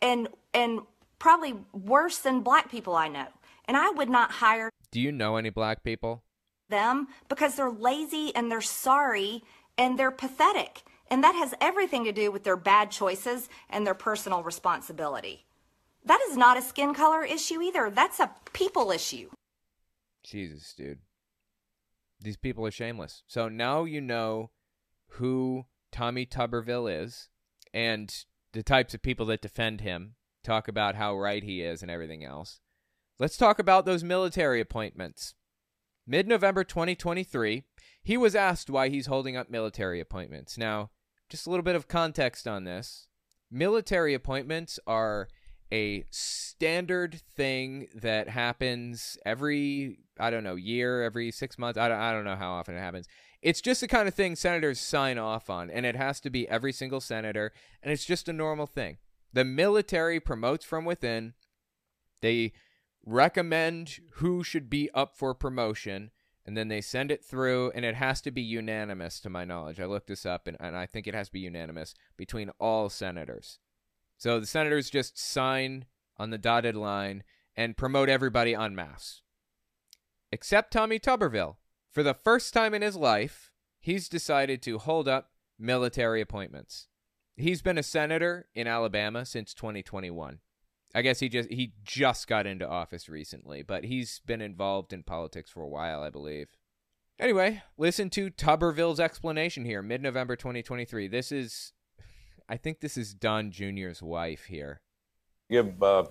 And 0.00 0.28
and 0.52 0.80
probably 1.18 1.54
worse 1.72 2.18
than 2.18 2.40
black 2.40 2.70
people 2.70 2.96
I 2.96 3.08
know. 3.08 3.28
And 3.66 3.76
I 3.76 3.90
would 3.90 4.10
not 4.10 4.32
hire 4.32 4.70
Do 4.90 5.00
you 5.00 5.12
know 5.12 5.36
any 5.36 5.50
black 5.50 5.84
people? 5.84 6.24
them 6.72 7.06
because 7.28 7.54
they're 7.54 7.70
lazy 7.70 8.34
and 8.34 8.50
they're 8.50 8.60
sorry 8.60 9.44
and 9.78 9.96
they're 9.96 10.10
pathetic. 10.10 10.82
And 11.08 11.22
that 11.22 11.36
has 11.36 11.54
everything 11.60 12.04
to 12.04 12.12
do 12.12 12.32
with 12.32 12.42
their 12.42 12.56
bad 12.56 12.90
choices 12.90 13.48
and 13.70 13.86
their 13.86 13.94
personal 13.94 14.42
responsibility. 14.42 15.46
That 16.04 16.20
is 16.28 16.36
not 16.36 16.58
a 16.58 16.62
skin 16.62 16.94
color 16.94 17.24
issue 17.24 17.60
either. 17.62 17.90
That's 17.90 18.20
a 18.20 18.30
people 18.52 18.90
issue. 18.90 19.30
Jesus, 20.24 20.74
dude. 20.76 20.98
These 22.20 22.36
people 22.36 22.66
are 22.66 22.70
shameless. 22.70 23.22
So 23.26 23.48
now 23.48 23.84
you 23.84 24.00
know 24.00 24.50
who 25.12 25.66
Tommy 25.90 26.26
Tuberville 26.26 27.04
is 27.04 27.28
and 27.74 28.24
the 28.52 28.62
types 28.62 28.94
of 28.94 29.02
people 29.02 29.26
that 29.26 29.40
defend 29.40 29.80
him, 29.80 30.14
talk 30.44 30.68
about 30.68 30.94
how 30.94 31.16
right 31.16 31.42
he 31.42 31.62
is 31.62 31.82
and 31.82 31.90
everything 31.90 32.24
else. 32.24 32.60
Let's 33.18 33.36
talk 33.36 33.58
about 33.58 33.84
those 33.84 34.04
military 34.04 34.60
appointments. 34.60 35.34
Mid 36.06 36.26
November 36.26 36.64
2023, 36.64 37.62
he 38.02 38.16
was 38.16 38.34
asked 38.34 38.68
why 38.68 38.88
he's 38.88 39.06
holding 39.06 39.36
up 39.36 39.50
military 39.50 40.00
appointments. 40.00 40.58
Now, 40.58 40.90
just 41.28 41.46
a 41.46 41.50
little 41.50 41.62
bit 41.62 41.76
of 41.76 41.88
context 41.88 42.48
on 42.48 42.64
this. 42.64 43.06
Military 43.50 44.12
appointments 44.12 44.80
are 44.86 45.28
a 45.72 46.04
standard 46.10 47.22
thing 47.34 47.88
that 47.94 48.28
happens 48.28 49.16
every 49.24 49.98
I 50.20 50.30
don't 50.30 50.44
know 50.44 50.54
year, 50.54 51.02
every 51.02 51.30
six 51.30 51.58
months. 51.58 51.78
I 51.78 51.88
don't, 51.88 51.98
I 51.98 52.12
don't 52.12 52.24
know 52.24 52.36
how 52.36 52.52
often 52.52 52.76
it 52.76 52.80
happens. 52.80 53.08
It's 53.40 53.62
just 53.62 53.80
the 53.80 53.88
kind 53.88 54.06
of 54.06 54.14
thing 54.14 54.36
senators 54.36 54.78
sign 54.78 55.18
off 55.18 55.50
on, 55.50 55.70
and 55.70 55.84
it 55.84 55.96
has 55.96 56.20
to 56.20 56.30
be 56.30 56.48
every 56.48 56.72
single 56.72 57.00
senator, 57.00 57.52
and 57.82 57.90
it's 57.90 58.04
just 58.04 58.28
a 58.28 58.32
normal 58.32 58.66
thing. 58.66 58.98
The 59.32 59.44
military 59.44 60.20
promotes 60.20 60.64
from 60.64 60.84
within. 60.84 61.32
They 62.20 62.52
recommend 63.04 63.98
who 64.16 64.44
should 64.44 64.70
be 64.70 64.90
up 64.94 65.16
for 65.16 65.34
promotion, 65.34 66.12
and 66.46 66.56
then 66.56 66.68
they 66.68 66.82
send 66.82 67.10
it 67.10 67.24
through, 67.24 67.72
and 67.74 67.84
it 67.84 67.96
has 67.96 68.20
to 68.20 68.30
be 68.30 68.42
unanimous, 68.42 69.18
to 69.20 69.30
my 69.30 69.44
knowledge. 69.44 69.80
I 69.80 69.86
looked 69.86 70.06
this 70.06 70.26
up, 70.26 70.46
and, 70.46 70.56
and 70.60 70.76
I 70.76 70.86
think 70.86 71.08
it 71.08 71.14
has 71.14 71.28
to 71.28 71.32
be 71.32 71.40
unanimous 71.40 71.94
between 72.16 72.50
all 72.60 72.88
senators. 72.90 73.58
So 74.22 74.38
the 74.38 74.46
senators 74.46 74.88
just 74.88 75.18
sign 75.18 75.86
on 76.16 76.30
the 76.30 76.38
dotted 76.38 76.76
line 76.76 77.24
and 77.56 77.76
promote 77.76 78.08
everybody 78.08 78.54
en 78.54 78.72
masse. 78.72 79.20
Except 80.30 80.72
Tommy 80.72 81.00
Tuberville. 81.00 81.56
For 81.90 82.04
the 82.04 82.14
first 82.14 82.54
time 82.54 82.72
in 82.72 82.82
his 82.82 82.94
life, 82.94 83.50
he's 83.80 84.08
decided 84.08 84.62
to 84.62 84.78
hold 84.78 85.08
up 85.08 85.32
military 85.58 86.20
appointments. 86.20 86.86
He's 87.34 87.62
been 87.62 87.78
a 87.78 87.82
senator 87.82 88.46
in 88.54 88.68
Alabama 88.68 89.26
since 89.26 89.54
2021. 89.54 90.38
I 90.94 91.02
guess 91.02 91.18
he 91.18 91.28
just 91.28 91.50
he 91.50 91.72
just 91.82 92.28
got 92.28 92.46
into 92.46 92.68
office 92.68 93.08
recently, 93.08 93.62
but 93.62 93.82
he's 93.82 94.20
been 94.24 94.40
involved 94.40 94.92
in 94.92 95.02
politics 95.02 95.50
for 95.50 95.62
a 95.62 95.68
while, 95.68 96.00
I 96.00 96.10
believe. 96.10 96.46
Anyway, 97.18 97.64
listen 97.76 98.08
to 98.10 98.30
Tuberville's 98.30 99.00
explanation 99.00 99.64
here, 99.64 99.82
mid-November 99.82 100.36
2023. 100.36 101.08
This 101.08 101.32
is 101.32 101.72
I 102.48 102.56
think 102.56 102.80
this 102.80 102.96
is 102.96 103.14
Don 103.14 103.50
Jr.'s 103.50 104.02
wife 104.02 104.44
here. 104.44 104.80
Give 105.50 105.82
uh, 105.82 106.04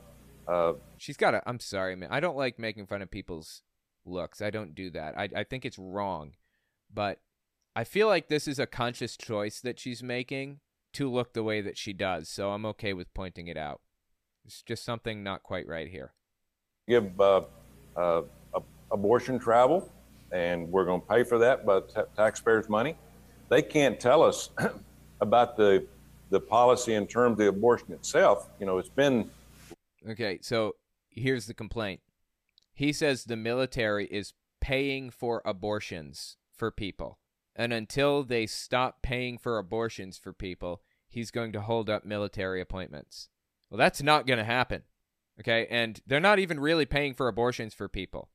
uh, 0.47 0.73
She's 0.97 1.17
got 1.17 1.33
a 1.33 1.41
I'm 1.47 1.59
sorry, 1.59 1.95
man. 1.95 2.09
I 2.11 2.19
don't 2.19 2.37
like 2.37 2.59
making 2.59 2.87
fun 2.87 3.01
of 3.01 3.09
people's 3.11 3.61
looks. 4.05 4.41
I 4.41 4.49
don't 4.49 4.75
do 4.75 4.89
that. 4.91 5.17
I 5.17 5.29
I 5.35 5.43
think 5.43 5.65
it's 5.65 5.79
wrong. 5.79 6.33
But 6.93 7.19
I 7.75 7.83
feel 7.85 8.07
like 8.07 8.27
this 8.27 8.47
is 8.47 8.59
a 8.59 8.65
conscious 8.67 9.15
choice 9.15 9.61
that 9.61 9.79
she's 9.79 10.03
making 10.03 10.59
to 10.93 11.09
look 11.09 11.33
the 11.33 11.43
way 11.43 11.61
that 11.61 11.77
she 11.77 11.93
does, 11.93 12.27
so 12.27 12.51
I'm 12.51 12.65
okay 12.65 12.91
with 12.93 13.13
pointing 13.13 13.47
it 13.47 13.55
out. 13.57 13.79
It's 14.45 14.61
just 14.61 14.83
something 14.83 15.23
not 15.23 15.43
quite 15.43 15.67
right 15.67 15.87
here. 15.89 16.13
give 16.87 17.19
uh, 17.21 17.43
uh, 17.95 18.23
abortion 18.91 19.39
travel, 19.39 19.89
and 20.33 20.69
we're 20.69 20.83
going 20.83 20.99
to 21.01 21.07
pay 21.07 21.23
for 21.23 21.37
that 21.39 21.65
by 21.65 21.79
ta 21.81 22.03
taxpayers' 22.15 22.67
money. 22.67 22.97
They 23.49 23.61
can't 23.61 23.99
tell 23.99 24.21
us 24.21 24.49
about 25.21 25.55
the 25.55 25.85
the 26.31 26.39
policy 26.39 26.95
in 26.95 27.05
terms 27.05 27.33
of 27.33 27.37
the 27.37 27.47
abortion 27.47 27.91
itself. 27.91 28.49
You 28.59 28.65
know, 28.65 28.79
it's 28.79 28.89
been 28.89 29.29
Okay, 30.09 30.39
so 30.41 30.75
here's 31.09 31.45
the 31.45 31.53
complaint. 31.53 32.01
He 32.73 32.91
says 32.91 33.23
the 33.23 33.35
military 33.35 34.07
is 34.07 34.33
paying 34.59 35.11
for 35.11 35.41
abortions 35.45 36.37
for 36.55 36.71
people. 36.71 37.19
And 37.55 37.73
until 37.73 38.23
they 38.23 38.47
stop 38.47 39.03
paying 39.03 39.37
for 39.37 39.57
abortions 39.57 40.17
for 40.17 40.33
people, 40.33 40.81
he's 41.07 41.31
going 41.31 41.51
to 41.51 41.61
hold 41.61 41.89
up 41.89 42.05
military 42.05 42.61
appointments. 42.61 43.29
Well, 43.69 43.77
that's 43.77 44.01
not 44.01 44.25
going 44.25 44.39
to 44.39 44.45
happen. 44.45 44.83
Okay, 45.39 45.67
and 45.69 46.01
they're 46.07 46.19
not 46.19 46.39
even 46.39 46.59
really 46.59 46.85
paying 46.85 47.13
for 47.13 47.27
abortions 47.27 47.73
for 47.73 47.87
people. 47.87 48.29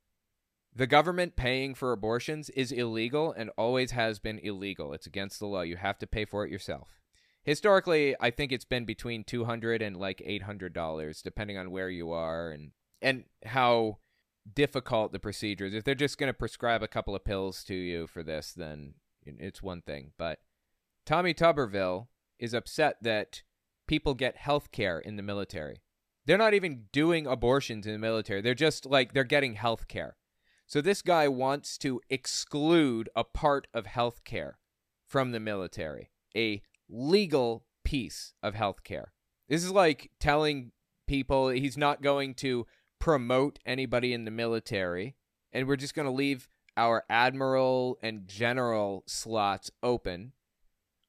The 0.75 0.87
government 0.87 1.37
paying 1.37 1.75
for 1.75 1.93
abortions 1.93 2.51
is 2.51 2.71
illegal 2.71 3.33
and 3.33 3.51
always 3.57 3.93
has 3.93 4.19
been 4.19 4.39
illegal. 4.39 4.93
It's 4.93 5.07
against 5.07 5.41
the 5.41 5.47
law. 5.47 5.63
You 5.63 5.77
have 5.77 5.99
to 5.99 6.07
pay 6.07 6.25
for 6.25 6.45
it 6.45 6.53
yourself. 6.53 7.01
Historically, 7.47 8.17
I 8.21 8.31
think 8.31 8.51
it's 8.51 8.65
been 8.65 8.85
between 8.85 9.23
200 9.23 9.81
and 9.81 9.97
like 9.97 10.19
$800 10.19 11.23
depending 11.23 11.57
on 11.57 11.71
where 11.71 11.89
you 11.89 12.11
are 12.11 12.51
and 12.51 12.73
and 13.01 13.25
how 13.45 13.99
difficult 14.53 15.13
the 15.13 15.21
procedure 15.21 15.67
is. 15.67 15.75
If 15.75 15.85
they're 15.85 15.95
just 15.95 16.19
going 16.19 16.29
to 16.29 16.35
prescribe 16.35 16.83
a 16.83 16.89
couple 16.89 17.15
of 17.15 17.25
pills 17.25 17.63
to 17.65 17.75
you 17.75 18.09
for 18.09 18.25
this, 18.25 18.53
then 18.53 18.95
it's 19.25 19.63
one 19.63 19.81
thing. 19.81 20.11
But 20.19 20.41
Tommy 21.05 21.35
Tuberville 21.35 22.09
is 22.41 22.53
upset 22.53 22.97
that 23.03 23.43
people 23.87 24.15
get 24.15 24.37
health 24.37 24.73
care 24.73 24.99
in 24.99 25.15
the 25.15 25.23
military. 25.23 25.83
They're 26.25 26.37
not 26.37 26.55
even 26.55 26.87
doing 26.91 27.29
abortions 27.29 27.87
in 27.87 27.93
the 27.93 27.99
military. 27.99 28.41
They're 28.41 28.55
just 28.55 28.87
like 28.87 29.15
they're 29.15 29.23
getting 29.23 29.55
health 29.55 29.87
care. 29.87 30.17
So 30.67 30.81
this 30.81 31.01
guy 31.01 31.29
wants 31.29 31.79
to 31.79 32.01
exclude 32.11 33.09
a 33.15 33.23
part 33.23 33.69
of 33.73 33.87
health 33.87 34.25
care 34.25 34.59
from 35.07 35.31
the 35.31 35.39
military, 35.39 36.11
a 36.37 36.63
legal 36.89 37.65
piece 37.85 38.35
of 38.43 38.55
health 38.55 38.85
care. 38.85 39.13
This 39.49 39.65
is 39.65 39.71
like 39.71 40.11
telling 40.21 40.73
people 41.07 41.49
he's 41.49 41.77
not 41.77 42.03
going 42.03 42.35
to 42.35 42.67
promote 42.99 43.59
anybody 43.65 44.13
in 44.13 44.25
the 44.25 44.31
military 44.31 45.17
and 45.53 45.67
we're 45.67 45.77
just 45.77 45.95
going 45.95 46.07
to 46.07 46.13
leave 46.13 46.49
our 46.77 47.05
admiral 47.09 47.99
and 48.03 48.27
general 48.27 49.03
slots 49.07 49.71
open 49.83 50.33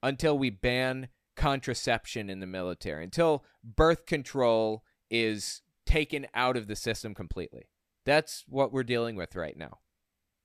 until 0.01 0.37
we 0.37 0.49
ban 0.49 1.09
contraception 1.35 2.29
in 2.29 2.39
the 2.39 2.47
military, 2.47 3.03
until 3.03 3.43
birth 3.63 4.05
control 4.05 4.83
is 5.09 5.61
taken 5.85 6.27
out 6.33 6.55
of 6.55 6.67
the 6.67 6.75
system 6.75 7.13
completely. 7.13 7.69
That's 8.05 8.45
what 8.47 8.71
we're 8.71 8.83
dealing 8.83 9.15
with 9.15 9.35
right 9.35 9.57
now. 9.57 9.79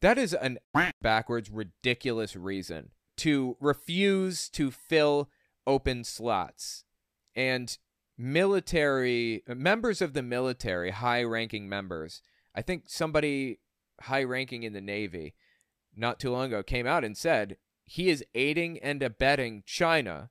That 0.00 0.18
is 0.18 0.34
an 0.34 0.59
backwards, 1.00 1.48
ridiculous 1.50 2.34
reason 2.34 2.90
to 3.18 3.56
refuse 3.60 4.48
to 4.51 4.70
fill 4.70 5.30
open 5.66 6.05
slots. 6.05 6.84
And 7.34 7.76
military 8.18 9.43
uh, 9.48 9.55
members 9.55 10.02
of 10.02 10.12
the 10.12 10.22
military, 10.22 10.90
high 10.90 11.22
ranking 11.22 11.68
members, 11.68 12.22
I 12.55 12.62
think 12.62 12.84
somebody 12.86 13.60
high 14.02 14.24
ranking 14.24 14.62
in 14.62 14.72
the 14.72 14.80
Navy 14.80 15.34
not 15.94 16.18
too 16.18 16.30
long 16.30 16.47
ago 16.47 16.62
came 16.62 16.86
out 16.86 17.05
and 17.05 17.16
said 17.16 17.56
he 17.84 18.09
is 18.09 18.24
aiding 18.34 18.78
and 18.78 19.02
abetting 19.02 19.62
China 19.66 20.30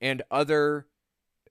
and 0.00 0.22
other 0.30 0.86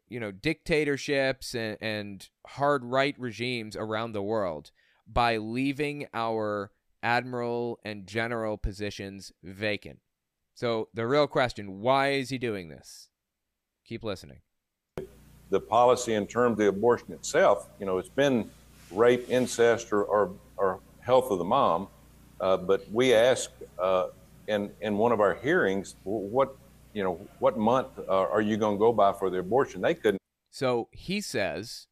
you 0.07 0.19
know 0.19 0.31
dictatorships 0.31 1.55
and, 1.55 1.77
and 1.81 2.29
hard 2.47 2.83
right 2.83 3.15
regimes 3.17 3.75
around 3.75 4.11
the 4.11 4.21
world 4.21 4.71
by 5.07 5.37
leaving 5.37 6.07
our 6.13 6.71
admiral 7.01 7.79
and 7.83 8.07
general 8.07 8.57
positions 8.57 9.31
vacant. 9.43 9.99
So 10.55 10.87
the 10.93 11.07
real 11.07 11.27
question, 11.27 11.81
why 11.81 12.11
is 12.11 12.29
he 12.29 12.37
doing 12.37 12.69
this? 12.69 13.09
Keep 13.85 14.03
listening. 14.03 14.39
the 15.49 15.59
policy 15.59 16.13
in 16.15 16.25
terms 16.25 16.53
of 16.53 16.57
the 16.57 16.67
abortion 16.67 17.11
itself. 17.13 17.69
You 17.79 17.85
know, 17.85 17.99
it's 17.99 18.09
been 18.09 18.49
rape, 18.91 19.29
incest, 19.29 19.91
or, 19.93 20.03
or, 20.03 20.31
or 20.57 20.79
health 20.99 21.29
of 21.29 21.37
the 21.37 21.43
mom. 21.45 21.87
Uh, 22.41 22.57
but 22.57 22.83
we 22.91 23.13
asked 23.13 23.51
uh, 23.79 24.07
in 24.47 24.71
in 24.81 24.97
one 24.97 25.11
of 25.11 25.19
our 25.19 25.35
hearings, 25.35 25.95
what 26.03 26.55
you 26.93 27.03
know, 27.03 27.19
what 27.39 27.57
month 27.57 27.87
uh, 27.99 28.11
are 28.11 28.41
you 28.41 28.57
going 28.57 28.75
to 28.75 28.79
go 28.79 28.91
by 28.91 29.13
for 29.13 29.29
the 29.29 29.39
abortion? 29.39 29.81
They 29.81 29.93
couldn't. 29.93 30.19
So 30.51 30.87
he 30.91 31.21
says 31.21 31.87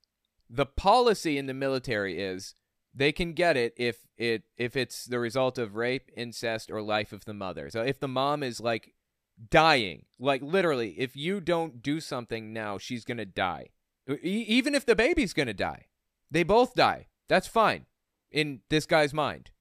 the 0.50 0.66
policy 0.66 1.38
in 1.38 1.46
the 1.46 1.54
military 1.54 2.20
is 2.20 2.56
they 2.94 3.12
can 3.12 3.34
get 3.34 3.58
it 3.58 3.74
if 3.78 4.08
it 4.18 4.44
if 4.58 4.76
it's 4.76 5.06
the 5.06 5.20
result 5.20 5.58
of 5.58 5.76
rape, 5.76 6.10
incest, 6.16 6.70
or 6.70 6.82
life 6.82 7.14
of 7.14 7.26
the 7.26 7.34
mother. 7.34 7.70
So 7.70 7.82
if 7.82 8.00
the 8.00 8.08
mom 8.08 8.44
is 8.44 8.60
like 8.60 8.94
dying, 9.50 10.06
like 10.20 10.42
literally, 10.42 10.96
if 11.00 11.16
you 11.16 11.40
don't 11.40 11.82
do 11.82 12.00
something 12.00 12.54
now, 12.54 12.78
she's 12.78 13.06
gonna 13.06 13.26
die. 13.26 13.70
E- 14.10 14.46
even 14.48 14.76
if 14.76 14.86
the 14.86 14.96
baby's 14.96 15.34
gonna 15.34 15.54
die, 15.54 15.86
they 16.30 16.44
both 16.44 16.74
die. 16.74 17.08
That's 17.30 17.48
fine 17.48 17.86
in 18.30 18.62
this 18.70 18.86
guy's 18.86 19.14
mind. 19.14 19.52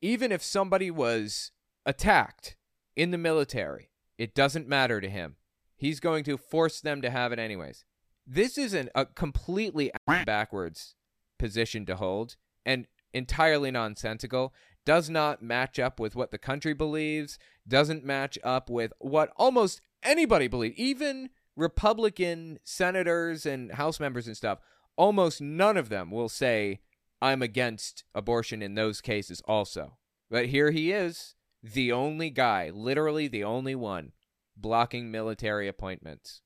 Even 0.00 0.32
if 0.32 0.42
somebody 0.42 0.90
was 0.90 1.52
attacked 1.86 2.56
in 2.96 3.12
the 3.12 3.18
military, 3.18 3.90
it 4.18 4.34
doesn't 4.34 4.68
matter 4.68 5.00
to 5.00 5.08
him. 5.08 5.36
He's 5.76 6.00
going 6.00 6.24
to 6.24 6.36
force 6.36 6.80
them 6.80 7.02
to 7.02 7.10
have 7.10 7.32
it 7.32 7.38
anyways. 7.38 7.84
This 8.26 8.56
isn't 8.56 8.88
a 8.94 9.06
completely 9.06 9.90
backwards 10.06 10.94
position 11.42 11.84
to 11.84 11.96
hold 11.96 12.36
and 12.64 12.86
entirely 13.12 13.72
nonsensical. 13.72 14.54
Does 14.86 15.10
not 15.10 15.42
match 15.42 15.80
up 15.80 15.98
with 15.98 16.14
what 16.14 16.30
the 16.30 16.38
country 16.38 16.72
believes, 16.72 17.36
doesn't 17.66 18.04
match 18.04 18.38
up 18.44 18.70
with 18.70 18.92
what 19.00 19.32
almost 19.36 19.80
anybody 20.04 20.46
believes, 20.46 20.78
even 20.78 21.30
Republican 21.56 22.60
senators 22.62 23.44
and 23.44 23.72
House 23.72 23.98
members 23.98 24.28
and 24.28 24.36
stuff. 24.36 24.60
Almost 24.96 25.40
none 25.40 25.76
of 25.76 25.88
them 25.88 26.12
will 26.12 26.28
say, 26.28 26.78
I'm 27.20 27.42
against 27.42 28.04
abortion 28.14 28.62
in 28.62 28.76
those 28.76 29.00
cases 29.00 29.42
also. 29.48 29.98
But 30.30 30.46
here 30.46 30.70
he 30.70 30.92
is, 30.92 31.34
the 31.60 31.90
only 31.90 32.30
guy, 32.30 32.70
literally 32.70 33.26
the 33.26 33.42
only 33.42 33.74
one, 33.74 34.12
blocking 34.56 35.10
military 35.10 35.66
appointments 35.66 36.40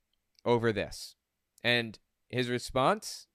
over 0.45 0.73
this. 0.73 1.17
And 1.63 1.99
his 2.31 2.49
response? 2.49 3.27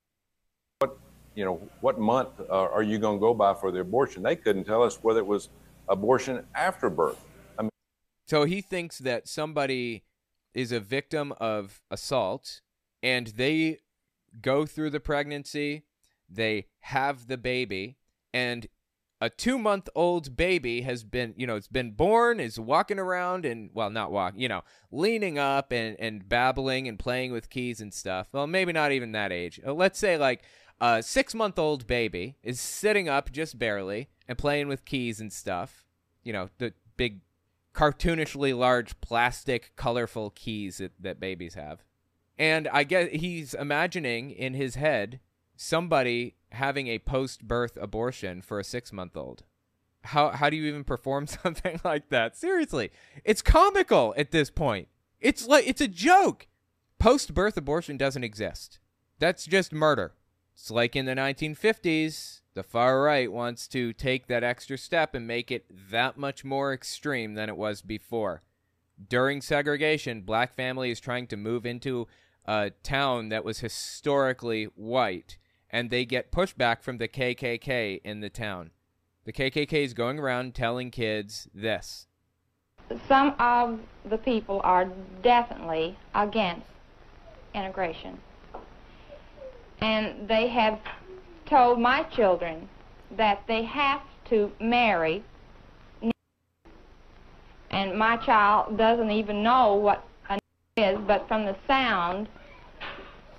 You 1.35 1.45
know, 1.45 1.69
what 1.79 1.99
month 1.99 2.39
uh, 2.39 2.53
are 2.53 2.83
you 2.83 2.97
going 2.99 3.17
to 3.17 3.21
go 3.21 3.33
by 3.33 3.53
for 3.53 3.71
the 3.71 3.79
abortion? 3.79 4.21
They 4.23 4.35
couldn't 4.35 4.65
tell 4.65 4.83
us 4.83 4.99
whether 5.01 5.19
it 5.19 5.25
was 5.25 5.49
abortion 5.87 6.45
after 6.55 6.89
birth. 6.89 7.23
I 7.57 7.63
mean, 7.63 7.71
So 8.27 8.43
he 8.43 8.61
thinks 8.61 8.97
that 8.99 9.27
somebody 9.27 10.03
is 10.53 10.71
a 10.71 10.79
victim 10.79 11.33
of 11.39 11.81
assault 11.89 12.61
and 13.01 13.27
they 13.27 13.79
go 14.41 14.65
through 14.65 14.89
the 14.89 14.99
pregnancy, 14.99 15.83
they 16.29 16.67
have 16.81 17.27
the 17.27 17.37
baby, 17.37 17.97
and 18.33 18.67
a 19.21 19.29
two 19.29 19.57
month 19.57 19.87
old 19.95 20.35
baby 20.35 20.81
has 20.81 21.03
been, 21.03 21.33
you 21.37 21.45
know, 21.45 21.55
it's 21.55 21.67
been 21.67 21.91
born, 21.91 22.39
is 22.39 22.59
walking 22.59 22.99
around 22.99 23.45
and, 23.45 23.69
well, 23.73 23.89
not 23.89 24.11
walking, 24.11 24.39
you 24.39 24.49
know, 24.49 24.63
leaning 24.91 25.37
up 25.37 25.71
and, 25.71 25.95
and 25.99 26.27
babbling 26.27 26.87
and 26.87 26.97
playing 26.97 27.31
with 27.31 27.49
keys 27.49 27.79
and 27.79 27.93
stuff. 27.93 28.29
Well, 28.33 28.47
maybe 28.47 28.73
not 28.73 28.91
even 28.91 29.11
that 29.11 29.31
age. 29.31 29.59
Uh, 29.65 29.73
Let's 29.73 29.99
say 29.99 30.17
like 30.17 30.43
a 30.81 31.03
six 31.03 31.33
month 31.35 31.59
old 31.59 31.85
baby 31.85 32.35
is 32.43 32.59
sitting 32.59 33.07
up 33.07 33.31
just 33.31 33.59
barely 33.59 34.09
and 34.27 34.37
playing 34.37 34.67
with 34.67 34.83
keys 34.83 35.21
and 35.21 35.31
stuff. 35.31 35.85
You 36.23 36.33
know, 36.33 36.49
the 36.57 36.73
big 36.97 37.21
cartoonishly 37.73 38.57
large 38.57 38.99
plastic 38.99 39.71
colorful 39.75 40.31
keys 40.31 40.79
that, 40.79 40.91
that 40.99 41.19
babies 41.19 41.53
have. 41.53 41.83
And 42.37 42.67
I 42.69 42.83
guess 42.83 43.09
he's 43.11 43.53
imagining 43.53 44.31
in 44.31 44.55
his 44.55 44.75
head 44.75 45.19
somebody 45.55 46.35
having 46.51 46.87
a 46.87 46.99
post 46.99 47.47
birth 47.47 47.77
abortion 47.79 48.41
for 48.41 48.59
a 48.59 48.63
six 48.63 48.91
month 48.91 49.15
old. 49.15 49.43
How 50.05 50.31
how 50.31 50.49
do 50.49 50.57
you 50.57 50.65
even 50.65 50.83
perform 50.83 51.27
something 51.43 51.79
like 51.83 52.09
that? 52.09 52.35
Seriously. 52.35 52.89
It's 53.23 53.43
comical 53.43 54.15
at 54.17 54.31
this 54.31 54.49
point. 54.49 54.87
It's 55.19 55.47
like 55.47 55.67
it's 55.67 55.81
a 55.81 55.87
joke. 55.87 56.47
Post 56.97 57.35
birth 57.35 57.55
abortion 57.55 57.97
doesn't 57.97 58.23
exist. 58.23 58.79
That's 59.19 59.45
just 59.45 59.71
murder. 59.71 60.13
It's 60.53 60.69
like 60.69 60.95
in 60.95 61.05
the 61.05 61.15
1950s, 61.15 62.41
the 62.53 62.63
far 62.63 63.01
right 63.01 63.31
wants 63.31 63.67
to 63.69 63.93
take 63.93 64.27
that 64.27 64.43
extra 64.43 64.77
step 64.77 65.15
and 65.15 65.25
make 65.25 65.51
it 65.51 65.65
that 65.89 66.17
much 66.17 66.43
more 66.43 66.73
extreme 66.73 67.33
than 67.33 67.49
it 67.49 67.57
was 67.57 67.81
before. 67.81 68.43
During 69.09 69.41
segregation, 69.41 70.21
black 70.21 70.53
families 70.53 70.99
trying 70.99 71.27
to 71.27 71.37
move 71.37 71.65
into 71.65 72.07
a 72.45 72.71
town 72.83 73.29
that 73.29 73.45
was 73.45 73.59
historically 73.59 74.65
white, 74.75 75.37
and 75.69 75.89
they 75.89 76.05
get 76.05 76.31
pushback 76.31 76.81
from 76.83 76.97
the 76.97 77.07
KKK 77.07 78.01
in 78.03 78.19
the 78.19 78.29
town. 78.29 78.71
The 79.23 79.33
KKK 79.33 79.73
is 79.73 79.93
going 79.93 80.19
around 80.19 80.53
telling 80.53 80.91
kids 80.91 81.47
this. 81.53 82.07
Some 83.07 83.35
of 83.39 83.79
the 84.03 84.17
people 84.17 84.59
are 84.63 84.89
definitely 85.21 85.97
against 86.13 86.67
integration. 87.53 88.19
And 89.81 90.27
they 90.27 90.47
have 90.47 90.79
told 91.45 91.79
my 91.79 92.03
children 92.03 92.69
that 93.17 93.43
they 93.47 93.63
have 93.63 94.01
to 94.29 94.51
marry. 94.59 95.23
And 97.71 97.97
my 97.97 98.17
child 98.17 98.77
doesn't 98.77 99.11
even 99.11 99.43
know 99.43 99.75
what 99.75 100.05
a 100.29 100.39
is, 100.77 100.97
but 101.07 101.27
from 101.27 101.45
the 101.45 101.55
sound, 101.67 102.27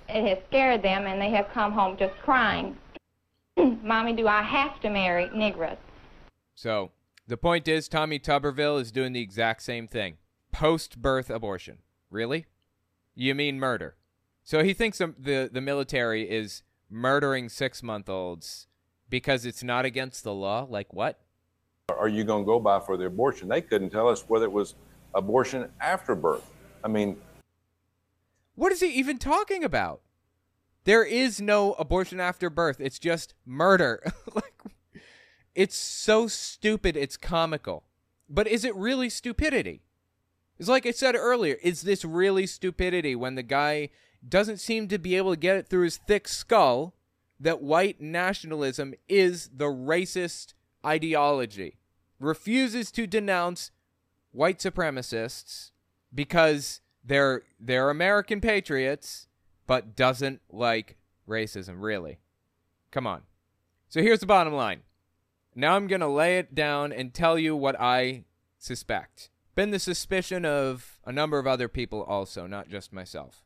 it 0.09 0.27
has 0.27 0.37
scared 0.47 0.83
them, 0.83 1.07
and 1.07 1.21
they 1.21 1.29
have 1.31 1.47
come 1.53 1.71
home 1.71 1.97
just 1.97 2.13
crying. 2.21 2.77
Mommy, 3.83 4.13
do 4.13 4.27
I 4.27 4.41
have 4.41 4.79
to 4.81 4.89
marry 4.89 5.29
Negroes? 5.33 5.77
So 6.55 6.91
the 7.27 7.37
point 7.37 7.67
is, 7.67 7.87
Tommy 7.87 8.19
Tuberville 8.19 8.79
is 8.81 8.91
doing 8.91 9.13
the 9.13 9.21
exact 9.21 9.63
same 9.63 9.87
thing 9.87 10.17
post 10.51 11.01
birth 11.01 11.29
abortion. 11.29 11.79
Really? 12.11 12.45
You 13.15 13.33
mean 13.33 13.59
murder? 13.59 13.95
So 14.43 14.63
he 14.63 14.73
thinks 14.73 14.97
the, 14.97 15.49
the 15.51 15.61
military 15.61 16.29
is 16.29 16.63
murdering 16.89 17.49
six 17.49 17.81
month 17.81 18.09
olds 18.09 18.67
because 19.09 19.45
it's 19.45 19.63
not 19.63 19.85
against 19.85 20.23
the 20.23 20.33
law? 20.33 20.67
Like 20.69 20.93
what? 20.93 21.19
Are 21.89 22.07
you 22.07 22.23
going 22.23 22.43
to 22.43 22.45
go 22.45 22.59
by 22.59 22.79
for 22.79 22.97
the 22.97 23.05
abortion? 23.05 23.49
They 23.49 23.61
couldn't 23.61 23.89
tell 23.89 24.07
us 24.07 24.27
whether 24.27 24.45
it 24.45 24.51
was 24.51 24.75
abortion 25.13 25.69
after 25.79 26.15
birth. 26.15 26.49
I 26.83 26.87
mean, 26.87 27.17
what 28.55 28.71
is 28.71 28.81
he 28.81 28.87
even 28.87 29.17
talking 29.17 29.63
about? 29.63 30.01
There 30.83 31.03
is 31.03 31.39
no 31.39 31.73
abortion 31.73 32.19
after 32.19 32.49
birth. 32.49 32.77
It's 32.79 32.99
just 32.99 33.33
murder. 33.45 34.03
like, 34.35 34.53
it's 35.55 35.75
so 35.75 36.27
stupid, 36.27 36.97
it's 36.97 37.15
comical. 37.15 37.83
But 38.29 38.47
is 38.47 38.65
it 38.65 38.75
really 38.75 39.09
stupidity? 39.09 39.83
It's 40.59 40.69
like 40.69 40.85
I 40.85 40.91
said 40.91 41.15
earlier, 41.15 41.57
is 41.63 41.81
this 41.81 42.03
really 42.03 42.47
stupidity 42.47 43.15
when 43.15 43.35
the 43.35 43.43
guy 43.43 43.89
doesn't 44.27 44.57
seem 44.57 44.87
to 44.87 44.97
be 44.97 45.15
able 45.15 45.31
to 45.31 45.39
get 45.39 45.57
it 45.57 45.67
through 45.67 45.83
his 45.83 45.97
thick 45.97 46.27
skull 46.27 46.93
that 47.39 47.61
white 47.61 47.99
nationalism 47.99 48.93
is 49.09 49.49
the 49.55 49.65
racist 49.65 50.53
ideology? 50.85 51.77
Refuses 52.19 52.91
to 52.91 53.05
denounce 53.05 53.71
white 54.31 54.59
supremacists 54.59 55.71
because 56.13 56.81
they're 57.03 57.43
they're 57.59 57.89
American 57.89 58.39
patriots, 58.39 59.27
but 59.67 59.95
doesn't 59.95 60.41
like 60.49 60.97
racism, 61.27 61.75
really. 61.79 62.19
Come 62.91 63.07
on. 63.07 63.23
So 63.89 64.01
here's 64.01 64.19
the 64.19 64.25
bottom 64.25 64.53
line. 64.53 64.81
Now 65.55 65.75
I'm 65.75 65.87
going 65.87 66.01
to 66.01 66.07
lay 66.07 66.37
it 66.37 66.55
down 66.55 66.91
and 66.91 67.13
tell 67.13 67.37
you 67.37 67.55
what 67.55 67.79
I 67.79 68.23
suspect. 68.57 69.29
Been 69.55 69.71
the 69.71 69.79
suspicion 69.79 70.45
of 70.45 70.99
a 71.05 71.11
number 71.11 71.37
of 71.37 71.45
other 71.45 71.67
people 71.67 72.01
also, 72.03 72.47
not 72.47 72.69
just 72.69 72.91
myself. 72.91 73.43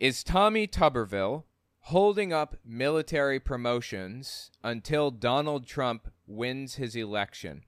Is 0.00 0.24
Tommy 0.24 0.66
Tuberville 0.66 1.44
holding 1.80 2.32
up 2.32 2.56
military 2.64 3.38
promotions 3.38 4.50
until 4.64 5.10
Donald 5.10 5.66
Trump 5.66 6.10
wins 6.26 6.76
his 6.76 6.96
election 6.96 7.64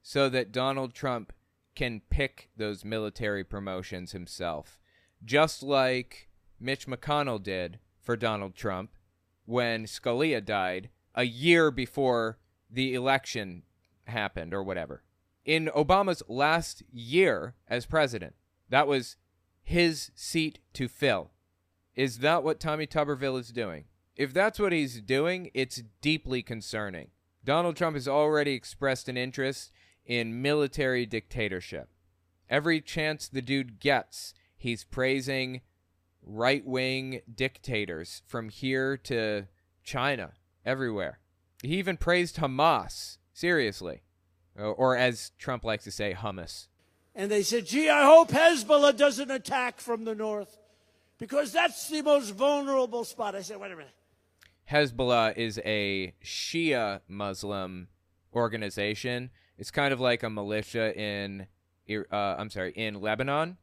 so 0.00 0.30
that 0.30 0.50
Donald 0.50 0.94
Trump 0.94 1.34
can 1.74 2.00
pick 2.08 2.48
those 2.56 2.86
military 2.86 3.44
promotions 3.44 4.12
himself? 4.12 4.78
Just 5.22 5.62
like 5.62 6.30
Mitch 6.58 6.86
McConnell 6.86 7.42
did 7.42 7.80
for 8.00 8.16
Donald 8.16 8.54
Trump 8.54 8.92
when 9.44 9.84
Scalia 9.84 10.42
died 10.42 10.88
a 11.14 11.24
year 11.24 11.70
before 11.70 12.38
the 12.70 12.94
election 12.94 13.62
happened 14.06 14.54
or 14.54 14.62
whatever. 14.62 15.02
In 15.44 15.66
Obama's 15.76 16.22
last 16.28 16.82
year 16.90 17.56
as 17.68 17.84
president, 17.84 18.36
that 18.70 18.86
was 18.88 19.16
his 19.62 20.10
seat 20.14 20.60
to 20.72 20.88
fill. 20.88 21.33
Is 21.94 22.18
that 22.18 22.42
what 22.42 22.60
Tommy 22.60 22.86
Tuberville 22.86 23.38
is 23.38 23.50
doing? 23.50 23.84
If 24.16 24.32
that's 24.32 24.58
what 24.58 24.72
he's 24.72 25.00
doing, 25.00 25.50
it's 25.54 25.82
deeply 26.00 26.42
concerning. 26.42 27.08
Donald 27.44 27.76
Trump 27.76 27.94
has 27.96 28.08
already 28.08 28.52
expressed 28.52 29.08
an 29.08 29.16
interest 29.16 29.72
in 30.06 30.40
military 30.42 31.06
dictatorship. 31.06 31.88
Every 32.48 32.80
chance 32.80 33.28
the 33.28 33.42
dude 33.42 33.80
gets, 33.80 34.34
he's 34.56 34.84
praising 34.84 35.60
right 36.22 36.64
wing 36.64 37.20
dictators 37.32 38.22
from 38.26 38.48
here 38.48 38.96
to 38.96 39.46
China, 39.82 40.32
everywhere. 40.64 41.20
He 41.62 41.76
even 41.76 41.96
praised 41.96 42.36
Hamas, 42.36 43.18
seriously. 43.32 44.02
Or, 44.56 44.96
as 44.96 45.32
Trump 45.38 45.64
likes 45.64 45.84
to 45.84 45.90
say, 45.90 46.14
hummus. 46.14 46.68
And 47.14 47.30
they 47.30 47.42
said, 47.42 47.66
gee, 47.66 47.90
I 47.90 48.04
hope 48.04 48.30
Hezbollah 48.30 48.96
doesn't 48.96 49.30
attack 49.30 49.80
from 49.80 50.04
the 50.04 50.14
north 50.14 50.58
because 51.18 51.52
that's 51.52 51.88
the 51.88 52.02
most 52.02 52.30
vulnerable 52.30 53.04
spot. 53.04 53.34
I 53.34 53.42
said, 53.42 53.58
wait 53.58 53.72
a 53.72 53.76
minute. 53.76 53.94
Hezbollah 54.70 55.36
is 55.36 55.60
a 55.64 56.14
Shia 56.24 57.00
Muslim 57.08 57.88
organization. 58.32 59.30
It's 59.58 59.70
kind 59.70 59.92
of 59.92 60.00
like 60.00 60.22
a 60.22 60.30
militia 60.30 60.98
in, 60.98 61.46
uh, 61.90 62.16
I'm 62.16 62.50
sorry, 62.50 62.72
in 62.74 63.00
Lebanon 63.00 63.58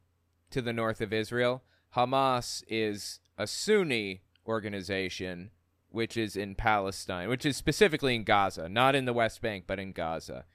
to 0.50 0.62
the 0.62 0.72
north 0.72 1.00
of 1.00 1.12
Israel. 1.12 1.62
Hamas 1.96 2.62
is 2.68 3.20
a 3.36 3.46
Sunni 3.46 4.22
organization 4.46 5.50
which 5.90 6.16
is 6.16 6.36
in 6.36 6.54
Palestine, 6.54 7.28
which 7.28 7.44
is 7.44 7.56
specifically 7.56 8.14
in 8.14 8.24
Gaza, 8.24 8.68
not 8.68 8.94
in 8.94 9.04
the 9.04 9.12
West 9.12 9.42
Bank, 9.42 9.64
but 9.66 9.78
in 9.78 9.92
Gaza. 9.92 10.46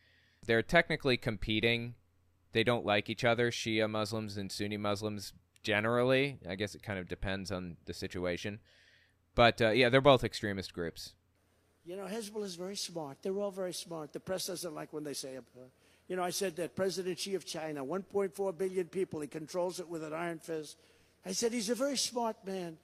They're 0.46 0.64
technically 0.64 1.16
competing. 1.16 1.94
They 2.54 2.64
don't 2.64 2.86
like 2.86 3.08
each 3.08 3.24
other, 3.24 3.52
Shia 3.52 3.88
Muslims 3.88 4.36
and 4.36 4.52
Sunni 4.52 4.78
Muslims 4.78 5.34
generally. 5.64 6.40
I 6.48 6.56
guess 6.56 6.76
it 6.76 6.84
kind 6.84 7.00
of 7.00 7.08
depends 7.08 7.52
on 7.52 7.78
the 7.86 7.94
situation. 7.94 8.60
But 9.36 9.62
uh, 9.62 9.70
yeah, 9.70 9.90
they're 9.90 10.02
both 10.02 10.24
extremist 10.24 10.74
groups. 10.74 11.14
You 11.86 11.96
know, 11.96 12.06
Hezbollah 12.06 12.44
is 12.44 12.56
very 12.56 12.76
smart. 12.76 13.20
They're 13.22 13.38
all 13.38 13.52
very 13.52 13.74
smart. 13.74 14.12
The 14.12 14.20
press 14.20 14.48
doesn't 14.48 14.76
like 14.76 14.92
when 14.92 15.04
they 15.04 15.14
say 15.14 15.36
it. 15.36 15.44
You 16.08 16.16
know, 16.16 16.24
I 16.24 16.32
said 16.32 16.56
that 16.58 16.76
President 16.76 17.20
Xi 17.20 17.36
of 17.36 17.46
China, 17.46 17.86
1.4 17.86 18.58
billion 18.58 18.88
people, 18.88 19.22
he 19.22 19.28
controls 19.28 19.80
it 19.80 19.88
with 19.88 20.04
an 20.04 20.14
iron 20.14 20.40
fist. 20.40 20.78
I 21.26 21.32
said 21.32 21.54
he's 21.54 21.70
a 21.70 21.76
very 21.76 21.98
smart 21.98 22.38
man. 22.46 22.78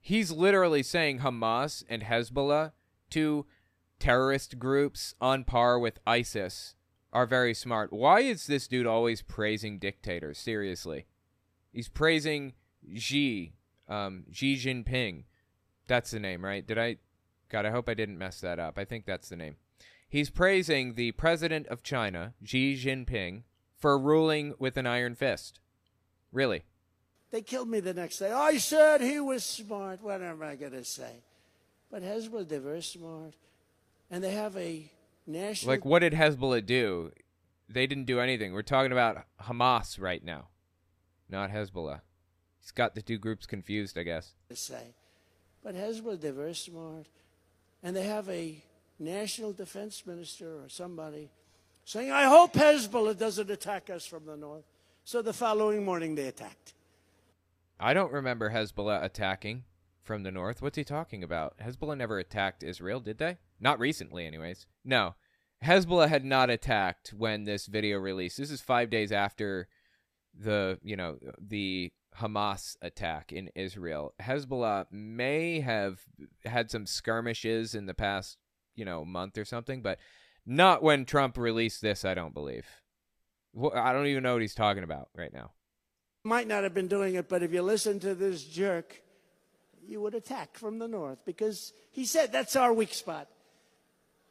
He's 0.00 0.30
literally 0.30 0.82
saying 0.82 1.18
Hamas 1.18 1.84
and 1.88 2.02
Hezbollah, 2.02 2.72
two 3.10 3.46
terrorist 3.98 4.58
groups 4.58 5.14
on 5.20 5.44
par 5.44 5.78
with 5.78 6.00
ISIS, 6.06 6.74
are 7.12 7.26
very 7.26 7.54
smart. 7.54 7.92
Why 7.92 8.20
is 8.20 8.46
this 8.46 8.66
dude 8.66 8.86
always 8.86 9.22
praising 9.22 9.78
dictators? 9.78 10.38
Seriously. 10.38 11.06
He's 11.72 11.88
praising 11.88 12.54
Xi, 12.96 13.54
um, 13.88 14.24
Xi 14.32 14.56
Jinping. 14.56 15.24
That's 15.86 16.10
the 16.10 16.20
name, 16.20 16.44
right? 16.44 16.66
Did 16.66 16.78
I? 16.78 16.96
God, 17.48 17.66
I 17.66 17.70
hope 17.70 17.88
I 17.88 17.94
didn't 17.94 18.18
mess 18.18 18.40
that 18.40 18.58
up. 18.58 18.78
I 18.78 18.84
think 18.84 19.06
that's 19.06 19.28
the 19.28 19.36
name. 19.36 19.56
He's 20.08 20.30
praising 20.30 20.94
the 20.94 21.12
president 21.12 21.66
of 21.68 21.82
China, 21.82 22.34
Xi 22.44 22.74
Jinping, 22.76 23.42
for 23.76 23.98
ruling 23.98 24.54
with 24.58 24.76
an 24.76 24.86
iron 24.86 25.14
fist. 25.14 25.60
Really. 26.32 26.64
They 27.30 27.42
killed 27.42 27.68
me 27.68 27.80
the 27.80 27.94
next 27.94 28.18
day. 28.18 28.32
I 28.32 28.58
said 28.58 29.00
he 29.00 29.20
was 29.20 29.44
smart. 29.44 30.02
What 30.02 30.20
am 30.20 30.42
I 30.42 30.56
going 30.56 30.72
to 30.72 30.84
say? 30.84 31.22
But 31.90 32.02
Hezbollah, 32.02 32.48
they're 32.48 32.60
very 32.60 32.82
smart. 32.82 33.34
And 34.10 34.22
they 34.22 34.32
have 34.32 34.56
a 34.56 34.90
national. 35.26 35.72
Like, 35.72 35.84
what 35.84 36.00
did 36.00 36.12
Hezbollah 36.12 36.66
do? 36.66 37.12
They 37.68 37.86
didn't 37.86 38.06
do 38.06 38.18
anything. 38.18 38.52
We're 38.52 38.62
talking 38.62 38.90
about 38.90 39.24
Hamas 39.42 40.00
right 40.00 40.24
now, 40.24 40.48
not 41.30 41.50
Hezbollah. 41.50 42.00
He's 42.60 42.72
got 42.72 42.94
the 42.94 43.02
two 43.02 43.18
groups 43.18 43.46
confused, 43.46 43.96
I 43.98 44.02
guess. 44.02 44.34
Say. 44.52 44.94
But 45.62 45.74
Hezbollah, 45.74 46.20
they're 46.20 46.32
very 46.32 46.54
smart. 46.54 47.06
And 47.82 47.96
they 47.96 48.04
have 48.04 48.28
a 48.28 48.62
national 48.98 49.52
defense 49.52 50.04
minister 50.06 50.62
or 50.62 50.68
somebody 50.68 51.30
saying, 51.84 52.10
I 52.10 52.24
hope 52.24 52.52
Hezbollah 52.52 53.18
doesn't 53.18 53.50
attack 53.50 53.90
us 53.90 54.04
from 54.04 54.26
the 54.26 54.36
north. 54.36 54.64
So 55.04 55.22
the 55.22 55.32
following 55.32 55.84
morning, 55.84 56.14
they 56.14 56.28
attacked. 56.28 56.74
I 57.78 57.94
don't 57.94 58.12
remember 58.12 58.50
Hezbollah 58.50 59.02
attacking 59.02 59.64
from 60.02 60.22
the 60.22 60.30
north. 60.30 60.60
What's 60.60 60.76
he 60.76 60.84
talking 60.84 61.24
about? 61.24 61.56
Hezbollah 61.58 61.96
never 61.96 62.18
attacked 62.18 62.62
Israel, 62.62 63.00
did 63.00 63.18
they? 63.18 63.38
Not 63.58 63.78
recently, 63.78 64.26
anyways. 64.26 64.66
No. 64.84 65.14
Hezbollah 65.64 66.08
had 66.08 66.24
not 66.24 66.50
attacked 66.50 67.14
when 67.16 67.44
this 67.44 67.66
video 67.66 67.98
released. 67.98 68.38
This 68.38 68.50
is 68.50 68.60
five 68.60 68.90
days 68.90 69.12
after 69.12 69.68
the, 70.38 70.78
you 70.82 70.96
know, 70.96 71.18
the 71.38 71.92
Hamas 72.18 72.76
attack 72.82 73.32
in 73.32 73.50
Israel. 73.54 74.14
Hezbollah 74.20 74.86
may 74.90 75.60
have 75.60 76.00
had 76.44 76.70
some 76.70 76.86
skirmishes 76.86 77.74
in 77.74 77.86
the 77.86 77.94
past, 77.94 78.38
you 78.74 78.84
know, 78.84 79.04
month 79.04 79.38
or 79.38 79.44
something, 79.44 79.82
but 79.82 79.98
not 80.46 80.82
when 80.82 81.04
Trump 81.04 81.36
released 81.36 81.82
this, 81.82 82.04
I 82.04 82.14
don't 82.14 82.34
believe. 82.34 82.66
I 83.74 83.92
don't 83.92 84.06
even 84.06 84.22
know 84.22 84.34
what 84.34 84.42
he's 84.42 84.54
talking 84.54 84.84
about 84.84 85.08
right 85.14 85.32
now. 85.32 85.52
Might 86.24 86.46
not 86.46 86.64
have 86.64 86.74
been 86.74 86.88
doing 86.88 87.14
it, 87.14 87.28
but 87.28 87.42
if 87.42 87.52
you 87.52 87.62
listen 87.62 87.98
to 88.00 88.14
this 88.14 88.44
jerk, 88.44 89.02
you 89.86 90.00
would 90.00 90.14
attack 90.14 90.56
from 90.56 90.78
the 90.78 90.88
north 90.88 91.18
because 91.24 91.72
he 91.90 92.04
said 92.04 92.30
that's 92.30 92.56
our 92.56 92.72
weak 92.72 92.94
spot. 92.94 93.28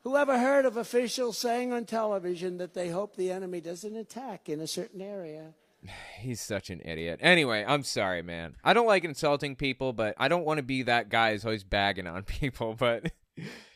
Whoever 0.04 0.40
heard 0.40 0.66
of 0.66 0.78
officials 0.78 1.38
saying 1.38 1.74
on 1.74 1.86
television 1.86 2.58
that 2.60 2.74
they 2.74 2.90
hope 2.90 3.16
the 3.16 3.32
enemy 3.32 3.60
doesn't 3.60 3.96
attack 3.96 4.48
in 4.48 4.62
a 4.62 4.68
certain 4.68 5.02
area? 5.02 5.54
He's 6.20 6.42
such 6.42 6.70
an 6.70 6.82
idiot. 6.84 7.20
Anyway, 7.22 7.64
I'm 7.68 7.84
sorry, 7.84 8.22
man. 8.22 8.56
I 8.64 8.74
don't 8.74 8.88
like 8.88 9.04
insulting 9.04 9.56
people, 9.56 9.94
but 9.94 10.16
I 10.18 10.28
don't 10.28 10.46
want 10.46 10.58
to 10.58 10.64
be 10.64 10.84
that 10.84 11.10
guy 11.10 11.32
who's 11.32 11.46
always 11.46 11.64
bagging 11.64 12.08
on 12.08 12.24
people, 12.26 12.76
but 12.78 13.12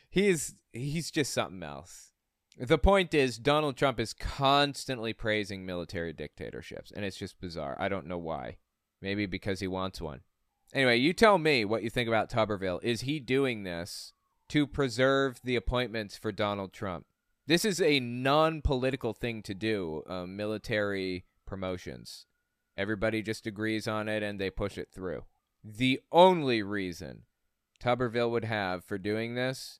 he's 0.09 0.55
he's 0.71 1.11
just 1.11 1.33
something 1.33 1.63
else. 1.63 2.11
The 2.57 2.77
point 2.77 3.13
is 3.15 3.39
Donald 3.39 3.77
Trump 3.77 3.99
is 3.99 4.13
constantly 4.13 5.11
praising 5.13 5.65
military 5.65 6.13
dictatorships, 6.13 6.91
and 6.91 7.03
it's 7.03 7.17
just 7.17 7.41
bizarre. 7.41 7.75
I 7.79 7.89
don't 7.89 8.05
know 8.05 8.19
why. 8.19 8.57
Maybe 9.01 9.25
because 9.25 9.59
he 9.59 9.67
wants 9.67 9.99
one. 9.99 10.21
Anyway, 10.73 10.97
you 10.97 11.13
tell 11.13 11.37
me 11.37 11.65
what 11.65 11.83
you 11.83 11.89
think 11.89 12.07
about 12.07 12.29
Tuberville. 12.29 12.83
Is 12.83 13.01
he 13.01 13.19
doing 13.19 13.63
this 13.63 14.13
to 14.49 14.65
preserve 14.65 15.39
the 15.43 15.55
appointments 15.55 16.15
for 16.15 16.31
Donald 16.31 16.73
Trump? 16.73 17.05
This 17.47 17.65
is 17.65 17.81
a 17.81 17.99
non 17.99 18.61
political 18.61 19.13
thing 19.13 19.41
to 19.43 19.53
do, 19.53 20.03
military 20.27 21.25
promotions. 21.53 22.25
Everybody 22.75 23.21
just 23.21 23.45
agrees 23.45 23.87
on 23.87 24.09
it 24.09 24.23
and 24.23 24.39
they 24.39 24.49
push 24.49 24.75
it 24.75 24.89
through. 24.91 25.25
The 25.63 26.01
only 26.11 26.63
reason 26.63 27.25
Tuberville 27.79 28.31
would 28.31 28.45
have 28.45 28.83
for 28.83 28.97
doing 28.97 29.35
this 29.35 29.79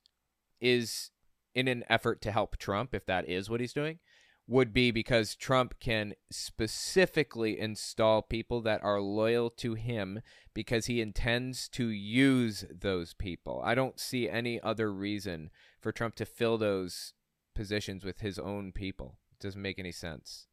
is 0.61 1.09
in 1.55 1.67
an 1.67 1.83
effort 1.89 2.21
to 2.21 2.31
help 2.31 2.57
Trump, 2.57 2.93
if 2.93 3.07
that 3.07 3.27
is 3.27 3.49
what 3.49 3.59
he's 3.59 3.73
doing, 3.73 3.97
would 4.45 4.71
be 4.71 4.91
because 4.91 5.33
Trump 5.33 5.79
can 5.79 6.13
specifically 6.29 7.59
install 7.59 8.21
people 8.21 8.61
that 8.61 8.83
are 8.83 9.01
loyal 9.01 9.49
to 9.49 9.73
him 9.73 10.21
because 10.53 10.85
he 10.85 11.01
intends 11.01 11.67
to 11.69 11.87
use 11.87 12.65
those 12.69 13.15
people. 13.15 13.63
I 13.65 13.73
don't 13.73 13.99
see 13.99 14.29
any 14.29 14.61
other 14.61 14.93
reason 14.93 15.49
for 15.81 15.91
Trump 15.91 16.13
to 16.17 16.25
fill 16.25 16.59
those 16.59 17.13
positions 17.55 18.05
with 18.05 18.19
his 18.19 18.37
own 18.37 18.73
people. 18.73 19.17
It 19.31 19.41
doesn't 19.43 19.61
make 19.61 19.79
any 19.79 19.91
sense. 19.91 20.45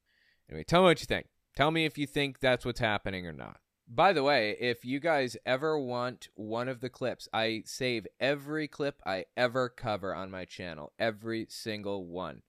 Anyway, 0.51 0.64
tell 0.64 0.82
me 0.82 0.86
what 0.86 1.01
you 1.01 1.06
think. 1.06 1.27
Tell 1.55 1.70
me 1.70 1.85
if 1.85 1.97
you 1.97 2.06
think 2.06 2.40
that's 2.40 2.64
what's 2.64 2.81
happening 2.81 3.27
or 3.27 3.32
not. 3.32 3.59
By 3.93 4.12
the 4.12 4.22
way, 4.22 4.56
if 4.60 4.85
you 4.85 5.01
guys 5.01 5.36
ever 5.44 5.78
want 5.78 6.28
one 6.35 6.68
of 6.68 6.81
the 6.81 6.89
clips, 6.89 7.28
I 7.32 7.62
save 7.66 8.06
every 8.20 8.68
clip 8.68 9.01
I 9.05 9.24
ever 9.36 9.68
cover 9.68 10.14
on 10.14 10.31
my 10.31 10.44
channel, 10.44 10.93
every 10.98 11.47
single 11.48 12.06
one. 12.06 12.43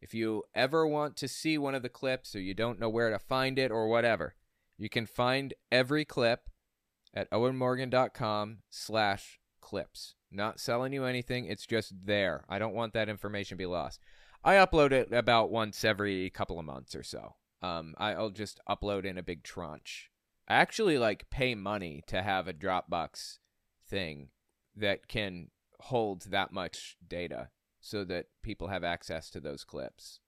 If 0.00 0.14
you 0.14 0.44
ever 0.54 0.86
want 0.86 1.16
to 1.16 1.28
see 1.28 1.58
one 1.58 1.74
of 1.74 1.82
the 1.82 1.88
clips 1.88 2.36
or 2.36 2.40
you 2.40 2.54
don't 2.54 2.78
know 2.78 2.88
where 2.88 3.10
to 3.10 3.18
find 3.18 3.58
it 3.58 3.72
or 3.72 3.88
whatever, 3.88 4.36
you 4.78 4.88
can 4.88 5.06
find 5.06 5.54
every 5.72 6.04
clip 6.04 6.48
at 7.14 7.30
owenmorgan.com 7.30 8.58
slash 8.70 9.40
clips. 9.60 10.14
Not 10.30 10.60
selling 10.60 10.92
you 10.92 11.04
anything, 11.04 11.46
it's 11.46 11.66
just 11.66 11.94
there. 12.04 12.44
I 12.48 12.58
don't 12.58 12.74
want 12.74 12.92
that 12.92 13.08
information 13.08 13.56
to 13.56 13.62
be 13.62 13.66
lost. 13.66 14.00
I 14.46 14.54
upload 14.54 14.92
it 14.92 15.12
about 15.12 15.50
once 15.50 15.84
every 15.84 16.30
couple 16.30 16.60
of 16.60 16.64
months 16.64 16.94
or 16.94 17.02
so. 17.02 17.34
Um, 17.62 17.96
I'll 17.98 18.30
just 18.30 18.60
upload 18.68 19.04
in 19.04 19.18
a 19.18 19.22
big 19.22 19.42
tranche. 19.42 20.08
I 20.46 20.54
actually 20.54 20.98
like 20.98 21.28
pay 21.30 21.56
money 21.56 22.04
to 22.06 22.22
have 22.22 22.46
a 22.46 22.52
Dropbox 22.52 23.38
thing 23.88 24.28
that 24.76 25.08
can 25.08 25.48
hold 25.80 26.26
that 26.30 26.52
much 26.52 26.96
data 27.04 27.48
so 27.80 28.04
that 28.04 28.26
people 28.44 28.68
have 28.68 28.84
access 28.84 29.30
to 29.30 29.40
those 29.40 29.64
clips. 29.64 30.20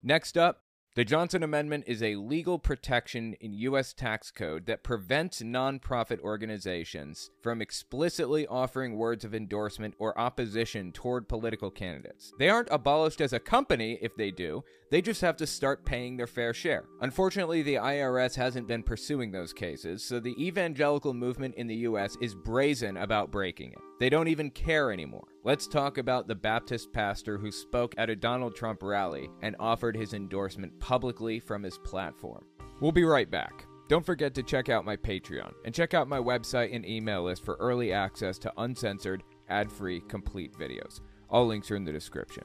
Next 0.00 0.38
up, 0.38 0.62
the 0.94 1.04
Johnson 1.04 1.42
Amendment 1.42 1.84
is 1.86 2.02
a 2.02 2.16
legal 2.16 2.58
protection 2.58 3.34
in 3.40 3.52
U.S. 3.52 3.92
tax 3.92 4.30
code 4.30 4.66
that 4.66 4.82
prevents 4.82 5.42
nonprofit 5.42 6.18
organizations 6.20 7.30
from 7.40 7.62
explicitly 7.62 8.46
offering 8.48 8.96
words 8.96 9.24
of 9.24 9.34
endorsement 9.34 9.94
or 9.98 10.18
opposition 10.18 10.90
toward 10.90 11.28
political 11.28 11.70
candidates. 11.70 12.32
They 12.38 12.48
aren't 12.48 12.68
abolished 12.72 13.20
as 13.20 13.32
a 13.32 13.38
company 13.38 13.98
if 14.02 14.16
they 14.16 14.30
do, 14.32 14.64
they 14.90 15.02
just 15.02 15.20
have 15.20 15.36
to 15.36 15.46
start 15.46 15.84
paying 15.84 16.16
their 16.16 16.26
fair 16.26 16.54
share. 16.54 16.84
Unfortunately, 17.02 17.62
the 17.62 17.74
IRS 17.74 18.34
hasn't 18.34 18.66
been 18.66 18.82
pursuing 18.82 19.30
those 19.30 19.52
cases, 19.52 20.02
so 20.02 20.18
the 20.18 20.34
evangelical 20.42 21.12
movement 21.12 21.54
in 21.56 21.66
the 21.66 21.76
U.S. 21.76 22.16
is 22.22 22.34
brazen 22.34 22.96
about 22.96 23.30
breaking 23.30 23.72
it. 23.72 23.78
They 24.00 24.08
don't 24.08 24.28
even 24.28 24.50
care 24.50 24.90
anymore. 24.90 25.28
Let's 25.48 25.66
talk 25.66 25.96
about 25.96 26.28
the 26.28 26.34
Baptist 26.34 26.92
pastor 26.92 27.38
who 27.38 27.50
spoke 27.50 27.94
at 27.96 28.10
a 28.10 28.14
Donald 28.14 28.54
Trump 28.54 28.82
rally 28.82 29.30
and 29.40 29.56
offered 29.58 29.96
his 29.96 30.12
endorsement 30.12 30.78
publicly 30.78 31.40
from 31.40 31.62
his 31.62 31.78
platform. 31.78 32.44
We'll 32.82 32.92
be 32.92 33.04
right 33.04 33.30
back. 33.30 33.64
Don't 33.88 34.04
forget 34.04 34.34
to 34.34 34.42
check 34.42 34.68
out 34.68 34.84
my 34.84 34.94
Patreon 34.94 35.54
and 35.64 35.74
check 35.74 35.94
out 35.94 36.06
my 36.06 36.18
website 36.18 36.76
and 36.76 36.84
email 36.84 37.22
list 37.22 37.46
for 37.46 37.54
early 37.60 37.94
access 37.94 38.36
to 38.40 38.52
uncensored, 38.58 39.22
ad 39.48 39.72
free, 39.72 40.02
complete 40.06 40.52
videos. 40.52 41.00
All 41.30 41.46
links 41.46 41.70
are 41.70 41.76
in 41.76 41.84
the 41.84 41.92
description. 41.92 42.44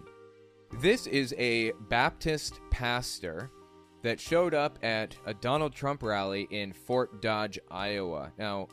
This 0.79 1.05
is 1.05 1.35
a 1.37 1.73
Baptist 1.89 2.61
pastor 2.71 3.51
that 4.03 4.17
showed 4.17 4.53
up 4.53 4.79
at 4.81 5.13
a 5.25 5.33
Donald 5.33 5.75
Trump 5.75 6.03
rally 6.03 6.47
in 6.51 6.71
Fort 6.71 7.21
Dodge, 7.21 7.59
Iowa. 7.69 8.31
Now, 8.37 8.69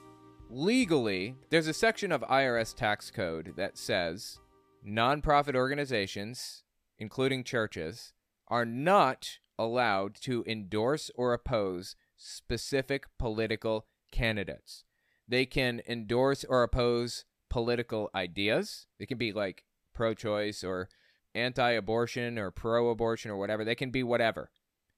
legally, 0.50 1.36
there's 1.50 1.68
a 1.68 1.72
section 1.72 2.12
of 2.12 2.22
IRS 2.22 2.74
tax 2.74 3.10
code 3.10 3.54
that 3.56 3.78
says 3.78 4.38
nonprofit 4.86 5.54
organizations, 5.54 6.64
including 6.98 7.44
churches, 7.44 8.12
are 8.48 8.64
not 8.64 9.38
allowed 9.58 10.14
to 10.22 10.44
endorse 10.46 11.10
or 11.14 11.32
oppose 11.32 11.94
specific 12.16 13.06
political 13.18 13.86
candidates. 14.10 14.84
They 15.28 15.46
can 15.46 15.80
endorse 15.88 16.44
or 16.44 16.62
oppose 16.62 17.24
political 17.48 18.10
ideas. 18.14 18.86
They 18.98 19.06
can 19.06 19.18
be 19.18 19.32
like 19.32 19.64
pro 19.94 20.14
choice 20.14 20.64
or 20.64 20.88
anti 21.34 21.70
abortion 21.70 22.38
or 22.38 22.50
pro 22.50 22.88
abortion 22.88 23.30
or 23.30 23.36
whatever. 23.36 23.64
They 23.64 23.74
can 23.74 23.90
be 23.90 24.02
whatever. 24.02 24.50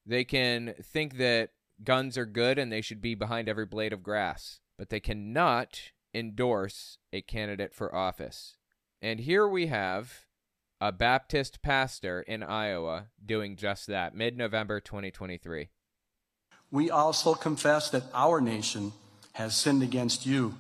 They 0.06 0.24
can 0.24 0.74
think 0.82 1.18
that 1.18 1.50
guns 1.84 2.16
are 2.16 2.26
good 2.26 2.58
and 2.58 2.72
they 2.72 2.80
should 2.80 3.00
be 3.00 3.14
behind 3.14 3.48
every 3.48 3.66
blade 3.66 3.92
of 3.92 4.02
grass, 4.02 4.60
but 4.78 4.89
they 4.90 5.01
cannot 5.01 5.93
endorse 6.15 6.99
a 7.12 7.23
candidate 7.23 7.74
for 7.74 7.94
office. 7.94 8.57
And 9.01 9.20
here 9.20 9.49
we 9.49 9.66
have 9.66 10.27
a 10.81 10.93
Baptist 10.93 11.62
pastor 11.62 12.23
in 12.23 12.43
Iowa 12.43 13.07
doing 13.24 13.57
just 13.57 13.86
that, 13.86 14.15
mid 14.15 14.36
November 14.36 14.81
2023. 14.81 15.69
We 16.70 16.90
also 16.90 17.35
confess 17.35 17.90
that 17.90 18.05
our 18.15 18.40
nation 18.40 18.93
has 19.35 19.55
sinned 19.55 19.82
against 19.82 20.27
you. 20.27 20.55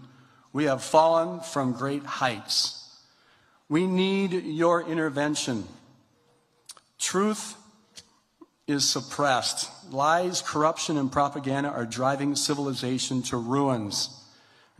We 0.52 0.64
have 0.64 0.82
fallen 0.82 1.40
from 1.40 1.72
great 1.72 2.04
heights. 2.04 3.00
We 3.68 3.86
need 3.86 4.32
your 4.32 4.82
intervention. 4.82 5.64
Truth 6.98 7.56
is 8.72 8.88
suppressed. 8.88 9.70
Lies, 9.92 10.42
corruption, 10.42 10.96
and 10.96 11.12
propaganda 11.12 11.68
are 11.68 11.86
driving 11.86 12.34
civilization 12.34 13.22
to 13.22 13.36
ruins. 13.36 14.24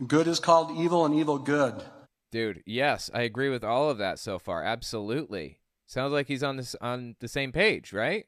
Good 0.05 0.27
is 0.27 0.39
called 0.39 0.77
evil 0.77 1.05
and 1.05 1.15
evil 1.15 1.37
good. 1.37 1.81
Dude, 2.31 2.63
yes, 2.65 3.09
I 3.13 3.21
agree 3.21 3.49
with 3.49 3.63
all 3.63 3.89
of 3.89 3.99
that 3.99 4.19
so 4.19 4.39
far. 4.39 4.63
Absolutely. 4.63 5.59
Sounds 5.85 6.11
like 6.11 6.27
he's 6.27 6.43
on 6.43 6.57
this 6.57 6.75
on 6.81 7.15
the 7.19 7.27
same 7.27 7.51
page, 7.51 7.93
right? 7.93 8.25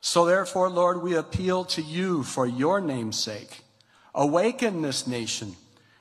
So 0.00 0.24
therefore, 0.24 0.70
Lord, 0.70 1.02
we 1.02 1.14
appeal 1.14 1.64
to 1.66 1.82
you 1.82 2.22
for 2.22 2.46
your 2.46 2.80
name's 2.80 3.18
sake. 3.18 3.60
Awaken 4.14 4.82
this 4.82 5.06
nation, 5.06 5.56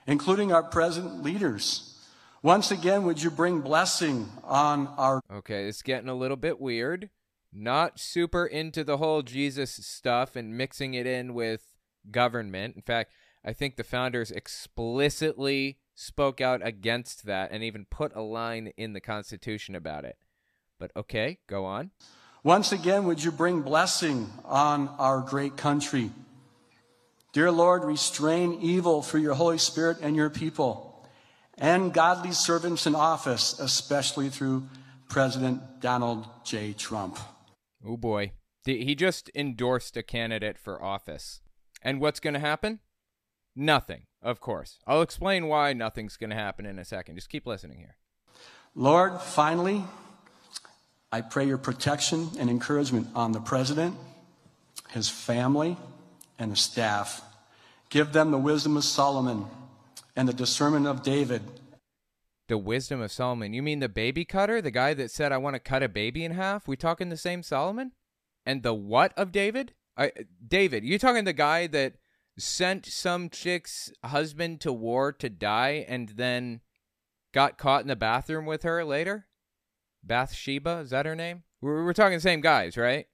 including 0.06 0.52
our 0.52 0.64
present 0.64 1.24
leaders. 1.24 2.00
Once 2.44 2.72
again, 2.72 3.04
would 3.04 3.22
you 3.22 3.30
bring 3.30 3.62
blessing 3.62 4.30
on 4.44 4.88
our. 4.98 5.22
Okay, 5.32 5.68
it's 5.68 5.82
getting 5.82 6.10
a 6.10 6.16
little 6.16 6.38
bit 6.38 6.60
weird. 6.60 7.10
Not 7.54 8.00
super 8.00 8.46
into 8.46 8.84
the 8.84 8.98
whole 8.98 9.22
Jesus 9.22 9.72
stuff 9.72 10.36
and 10.36 10.58
mixing 10.58 10.94
it 10.94 11.06
in 11.06 11.34
with 11.34 11.64
government. 12.10 12.76
In 12.76 12.82
fact, 12.82 13.12
I 13.44 13.54
think 13.54 13.76
the 13.76 13.84
founders 13.84 14.32
explicitly 14.32 15.80
spoke 15.96 16.40
out 16.40 16.66
against 16.66 17.26
that 17.26 17.52
and 17.52 17.64
even 17.64 17.86
put 17.86 18.16
a 18.16 18.22
line 18.22 18.72
in 18.78 18.94
the 18.94 19.02
Constitution 19.02 19.76
about 19.76 20.06
it. 20.06 20.18
But 20.80 20.92
okay, 20.96 21.40
go 21.48 21.66
on. 21.66 21.92
Once 22.44 22.72
again, 22.72 23.06
would 23.06 23.24
you 23.24 23.32
bring 23.32 23.62
blessing 23.62 24.30
on 24.46 24.88
our 24.98 25.22
great 25.22 25.58
country? 25.58 26.10
Dear 27.34 27.52
Lord, 27.52 27.84
restrain 27.84 28.60
evil 28.62 29.02
through 29.02 29.22
your 29.22 29.36
Holy 29.36 29.58
Spirit 29.58 29.98
and 30.02 30.16
your 30.16 30.30
people, 30.30 31.08
and 31.58 31.94
godly 31.94 32.32
servants 32.32 32.88
in 32.88 32.96
office, 32.96 33.60
especially 33.60 34.30
through 34.30 34.68
President 35.08 35.82
Donald 35.82 36.26
J. 36.44 36.74
Trump. 36.74 37.20
Oh 37.86 37.98
boy. 37.98 38.34
He 38.64 38.94
just 38.94 39.32
endorsed 39.34 39.98
a 39.98 40.04
candidate 40.04 40.58
for 40.60 40.82
office. 40.82 41.42
And 41.82 42.00
what's 42.00 42.20
going 42.20 42.36
to 42.36 42.40
happen? 42.40 42.80
Nothing, 43.56 44.04
of 44.22 44.40
course. 44.40 44.78
I'll 44.86 45.02
explain 45.02 45.48
why 45.48 45.74
nothing's 45.74 46.16
going 46.16 46.30
to 46.30 46.36
happen 46.36 46.66
in 46.66 46.78
a 46.78 46.86
second. 46.86 47.16
Just 47.16 47.30
keep 47.30 47.48
listening 47.48 47.80
here. 47.80 47.98
Lord, 48.76 49.20
finally, 49.20 49.84
I 51.12 51.22
pray 51.22 51.48
your 51.48 51.58
protection 51.58 52.30
and 52.40 52.50
encouragement 52.50 53.08
on 53.16 53.32
the 53.32 53.42
president, 53.42 53.96
his 54.92 55.10
family, 55.10 55.76
and 56.38 56.52
the 56.52 56.56
staff. 56.56 57.22
Give 57.90 58.14
them 58.14 58.32
the 58.32 58.38
wisdom 58.38 58.78
of 58.78 58.84
Solomon 58.84 59.48
and 60.16 60.30
the 60.30 60.34
discernment 60.34 60.86
of 60.86 61.04
David. 61.04 61.42
The 62.52 62.58
wisdom 62.58 63.00
of 63.00 63.14
Solomon. 63.14 63.54
You 63.54 63.64
mean 63.64 63.80
the 63.80 63.88
baby 63.88 64.26
cutter? 64.26 64.62
The 64.62 64.72
guy 64.72 64.94
that 64.96 65.10
said, 65.10 65.32
I 65.32 65.38
want 65.38 65.54
to 65.54 65.60
cut 65.62 65.84
a 65.84 65.88
baby 65.88 66.26
in 66.26 66.34
half? 66.34 66.68
We 66.68 66.76
talking 66.76 67.08
the 67.08 67.16
same 67.16 67.44
Solomon? 67.44 67.94
And 68.46 68.62
the 68.62 68.74
what 68.74 69.14
of 69.18 69.32
David? 69.32 69.74
I, 69.96 70.12
David, 70.46 70.84
you 70.84 71.00
talking 71.00 71.24
the 71.24 71.32
guy 71.32 71.68
that 71.68 71.94
sent 72.38 72.86
some 72.88 73.30
chick's 73.30 73.90
husband 74.04 74.60
to 74.60 74.74
war 74.74 75.14
to 75.14 75.30
die 75.30 75.86
and 75.88 76.10
then 76.10 76.60
got 77.34 77.58
caught 77.58 77.84
in 77.84 77.88
the 77.88 77.96
bathroom 77.96 78.46
with 78.46 78.64
her 78.64 78.84
later? 78.84 79.28
Bathsheba, 80.04 80.80
is 80.80 80.90
that 80.90 81.06
her 81.06 81.16
name? 81.16 81.44
We're, 81.62 81.86
we're 81.86 81.94
talking 81.94 82.18
the 82.18 82.20
same 82.20 82.42
guys, 82.42 82.76
right? 82.76 83.06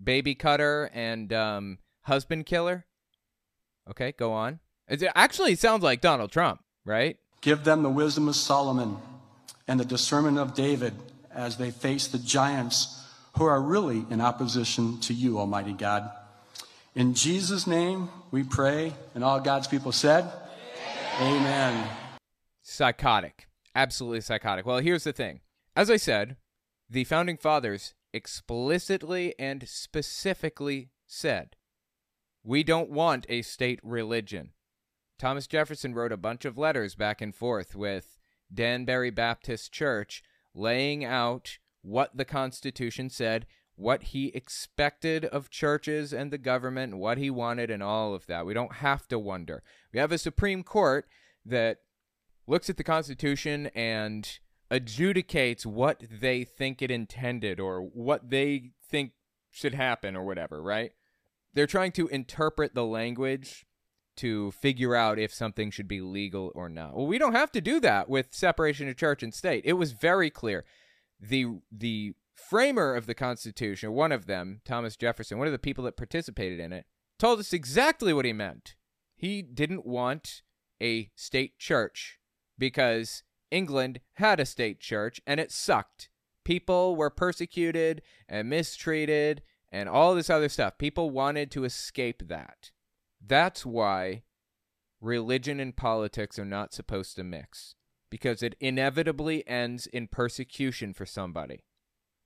Baby 0.00 0.36
cutter 0.36 0.92
and 0.94 1.32
um, 1.32 1.78
husband 2.02 2.46
killer. 2.46 2.86
Okay, 3.90 4.12
go 4.12 4.32
on. 4.32 4.60
It 4.86 5.02
actually 5.16 5.56
sounds 5.56 5.82
like 5.82 6.00
Donald 6.00 6.30
Trump, 6.30 6.62
right? 6.84 7.16
Give 7.40 7.64
them 7.64 7.82
the 7.82 7.90
wisdom 7.90 8.28
of 8.28 8.36
Solomon 8.36 8.98
and 9.66 9.80
the 9.80 9.84
discernment 9.84 10.38
of 10.38 10.54
David 10.54 10.94
as 11.32 11.56
they 11.56 11.70
face 11.70 12.06
the 12.06 12.18
giants 12.18 13.02
who 13.38 13.44
are 13.44 13.60
really 13.60 14.04
in 14.10 14.20
opposition 14.20 15.00
to 15.00 15.14
you, 15.14 15.38
Almighty 15.38 15.72
God. 15.72 16.10
In 16.94 17.14
Jesus' 17.14 17.66
name 17.66 18.08
we 18.30 18.42
pray, 18.42 18.94
and 19.14 19.22
all 19.22 19.40
God's 19.40 19.68
people 19.68 19.92
said, 19.92 20.30
Amen. 21.20 21.88
Psychotic. 22.62 23.46
Absolutely 23.74 24.20
psychotic. 24.20 24.66
Well, 24.66 24.78
here's 24.78 25.04
the 25.04 25.12
thing. 25.12 25.40
As 25.76 25.90
I 25.90 25.96
said, 25.96 26.36
the 26.88 27.04
founding 27.04 27.36
fathers 27.36 27.94
explicitly 28.12 29.34
and 29.38 29.68
specifically 29.68 30.90
said, 31.06 31.56
we 32.42 32.62
don't 32.62 32.90
want 32.90 33.26
a 33.28 33.42
state 33.42 33.80
religion. 33.82 34.50
Thomas 35.20 35.46
Jefferson 35.46 35.94
wrote 35.94 36.12
a 36.12 36.16
bunch 36.16 36.46
of 36.46 36.56
letters 36.56 36.94
back 36.94 37.20
and 37.20 37.34
forth 37.34 37.76
with 37.76 38.16
Danbury 38.52 39.10
Baptist 39.10 39.70
Church 39.70 40.22
laying 40.54 41.04
out 41.04 41.58
what 41.82 42.16
the 42.16 42.24
Constitution 42.24 43.10
said, 43.10 43.46
what 43.76 44.02
he 44.02 44.28
expected 44.28 45.26
of 45.26 45.50
churches 45.50 46.14
and 46.14 46.30
the 46.30 46.38
government, 46.38 46.96
what 46.96 47.18
he 47.18 47.28
wanted, 47.28 47.70
and 47.70 47.82
all 47.82 48.14
of 48.14 48.26
that. 48.28 48.46
We 48.46 48.54
don't 48.54 48.76
have 48.76 49.06
to 49.08 49.18
wonder. 49.18 49.62
We 49.92 49.98
have 49.98 50.10
a 50.10 50.16
Supreme 50.16 50.62
Court 50.62 51.04
that 51.44 51.80
looks 52.46 52.70
at 52.70 52.78
the 52.78 52.82
Constitution 52.82 53.66
and 53.74 54.26
adjudicates 54.70 55.66
what 55.66 56.02
they 56.10 56.44
think 56.44 56.80
it 56.80 56.90
intended 56.90 57.60
or 57.60 57.82
what 57.82 58.30
they 58.30 58.70
think 58.82 59.12
should 59.50 59.74
happen 59.74 60.16
or 60.16 60.24
whatever, 60.24 60.62
right? 60.62 60.92
They're 61.52 61.66
trying 61.66 61.92
to 61.92 62.08
interpret 62.08 62.74
the 62.74 62.86
language 62.86 63.66
to 64.16 64.50
figure 64.52 64.94
out 64.94 65.18
if 65.18 65.32
something 65.32 65.70
should 65.70 65.88
be 65.88 66.00
legal 66.00 66.52
or 66.54 66.68
not. 66.68 66.96
Well, 66.96 67.06
we 67.06 67.18
don't 67.18 67.34
have 67.34 67.52
to 67.52 67.60
do 67.60 67.80
that 67.80 68.08
with 68.08 68.28
separation 68.30 68.88
of 68.88 68.96
church 68.96 69.22
and 69.22 69.32
state. 69.32 69.62
It 69.64 69.74
was 69.74 69.92
very 69.92 70.30
clear. 70.30 70.64
The 71.20 71.60
the 71.70 72.14
framer 72.34 72.94
of 72.94 73.06
the 73.06 73.14
Constitution, 73.14 73.92
one 73.92 74.12
of 74.12 74.26
them, 74.26 74.60
Thomas 74.64 74.96
Jefferson, 74.96 75.38
one 75.38 75.46
of 75.46 75.52
the 75.52 75.58
people 75.58 75.84
that 75.84 75.96
participated 75.96 76.58
in 76.58 76.72
it, 76.72 76.86
told 77.18 77.38
us 77.38 77.52
exactly 77.52 78.12
what 78.12 78.24
he 78.24 78.32
meant. 78.32 78.74
He 79.14 79.42
didn't 79.42 79.86
want 79.86 80.42
a 80.80 81.10
state 81.14 81.58
church 81.58 82.18
because 82.58 83.22
England 83.50 84.00
had 84.14 84.40
a 84.40 84.46
state 84.46 84.80
church 84.80 85.20
and 85.26 85.38
it 85.38 85.52
sucked. 85.52 86.08
People 86.44 86.96
were 86.96 87.10
persecuted 87.10 88.02
and 88.28 88.48
mistreated 88.48 89.42
and 89.70 89.88
all 89.88 90.14
this 90.14 90.30
other 90.30 90.48
stuff. 90.48 90.78
People 90.78 91.10
wanted 91.10 91.50
to 91.50 91.64
escape 91.64 92.28
that. 92.28 92.70
That's 93.24 93.66
why 93.66 94.22
religion 95.00 95.60
and 95.60 95.76
politics 95.76 96.38
are 96.38 96.44
not 96.44 96.72
supposed 96.72 97.16
to 97.16 97.24
mix 97.24 97.74
because 98.10 98.42
it 98.42 98.56
inevitably 98.60 99.46
ends 99.46 99.86
in 99.86 100.08
persecution 100.08 100.92
for 100.92 101.06
somebody. 101.06 101.64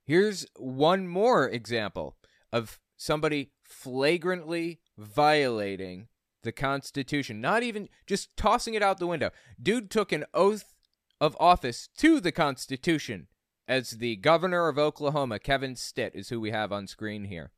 Here's 0.05 0.47
one 0.57 1.07
more 1.07 1.49
example 1.49 2.17
of 2.53 2.81
somebody 2.97 3.53
flagrantly 3.63 4.81
violating 4.97 6.09
the 6.43 6.53
Constitution, 6.53 7.41
not 7.41 7.63
even 7.63 7.89
just 8.07 8.37
tossing 8.37 8.75
it 8.75 8.83
out 8.83 8.99
the 8.99 9.07
window. 9.07 9.31
Dude 9.61 9.91
took 9.91 10.13
an 10.13 10.25
oath 10.33 10.75
of 11.21 11.37
office 11.41 11.89
to 11.99 12.21
the 12.21 12.33
Constitution 12.33 13.29
as 13.67 13.93
the 13.93 14.17
governor 14.17 14.69
of 14.69 14.79
Oklahoma. 14.79 15.39
Kevin 15.39 15.75
Stitt 15.75 16.15
is 16.15 16.29
who 16.29 16.41
we 16.41 16.51
have 16.51 16.71
on 16.73 16.87
screen 16.87 17.25
here. 17.25 17.51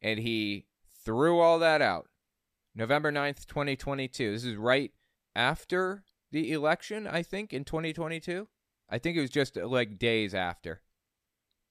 And 0.00 0.18
he 0.18 0.66
threw 1.04 1.38
all 1.38 1.58
that 1.60 1.80
out. 1.80 2.08
November 2.74 3.12
9th, 3.12 3.46
2022. 3.46 4.32
This 4.32 4.44
is 4.44 4.56
right 4.56 4.92
after 5.36 6.04
the 6.30 6.52
election, 6.52 7.06
I 7.06 7.22
think, 7.22 7.52
in 7.52 7.64
2022. 7.64 8.48
I 8.88 8.98
think 8.98 9.16
it 9.16 9.20
was 9.20 9.30
just 9.30 9.58
uh, 9.58 9.66
like 9.66 9.98
days 9.98 10.34
after. 10.34 10.80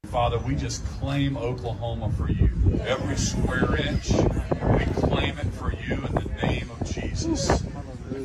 Father, 0.05 0.37
we 0.39 0.55
just 0.55 0.85
claim 0.85 1.37
Oklahoma 1.37 2.11
for 2.11 2.29
you. 2.29 2.49
Every 2.85 3.15
square 3.15 3.75
inch, 3.77 4.11
we 4.11 4.85
claim 5.07 5.37
it 5.39 5.53
for 5.53 5.73
you 5.73 5.93
in 5.93 6.13
the 6.13 6.29
name 6.43 6.69
of 6.69 6.91
Jesus. 6.91 7.63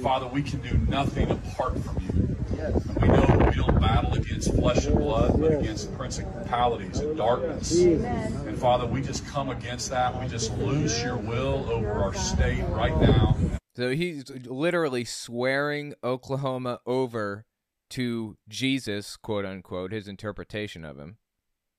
Father, 0.03 0.27
we 0.27 0.43
can 0.43 0.61
do 0.61 0.77
nothing 0.90 1.31
apart 1.31 1.78
from 1.78 2.03
you. 2.03 2.36
And 2.61 2.97
we 3.01 3.09
know 3.09 3.35
don't 3.57 3.81
battle 3.81 4.15
against 4.15 4.55
flesh 4.55 4.87
and 4.87 4.99
blood, 4.99 5.41
but 5.41 5.53
against 5.53 5.93
principalities 5.97 6.99
and 7.01 7.16
darkness. 7.16 7.78
And 7.81 8.59
Father, 8.59 8.87
we 8.87 9.01
just 9.01 9.27
come 9.27 9.51
against 9.51 9.91
that. 9.91 10.19
We 10.20 10.28
just 10.28 10.57
loose 10.59 11.03
your 11.03 11.16
will 11.16 11.69
over 11.70 11.93
our 11.93 12.15
state 12.15 12.65
right 12.69 12.97
now. 13.01 13.37
So 13.74 13.91
he's 13.91 14.31
literally 14.47 15.05
swearing 15.05 15.95
Oklahoma 16.03 16.81
over 16.87 17.45
to 17.91 18.37
Jesus, 18.49 19.16
quote 19.16 19.45
unquote, 19.45 19.93
his 19.93 20.09
interpretation 20.09 20.85
of 20.85 20.99
him, 20.99 21.19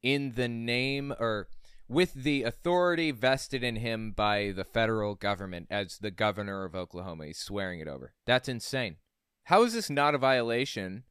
in 0.04 0.34
the 0.34 0.48
name 0.48 1.14
or 1.20 1.48
with 1.90 2.14
the 2.14 2.44
authority 2.44 3.12
vested 3.12 3.64
in 3.64 3.78
him 3.78 4.12
by 4.12 4.52
the 4.56 4.66
federal 4.66 5.16
government 5.16 5.68
as 5.70 5.98
the 6.00 6.12
governor 6.12 6.66
of 6.66 6.76
Oklahoma. 6.76 7.28
He's 7.28 7.40
swearing 7.40 7.80
it 7.80 7.88
over. 7.88 8.14
That's 8.26 8.50
insane. 8.50 8.98
How 9.46 9.64
is 9.64 9.74
this 9.74 9.90
not 9.90 10.14
a 10.14 10.18
violation 10.18 11.04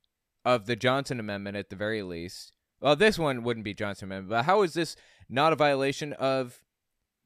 of 0.47 0.67
the 0.67 0.77
Johnson 0.77 1.19
Amendment 1.19 1.57
at 1.57 1.71
the 1.71 1.77
very 1.77 2.03
least? 2.03 2.53
Well, 2.81 2.95
this 2.95 3.19
one 3.19 3.43
wouldn't 3.43 3.65
be 3.65 3.75
Johnson 3.75 4.07
Amendment, 4.07 4.31
but 4.31 4.45
how 4.45 4.63
is 4.63 4.75
this 4.75 4.95
not 5.29 5.53
a 5.53 5.57
violation 5.57 6.13
of 6.15 6.63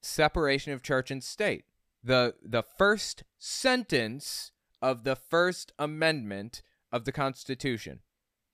separation 0.00 0.72
of 0.72 0.82
church 0.82 1.10
and 1.10 1.22
state? 1.22 1.66
The 2.02 2.34
the 2.42 2.62
first 2.62 3.24
sentence 3.38 4.52
of 4.80 5.04
the 5.04 5.14
first 5.14 5.72
amendment 5.78 6.62
of 6.90 7.04
the 7.04 7.12
Constitution. 7.12 8.00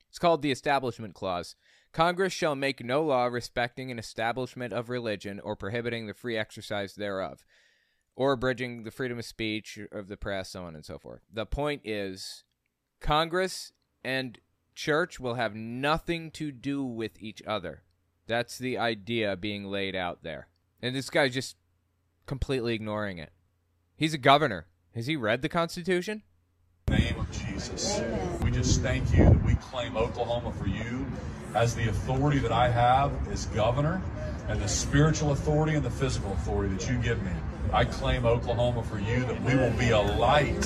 It's 0.08 0.18
called 0.18 0.42
the 0.42 0.50
Establishment 0.50 1.14
Clause. 1.14 1.54
Congress 1.92 2.32
shall 2.32 2.56
make 2.56 2.84
no 2.84 3.04
law 3.04 3.26
respecting 3.26 3.92
an 3.92 3.98
establishment 4.00 4.72
of 4.72 4.90
religion 4.90 5.38
or 5.40 5.54
prohibiting 5.54 6.06
the 6.06 6.14
free 6.14 6.36
exercise 6.36 6.96
thereof, 6.96 7.44
or 8.16 8.32
abridging 8.32 8.82
the 8.82 8.90
freedom 8.90 9.18
of 9.18 9.24
speech 9.24 9.78
of 9.92 10.08
the 10.08 10.16
press, 10.16 10.50
so 10.50 10.64
on 10.64 10.74
and 10.74 10.84
so 10.84 10.98
forth. 10.98 11.20
The 11.32 11.46
point 11.46 11.82
is, 11.84 12.42
Congress 13.00 13.72
and 14.02 14.40
church 14.76 15.18
will 15.18 15.34
have 15.34 15.54
nothing 15.54 16.30
to 16.32 16.52
do 16.52 16.84
with 16.84 17.20
each 17.20 17.42
other. 17.46 17.82
That's 18.28 18.58
the 18.58 18.78
idea 18.78 19.36
being 19.36 19.64
laid 19.64 19.96
out 19.96 20.22
there. 20.22 20.48
And 20.80 20.94
this 20.94 21.10
guy's 21.10 21.34
just 21.34 21.56
completely 22.26 22.74
ignoring 22.74 23.18
it. 23.18 23.32
He's 23.96 24.14
a 24.14 24.18
governor. 24.18 24.66
Has 24.94 25.06
he 25.06 25.16
read 25.16 25.42
the 25.42 25.48
Constitution? 25.48 26.22
name 26.88 27.18
of 27.18 27.28
Jesus. 27.32 28.00
We 28.44 28.52
just 28.52 28.80
thank 28.80 29.12
you 29.12 29.24
that 29.24 29.44
we 29.44 29.56
claim 29.56 29.96
Oklahoma 29.96 30.52
for 30.52 30.68
you 30.68 31.04
as 31.54 31.74
the 31.74 31.88
authority 31.88 32.38
that 32.38 32.52
I 32.52 32.68
have 32.68 33.10
as 33.28 33.46
governor 33.46 34.00
and 34.48 34.60
the 34.60 34.68
spiritual 34.68 35.32
authority 35.32 35.74
and 35.74 35.84
the 35.84 35.90
physical 35.90 36.32
authority 36.32 36.74
that 36.74 36.88
you 36.88 36.96
give 36.98 37.20
me. 37.24 37.32
I 37.72 37.84
claim 37.84 38.24
Oklahoma 38.24 38.82
for 38.82 38.98
you 38.98 39.24
that 39.26 39.42
we 39.42 39.54
will 39.56 39.72
be 39.72 39.90
a 39.90 40.00
light 40.00 40.60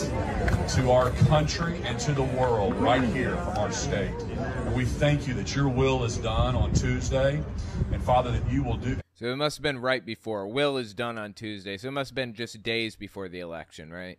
to 0.74 0.90
our 0.90 1.10
country 1.28 1.80
and 1.84 1.98
to 2.00 2.12
the 2.12 2.22
world 2.22 2.74
right 2.76 3.02
here 3.02 3.36
from 3.36 3.58
our 3.58 3.72
state. 3.72 4.12
And 4.12 4.74
we 4.74 4.84
thank 4.84 5.26
you 5.26 5.34
that 5.34 5.54
your 5.54 5.68
will 5.68 6.04
is 6.04 6.18
done 6.18 6.54
on 6.54 6.72
Tuesday 6.72 7.42
and 7.92 8.02
Father 8.02 8.30
that 8.30 8.50
you 8.50 8.62
will 8.62 8.76
do 8.76 8.98
So 9.14 9.32
it 9.32 9.36
must 9.36 9.58
have 9.58 9.62
been 9.62 9.80
right 9.80 10.04
before. 10.04 10.46
Will 10.46 10.76
is 10.76 10.94
done 10.94 11.18
on 11.18 11.32
Tuesday. 11.32 11.76
So 11.76 11.88
it 11.88 11.92
must 11.92 12.10
have 12.10 12.16
been 12.16 12.34
just 12.34 12.62
days 12.62 12.96
before 12.96 13.28
the 13.28 13.40
election, 13.40 13.92
right? 13.92 14.18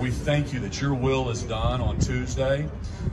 We 0.00 0.10
thank 0.10 0.52
you 0.52 0.60
that 0.60 0.80
your 0.80 0.94
will 0.94 1.28
is 1.28 1.42
done 1.42 1.80
on 1.80 1.98
Tuesday. 1.98 2.66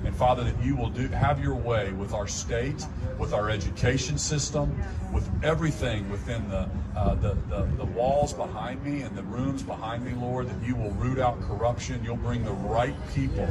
And 0.06 0.16
Father, 0.16 0.44
that 0.44 0.64
you 0.64 0.76
will 0.76 0.90
do 0.90 1.08
have 1.10 1.42
your 1.42 1.56
way 1.56 1.92
with 1.92 2.14
our 2.14 2.28
state, 2.28 2.86
with 3.18 3.34
our 3.34 3.50
education 3.50 4.18
system, 4.18 4.78
with 5.14 5.30
everything 5.44 6.10
within 6.10 6.48
the, 6.50 6.70
uh, 6.96 7.16
the, 7.16 7.38
the, 7.50 7.68
the 7.78 7.86
walls 7.86 8.34
behind 8.34 8.84
me 8.84 9.02
and 9.02 9.18
the 9.18 9.24
rooms 9.24 9.64
behind 9.64 10.06
me, 10.06 10.14
Lord, 10.14 10.48
that 10.50 10.66
you 10.66 10.76
will 10.76 10.92
root 10.92 11.20
out 11.20 11.42
corruption. 11.42 12.02
You'll 12.04 12.16
bring 12.16 12.46
the 12.46 12.52
right 12.52 12.96
people 13.14 13.48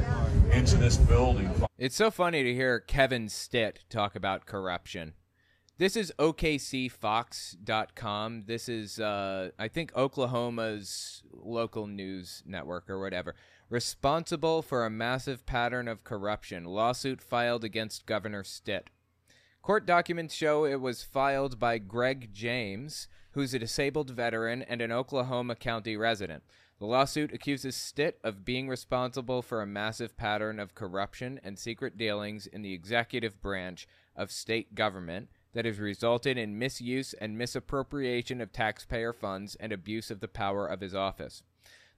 into 0.52 0.76
this 0.76 0.96
building. 0.96 1.50
It's 1.78 1.96
so 1.96 2.10
funny 2.10 2.42
to 2.42 2.54
hear 2.54 2.80
Kevin 2.80 3.28
Stitt 3.28 3.84
talk 3.90 4.16
about 4.16 4.46
corruption. 4.46 5.12
This 5.78 5.94
is 5.94 6.10
OKCFox.com. 6.18 6.94
This 8.46 8.66
is, 8.66 8.98
uh, 8.98 9.50
I 9.58 9.68
think, 9.68 9.94
Oklahoma's 9.94 11.22
local 11.30 11.86
news 11.86 12.42
network 12.46 12.88
or 12.88 12.98
whatever. 12.98 13.34
Responsible 13.68 14.62
for 14.62 14.86
a 14.86 14.90
massive 14.90 15.44
pattern 15.44 15.86
of 15.86 16.02
corruption. 16.02 16.64
Lawsuit 16.64 17.20
filed 17.20 17.62
against 17.62 18.06
Governor 18.06 18.42
Stitt. 18.42 18.88
Court 19.60 19.84
documents 19.84 20.34
show 20.34 20.64
it 20.64 20.80
was 20.80 21.02
filed 21.02 21.58
by 21.58 21.76
Greg 21.76 22.32
James, 22.32 23.06
who's 23.32 23.52
a 23.52 23.58
disabled 23.58 24.08
veteran 24.08 24.62
and 24.62 24.80
an 24.80 24.92
Oklahoma 24.92 25.56
County 25.56 25.94
resident. 25.94 26.42
The 26.78 26.86
lawsuit 26.86 27.34
accuses 27.34 27.76
Stitt 27.76 28.18
of 28.24 28.46
being 28.46 28.66
responsible 28.66 29.42
for 29.42 29.60
a 29.60 29.66
massive 29.66 30.16
pattern 30.16 30.58
of 30.58 30.74
corruption 30.74 31.38
and 31.44 31.58
secret 31.58 31.98
dealings 31.98 32.46
in 32.46 32.62
the 32.62 32.72
executive 32.72 33.42
branch 33.42 33.86
of 34.16 34.30
state 34.30 34.74
government 34.74 35.28
that 35.56 35.64
has 35.64 35.78
resulted 35.78 36.36
in 36.36 36.58
misuse 36.58 37.14
and 37.14 37.38
misappropriation 37.38 38.42
of 38.42 38.52
taxpayer 38.52 39.14
funds 39.14 39.56
and 39.58 39.72
abuse 39.72 40.10
of 40.10 40.20
the 40.20 40.28
power 40.28 40.66
of 40.66 40.82
his 40.82 40.94
office. 40.94 41.42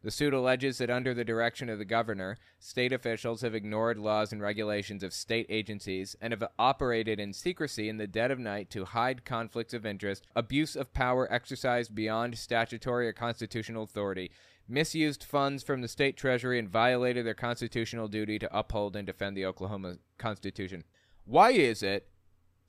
The 0.00 0.12
suit 0.12 0.32
alleges 0.32 0.78
that 0.78 0.90
under 0.90 1.12
the 1.12 1.24
direction 1.24 1.68
of 1.68 1.80
the 1.80 1.84
governor, 1.84 2.38
state 2.60 2.92
officials 2.92 3.40
have 3.40 3.56
ignored 3.56 3.98
laws 3.98 4.32
and 4.32 4.40
regulations 4.40 5.02
of 5.02 5.12
state 5.12 5.46
agencies 5.48 6.14
and 6.20 6.32
have 6.32 6.44
operated 6.56 7.18
in 7.18 7.32
secrecy 7.32 7.88
in 7.88 7.96
the 7.96 8.06
dead 8.06 8.30
of 8.30 8.38
night 8.38 8.70
to 8.70 8.84
hide 8.84 9.24
conflicts 9.24 9.74
of 9.74 9.84
interest, 9.84 10.24
abuse 10.36 10.76
of 10.76 10.94
power 10.94 11.26
exercised 11.28 11.96
beyond 11.96 12.38
statutory 12.38 13.08
or 13.08 13.12
constitutional 13.12 13.82
authority, 13.82 14.30
misused 14.68 15.24
funds 15.24 15.64
from 15.64 15.80
the 15.80 15.88
state 15.88 16.16
treasury, 16.16 16.60
and 16.60 16.68
violated 16.68 17.26
their 17.26 17.34
constitutional 17.34 18.06
duty 18.06 18.38
to 18.38 18.56
uphold 18.56 18.94
and 18.94 19.08
defend 19.08 19.36
the 19.36 19.46
Oklahoma 19.46 19.96
Constitution. 20.16 20.84
Why 21.24 21.50
is 21.50 21.82
it 21.82 22.08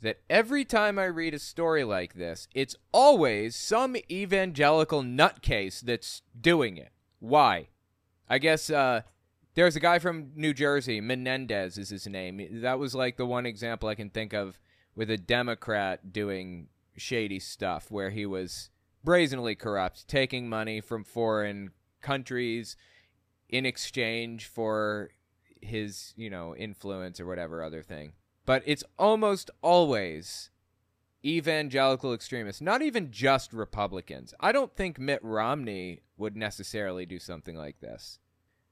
that 0.02 0.22
every 0.30 0.64
time 0.64 0.98
I 0.98 1.06
read 1.06 1.34
a 1.34 1.40
story 1.40 1.84
like 1.84 2.14
this, 2.14 2.48
it's 2.54 2.76
always 2.94 3.56
some 3.56 3.98
evangelical 4.10 5.04
nutcase 5.04 5.82
that's 5.82 6.22
doing 6.40 6.78
it. 6.78 6.92
Why? 7.20 7.68
I 8.30 8.38
guess 8.38 8.70
uh, 8.70 9.02
there's 9.56 9.76
a 9.76 9.82
guy 9.82 10.00
from 10.00 10.32
New 10.36 10.54
Jersey, 10.54 11.02
Menendez 11.02 11.78
is 11.78 11.90
his 11.90 12.08
name. 12.08 12.62
That 12.62 12.80
was 12.80 12.96
like 12.96 13.18
the 13.18 13.26
one 13.26 13.46
example 13.46 13.90
I 13.90 13.96
can 13.96 14.10
think 14.10 14.34
of 14.34 14.60
with 14.96 15.10
a 15.10 15.18
Democrat 15.18 16.14
doing 16.14 16.68
shady 16.96 17.40
stuff 17.40 17.92
where 17.92 18.10
he 18.10 18.26
was 18.26 18.70
brazenly 19.04 19.56
corrupt, 19.56 20.08
taking 20.08 20.48
money 20.48 20.82
from 20.82 21.04
foreign 21.04 21.72
countries 22.02 22.78
in 23.50 23.66
exchange 23.66 24.46
for 24.46 25.10
his, 25.62 26.14
you 26.16 26.30
know, 26.30 26.56
influence 26.56 27.20
or 27.20 27.26
whatever 27.26 27.64
other 27.64 27.84
thing 27.84 28.14
but 28.50 28.64
it's 28.66 28.84
almost 28.98 29.52
always 29.62 30.50
evangelical 31.24 32.16
extremists, 32.16 32.60
not 32.60 32.82
even 32.82 33.12
just 33.12 33.54
Republicans. 33.54 34.34
I 34.40 34.52
don't 34.52 34.76
think 34.76 34.98
Mitt 34.98 35.24
Romney 35.24 36.00
would 36.18 36.36
necessarily 36.36 37.06
do 37.06 37.20
something 37.20 37.56
like 37.56 37.80
this. 37.80 38.18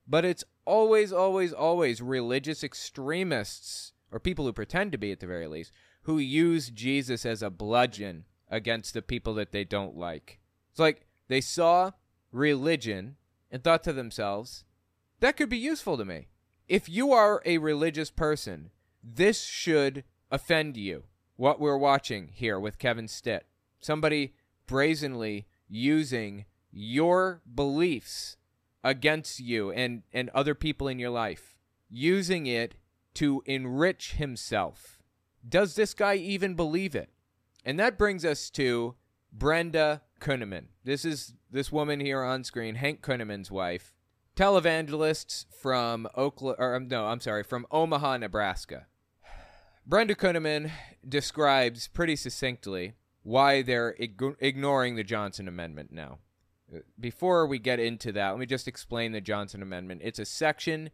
But 0.07 0.25
it's 0.25 0.43
always, 0.65 1.13
always, 1.13 1.53
always 1.53 2.01
religious 2.01 2.63
extremists, 2.63 3.93
or 4.11 4.19
people 4.19 4.45
who 4.45 4.51
pretend 4.51 4.93
to 4.93 4.97
be 4.97 5.11
at 5.11 5.19
the 5.19 5.27
very 5.27 5.45
least, 5.45 5.71
who 6.05 6.17
use 6.17 6.71
Jesus 6.71 7.23
as 7.23 7.43
a 7.43 7.51
bludgeon 7.51 8.25
against 8.49 8.95
the 8.95 9.03
people 9.03 9.35
that 9.35 9.51
they 9.51 9.63
don't 9.63 9.95
like. 9.95 10.39
It's 10.71 10.79
like 10.79 11.05
they 11.27 11.39
saw 11.39 11.91
religion 12.31 13.17
and 13.51 13.63
thought 13.63 13.83
to 13.83 13.93
themselves, 13.93 14.63
that 15.19 15.37
could 15.37 15.49
be 15.49 15.59
useful 15.59 15.99
to 15.99 16.03
me. 16.03 16.29
If 16.67 16.89
you 16.89 17.11
are 17.11 17.43
a 17.45 17.59
religious 17.59 18.09
person 18.09 18.71
this 19.15 19.43
should 19.43 20.03
offend 20.29 20.77
you. 20.77 21.03
What 21.35 21.59
we're 21.59 21.77
watching 21.77 22.29
here 22.33 22.59
with 22.59 22.79
Kevin 22.79 23.07
Stitt. 23.07 23.45
Somebody 23.79 24.33
brazenly 24.65 25.47
using 25.69 26.45
your 26.71 27.41
beliefs 27.53 28.37
against 28.83 29.39
you 29.39 29.71
and, 29.71 30.03
and 30.11 30.29
other 30.29 30.55
people 30.55 30.87
in 30.87 30.99
your 30.99 31.09
life, 31.09 31.55
using 31.89 32.47
it 32.47 32.75
to 33.15 33.43
enrich 33.45 34.13
himself. 34.13 34.99
Does 35.47 35.75
this 35.75 35.93
guy 35.93 36.15
even 36.15 36.55
believe 36.55 36.95
it? 36.95 37.09
And 37.63 37.79
that 37.79 37.97
brings 37.97 38.25
us 38.25 38.49
to 38.51 38.95
Brenda 39.31 40.01
Kunneman. 40.19 40.65
This 40.83 41.05
is 41.05 41.33
this 41.51 41.71
woman 41.71 41.99
here 41.99 42.23
on 42.23 42.43
screen, 42.43 42.75
Hank 42.75 43.01
Kunneman's 43.01 43.51
wife, 43.51 43.93
televangelists 44.35 45.45
from 45.61 46.07
Oklahoma, 46.17 46.55
or 46.59 46.75
um, 46.75 46.87
no, 46.87 47.07
I'm 47.07 47.19
sorry, 47.19 47.43
from 47.43 47.65
Omaha, 47.71 48.17
Nebraska. 48.17 48.87
Brenda 49.89 50.15
Kunneman 50.15 50.69
describes 51.07 51.87
pretty 51.87 52.17
succinctly 52.17 52.95
why 53.23 53.61
they're 53.61 53.95
ig- 53.97 54.35
ignoring 54.39 54.97
the 54.97 55.03
Johnson 55.03 55.47
Amendment 55.47 55.93
now. 55.93 56.19
Uh, 56.69 56.79
before 56.99 57.47
we 57.47 57.57
get 57.57 57.79
into 57.79 58.11
that, 58.11 58.31
let 58.31 58.39
me 58.39 58.45
just 58.45 58.67
explain 58.67 59.13
the 59.13 59.21
Johnson 59.21 59.61
Amendment. 59.61 60.01
It's 60.03 60.19
a 60.19 60.25
section 60.25 60.89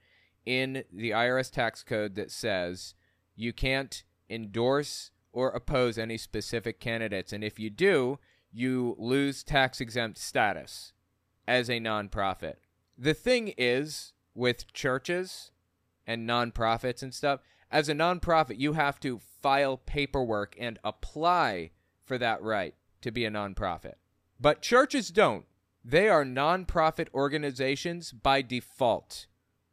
in 0.45 0.83
the 0.93 1.09
IRS 1.09 1.49
tax 1.49 1.83
code 1.83 2.13
that 2.13 2.29
says 2.29 2.93
you 3.35 3.51
can't 3.51 4.03
endorse 4.29 5.09
or 5.31 5.49
oppose 5.49 5.97
any 5.97 6.19
specific 6.19 6.79
candidates. 6.79 7.33
And 7.33 7.43
if 7.43 7.57
you 7.57 7.71
do, 7.71 8.19
you 8.51 8.95
lose 8.99 9.43
tax 9.43 9.81
exempt 9.81 10.19
status 10.19 10.93
as 11.47 11.67
a 11.67 11.79
nonprofit. 11.79 12.57
The 12.95 13.15
thing 13.15 13.55
is, 13.57 14.13
with 14.35 14.71
churches 14.71 15.49
and 16.05 16.29
nonprofits 16.29 17.01
and 17.01 17.11
stuff, 17.11 17.39
as 17.73 17.89
a 17.89 17.93
nonprofit, 17.93 18.59
you 18.59 18.73
have 18.73 18.99
to 18.99 19.19
file 19.41 19.77
paperwork 19.77 20.55
and 20.59 20.77
apply 20.83 21.71
for 22.05 22.19
that 22.19 22.41
right 22.43 22.75
to 23.01 23.11
be 23.11 23.25
a 23.25 23.31
nonprofit. 23.31 23.95
But 24.39 24.61
churches 24.61 25.09
don't. 25.09 25.45
They 25.83 26.07
are 26.07 26.23
nonprofit 26.23 27.07
organizations 27.15 28.11
by 28.11 28.43
default. 28.43 29.25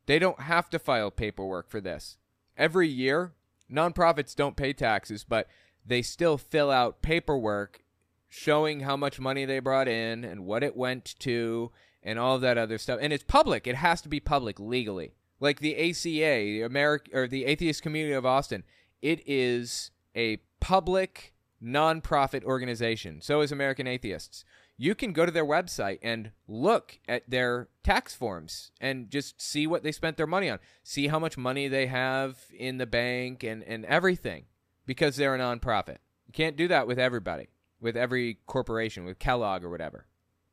They 0.06 0.18
don't 0.18 0.40
have 0.40 0.70
to 0.70 0.78
file 0.78 1.10
paperwork 1.10 1.68
for 1.68 1.80
this. 1.80 2.16
Every 2.56 2.88
year, 2.88 3.34
nonprofits 3.70 4.34
don't 4.34 4.56
pay 4.56 4.72
taxes, 4.72 5.22
but 5.22 5.46
they 5.84 6.00
still 6.00 6.38
fill 6.38 6.70
out 6.70 7.02
paperwork 7.02 7.84
showing 8.30 8.80
how 8.80 8.96
much 8.96 9.20
money 9.20 9.44
they 9.44 9.58
brought 9.58 9.88
in 9.88 10.24
and 10.24 10.46
what 10.46 10.64
it 10.64 10.74
went 10.74 11.04
to 11.18 11.70
and 12.02 12.18
all 12.18 12.38
that 12.38 12.56
other 12.56 12.78
stuff. 12.78 12.98
And 13.02 13.12
it's 13.12 13.24
public. 13.24 13.66
It 13.66 13.76
has 13.76 14.00
to 14.00 14.08
be 14.08 14.20
public 14.20 14.58
legally 14.58 15.12
like 15.40 15.60
the 15.60 15.74
ACA, 15.74 16.04
the 16.04 16.62
American 16.62 17.16
or 17.16 17.26
the 17.26 17.46
Atheist 17.46 17.82
Community 17.82 18.14
of 18.14 18.26
Austin, 18.26 18.62
it 19.02 19.22
is 19.26 19.90
a 20.14 20.38
public 20.60 21.32
nonprofit 21.62 22.44
organization. 22.44 23.20
So 23.20 23.40
is 23.40 23.50
American 23.50 23.86
Atheists. 23.86 24.44
You 24.76 24.94
can 24.94 25.12
go 25.12 25.26
to 25.26 25.32
their 25.32 25.44
website 25.44 25.98
and 26.02 26.30
look 26.48 26.98
at 27.06 27.28
their 27.28 27.68
tax 27.82 28.14
forms 28.14 28.70
and 28.80 29.10
just 29.10 29.40
see 29.40 29.66
what 29.66 29.82
they 29.82 29.92
spent 29.92 30.16
their 30.16 30.26
money 30.26 30.48
on. 30.48 30.58
See 30.82 31.08
how 31.08 31.18
much 31.18 31.36
money 31.36 31.68
they 31.68 31.86
have 31.86 32.38
in 32.56 32.78
the 32.78 32.86
bank 32.86 33.42
and, 33.42 33.62
and 33.62 33.84
everything 33.84 34.44
because 34.86 35.16
they're 35.16 35.34
a 35.34 35.38
nonprofit. 35.38 35.98
You 36.26 36.32
can't 36.32 36.56
do 36.56 36.66
that 36.68 36.86
with 36.86 36.98
everybody, 36.98 37.48
with 37.80 37.96
every 37.96 38.38
corporation, 38.46 39.04
with 39.04 39.18
Kellogg 39.18 39.64
or 39.64 39.70
whatever. 39.70 40.06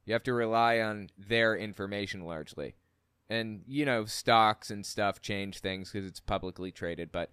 You 0.06 0.14
have 0.14 0.24
to 0.24 0.34
rely 0.34 0.80
on 0.80 1.10
their 1.18 1.56
information 1.56 2.26
largely 2.26 2.76
and 3.30 3.62
you 3.68 3.86
know 3.86 4.06
stocks 4.06 4.70
and 4.70 4.86
stuff 4.86 5.22
change 5.22 5.60
things 5.60 5.91
because 5.91 6.08
it's 6.08 6.20
publicly 6.20 6.72
traded 6.72 7.12
but 7.12 7.32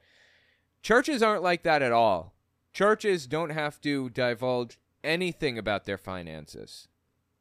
churches 0.84 1.22
aren't 1.22 1.42
like 1.42 1.64
that 1.64 1.82
at 1.82 1.90
all. 1.90 2.34
Churches 2.72 3.26
don't 3.26 3.50
have 3.50 3.80
to 3.80 4.10
divulge 4.10 4.78
anything 5.02 5.58
about 5.58 5.84
their 5.84 5.98
finances. 5.98 6.88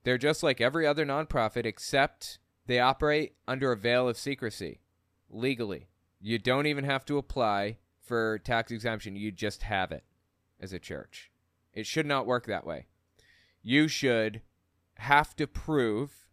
They're 0.04 0.18
just 0.18 0.44
like 0.44 0.62
every 0.62 0.88
other 0.88 1.06
nonprofit 1.06 1.66
except 1.66 2.40
they 2.66 2.80
operate 2.80 3.36
under 3.48 3.72
a 3.72 3.78
veil 3.78 4.08
of 4.08 4.18
secrecy 4.18 4.80
legally. 5.30 5.90
You 6.22 6.40
don't 6.40 6.68
even 6.68 6.86
have 6.86 7.06
to 7.06 7.18
apply 7.18 7.78
for 8.00 8.40
tax 8.40 8.72
exemption. 8.72 9.16
You 9.16 9.32
just 9.32 9.64
have 9.64 9.92
it 9.92 10.04
as 10.60 10.72
a 10.72 10.80
church. 10.80 11.32
It 11.74 11.86
should 11.86 12.06
not 12.06 12.26
work 12.26 12.46
that 12.46 12.66
way. 12.66 12.86
You 13.62 13.88
should 13.88 14.42
have 14.96 15.36
to 15.36 15.48
prove 15.48 16.28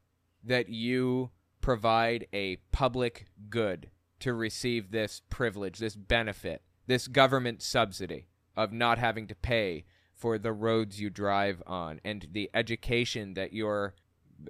that 0.44 0.68
you 0.68 1.30
provide 1.60 2.26
a 2.32 2.56
public 2.72 3.26
good 3.48 3.90
to 4.20 4.32
receive 4.34 4.90
this 4.90 5.22
privilege, 5.30 5.78
this 5.78 5.96
benefit, 5.96 6.62
this 6.86 7.08
government 7.08 7.62
subsidy 7.62 8.26
of 8.56 8.72
not 8.72 8.98
having 8.98 9.26
to 9.26 9.34
pay 9.34 9.84
for 10.14 10.38
the 10.38 10.52
roads 10.52 11.00
you 11.00 11.08
drive 11.08 11.62
on 11.66 12.00
and 12.04 12.28
the 12.32 12.50
education 12.52 13.34
that 13.34 13.52
your 13.52 13.94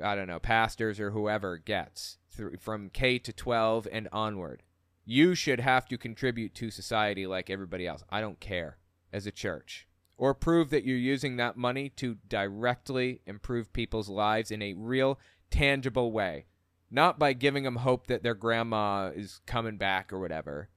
I 0.03 0.15
don't 0.15 0.29
know, 0.29 0.39
pastors 0.39 1.01
or 1.01 1.11
whoever 1.11 1.57
gets 1.57 2.19
th- 2.37 2.61
from 2.61 2.91
K 2.91 3.19
to 3.19 3.33
12 3.33 3.89
and 3.91 4.09
onward. 4.13 4.63
You 5.05 5.35
should 5.35 5.61
have 5.61 5.87
to 5.87 5.99
contribute 5.99 6.55
to 6.57 6.71
society 6.71 7.27
like 7.27 7.51
everybody 7.51 7.87
else. 7.87 8.05
I 8.11 8.21
don't 8.21 8.39
care 8.39 8.79
as 9.13 9.27
a 9.27 9.33
church. 9.33 9.89
Or 10.17 10.35
prove 10.35 10.71
that 10.71 10.85
you're 10.85 10.97
using 10.97 11.37
that 11.37 11.57
money 11.57 11.89
to 11.97 12.19
directly 12.29 13.23
improve 13.27 13.73
people's 13.73 14.09
lives 14.09 14.51
in 14.51 14.63
a 14.63 14.75
real, 14.75 15.19
tangible 15.51 16.13
way. 16.13 16.45
Not 16.91 17.19
by 17.19 17.33
giving 17.33 17.63
them 17.63 17.77
hope 17.77 18.09
that 18.09 18.23
their 18.23 18.35
grandma 18.35 19.11
is 19.15 19.41
coming 19.47 19.77
back 19.77 20.13
or 20.13 20.19
whatever, 20.19 20.69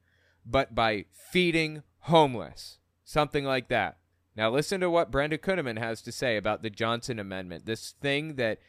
but 0.46 0.76
by 0.76 1.06
feeding 1.12 1.84
homeless. 2.02 2.78
Something 3.04 3.46
like 3.46 3.68
that. 3.70 3.98
Now, 4.36 4.50
listen 4.50 4.82
to 4.82 4.90
what 4.90 5.12
Brenda 5.12 5.38
Kunneman 5.38 5.78
has 5.78 6.02
to 6.04 6.12
say 6.12 6.38
about 6.38 6.64
the 6.64 6.70
Johnson 6.70 7.20
Amendment, 7.20 7.66
this 7.66 7.92
thing 8.02 8.36
that 8.36 8.60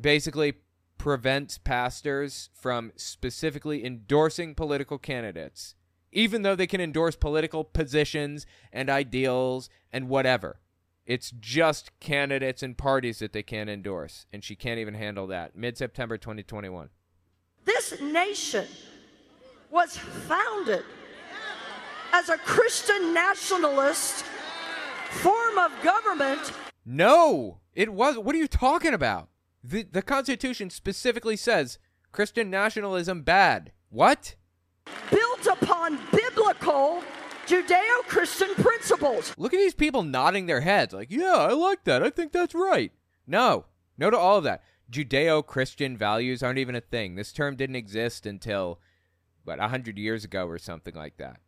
basically 0.00 0.54
prevents 0.98 1.58
pastors 1.58 2.48
from 2.54 2.92
specifically 2.96 3.84
endorsing 3.84 4.54
political 4.54 4.98
candidates, 4.98 5.74
even 6.12 6.42
though 6.42 6.54
they 6.54 6.66
can 6.66 6.80
endorse 6.80 7.16
political 7.16 7.64
positions 7.64 8.46
and 8.72 8.88
ideals 8.88 9.68
and 9.92 10.08
whatever. 10.08 10.60
It's 11.04 11.32
just 11.32 11.98
candidates 12.00 12.62
and 12.62 12.78
parties 12.78 13.18
that 13.18 13.32
they 13.32 13.42
can't 13.42 13.68
endorse, 13.68 14.26
and 14.32 14.44
she 14.44 14.54
can't 14.54 14.78
even 14.78 14.94
handle 14.94 15.26
that. 15.28 15.56
Mid 15.56 15.76
September 15.76 16.16
2021. 16.16 16.90
This 17.64 18.00
nation 18.00 18.66
was 19.70 19.96
founded 19.96 20.84
as 22.12 22.28
a 22.28 22.38
Christian 22.38 23.12
nationalist 23.12 24.24
form 25.10 25.58
of 25.58 25.72
government. 25.82 26.52
No, 26.84 27.58
it 27.74 27.92
was. 27.92 28.18
What 28.18 28.34
are 28.34 28.38
you 28.38 28.48
talking 28.48 28.94
about? 28.94 29.28
The 29.64 29.82
the 29.82 30.02
Constitution 30.02 30.70
specifically 30.70 31.36
says 31.36 31.78
Christian 32.12 32.50
nationalism 32.50 33.22
bad. 33.22 33.72
What? 33.90 34.36
Built 35.10 35.46
upon 35.46 35.98
biblical 36.12 37.02
Judeo 37.52 38.02
Christian 38.08 38.54
principles. 38.54 39.34
Look 39.36 39.52
at 39.52 39.58
these 39.58 39.74
people 39.74 40.02
nodding 40.02 40.46
their 40.46 40.62
heads 40.62 40.94
like, 40.94 41.10
yeah, 41.10 41.34
I 41.34 41.52
like 41.52 41.84
that. 41.84 42.02
I 42.02 42.08
think 42.08 42.32
that's 42.32 42.54
right. 42.54 42.90
No, 43.26 43.66
no 43.98 44.08
to 44.08 44.16
all 44.16 44.38
of 44.38 44.44
that. 44.44 44.62
Judeo 44.90 45.44
Christian 45.44 45.98
values 45.98 46.42
aren't 46.42 46.58
even 46.58 46.74
a 46.74 46.80
thing. 46.80 47.14
This 47.14 47.30
term 47.30 47.56
didn't 47.56 47.76
exist 47.76 48.24
until, 48.24 48.80
what, 49.44 49.58
100 49.58 49.98
years 49.98 50.24
ago 50.24 50.46
or 50.46 50.56
something 50.56 50.94
like 50.94 51.18
that. 51.18 51.40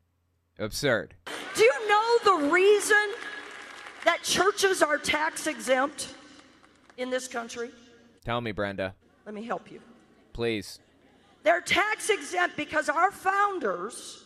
Absurd. 0.59 1.15
Do 1.55 1.63
you 1.63 1.89
know 1.89 2.19
the 2.23 2.51
reason 2.53 3.15
that 4.05 4.23
churches 4.23 4.83
are 4.83 4.99
tax 4.99 5.47
exempt 5.47 6.13
in 6.99 7.09
this 7.09 7.29
country? 7.29 7.71
Tell 8.27 8.43
me, 8.43 8.53
Brenda. 8.53 8.95
Let 9.25 9.35
me 9.35 9.47
help 9.47 9.73
you. 9.73 9.81
Please. 10.35 10.81
They're 11.45 11.63
tax 11.63 12.11
exempt 12.11 12.59
because 12.59 12.91
our 12.91 13.11
founders 13.11 14.24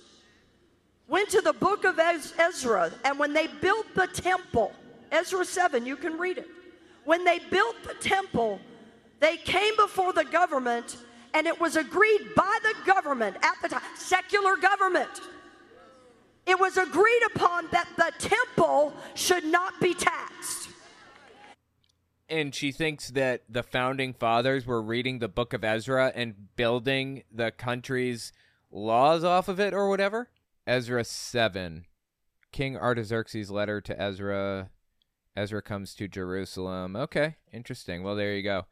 went 1.09 1.31
to 1.31 1.41
the 1.41 1.55
book 1.55 1.85
of 1.85 1.99
Ezra, 1.99 2.93
and 3.05 3.19
when 3.19 3.33
they 3.33 3.47
built 3.47 3.87
the 3.95 4.07
temple, 4.07 4.73
Ezra 5.11 5.45
7, 5.45 5.85
you 5.87 5.97
can 5.97 6.19
read 6.19 6.39
it. 6.39 6.49
When 7.05 7.25
they 7.25 7.39
built 7.39 7.77
the 7.83 7.95
temple, 7.95 8.61
they 9.19 9.39
came 9.39 9.75
before 9.77 10.13
the 10.13 10.25
government, 10.25 10.99
and 11.33 11.47
it 11.47 11.59
was 11.59 11.77
agreed 11.77 12.35
by 12.37 12.59
the 12.63 12.75
government 12.85 13.37
at 13.43 13.55
the 13.63 13.69
time, 13.69 13.83
secular 13.97 14.57
government. 14.57 15.09
It 16.47 16.59
was 16.59 16.77
agreed 16.77 17.23
upon 17.35 17.69
that 17.73 17.89
the 17.97 18.13
temple 18.19 18.93
should 19.15 19.45
not 19.45 19.81
be 19.81 19.95
taxed. 19.95 20.69
And 22.31 22.55
she 22.55 22.73
thinks 22.73 23.09
that 23.11 23.43
the 23.49 23.63
founding 23.63 24.13
fathers 24.13 24.67
were 24.67 24.83
reading 24.83 25.19
the 25.19 25.29
book 25.29 25.55
of 25.55 25.65
Ezra 25.65 26.13
and 26.15 26.55
building 26.57 27.23
the 27.33 27.51
country's 27.51 28.33
laws 28.71 29.25
off 29.25 29.49
of 29.49 29.59
it 29.59 29.73
or 29.73 29.89
whatever? 29.89 30.29
Ezra 30.69 31.03
7. 31.03 31.87
King 32.53 32.77
Artaxerxes' 32.77 33.51
letter 33.51 33.81
to 33.81 34.01
Ezra. 34.01 34.71
Ezra 35.35 35.63
comes 35.63 35.95
to 35.95 36.07
Jerusalem. 36.07 36.95
Okay, 36.95 37.37
interesting. 37.53 38.03
Well, 38.03 38.15
there 38.15 38.35
you 38.35 38.43
go. 38.43 38.67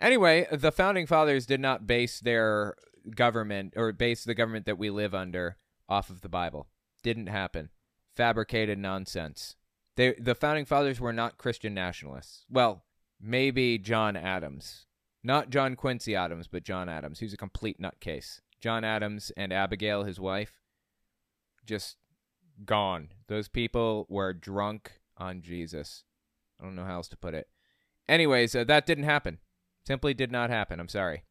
Anyway, 0.00 0.48
the 0.50 0.72
founding 0.72 1.06
fathers 1.06 1.46
did 1.46 1.60
not 1.60 1.86
base 1.86 2.18
their 2.18 2.74
government 3.14 3.74
or 3.76 3.92
base 3.92 4.24
the 4.24 4.34
government 4.34 4.66
that 4.66 4.78
we 4.78 4.90
live 4.90 5.14
under 5.14 5.56
off 5.88 6.10
of 6.10 6.20
the 6.20 6.28
Bible. 6.28 6.66
Didn't 7.04 7.28
happen. 7.28 7.70
Fabricated 8.16 8.78
nonsense. 8.78 9.54
They, 9.94 10.14
the 10.14 10.34
founding 10.34 10.64
fathers 10.64 11.00
were 11.00 11.12
not 11.12 11.38
Christian 11.38 11.74
nationalists. 11.74 12.44
Well, 12.50 12.84
maybe 13.20 13.78
John 13.78 14.16
Adams. 14.16 14.86
Not 15.22 15.50
John 15.50 15.76
Quincy 15.76 16.16
Adams, 16.16 16.48
but 16.48 16.64
John 16.64 16.88
Adams. 16.88 17.20
He's 17.20 17.32
a 17.32 17.38
complete 17.38 17.80
nutcase. 17.80 18.40
John 18.60 18.84
Adams 18.84 19.30
and 19.36 19.52
Abigail, 19.52 20.04
his 20.04 20.18
wife, 20.18 20.65
just 21.66 21.96
gone. 22.64 23.08
Those 23.28 23.48
people 23.48 24.06
were 24.08 24.32
drunk 24.32 25.00
on 25.16 25.42
Jesus. 25.42 26.04
I 26.60 26.64
don't 26.64 26.74
know 26.74 26.84
how 26.84 26.96
else 26.96 27.08
to 27.08 27.16
put 27.16 27.34
it. 27.34 27.48
Anyways, 28.08 28.54
uh, 28.54 28.64
that 28.64 28.86
didn't 28.86 29.04
happen. 29.04 29.38
Simply 29.86 30.14
did 30.14 30.32
not 30.32 30.50
happen. 30.50 30.80
I'm 30.80 30.88
sorry. 30.88 31.24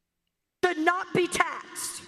Should 0.63 0.77
not 0.77 1.07
be 1.13 1.27
taxed. 1.27 2.03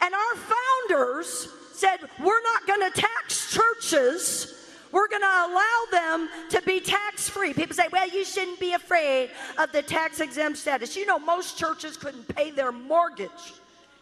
And 0.00 0.14
our 0.14 0.36
founders 0.36 1.48
said, 1.72 1.98
we're 2.22 2.42
not 2.42 2.66
going 2.66 2.92
to 2.92 3.00
tax 3.00 3.52
churches. 3.52 4.54
We're 4.92 5.08
going 5.08 5.22
to 5.22 5.26
allow 5.26 5.84
them 5.90 6.28
to 6.50 6.62
be 6.62 6.80
tax 6.80 7.28
free. 7.28 7.52
People 7.52 7.74
say, 7.74 7.88
well, 7.90 8.08
you 8.08 8.24
shouldn't 8.24 8.60
be 8.60 8.74
afraid 8.74 9.30
of 9.58 9.72
the 9.72 9.82
tax 9.82 10.20
exempt 10.20 10.58
status. 10.58 10.94
You 10.94 11.06
know, 11.06 11.18
most 11.18 11.58
churches 11.58 11.96
couldn't 11.96 12.28
pay 12.34 12.50
their 12.50 12.70
mortgage 12.70 13.54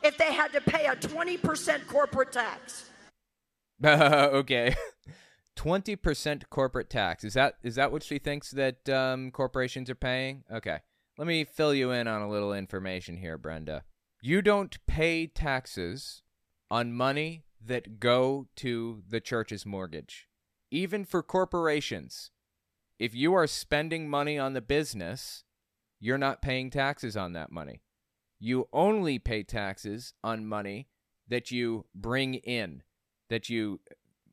if 0.03 0.19
they 0.19 0.33
had 0.33 0.53
to 0.53 0.61
pay 0.61 0.87
a 0.87 0.97
20% 0.97 1.87
corporate 1.87 2.33
tax. 2.33 2.91
okay. 3.85 4.75
20% 5.57 6.43
corporate 6.51 6.91
tax. 6.91 7.25
Is 7.25 7.35
that 7.35 7.57
is 7.63 7.75
that 7.75 7.93
what 7.93 8.03
she 8.03 8.19
thinks 8.19 8.51
that 8.53 8.89
um, 8.89 9.31
corporations 9.31 9.91
are 9.91 9.95
paying? 9.95 10.45
Okay. 10.53 10.79
Let 11.19 11.27
me 11.27 11.45
fill 11.45 11.75
you 11.75 11.91
in 11.91 12.09
on 12.09 12.23
a 12.23 12.29
little 12.29 12.55
information 12.55 13.19
here, 13.19 13.37
Brenda. 13.37 13.85
You 14.23 14.41
don't 14.41 14.79
pay 14.87 15.27
taxes 15.27 16.23
on 16.71 16.93
money 16.93 17.45
that 17.65 18.01
go 18.01 18.49
to 18.57 19.03
the 19.09 19.21
church's 19.21 19.67
mortgage. 19.67 20.29
Even 20.71 21.05
for 21.05 21.23
corporations, 21.23 22.31
if 22.99 23.15
you 23.15 23.35
are 23.35 23.47
spending 23.47 24.09
money 24.09 24.39
on 24.39 24.55
the 24.55 24.61
business, 24.61 25.45
you're 26.01 26.19
not 26.19 26.41
paying 26.41 26.71
taxes 26.71 27.17
on 27.17 27.33
that 27.35 27.53
money. 27.53 27.83
You 28.41 28.69
only 28.73 29.19
pay 29.19 29.43
taxes 29.43 30.15
on 30.25 30.47
money 30.47 30.89
that 31.29 31.51
you 31.51 31.87
bring 31.95 32.35
in, 32.35 32.83
that 33.33 33.49
you 33.49 33.81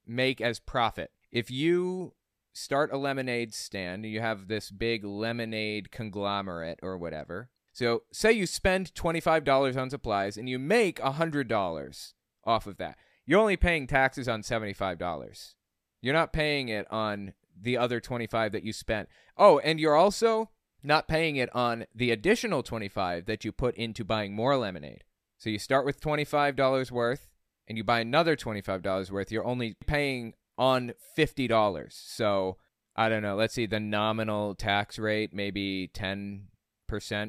make 0.06 0.42
as 0.42 0.60
profit. 0.60 1.12
If 1.32 1.50
you 1.50 2.14
start 2.52 2.92
a 2.92 2.98
lemonade 2.98 3.54
stand, 3.54 4.06
you 4.06 4.20
have 4.20 4.48
this 4.48 4.72
big 4.72 5.06
lemonade 5.06 5.90
conglomerate 5.90 6.80
or 6.84 6.98
whatever. 6.98 7.50
So, 7.72 8.04
say 8.12 8.34
you 8.34 8.46
spend 8.46 8.94
$25 8.94 9.78
on 9.78 9.90
supplies 9.90 10.36
and 10.36 10.50
you 10.50 10.60
make 10.60 11.00
$100 11.00 12.14
off 12.44 12.68
of 12.68 12.78
that. 12.78 12.98
You're 13.26 13.40
only 13.40 13.56
paying 13.56 13.88
taxes 13.88 14.28
on 14.28 14.42
$75. 14.42 15.54
You're 16.02 16.14
not 16.14 16.34
paying 16.34 16.68
it 16.68 16.86
on 16.92 17.34
the 17.58 17.78
other 17.78 18.02
25 18.02 18.52
that 18.52 18.64
you 18.64 18.74
spent. 18.74 19.08
Oh, 19.38 19.60
and 19.60 19.80
you're 19.80 19.96
also 19.96 20.50
not 20.84 21.08
paying 21.08 21.38
it 21.38 21.54
on 21.56 21.86
the 21.96 22.12
additional 22.12 22.64
25 22.64 23.26
that 23.28 23.46
you 23.46 23.52
put 23.54 23.76
into 23.76 24.04
buying 24.04 24.34
more 24.34 24.58
lemonade. 24.58 25.04
So 25.38 25.50
you 25.50 25.60
start 25.60 25.86
with 25.86 26.02
$25 26.02 26.92
worth 26.92 27.30
and 27.70 27.78
you 27.78 27.84
buy 27.84 28.00
another 28.00 28.36
$25 28.36 29.12
worth, 29.12 29.32
you're 29.32 29.46
only 29.46 29.76
paying 29.86 30.34
on 30.58 30.94
$50. 31.18 31.92
So 31.92 32.58
I 32.96 33.08
don't 33.08 33.22
know, 33.22 33.36
let's 33.36 33.54
see 33.54 33.68
the 33.68 33.80
nominal 33.80 34.56
tax 34.56 35.00
rate 35.00 35.34
maybe 35.34 35.90
10% 35.94 36.42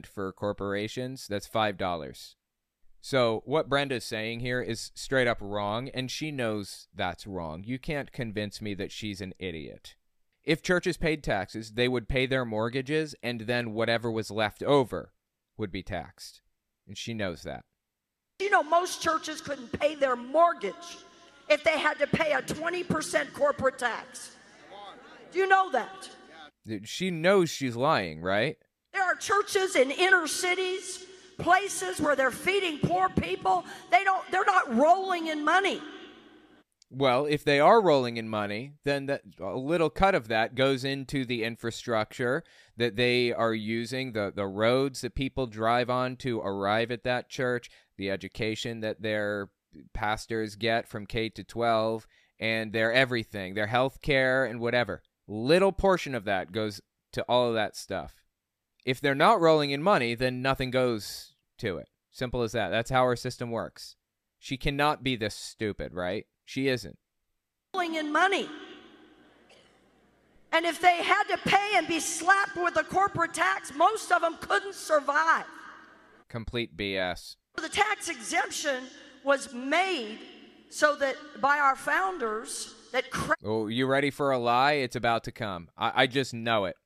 for 0.07 0.33
corporations, 0.33 1.29
that's 1.29 1.49
$5. 1.49 2.35
So 3.03 3.43
what 3.47 3.69
Brenda's 3.69 4.05
saying 4.05 4.41
here 4.41 4.61
is 4.61 4.91
straight 4.95 5.29
up 5.29 5.39
wrong 5.41 5.89
and 5.91 6.11
she 6.11 6.31
knows 6.31 6.89
that's 6.95 7.27
wrong. 7.27 7.63
You 7.65 7.79
can't 7.79 8.13
convince 8.13 8.61
me 8.61 8.75
that 8.75 8.93
she's 8.93 9.21
an 9.21 9.35
idiot. 9.39 9.95
If 10.43 10.63
churches 10.63 10.97
paid 10.97 11.23
taxes, 11.23 11.73
they 11.73 11.87
would 11.87 12.09
pay 12.09 12.27
their 12.27 12.45
mortgages 12.45 13.15
and 13.23 13.43
then 13.43 13.73
whatever 13.73 14.11
was 14.11 14.31
left 14.31 14.63
over 14.63 15.13
would 15.57 15.71
be 15.71 15.83
taxed. 15.83 16.41
And 16.87 16.97
she 16.97 17.15
knows 17.15 17.43
that. 17.43 17.65
You 18.41 18.51
know, 18.51 18.63
most 18.63 19.03
churches 19.03 19.41
couldn't 19.41 19.79
pay 19.79 19.95
their 19.95 20.17
mortgage 20.17 20.99
if 21.49 21.63
they 21.63 21.79
had 21.79 21.99
to 21.99 22.07
pay 22.07 22.33
a 22.33 22.43
20% 22.43 23.33
corporate 23.33 23.79
tax. 23.79 24.37
Do 25.33 25.39
you 25.39 25.47
know 25.47 25.71
that? 25.73 26.09
She 26.85 27.11
knows 27.11 27.51
she's 27.51 27.77
lying, 27.77 28.21
right? 28.21 28.57
There 28.93 29.03
are 29.03 29.15
churches 29.15 29.77
in 29.77 29.91
inner 29.91 30.27
cities, 30.27 31.05
places 31.39 32.01
where 32.01 32.17
they're 32.17 32.31
feeding 32.31 32.79
poor 32.79 33.09
people. 33.09 33.65
They 33.91 34.05
don't 34.05 34.29
they're 34.31 34.45
not 34.45 34.75
rolling 34.77 35.29
in 35.29 35.45
money. 35.45 35.81
Well, 36.93 37.27
if 37.27 37.45
they 37.45 37.61
are 37.61 37.81
rolling 37.81 38.17
in 38.17 38.29
money, 38.29 38.73
then 38.85 39.07
that 39.07 39.23
a 39.41 39.57
little 39.57 39.91
cut 39.91 40.17
of 40.17 40.27
that 40.29 40.57
goes 40.57 40.85
into 40.85 41.25
the 41.25 41.45
infrastructure 41.45 42.43
that 42.77 42.97
they 42.97 43.33
are 43.33 43.55
using, 43.55 44.13
the 44.13 44.33
the 44.35 44.47
roads 44.47 45.01
that 45.03 45.15
people 45.15 45.47
drive 45.47 45.89
on 45.89 46.17
to 46.17 46.41
arrive 46.41 46.91
at 46.91 47.05
that 47.05 47.29
church, 47.29 47.71
the 48.01 48.11
education 48.11 48.81
that 48.81 49.03
their 49.03 49.51
pastors 49.93 50.57
get 50.57 50.89
from 50.89 51.05
K 51.05 51.29
to 51.29 51.45
12, 51.45 52.07
and 52.41 52.73
their 52.73 52.91
everything, 52.93 53.53
their 53.53 53.67
health 53.67 54.01
care 54.01 54.47
and 54.47 54.59
whatever. 54.59 55.03
Little 55.29 55.71
portion 55.71 56.15
of 56.15 56.25
that 56.25 56.51
goes 56.51 56.81
to 57.13 57.23
all 57.29 57.49
of 57.49 57.55
that 57.55 57.77
stuff. 57.77 58.25
If 58.87 59.03
they're 59.03 59.15
not 59.15 59.43
rolling 59.43 59.71
in 59.71 59.83
money, 59.83 60.15
then 60.15 60.41
nothing 60.41 60.71
goes 60.71 61.35
to 61.59 61.77
it. 61.77 61.89
Simple 62.11 62.41
as 62.41 62.53
that. 62.53 62.71
That's 62.71 62.91
how 62.91 63.03
our 63.03 63.17
system 63.17 63.51
works. 63.51 63.97
She 64.39 64.57
cannot 64.57 65.05
be 65.05 65.15
this 65.15 65.35
stupid, 65.35 65.93
right? 65.93 66.27
She 66.47 66.69
isn't. 66.69 66.99
rolling 67.75 67.97
in 67.97 68.11
money. 68.11 68.49
And 70.53 70.65
if 70.65 70.81
they 70.81 71.03
had 71.03 71.25
to 71.25 71.37
pay 71.37 71.73
and 71.75 71.87
be 71.87 72.01
slapped 72.01 72.57
with 72.57 72.77
a 72.77 72.83
corporate 72.83 73.35
tax, 73.35 73.75
most 73.77 74.11
of 74.11 74.23
them 74.23 74.39
couldn't 74.41 74.75
survive. 74.75 75.45
Complete 76.29 76.75
BS. 76.77 77.37
The 77.57 77.69
tax 77.69 78.09
exemption 78.09 78.85
was 79.25 79.53
made 79.53 80.19
so 80.71 80.97
that 80.97 81.17
by 81.41 81.59
our 81.59 81.77
founders 81.77 82.75
that 82.93 83.11
cra- 83.11 83.37
Oh, 83.45 83.67
you 83.67 83.87
ready 83.87 84.11
for 84.11 84.31
a 84.31 84.39
lie? 84.39 84.73
It's 84.73 84.97
about 84.97 85.25
to 85.25 85.33
come. 85.33 85.69
I, 85.77 86.03
I 86.03 86.07
just 86.07 86.33
know 86.33 86.65
it. 86.65 86.77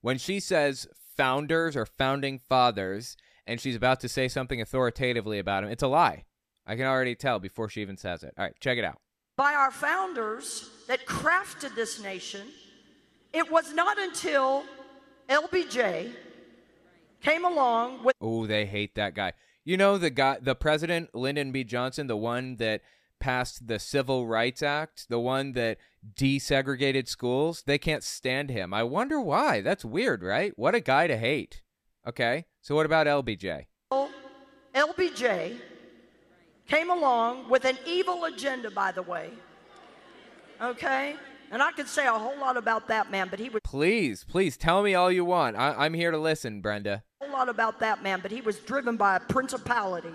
When 0.00 0.18
she 0.18 0.40
says 0.40 0.86
founders 1.16 1.76
or 1.76 1.86
founding 1.86 2.40
fathers, 2.48 3.16
and 3.46 3.60
she's 3.60 3.76
about 3.76 4.00
to 4.00 4.08
say 4.08 4.26
something 4.28 4.60
authoritatively 4.60 5.38
about 5.38 5.64
him, 5.64 5.70
it's 5.70 5.82
a 5.82 5.88
lie. 5.88 6.24
I 6.66 6.76
can 6.76 6.86
already 6.86 7.14
tell 7.14 7.38
before 7.38 7.68
she 7.68 7.82
even 7.82 7.96
says 7.96 8.22
it. 8.22 8.32
All 8.38 8.44
right, 8.44 8.54
check 8.60 8.78
it 8.78 8.84
out. 8.84 8.98
by 9.36 9.52
our 9.54 9.70
founders 9.70 10.70
that 10.88 11.04
crafted 11.06 11.74
this 11.74 12.00
nation, 12.02 12.46
it 13.32 13.50
was 13.50 13.72
not 13.74 13.98
until 13.98 14.64
LBJ 15.28 16.12
came 17.22 17.44
along 17.44 18.02
with 18.04 18.14
Oh, 18.20 18.46
they 18.46 18.64
hate 18.66 18.94
that 18.96 19.14
guy. 19.14 19.32
You 19.64 19.76
know 19.76 19.96
the 19.96 20.10
guy, 20.10 20.38
the 20.40 20.54
president, 20.54 21.14
Lyndon 21.14 21.52
B. 21.52 21.62
Johnson, 21.64 22.08
the 22.08 22.16
one 22.16 22.56
that 22.56 22.80
passed 23.20 23.68
the 23.68 23.78
Civil 23.78 24.26
Rights 24.26 24.62
Act, 24.62 25.08
the 25.08 25.20
one 25.20 25.52
that 25.52 25.78
desegregated 26.14 27.06
schools. 27.06 27.62
They 27.64 27.78
can't 27.78 28.02
stand 28.02 28.50
him. 28.50 28.74
I 28.74 28.82
wonder 28.82 29.20
why. 29.20 29.60
That's 29.60 29.84
weird, 29.84 30.22
right? 30.22 30.52
What 30.56 30.74
a 30.74 30.80
guy 30.80 31.06
to 31.06 31.16
hate. 31.16 31.62
Okay, 32.06 32.46
so 32.60 32.74
what 32.74 32.86
about 32.86 33.06
LBJ? 33.06 33.66
LBJ 34.74 35.58
came 36.66 36.90
along 36.90 37.48
with 37.48 37.64
an 37.64 37.78
evil 37.86 38.24
agenda, 38.24 38.70
by 38.70 38.90
the 38.90 39.02
way. 39.02 39.30
Okay? 40.60 41.14
And 41.52 41.62
I 41.62 41.70
could 41.72 41.86
say 41.86 42.06
a 42.06 42.12
whole 42.12 42.38
lot 42.38 42.56
about 42.56 42.88
that 42.88 43.10
man, 43.10 43.28
but 43.30 43.38
he 43.38 43.50
was 43.50 43.60
Please, 43.62 44.24
please 44.24 44.56
tell 44.56 44.82
me 44.82 44.94
all 44.94 45.12
you 45.12 45.24
want. 45.24 45.54
I- 45.56 45.74
I'm 45.84 45.92
here 45.92 46.10
to 46.10 46.16
listen, 46.18 46.62
Brenda. 46.62 47.04
a 47.20 47.24
whole 47.26 47.32
lot 47.34 47.50
about 47.50 47.78
that 47.80 48.02
man, 48.02 48.20
but 48.22 48.30
he 48.30 48.40
was 48.40 48.58
driven 48.58 48.96
by 48.96 49.16
a 49.16 49.20
principality 49.20 50.14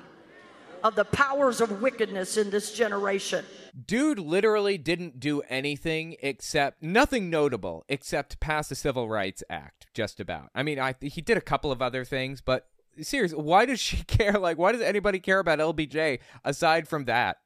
of 0.83 0.95
the 0.95 1.05
powers 1.05 1.61
of 1.61 1.79
wickedness 1.81 2.37
in 2.37 2.49
this 2.49 2.73
generation. 2.73 3.45
Dude 3.85 4.17
literally 4.17 4.79
didn't 4.79 5.19
do 5.19 5.41
anything 5.47 6.15
except 6.23 6.81
nothing 6.81 7.29
notable 7.29 7.85
except 7.87 8.39
pass 8.39 8.69
the 8.69 8.75
Civil 8.75 9.07
Rights 9.07 9.43
Act, 9.49 9.85
just 9.93 10.19
about. 10.19 10.49
I 10.55 10.63
mean, 10.63 10.79
I 10.79 10.95
he 11.01 11.21
did 11.21 11.37
a 11.37 11.41
couple 11.41 11.71
of 11.71 11.81
other 11.83 12.03
things, 12.03 12.41
but 12.41 12.67
seriously, 12.99 13.39
why 13.39 13.65
does 13.65 13.79
she 13.79 13.97
care? 14.07 14.33
Like, 14.33 14.57
why 14.57 14.71
does 14.71 14.81
anybody 14.81 15.19
care 15.19 15.37
about 15.39 15.59
LBJ 15.59 16.17
aside 16.43 16.87
from 16.87 17.05
that? 17.05 17.37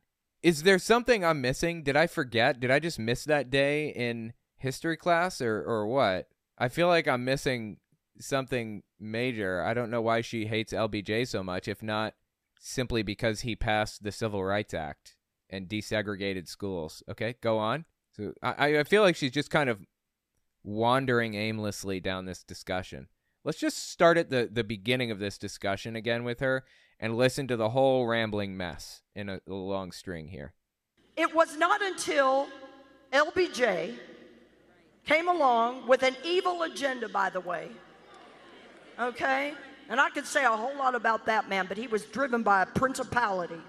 Is 0.44 0.64
there 0.64 0.80
something 0.80 1.24
I'm 1.24 1.42
missing? 1.42 1.84
Did 1.84 1.96
I 1.96 2.08
forget? 2.08 2.60
Did 2.60 2.72
I 2.72 2.80
just 2.80 3.00
miss 3.00 3.26
that 3.26 3.50
day 3.50 3.90
in 3.90 4.34
history 4.58 4.98
class 4.98 5.42
or 5.42 5.64
or 5.64 5.88
what? 5.88 6.28
I 6.58 6.68
feel 6.68 6.88
like 6.88 7.08
I'm 7.08 7.26
missing 7.26 7.78
something 8.20 8.84
major. 9.00 9.64
I 9.64 9.74
don't 9.74 9.92
know 9.92 10.02
why 10.02 10.22
she 10.22 10.46
hates 10.46 10.74
LBJ 10.74 11.28
so 11.28 11.44
much, 11.44 11.68
if 11.68 11.82
not 11.84 12.14
simply 12.60 13.04
because 13.04 13.42
he 13.42 13.56
passed 13.56 14.04
the 14.04 14.12
Civil 14.12 14.44
Rights 14.44 14.74
Act 14.74 15.16
and 15.50 15.68
desegregated 15.68 16.48
schools. 16.48 17.04
Okay, 17.10 17.36
go 17.42 17.58
on. 17.58 17.86
So 18.16 18.34
I, 18.44 18.80
I 18.80 18.84
feel 18.84 19.02
like 19.02 19.16
she's 19.16 19.32
just 19.32 19.50
kind 19.50 19.70
of 19.70 19.86
wandering 20.64 21.34
aimlessly 21.34 22.00
down 22.00 22.26
this 22.26 22.44
discussion. 22.44 23.08
Let's 23.44 23.60
just 23.60 23.90
start 23.90 24.18
at 24.18 24.30
the, 24.30 24.48
the 24.52 24.64
beginning 24.64 25.10
of 25.12 25.20
this 25.20 25.38
discussion 25.38 25.96
again 25.96 26.24
with 26.24 26.40
her 26.42 26.64
and 27.02 27.18
listen 27.18 27.48
to 27.48 27.58
the 27.58 27.70
whole 27.70 28.06
rambling 28.06 28.56
mess 28.56 29.02
in 29.16 29.28
a, 29.28 29.42
a 29.48 29.54
long 29.54 29.92
string 29.92 30.28
here. 30.28 30.54
It 31.18 31.36
was 31.36 31.58
not 31.58 31.82
until 31.82 32.48
LBJ 33.12 33.96
came 35.06 35.28
along 35.28 35.88
with 35.88 36.04
an 36.04 36.16
evil 36.24 36.62
agenda, 36.62 37.10
by 37.10 37.32
the 37.32 37.40
way. 37.40 37.70
Okay? 39.00 39.54
And 39.90 40.00
I 40.00 40.10
could 40.12 40.26
say 40.26 40.46
a 40.46 40.52
whole 40.52 40.78
lot 40.78 40.96
about 40.96 41.26
that 41.26 41.50
man, 41.50 41.66
but 41.68 41.78
he 41.78 41.88
was 41.88 42.06
driven 42.06 42.44
by 42.44 42.62
a 42.62 42.66
principality 42.68 43.60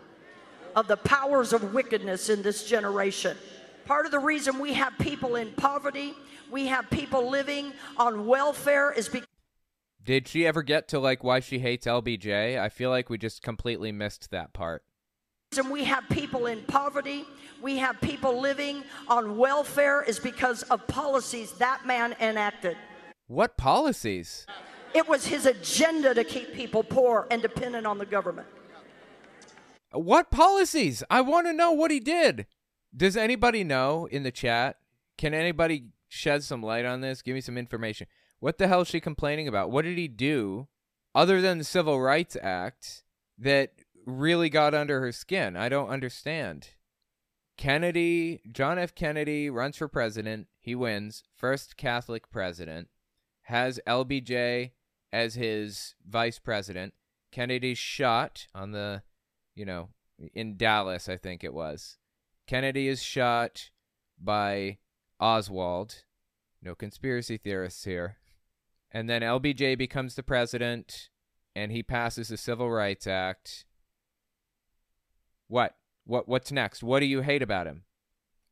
of 0.76 0.86
the 0.86 0.96
powers 0.98 1.52
of 1.52 1.74
wickedness 1.74 2.28
in 2.28 2.42
this 2.42 2.64
generation. 2.68 3.36
Part 3.86 4.06
of 4.06 4.12
the 4.12 4.18
reason 4.18 4.58
we 4.58 4.74
have 4.74 4.92
people 4.98 5.36
in 5.36 5.52
poverty, 5.52 6.14
we 6.50 6.66
have 6.66 6.88
people 6.90 7.28
living 7.28 7.72
on 7.96 8.26
welfare, 8.26 8.92
is 8.92 9.08
because. 9.08 9.26
Did 10.04 10.26
she 10.26 10.46
ever 10.46 10.62
get 10.62 10.88
to 10.88 10.98
like 10.98 11.22
why 11.22 11.38
she 11.38 11.60
hates 11.60 11.86
LBJ? 11.86 12.58
I 12.58 12.68
feel 12.68 12.90
like 12.90 13.08
we 13.08 13.18
just 13.18 13.42
completely 13.42 13.92
missed 13.92 14.30
that 14.30 14.52
part. 14.52 14.82
reason 15.52 15.70
we 15.70 15.84
have 15.84 16.08
people 16.10 16.46
in 16.46 16.62
poverty, 16.62 17.24
we 17.60 17.76
have 17.78 18.00
people 18.00 18.40
living 18.40 18.82
on 19.06 19.36
welfare 19.36 20.02
is 20.02 20.18
because 20.18 20.64
of 20.64 20.84
policies 20.88 21.52
that 21.52 21.86
man 21.86 22.16
enacted. 22.20 22.76
What 23.28 23.56
policies? 23.56 24.44
It 24.92 25.08
was 25.08 25.26
his 25.26 25.46
agenda 25.46 26.14
to 26.14 26.24
keep 26.24 26.52
people 26.52 26.82
poor 26.82 27.28
and 27.30 27.40
dependent 27.40 27.86
on 27.86 27.98
the 27.98 28.06
government. 28.06 28.48
What 29.92 30.30
policies? 30.30 31.04
I 31.10 31.20
want 31.20 31.46
to 31.46 31.52
know 31.52 31.70
what 31.72 31.90
he 31.90 32.00
did. 32.00 32.46
Does 32.94 33.16
anybody 33.16 33.62
know 33.62 34.06
in 34.06 34.24
the 34.24 34.32
chat? 34.32 34.78
Can 35.16 35.32
anybody 35.32 35.84
shed 36.08 36.42
some 36.42 36.62
light 36.62 36.84
on 36.84 37.02
this? 37.02 37.22
Give 37.22 37.34
me 37.34 37.40
some 37.40 37.56
information. 37.56 38.08
What 38.42 38.58
the 38.58 38.66
hell 38.66 38.80
is 38.80 38.88
she 38.88 38.98
complaining 38.98 39.46
about? 39.46 39.70
What 39.70 39.84
did 39.84 39.96
he 39.96 40.08
do 40.08 40.66
other 41.14 41.40
than 41.40 41.58
the 41.58 41.64
Civil 41.64 42.00
Rights 42.00 42.36
Act 42.42 43.04
that 43.38 43.70
really 44.04 44.50
got 44.50 44.74
under 44.74 44.98
her 44.98 45.12
skin? 45.12 45.56
I 45.56 45.68
don't 45.68 45.90
understand. 45.90 46.70
Kennedy, 47.56 48.40
John 48.50 48.80
F. 48.80 48.96
Kennedy 48.96 49.48
runs 49.48 49.76
for 49.76 49.86
president. 49.86 50.48
He 50.58 50.74
wins. 50.74 51.22
First 51.36 51.76
Catholic 51.76 52.32
president. 52.32 52.88
Has 53.42 53.78
LBJ 53.86 54.72
as 55.12 55.36
his 55.36 55.94
vice 56.04 56.40
president. 56.40 56.94
Kennedy's 57.30 57.78
shot 57.78 58.48
on 58.56 58.72
the, 58.72 59.04
you 59.54 59.64
know, 59.64 59.90
in 60.34 60.56
Dallas, 60.56 61.08
I 61.08 61.16
think 61.16 61.44
it 61.44 61.54
was. 61.54 61.96
Kennedy 62.48 62.88
is 62.88 63.04
shot 63.04 63.70
by 64.20 64.78
Oswald. 65.20 66.02
No 66.60 66.74
conspiracy 66.74 67.36
theorists 67.36 67.84
here. 67.84 68.16
And 68.92 69.08
then 69.08 69.22
LBJ 69.22 69.76
becomes 69.78 70.14
the 70.14 70.22
president 70.22 71.08
and 71.56 71.72
he 71.72 71.82
passes 71.82 72.28
the 72.28 72.36
Civil 72.36 72.70
Rights 72.70 73.06
Act. 73.06 73.64
What? 75.48 75.74
What 76.04 76.28
what's 76.28 76.52
next? 76.52 76.82
What 76.82 77.00
do 77.00 77.06
you 77.06 77.22
hate 77.22 77.42
about 77.42 77.66
him? 77.66 77.84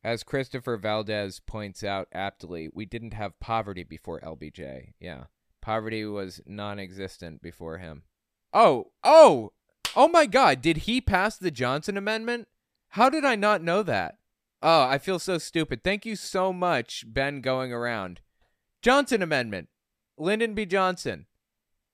As 0.03 0.23
Christopher 0.23 0.77
Valdez 0.77 1.39
points 1.39 1.83
out 1.83 2.07
aptly, 2.11 2.69
we 2.73 2.85
didn't 2.85 3.13
have 3.13 3.39
poverty 3.39 3.83
before 3.83 4.19
LBJ. 4.21 4.93
Yeah. 4.99 5.25
Poverty 5.61 6.05
was 6.05 6.41
non-existent 6.47 7.41
before 7.41 7.77
him. 7.77 8.03
Oh, 8.51 8.87
oh. 9.03 9.51
Oh 9.95 10.07
my 10.07 10.25
god, 10.25 10.61
did 10.61 10.77
he 10.77 11.01
pass 11.01 11.37
the 11.37 11.51
Johnson 11.51 11.97
amendment? 11.97 12.47
How 12.89 13.09
did 13.09 13.25
I 13.25 13.35
not 13.35 13.61
know 13.61 13.83
that? 13.83 14.17
Oh, 14.63 14.83
I 14.83 14.97
feel 14.97 15.19
so 15.19 15.37
stupid. 15.37 15.83
Thank 15.83 16.05
you 16.05 16.15
so 16.15 16.51
much, 16.51 17.03
Ben 17.07 17.41
going 17.41 17.71
around. 17.71 18.21
Johnson 18.81 19.21
amendment. 19.21 19.69
Lyndon 20.21 20.53
B. 20.53 20.65
Johnson. 20.65 21.25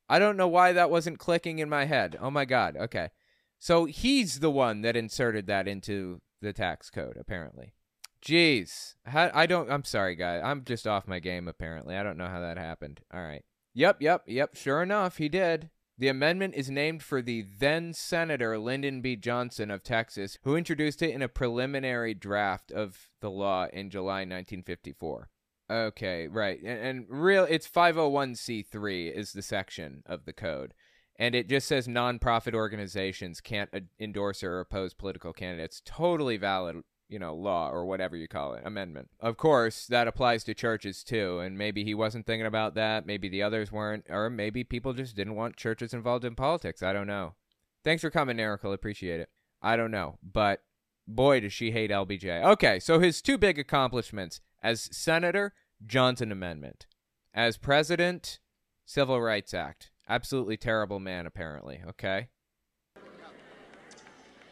I 0.09 0.19
don't 0.19 0.37
know 0.37 0.47
why 0.47 0.73
that 0.73 0.89
wasn't 0.89 1.19
clicking 1.19 1.59
in 1.59 1.69
my 1.69 1.85
head. 1.85 2.17
Oh 2.19 2.29
my 2.29 2.45
god. 2.45 2.75
Okay. 2.77 3.09
So 3.57 3.85
he's 3.85 4.39
the 4.39 4.51
one 4.51 4.81
that 4.81 4.95
inserted 4.95 5.47
that 5.47 5.67
into 5.67 6.21
the 6.41 6.53
tax 6.53 6.89
code 6.89 7.17
apparently. 7.19 7.73
Jeez. 8.21 8.95
How, 9.05 9.31
I 9.33 9.45
don't 9.45 9.71
I'm 9.71 9.83
sorry 9.83 10.15
guys. 10.15 10.41
I'm 10.43 10.63
just 10.63 10.85
off 10.85 11.07
my 11.07 11.19
game 11.19 11.47
apparently. 11.47 11.95
I 11.95 12.03
don't 12.03 12.17
know 12.17 12.27
how 12.27 12.41
that 12.41 12.57
happened. 12.57 13.01
All 13.13 13.21
right. 13.21 13.43
Yep, 13.73 14.01
yep, 14.01 14.23
yep. 14.27 14.55
Sure 14.55 14.81
enough, 14.81 15.17
he 15.17 15.29
did. 15.29 15.69
The 15.99 16.09
amendment 16.09 16.53
is 16.55 16.69
named 16.69 17.01
for 17.01 17.21
the 17.21 17.43
then 17.59 17.93
Senator 17.93 18.59
Lyndon 18.59 19.01
B. 19.01 19.15
Johnson 19.15 19.71
of 19.71 19.83
Texas, 19.83 20.37
who 20.43 20.55
introduced 20.55 21.01
it 21.01 21.11
in 21.11 21.23
a 21.23 21.27
preliminary 21.27 22.13
draft 22.13 22.71
of 22.71 23.09
the 23.19 23.31
law 23.31 23.67
in 23.73 23.89
July 23.89 24.19
1954. 24.19 25.29
Okay, 25.69 26.27
right. 26.27 26.60
And, 26.61 26.80
and 26.80 27.06
real 27.10 27.45
it's 27.49 27.68
501c3 27.68 29.11
is 29.11 29.34
the 29.34 29.41
section 29.41 30.03
of 30.06 30.26
the 30.26 30.34
code. 30.34 30.73
And 31.19 31.34
it 31.34 31.49
just 31.49 31.68
says 31.68 31.88
nonprofit 31.88 32.53
organizations 32.53 33.41
can't 33.41 33.69
endorse 33.99 34.44
or 34.44 34.60
oppose 34.60 34.94
political 34.94 35.34
candidates. 35.34 35.81
Totally 35.84 36.38
valid 36.38 36.84
you 37.10 37.19
know, 37.19 37.34
law 37.34 37.69
or 37.69 37.85
whatever 37.85 38.15
you 38.15 38.27
call 38.27 38.53
it, 38.53 38.64
amendment. 38.65 39.10
Of 39.19 39.38
course, 39.38 39.85
that 39.88 40.07
applies 40.07 40.44
to 40.45 40.53
churches 40.53 41.03
too, 41.03 41.39
and 41.39 41.57
maybe 41.57 41.84
he 41.84 41.94
wasn't 41.94 42.26
thinking 42.26 42.45
about 42.45 42.76
that, 42.76 43.06
maybe 43.06 43.30
the 43.30 43.44
others 43.44 43.72
weren't, 43.72 44.06
or 44.10 44.30
maybe 44.30 44.64
people 44.64 44.94
just 44.94 45.15
didn't 45.15 45.35
want 45.35 45.56
churches 45.56 45.94
involved 45.94 46.26
in 46.26 46.35
politics. 46.35 46.84
I 46.84 46.94
don't 46.94 47.07
know. 47.07 47.35
Thanks 47.84 48.02
for 48.02 48.10
coming, 48.10 48.38
Erical. 48.38 48.73
Appreciate 48.73 49.19
it. 49.19 49.30
I 49.61 49.77
don't 49.77 49.91
know, 49.91 50.18
but 50.22 50.64
boy, 51.07 51.39
does 51.39 51.53
she 51.53 51.72
hate 51.72 51.91
LBJ. 51.91 52.44
Okay, 52.44 52.80
so 52.80 52.99
his 52.99 53.22
two 53.22 53.38
big 53.38 53.57
accomplishments 53.57 54.41
as 54.61 54.89
senator, 54.95 55.53
Johnson 55.85 56.31
Amendment. 56.31 56.88
As 57.34 57.57
president, 57.57 58.39
Civil 58.85 59.21
Rights 59.21 59.53
Act. 59.53 59.91
Absolutely 60.09 60.57
terrible 60.57 60.99
man, 60.99 61.25
apparently. 61.25 61.81
Okay. 61.89 62.29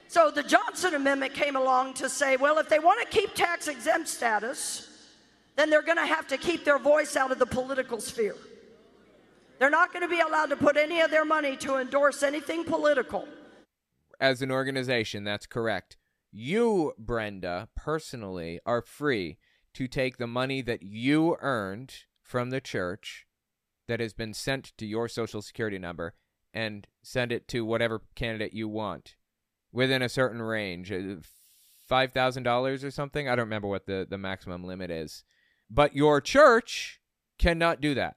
So 0.08 0.32
the 0.32 0.44
Johnson 0.44 0.94
Amendment 0.94 1.34
came 1.34 1.56
along 1.56 1.96
to 1.96 2.10
say, 2.10 2.38
well, 2.38 2.58
if 2.58 2.70
they 2.70 2.80
want 2.80 3.02
to 3.02 3.08
keep 3.18 3.34
tax 3.34 3.68
exempt 3.68 4.08
status, 4.08 4.90
then 5.56 5.70
they're 5.70 5.82
going 5.82 5.98
to 5.98 6.06
have 6.06 6.28
to 6.28 6.38
keep 6.38 6.64
their 6.64 6.80
voice 6.80 7.16
out 7.16 7.32
of 7.32 7.40
the 7.40 7.46
political 7.46 8.00
sphere. 8.00 8.36
They're 9.60 9.70
not 9.70 9.94
going 9.94 10.04
to 10.04 10.10
be 10.10 10.20
allowed 10.20 10.48
to 10.48 10.58
put 10.58 10.78
any 10.78 11.02
of 11.02 11.12
their 11.12 11.26
money 11.26 11.56
to 11.58 11.78
endorse 11.78 12.24
anything 12.24 12.64
political. 12.66 13.28
As 14.20 14.42
an 14.42 14.52
organization, 14.52 15.24
that's 15.24 15.46
correct. 15.46 15.98
You, 16.32 16.94
Brenda, 16.98 17.70
personally, 17.76 18.60
are 18.66 18.82
free 18.82 19.38
to 19.76 19.88
take 19.88 20.18
the 20.18 20.28
money 20.28 20.62
that 20.62 20.84
you 20.84 21.38
earned 21.42 21.94
from 22.24 22.50
the 22.50 22.62
church 22.62 23.26
that 23.88 24.00
has 24.00 24.14
been 24.14 24.34
sent 24.34 24.74
to 24.78 24.86
your 24.86 25.08
social 25.08 25.42
security 25.42 25.78
number 25.78 26.14
and 26.54 26.88
send 27.04 27.32
it 27.32 27.48
to 27.50 27.66
whatever 27.66 28.02
candidate 28.16 28.54
you 28.54 28.68
want 28.68 29.16
within 29.72 30.02
a 30.02 30.10
certain 30.10 30.42
range 30.42 30.92
uh, 30.92 31.18
$5,000 31.90 32.84
or 32.84 32.92
something. 32.92 33.30
I 33.30 33.36
don't 33.36 33.46
remember 33.46 33.68
what 33.68 33.86
the, 33.86 34.08
the 34.10 34.18
maximum 34.18 34.64
limit 34.64 34.90
is. 34.90 35.24
But 35.70 35.96
your 35.96 36.22
church 36.22 37.00
cannot 37.38 37.82
do 37.82 37.94
that. 37.96 38.16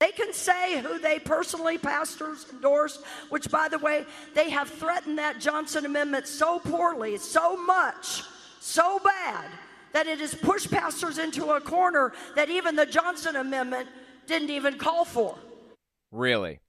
They 0.00 0.12
can 0.12 0.32
say 0.32 0.80
who 0.80 1.00
they 1.00 1.18
personally, 1.18 1.76
pastors, 1.76 2.46
endorse, 2.52 3.02
which, 3.30 3.50
by 3.50 3.68
the 3.68 3.78
way, 3.78 4.04
they 4.34 4.50
have 4.50 4.68
threatened 4.68 5.18
that 5.18 5.40
Johnson 5.40 5.86
Amendment 5.86 6.28
so 6.28 6.60
poorly, 6.60 7.16
so 7.16 7.56
much, 7.56 8.22
so 8.60 9.00
bad, 9.00 9.46
that 9.98 10.06
it 10.06 10.20
has 10.20 10.32
pushed 10.32 10.70
pastors 10.70 11.18
into 11.18 11.50
a 11.50 11.60
corner 11.60 12.12
that 12.36 12.48
even 12.48 12.76
the 12.76 12.86
Johnson 12.86 13.34
Amendment 13.34 13.88
didn't 14.28 14.48
even 14.48 14.78
call 14.78 15.04
for. 15.04 15.36
Really? 16.12 16.60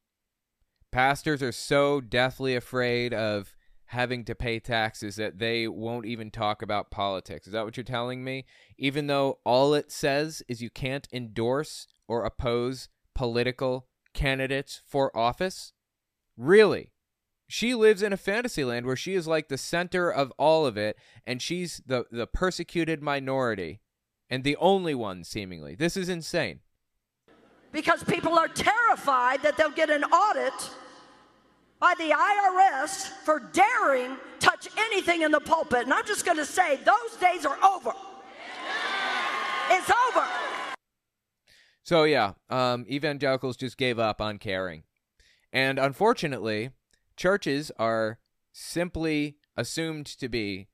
Pastors 0.91 1.43
are 1.43 1.51
so 1.51 2.01
deathly 2.01 2.56
afraid 2.56 3.14
of 3.14 3.53
having 3.85 4.26
to 4.26 4.34
pay 4.34 4.60
taxes 4.60 5.15
that 5.18 5.38
they 5.38 5.68
won't 5.68 6.07
even 6.07 6.31
talk 6.31 6.64
about 6.64 6.89
politics. 6.89 7.45
Is 7.45 7.53
that 7.53 7.65
what 7.65 7.77
you're 7.77 7.84
telling 7.84 8.23
me? 8.23 8.45
Even 8.80 9.06
though 9.06 9.38
all 9.45 9.76
it 9.76 9.91
says 9.91 10.41
is 10.47 10.64
you 10.64 10.72
can't 10.72 11.07
endorse 11.14 11.85
or 12.07 12.26
oppose 12.26 12.89
political 13.14 13.85
candidates 14.11 14.81
for 14.88 15.15
office? 15.15 15.72
Really? 16.35 16.93
She 17.51 17.73
lives 17.73 18.03
in 18.03 18.13
a 18.13 18.17
fantasy 18.17 18.63
land 18.63 18.85
where 18.85 18.95
she 18.95 19.15
is 19.15 19.27
like 19.27 19.47
the 19.47 19.57
center 19.57 20.11
of 20.11 20.31
all 20.38 20.67
of 20.67 20.77
it, 20.77 20.95
and 21.26 21.41
she's 21.41 21.81
the, 21.84 22.05
the 22.11 22.27
persecuted 22.27 23.01
minority 23.01 23.80
and 24.30 24.43
the 24.43 24.55
only 24.57 24.93
one, 24.93 25.23
seemingly. 25.23 25.73
This 25.73 25.97
is 25.97 26.09
insane. 26.09 26.59
Because 27.71 28.03
people 28.03 28.38
are 28.38 28.47
terrified 28.47 29.41
that 29.41 29.57
they'll 29.57 29.71
get 29.71 29.89
an 29.89 30.03
audit 30.03 30.53
by 31.80 31.95
the 31.97 32.11
IRS 32.11 33.07
for 33.23 33.39
daring 33.51 34.17
touch 34.39 34.67
anything 34.77 35.23
in 35.23 35.31
the 35.31 35.39
pulpit. 35.39 35.85
And 35.85 35.93
I'm 35.93 36.05
just 36.05 36.26
going 36.26 36.38
to 36.38 36.45
say, 36.45 36.76
those 36.77 37.19
days 37.19 37.47
are 37.47 37.57
over. 37.63 37.93
It's 39.71 39.89
over. 39.89 40.27
So 41.81 42.03
yeah, 42.03 42.34
um, 42.51 42.85
evangelicals 42.88 43.57
just 43.57 43.76
gave 43.76 43.97
up 43.97 44.21
on 44.21 44.38
caring, 44.38 44.84
and 45.51 45.80
unfortunately, 45.80 46.69
churches 47.20 47.70
are 47.78 48.18
simply 48.54 49.36
assumed 49.58 50.06
to 50.06 50.30
be 50.30 50.70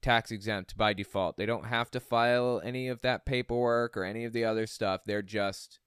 tax 0.00 0.30
exempt 0.30 0.76
by 0.76 0.94
default. 0.94 1.36
They 1.36 1.44
don't 1.44 1.66
have 1.66 1.90
to 1.90 2.00
file 2.00 2.60
any 2.64 2.88
of 2.88 3.02
that 3.02 3.26
paperwork 3.26 3.98
or 3.98 4.04
any 4.04 4.24
of 4.24 4.32
the 4.32 4.44
other 4.44 4.66
stuff. 4.66 5.02
They're 5.04 5.20
just 5.20 5.78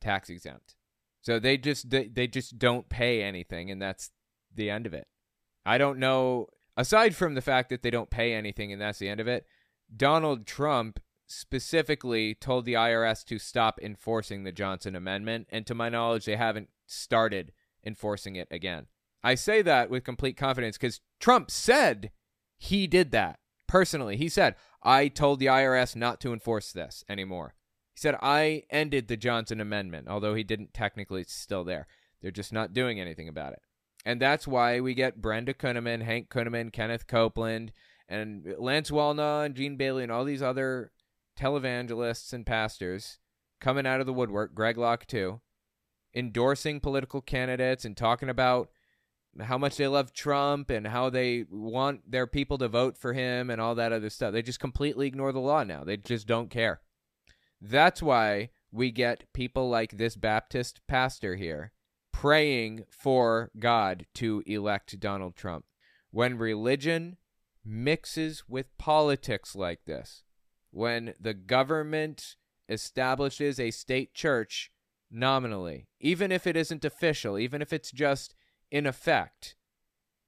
tax 0.00 0.30
exempt. 0.30 0.76
So 1.22 1.40
they 1.40 1.58
just 1.58 1.90
they, 1.90 2.06
they 2.06 2.28
just 2.28 2.58
don't 2.58 2.88
pay 2.88 3.22
anything 3.22 3.68
and 3.68 3.82
that's 3.82 4.12
the 4.54 4.70
end 4.70 4.86
of 4.86 4.94
it. 4.94 5.08
I 5.66 5.76
don't 5.76 5.98
know 5.98 6.46
aside 6.76 7.16
from 7.16 7.34
the 7.34 7.42
fact 7.42 7.68
that 7.70 7.82
they 7.82 7.90
don't 7.90 8.10
pay 8.10 8.34
anything 8.34 8.72
and 8.72 8.80
that's 8.80 9.00
the 9.00 9.08
end 9.08 9.18
of 9.18 9.26
it. 9.26 9.44
Donald 9.94 10.46
Trump 10.46 11.00
specifically 11.26 12.32
told 12.34 12.64
the 12.64 12.74
IRS 12.74 13.24
to 13.24 13.40
stop 13.40 13.80
enforcing 13.82 14.44
the 14.44 14.52
Johnson 14.52 14.94
Amendment, 14.94 15.46
and 15.50 15.66
to 15.66 15.74
my 15.74 15.88
knowledge, 15.88 16.24
they 16.24 16.36
haven't 16.36 16.68
started 16.86 17.52
enforcing 17.84 18.36
it 18.36 18.48
again. 18.50 18.86
I 19.22 19.34
say 19.34 19.62
that 19.62 19.90
with 19.90 20.04
complete 20.04 20.36
confidence 20.36 20.76
because 20.76 21.00
Trump 21.20 21.50
said 21.50 22.10
he 22.56 22.86
did 22.86 23.10
that 23.12 23.38
personally. 23.66 24.16
He 24.16 24.28
said, 24.28 24.54
I 24.82 25.08
told 25.08 25.38
the 25.38 25.46
IRS 25.46 25.96
not 25.96 26.20
to 26.20 26.32
enforce 26.32 26.72
this 26.72 27.04
anymore. 27.08 27.54
He 27.94 28.00
said, 28.00 28.16
I 28.22 28.62
ended 28.70 29.08
the 29.08 29.16
Johnson 29.16 29.60
Amendment, 29.60 30.08
although 30.08 30.34
he 30.34 30.44
didn't 30.44 30.72
technically, 30.72 31.22
it's 31.22 31.34
still 31.34 31.64
there. 31.64 31.86
They're 32.22 32.30
just 32.30 32.52
not 32.52 32.72
doing 32.72 33.00
anything 33.00 33.28
about 33.28 33.52
it. 33.52 33.60
And 34.04 34.22
that's 34.22 34.46
why 34.46 34.80
we 34.80 34.94
get 34.94 35.20
Brenda 35.20 35.52
Kunneman, 35.52 36.02
Hank 36.02 36.30
Kunneman, 36.30 36.72
Kenneth 36.72 37.06
Copeland, 37.06 37.72
and 38.08 38.54
Lance 38.58 38.90
Wallnau 38.90 39.44
and 39.44 39.54
Gene 39.54 39.76
Bailey 39.76 40.02
and 40.02 40.12
all 40.12 40.24
these 40.24 40.42
other 40.42 40.92
televangelists 41.38 42.32
and 42.32 42.46
pastors 42.46 43.18
coming 43.60 43.86
out 43.86 44.00
of 44.00 44.06
the 44.06 44.12
woodwork, 44.12 44.54
Greg 44.54 44.78
Locke 44.78 45.06
too, 45.06 45.40
endorsing 46.14 46.80
political 46.80 47.20
candidates 47.20 47.84
and 47.84 47.96
talking 47.96 48.28
about 48.28 48.70
how 49.40 49.58
much 49.58 49.76
they 49.76 49.88
love 49.88 50.12
Trump 50.12 50.70
and 50.70 50.86
how 50.86 51.10
they 51.10 51.44
want 51.50 52.10
their 52.10 52.26
people 52.26 52.58
to 52.58 52.68
vote 52.68 52.96
for 52.96 53.12
him 53.12 53.50
and 53.50 53.60
all 53.60 53.74
that 53.74 53.92
other 53.92 54.10
stuff. 54.10 54.32
They 54.32 54.42
just 54.42 54.60
completely 54.60 55.06
ignore 55.06 55.32
the 55.32 55.40
law 55.40 55.64
now. 55.64 55.84
They 55.84 55.96
just 55.96 56.26
don't 56.26 56.50
care. 56.50 56.80
That's 57.60 58.02
why 58.02 58.50
we 58.70 58.90
get 58.90 59.32
people 59.32 59.68
like 59.68 59.92
this 59.92 60.16
Baptist 60.16 60.80
pastor 60.86 61.36
here 61.36 61.72
praying 62.12 62.84
for 62.90 63.50
God 63.58 64.06
to 64.14 64.42
elect 64.46 64.98
Donald 64.98 65.36
Trump. 65.36 65.64
When 66.10 66.38
religion 66.38 67.16
mixes 67.64 68.44
with 68.48 68.76
politics 68.78 69.54
like 69.54 69.84
this, 69.84 70.22
when 70.70 71.14
the 71.20 71.34
government 71.34 72.36
establishes 72.68 73.58
a 73.60 73.70
state 73.70 74.14
church 74.14 74.70
nominally, 75.10 75.88
even 76.00 76.32
if 76.32 76.46
it 76.46 76.56
isn't 76.56 76.84
official, 76.84 77.38
even 77.38 77.62
if 77.62 77.72
it's 77.72 77.90
just 77.90 78.34
in 78.70 78.86
effect, 78.86 79.56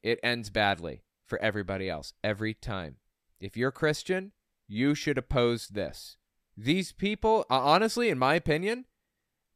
it 0.03 0.19
ends 0.23 0.51
badly 0.51 1.05
for 1.27 1.39
everybody 1.41 1.89
else 1.89 2.13
every 2.25 2.55
time. 2.55 2.97
If 3.41 3.57
you're 3.57 3.71
Christian, 3.71 4.33
you 4.69 4.95
should 4.95 5.19
oppose 5.19 5.69
this. 5.69 6.17
These 6.57 6.93
people, 6.93 7.47
uh, 7.51 7.61
honestly, 7.61 8.09
in 8.09 8.19
my 8.19 8.35
opinion, 8.35 8.87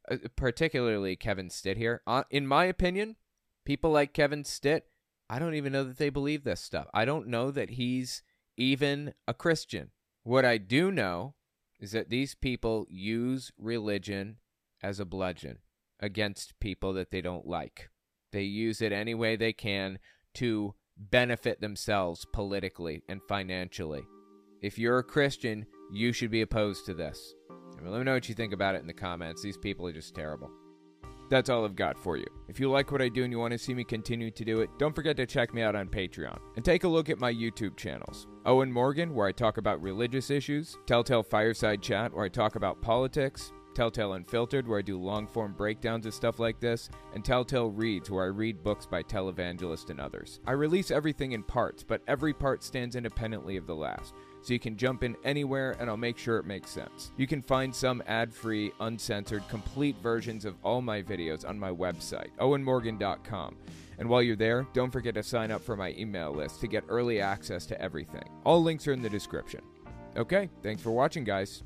uh, 0.09 0.17
particularly 0.35 1.15
Kevin 1.15 1.49
Stitt 1.49 1.77
here, 1.77 2.01
uh, 2.07 2.23
in 2.29 2.47
my 2.47 2.65
opinion, 2.65 3.15
people 3.65 3.91
like 3.91 4.13
Kevin 4.13 4.43
Stitt, 4.43 4.87
I 5.29 5.39
don't 5.39 5.55
even 5.55 5.73
know 5.73 5.83
that 5.83 5.97
they 5.97 6.09
believe 6.09 6.43
this 6.43 6.61
stuff. 6.61 6.87
I 6.93 7.05
don't 7.05 7.27
know 7.27 7.51
that 7.51 7.71
he's 7.71 8.23
even 8.57 9.13
a 9.27 9.33
Christian. 9.33 9.91
What 10.23 10.45
I 10.45 10.57
do 10.57 10.91
know 10.91 11.35
is 11.79 11.91
that 11.91 12.09
these 12.09 12.35
people 12.35 12.85
use 12.89 13.51
religion 13.57 14.37
as 14.81 14.99
a 14.99 15.05
bludgeon 15.05 15.59
against 15.99 16.59
people 16.59 16.93
that 16.93 17.11
they 17.11 17.21
don't 17.21 17.47
like. 17.47 17.89
They 18.35 18.41
use 18.41 18.81
it 18.81 18.91
any 18.91 19.13
way 19.13 19.37
they 19.37 19.53
can 19.53 19.97
to 20.33 20.75
benefit 20.97 21.61
themselves 21.61 22.25
politically 22.33 23.01
and 23.07 23.21
financially. 23.29 24.03
If 24.61 24.77
you're 24.77 24.97
a 24.97 25.03
Christian, 25.03 25.65
you 25.89 26.11
should 26.11 26.31
be 26.31 26.41
opposed 26.41 26.85
to 26.87 26.93
this. 26.93 27.33
I 27.49 27.81
mean, 27.81 27.93
let 27.93 27.99
me 27.99 28.03
know 28.03 28.13
what 28.13 28.27
you 28.27 28.35
think 28.35 28.51
about 28.51 28.75
it 28.75 28.81
in 28.81 28.87
the 28.87 28.93
comments. 28.93 29.41
These 29.41 29.55
people 29.55 29.87
are 29.87 29.93
just 29.93 30.15
terrible. 30.15 30.51
That's 31.29 31.49
all 31.49 31.63
I've 31.63 31.77
got 31.77 31.97
for 31.97 32.17
you. 32.17 32.25
If 32.49 32.59
you 32.59 32.69
like 32.69 32.91
what 32.91 33.01
I 33.01 33.07
do 33.07 33.23
and 33.23 33.31
you 33.31 33.39
want 33.39 33.53
to 33.53 33.57
see 33.57 33.73
me 33.73 33.85
continue 33.85 34.31
to 34.31 34.43
do 34.43 34.59
it, 34.59 34.69
don't 34.77 34.93
forget 34.93 35.15
to 35.15 35.25
check 35.25 35.53
me 35.53 35.61
out 35.61 35.77
on 35.77 35.87
Patreon. 35.87 36.37
And 36.57 36.65
take 36.65 36.83
a 36.83 36.89
look 36.89 37.09
at 37.09 37.21
my 37.21 37.33
YouTube 37.33 37.77
channels 37.77 38.27
Owen 38.45 38.69
Morgan, 38.69 39.15
where 39.15 39.27
I 39.27 39.31
talk 39.31 39.57
about 39.57 39.81
religious 39.81 40.29
issues, 40.29 40.77
Telltale 40.87 41.23
Fireside 41.23 41.81
Chat, 41.81 42.13
where 42.13 42.25
I 42.25 42.29
talk 42.29 42.57
about 42.57 42.81
politics, 42.81 43.53
Telltale 43.75 44.13
Unfiltered, 44.13 44.67
where 44.67 44.79
I 44.79 44.81
do 44.81 44.97
long 44.97 45.27
form 45.27 45.53
breakdowns 45.53 46.05
of 46.05 46.13
stuff 46.13 46.39
like 46.39 46.59
this, 46.59 46.89
and 47.13 47.23
Telltale 47.23 47.69
Reads, 47.69 48.09
where 48.09 48.23
I 48.23 48.27
read 48.27 48.63
books 48.63 48.85
by 48.85 49.03
televangelists 49.03 49.89
and 49.89 49.99
others. 49.99 50.39
I 50.47 50.53
release 50.53 50.89
everything 50.89 51.33
in 51.33 51.43
parts, 51.43 51.83
but 51.83 52.01
every 52.07 52.33
part 52.33 52.63
stands 52.63 52.95
independently 52.95 53.57
of 53.57 53.67
the 53.67 53.75
last 53.75 54.15
so 54.45 54.53
you 54.53 54.59
can 54.59 54.77
jump 54.77 55.03
in 55.03 55.17
anywhere 55.23 55.75
and 55.79 55.89
I'll 55.89 55.97
make 55.97 56.19
sure 56.19 56.37
it 56.37 56.45
makes 56.45 56.69
sense. 56.69 57.11
You 57.17 57.25
can 57.25 57.41
find 57.41 57.73
some 57.73 58.03
ad 58.05 58.31
free, 58.31 58.71
uncensored, 58.79 59.47
complete 59.49 59.95
versions 60.03 60.45
of 60.45 60.55
all 60.63 60.81
my 60.81 61.01
videos 61.01 61.47
on 61.49 61.57
my 61.57 61.71
website, 61.71 62.29
owenmorgan.com. 62.39 63.57
And 63.97 64.07
while 64.07 64.21
you're 64.21 64.35
there, 64.35 64.67
don't 64.73 64.91
forget 64.91 65.15
to 65.15 65.23
sign 65.23 65.49
up 65.49 65.61
for 65.61 65.75
my 65.75 65.95
email 65.97 66.31
list 66.31 66.61
to 66.61 66.67
get 66.67 66.83
early 66.89 67.21
access 67.21 67.65
to 67.67 67.81
everything. 67.81 68.29
All 68.45 68.61
links 68.61 68.87
are 68.87 68.93
in 68.93 69.01
the 69.01 69.09
description. 69.09 69.61
Okay, 70.15 70.49
thanks 70.61 70.83
for 70.83 70.91
watching, 70.91 71.23
guys. 71.23 71.63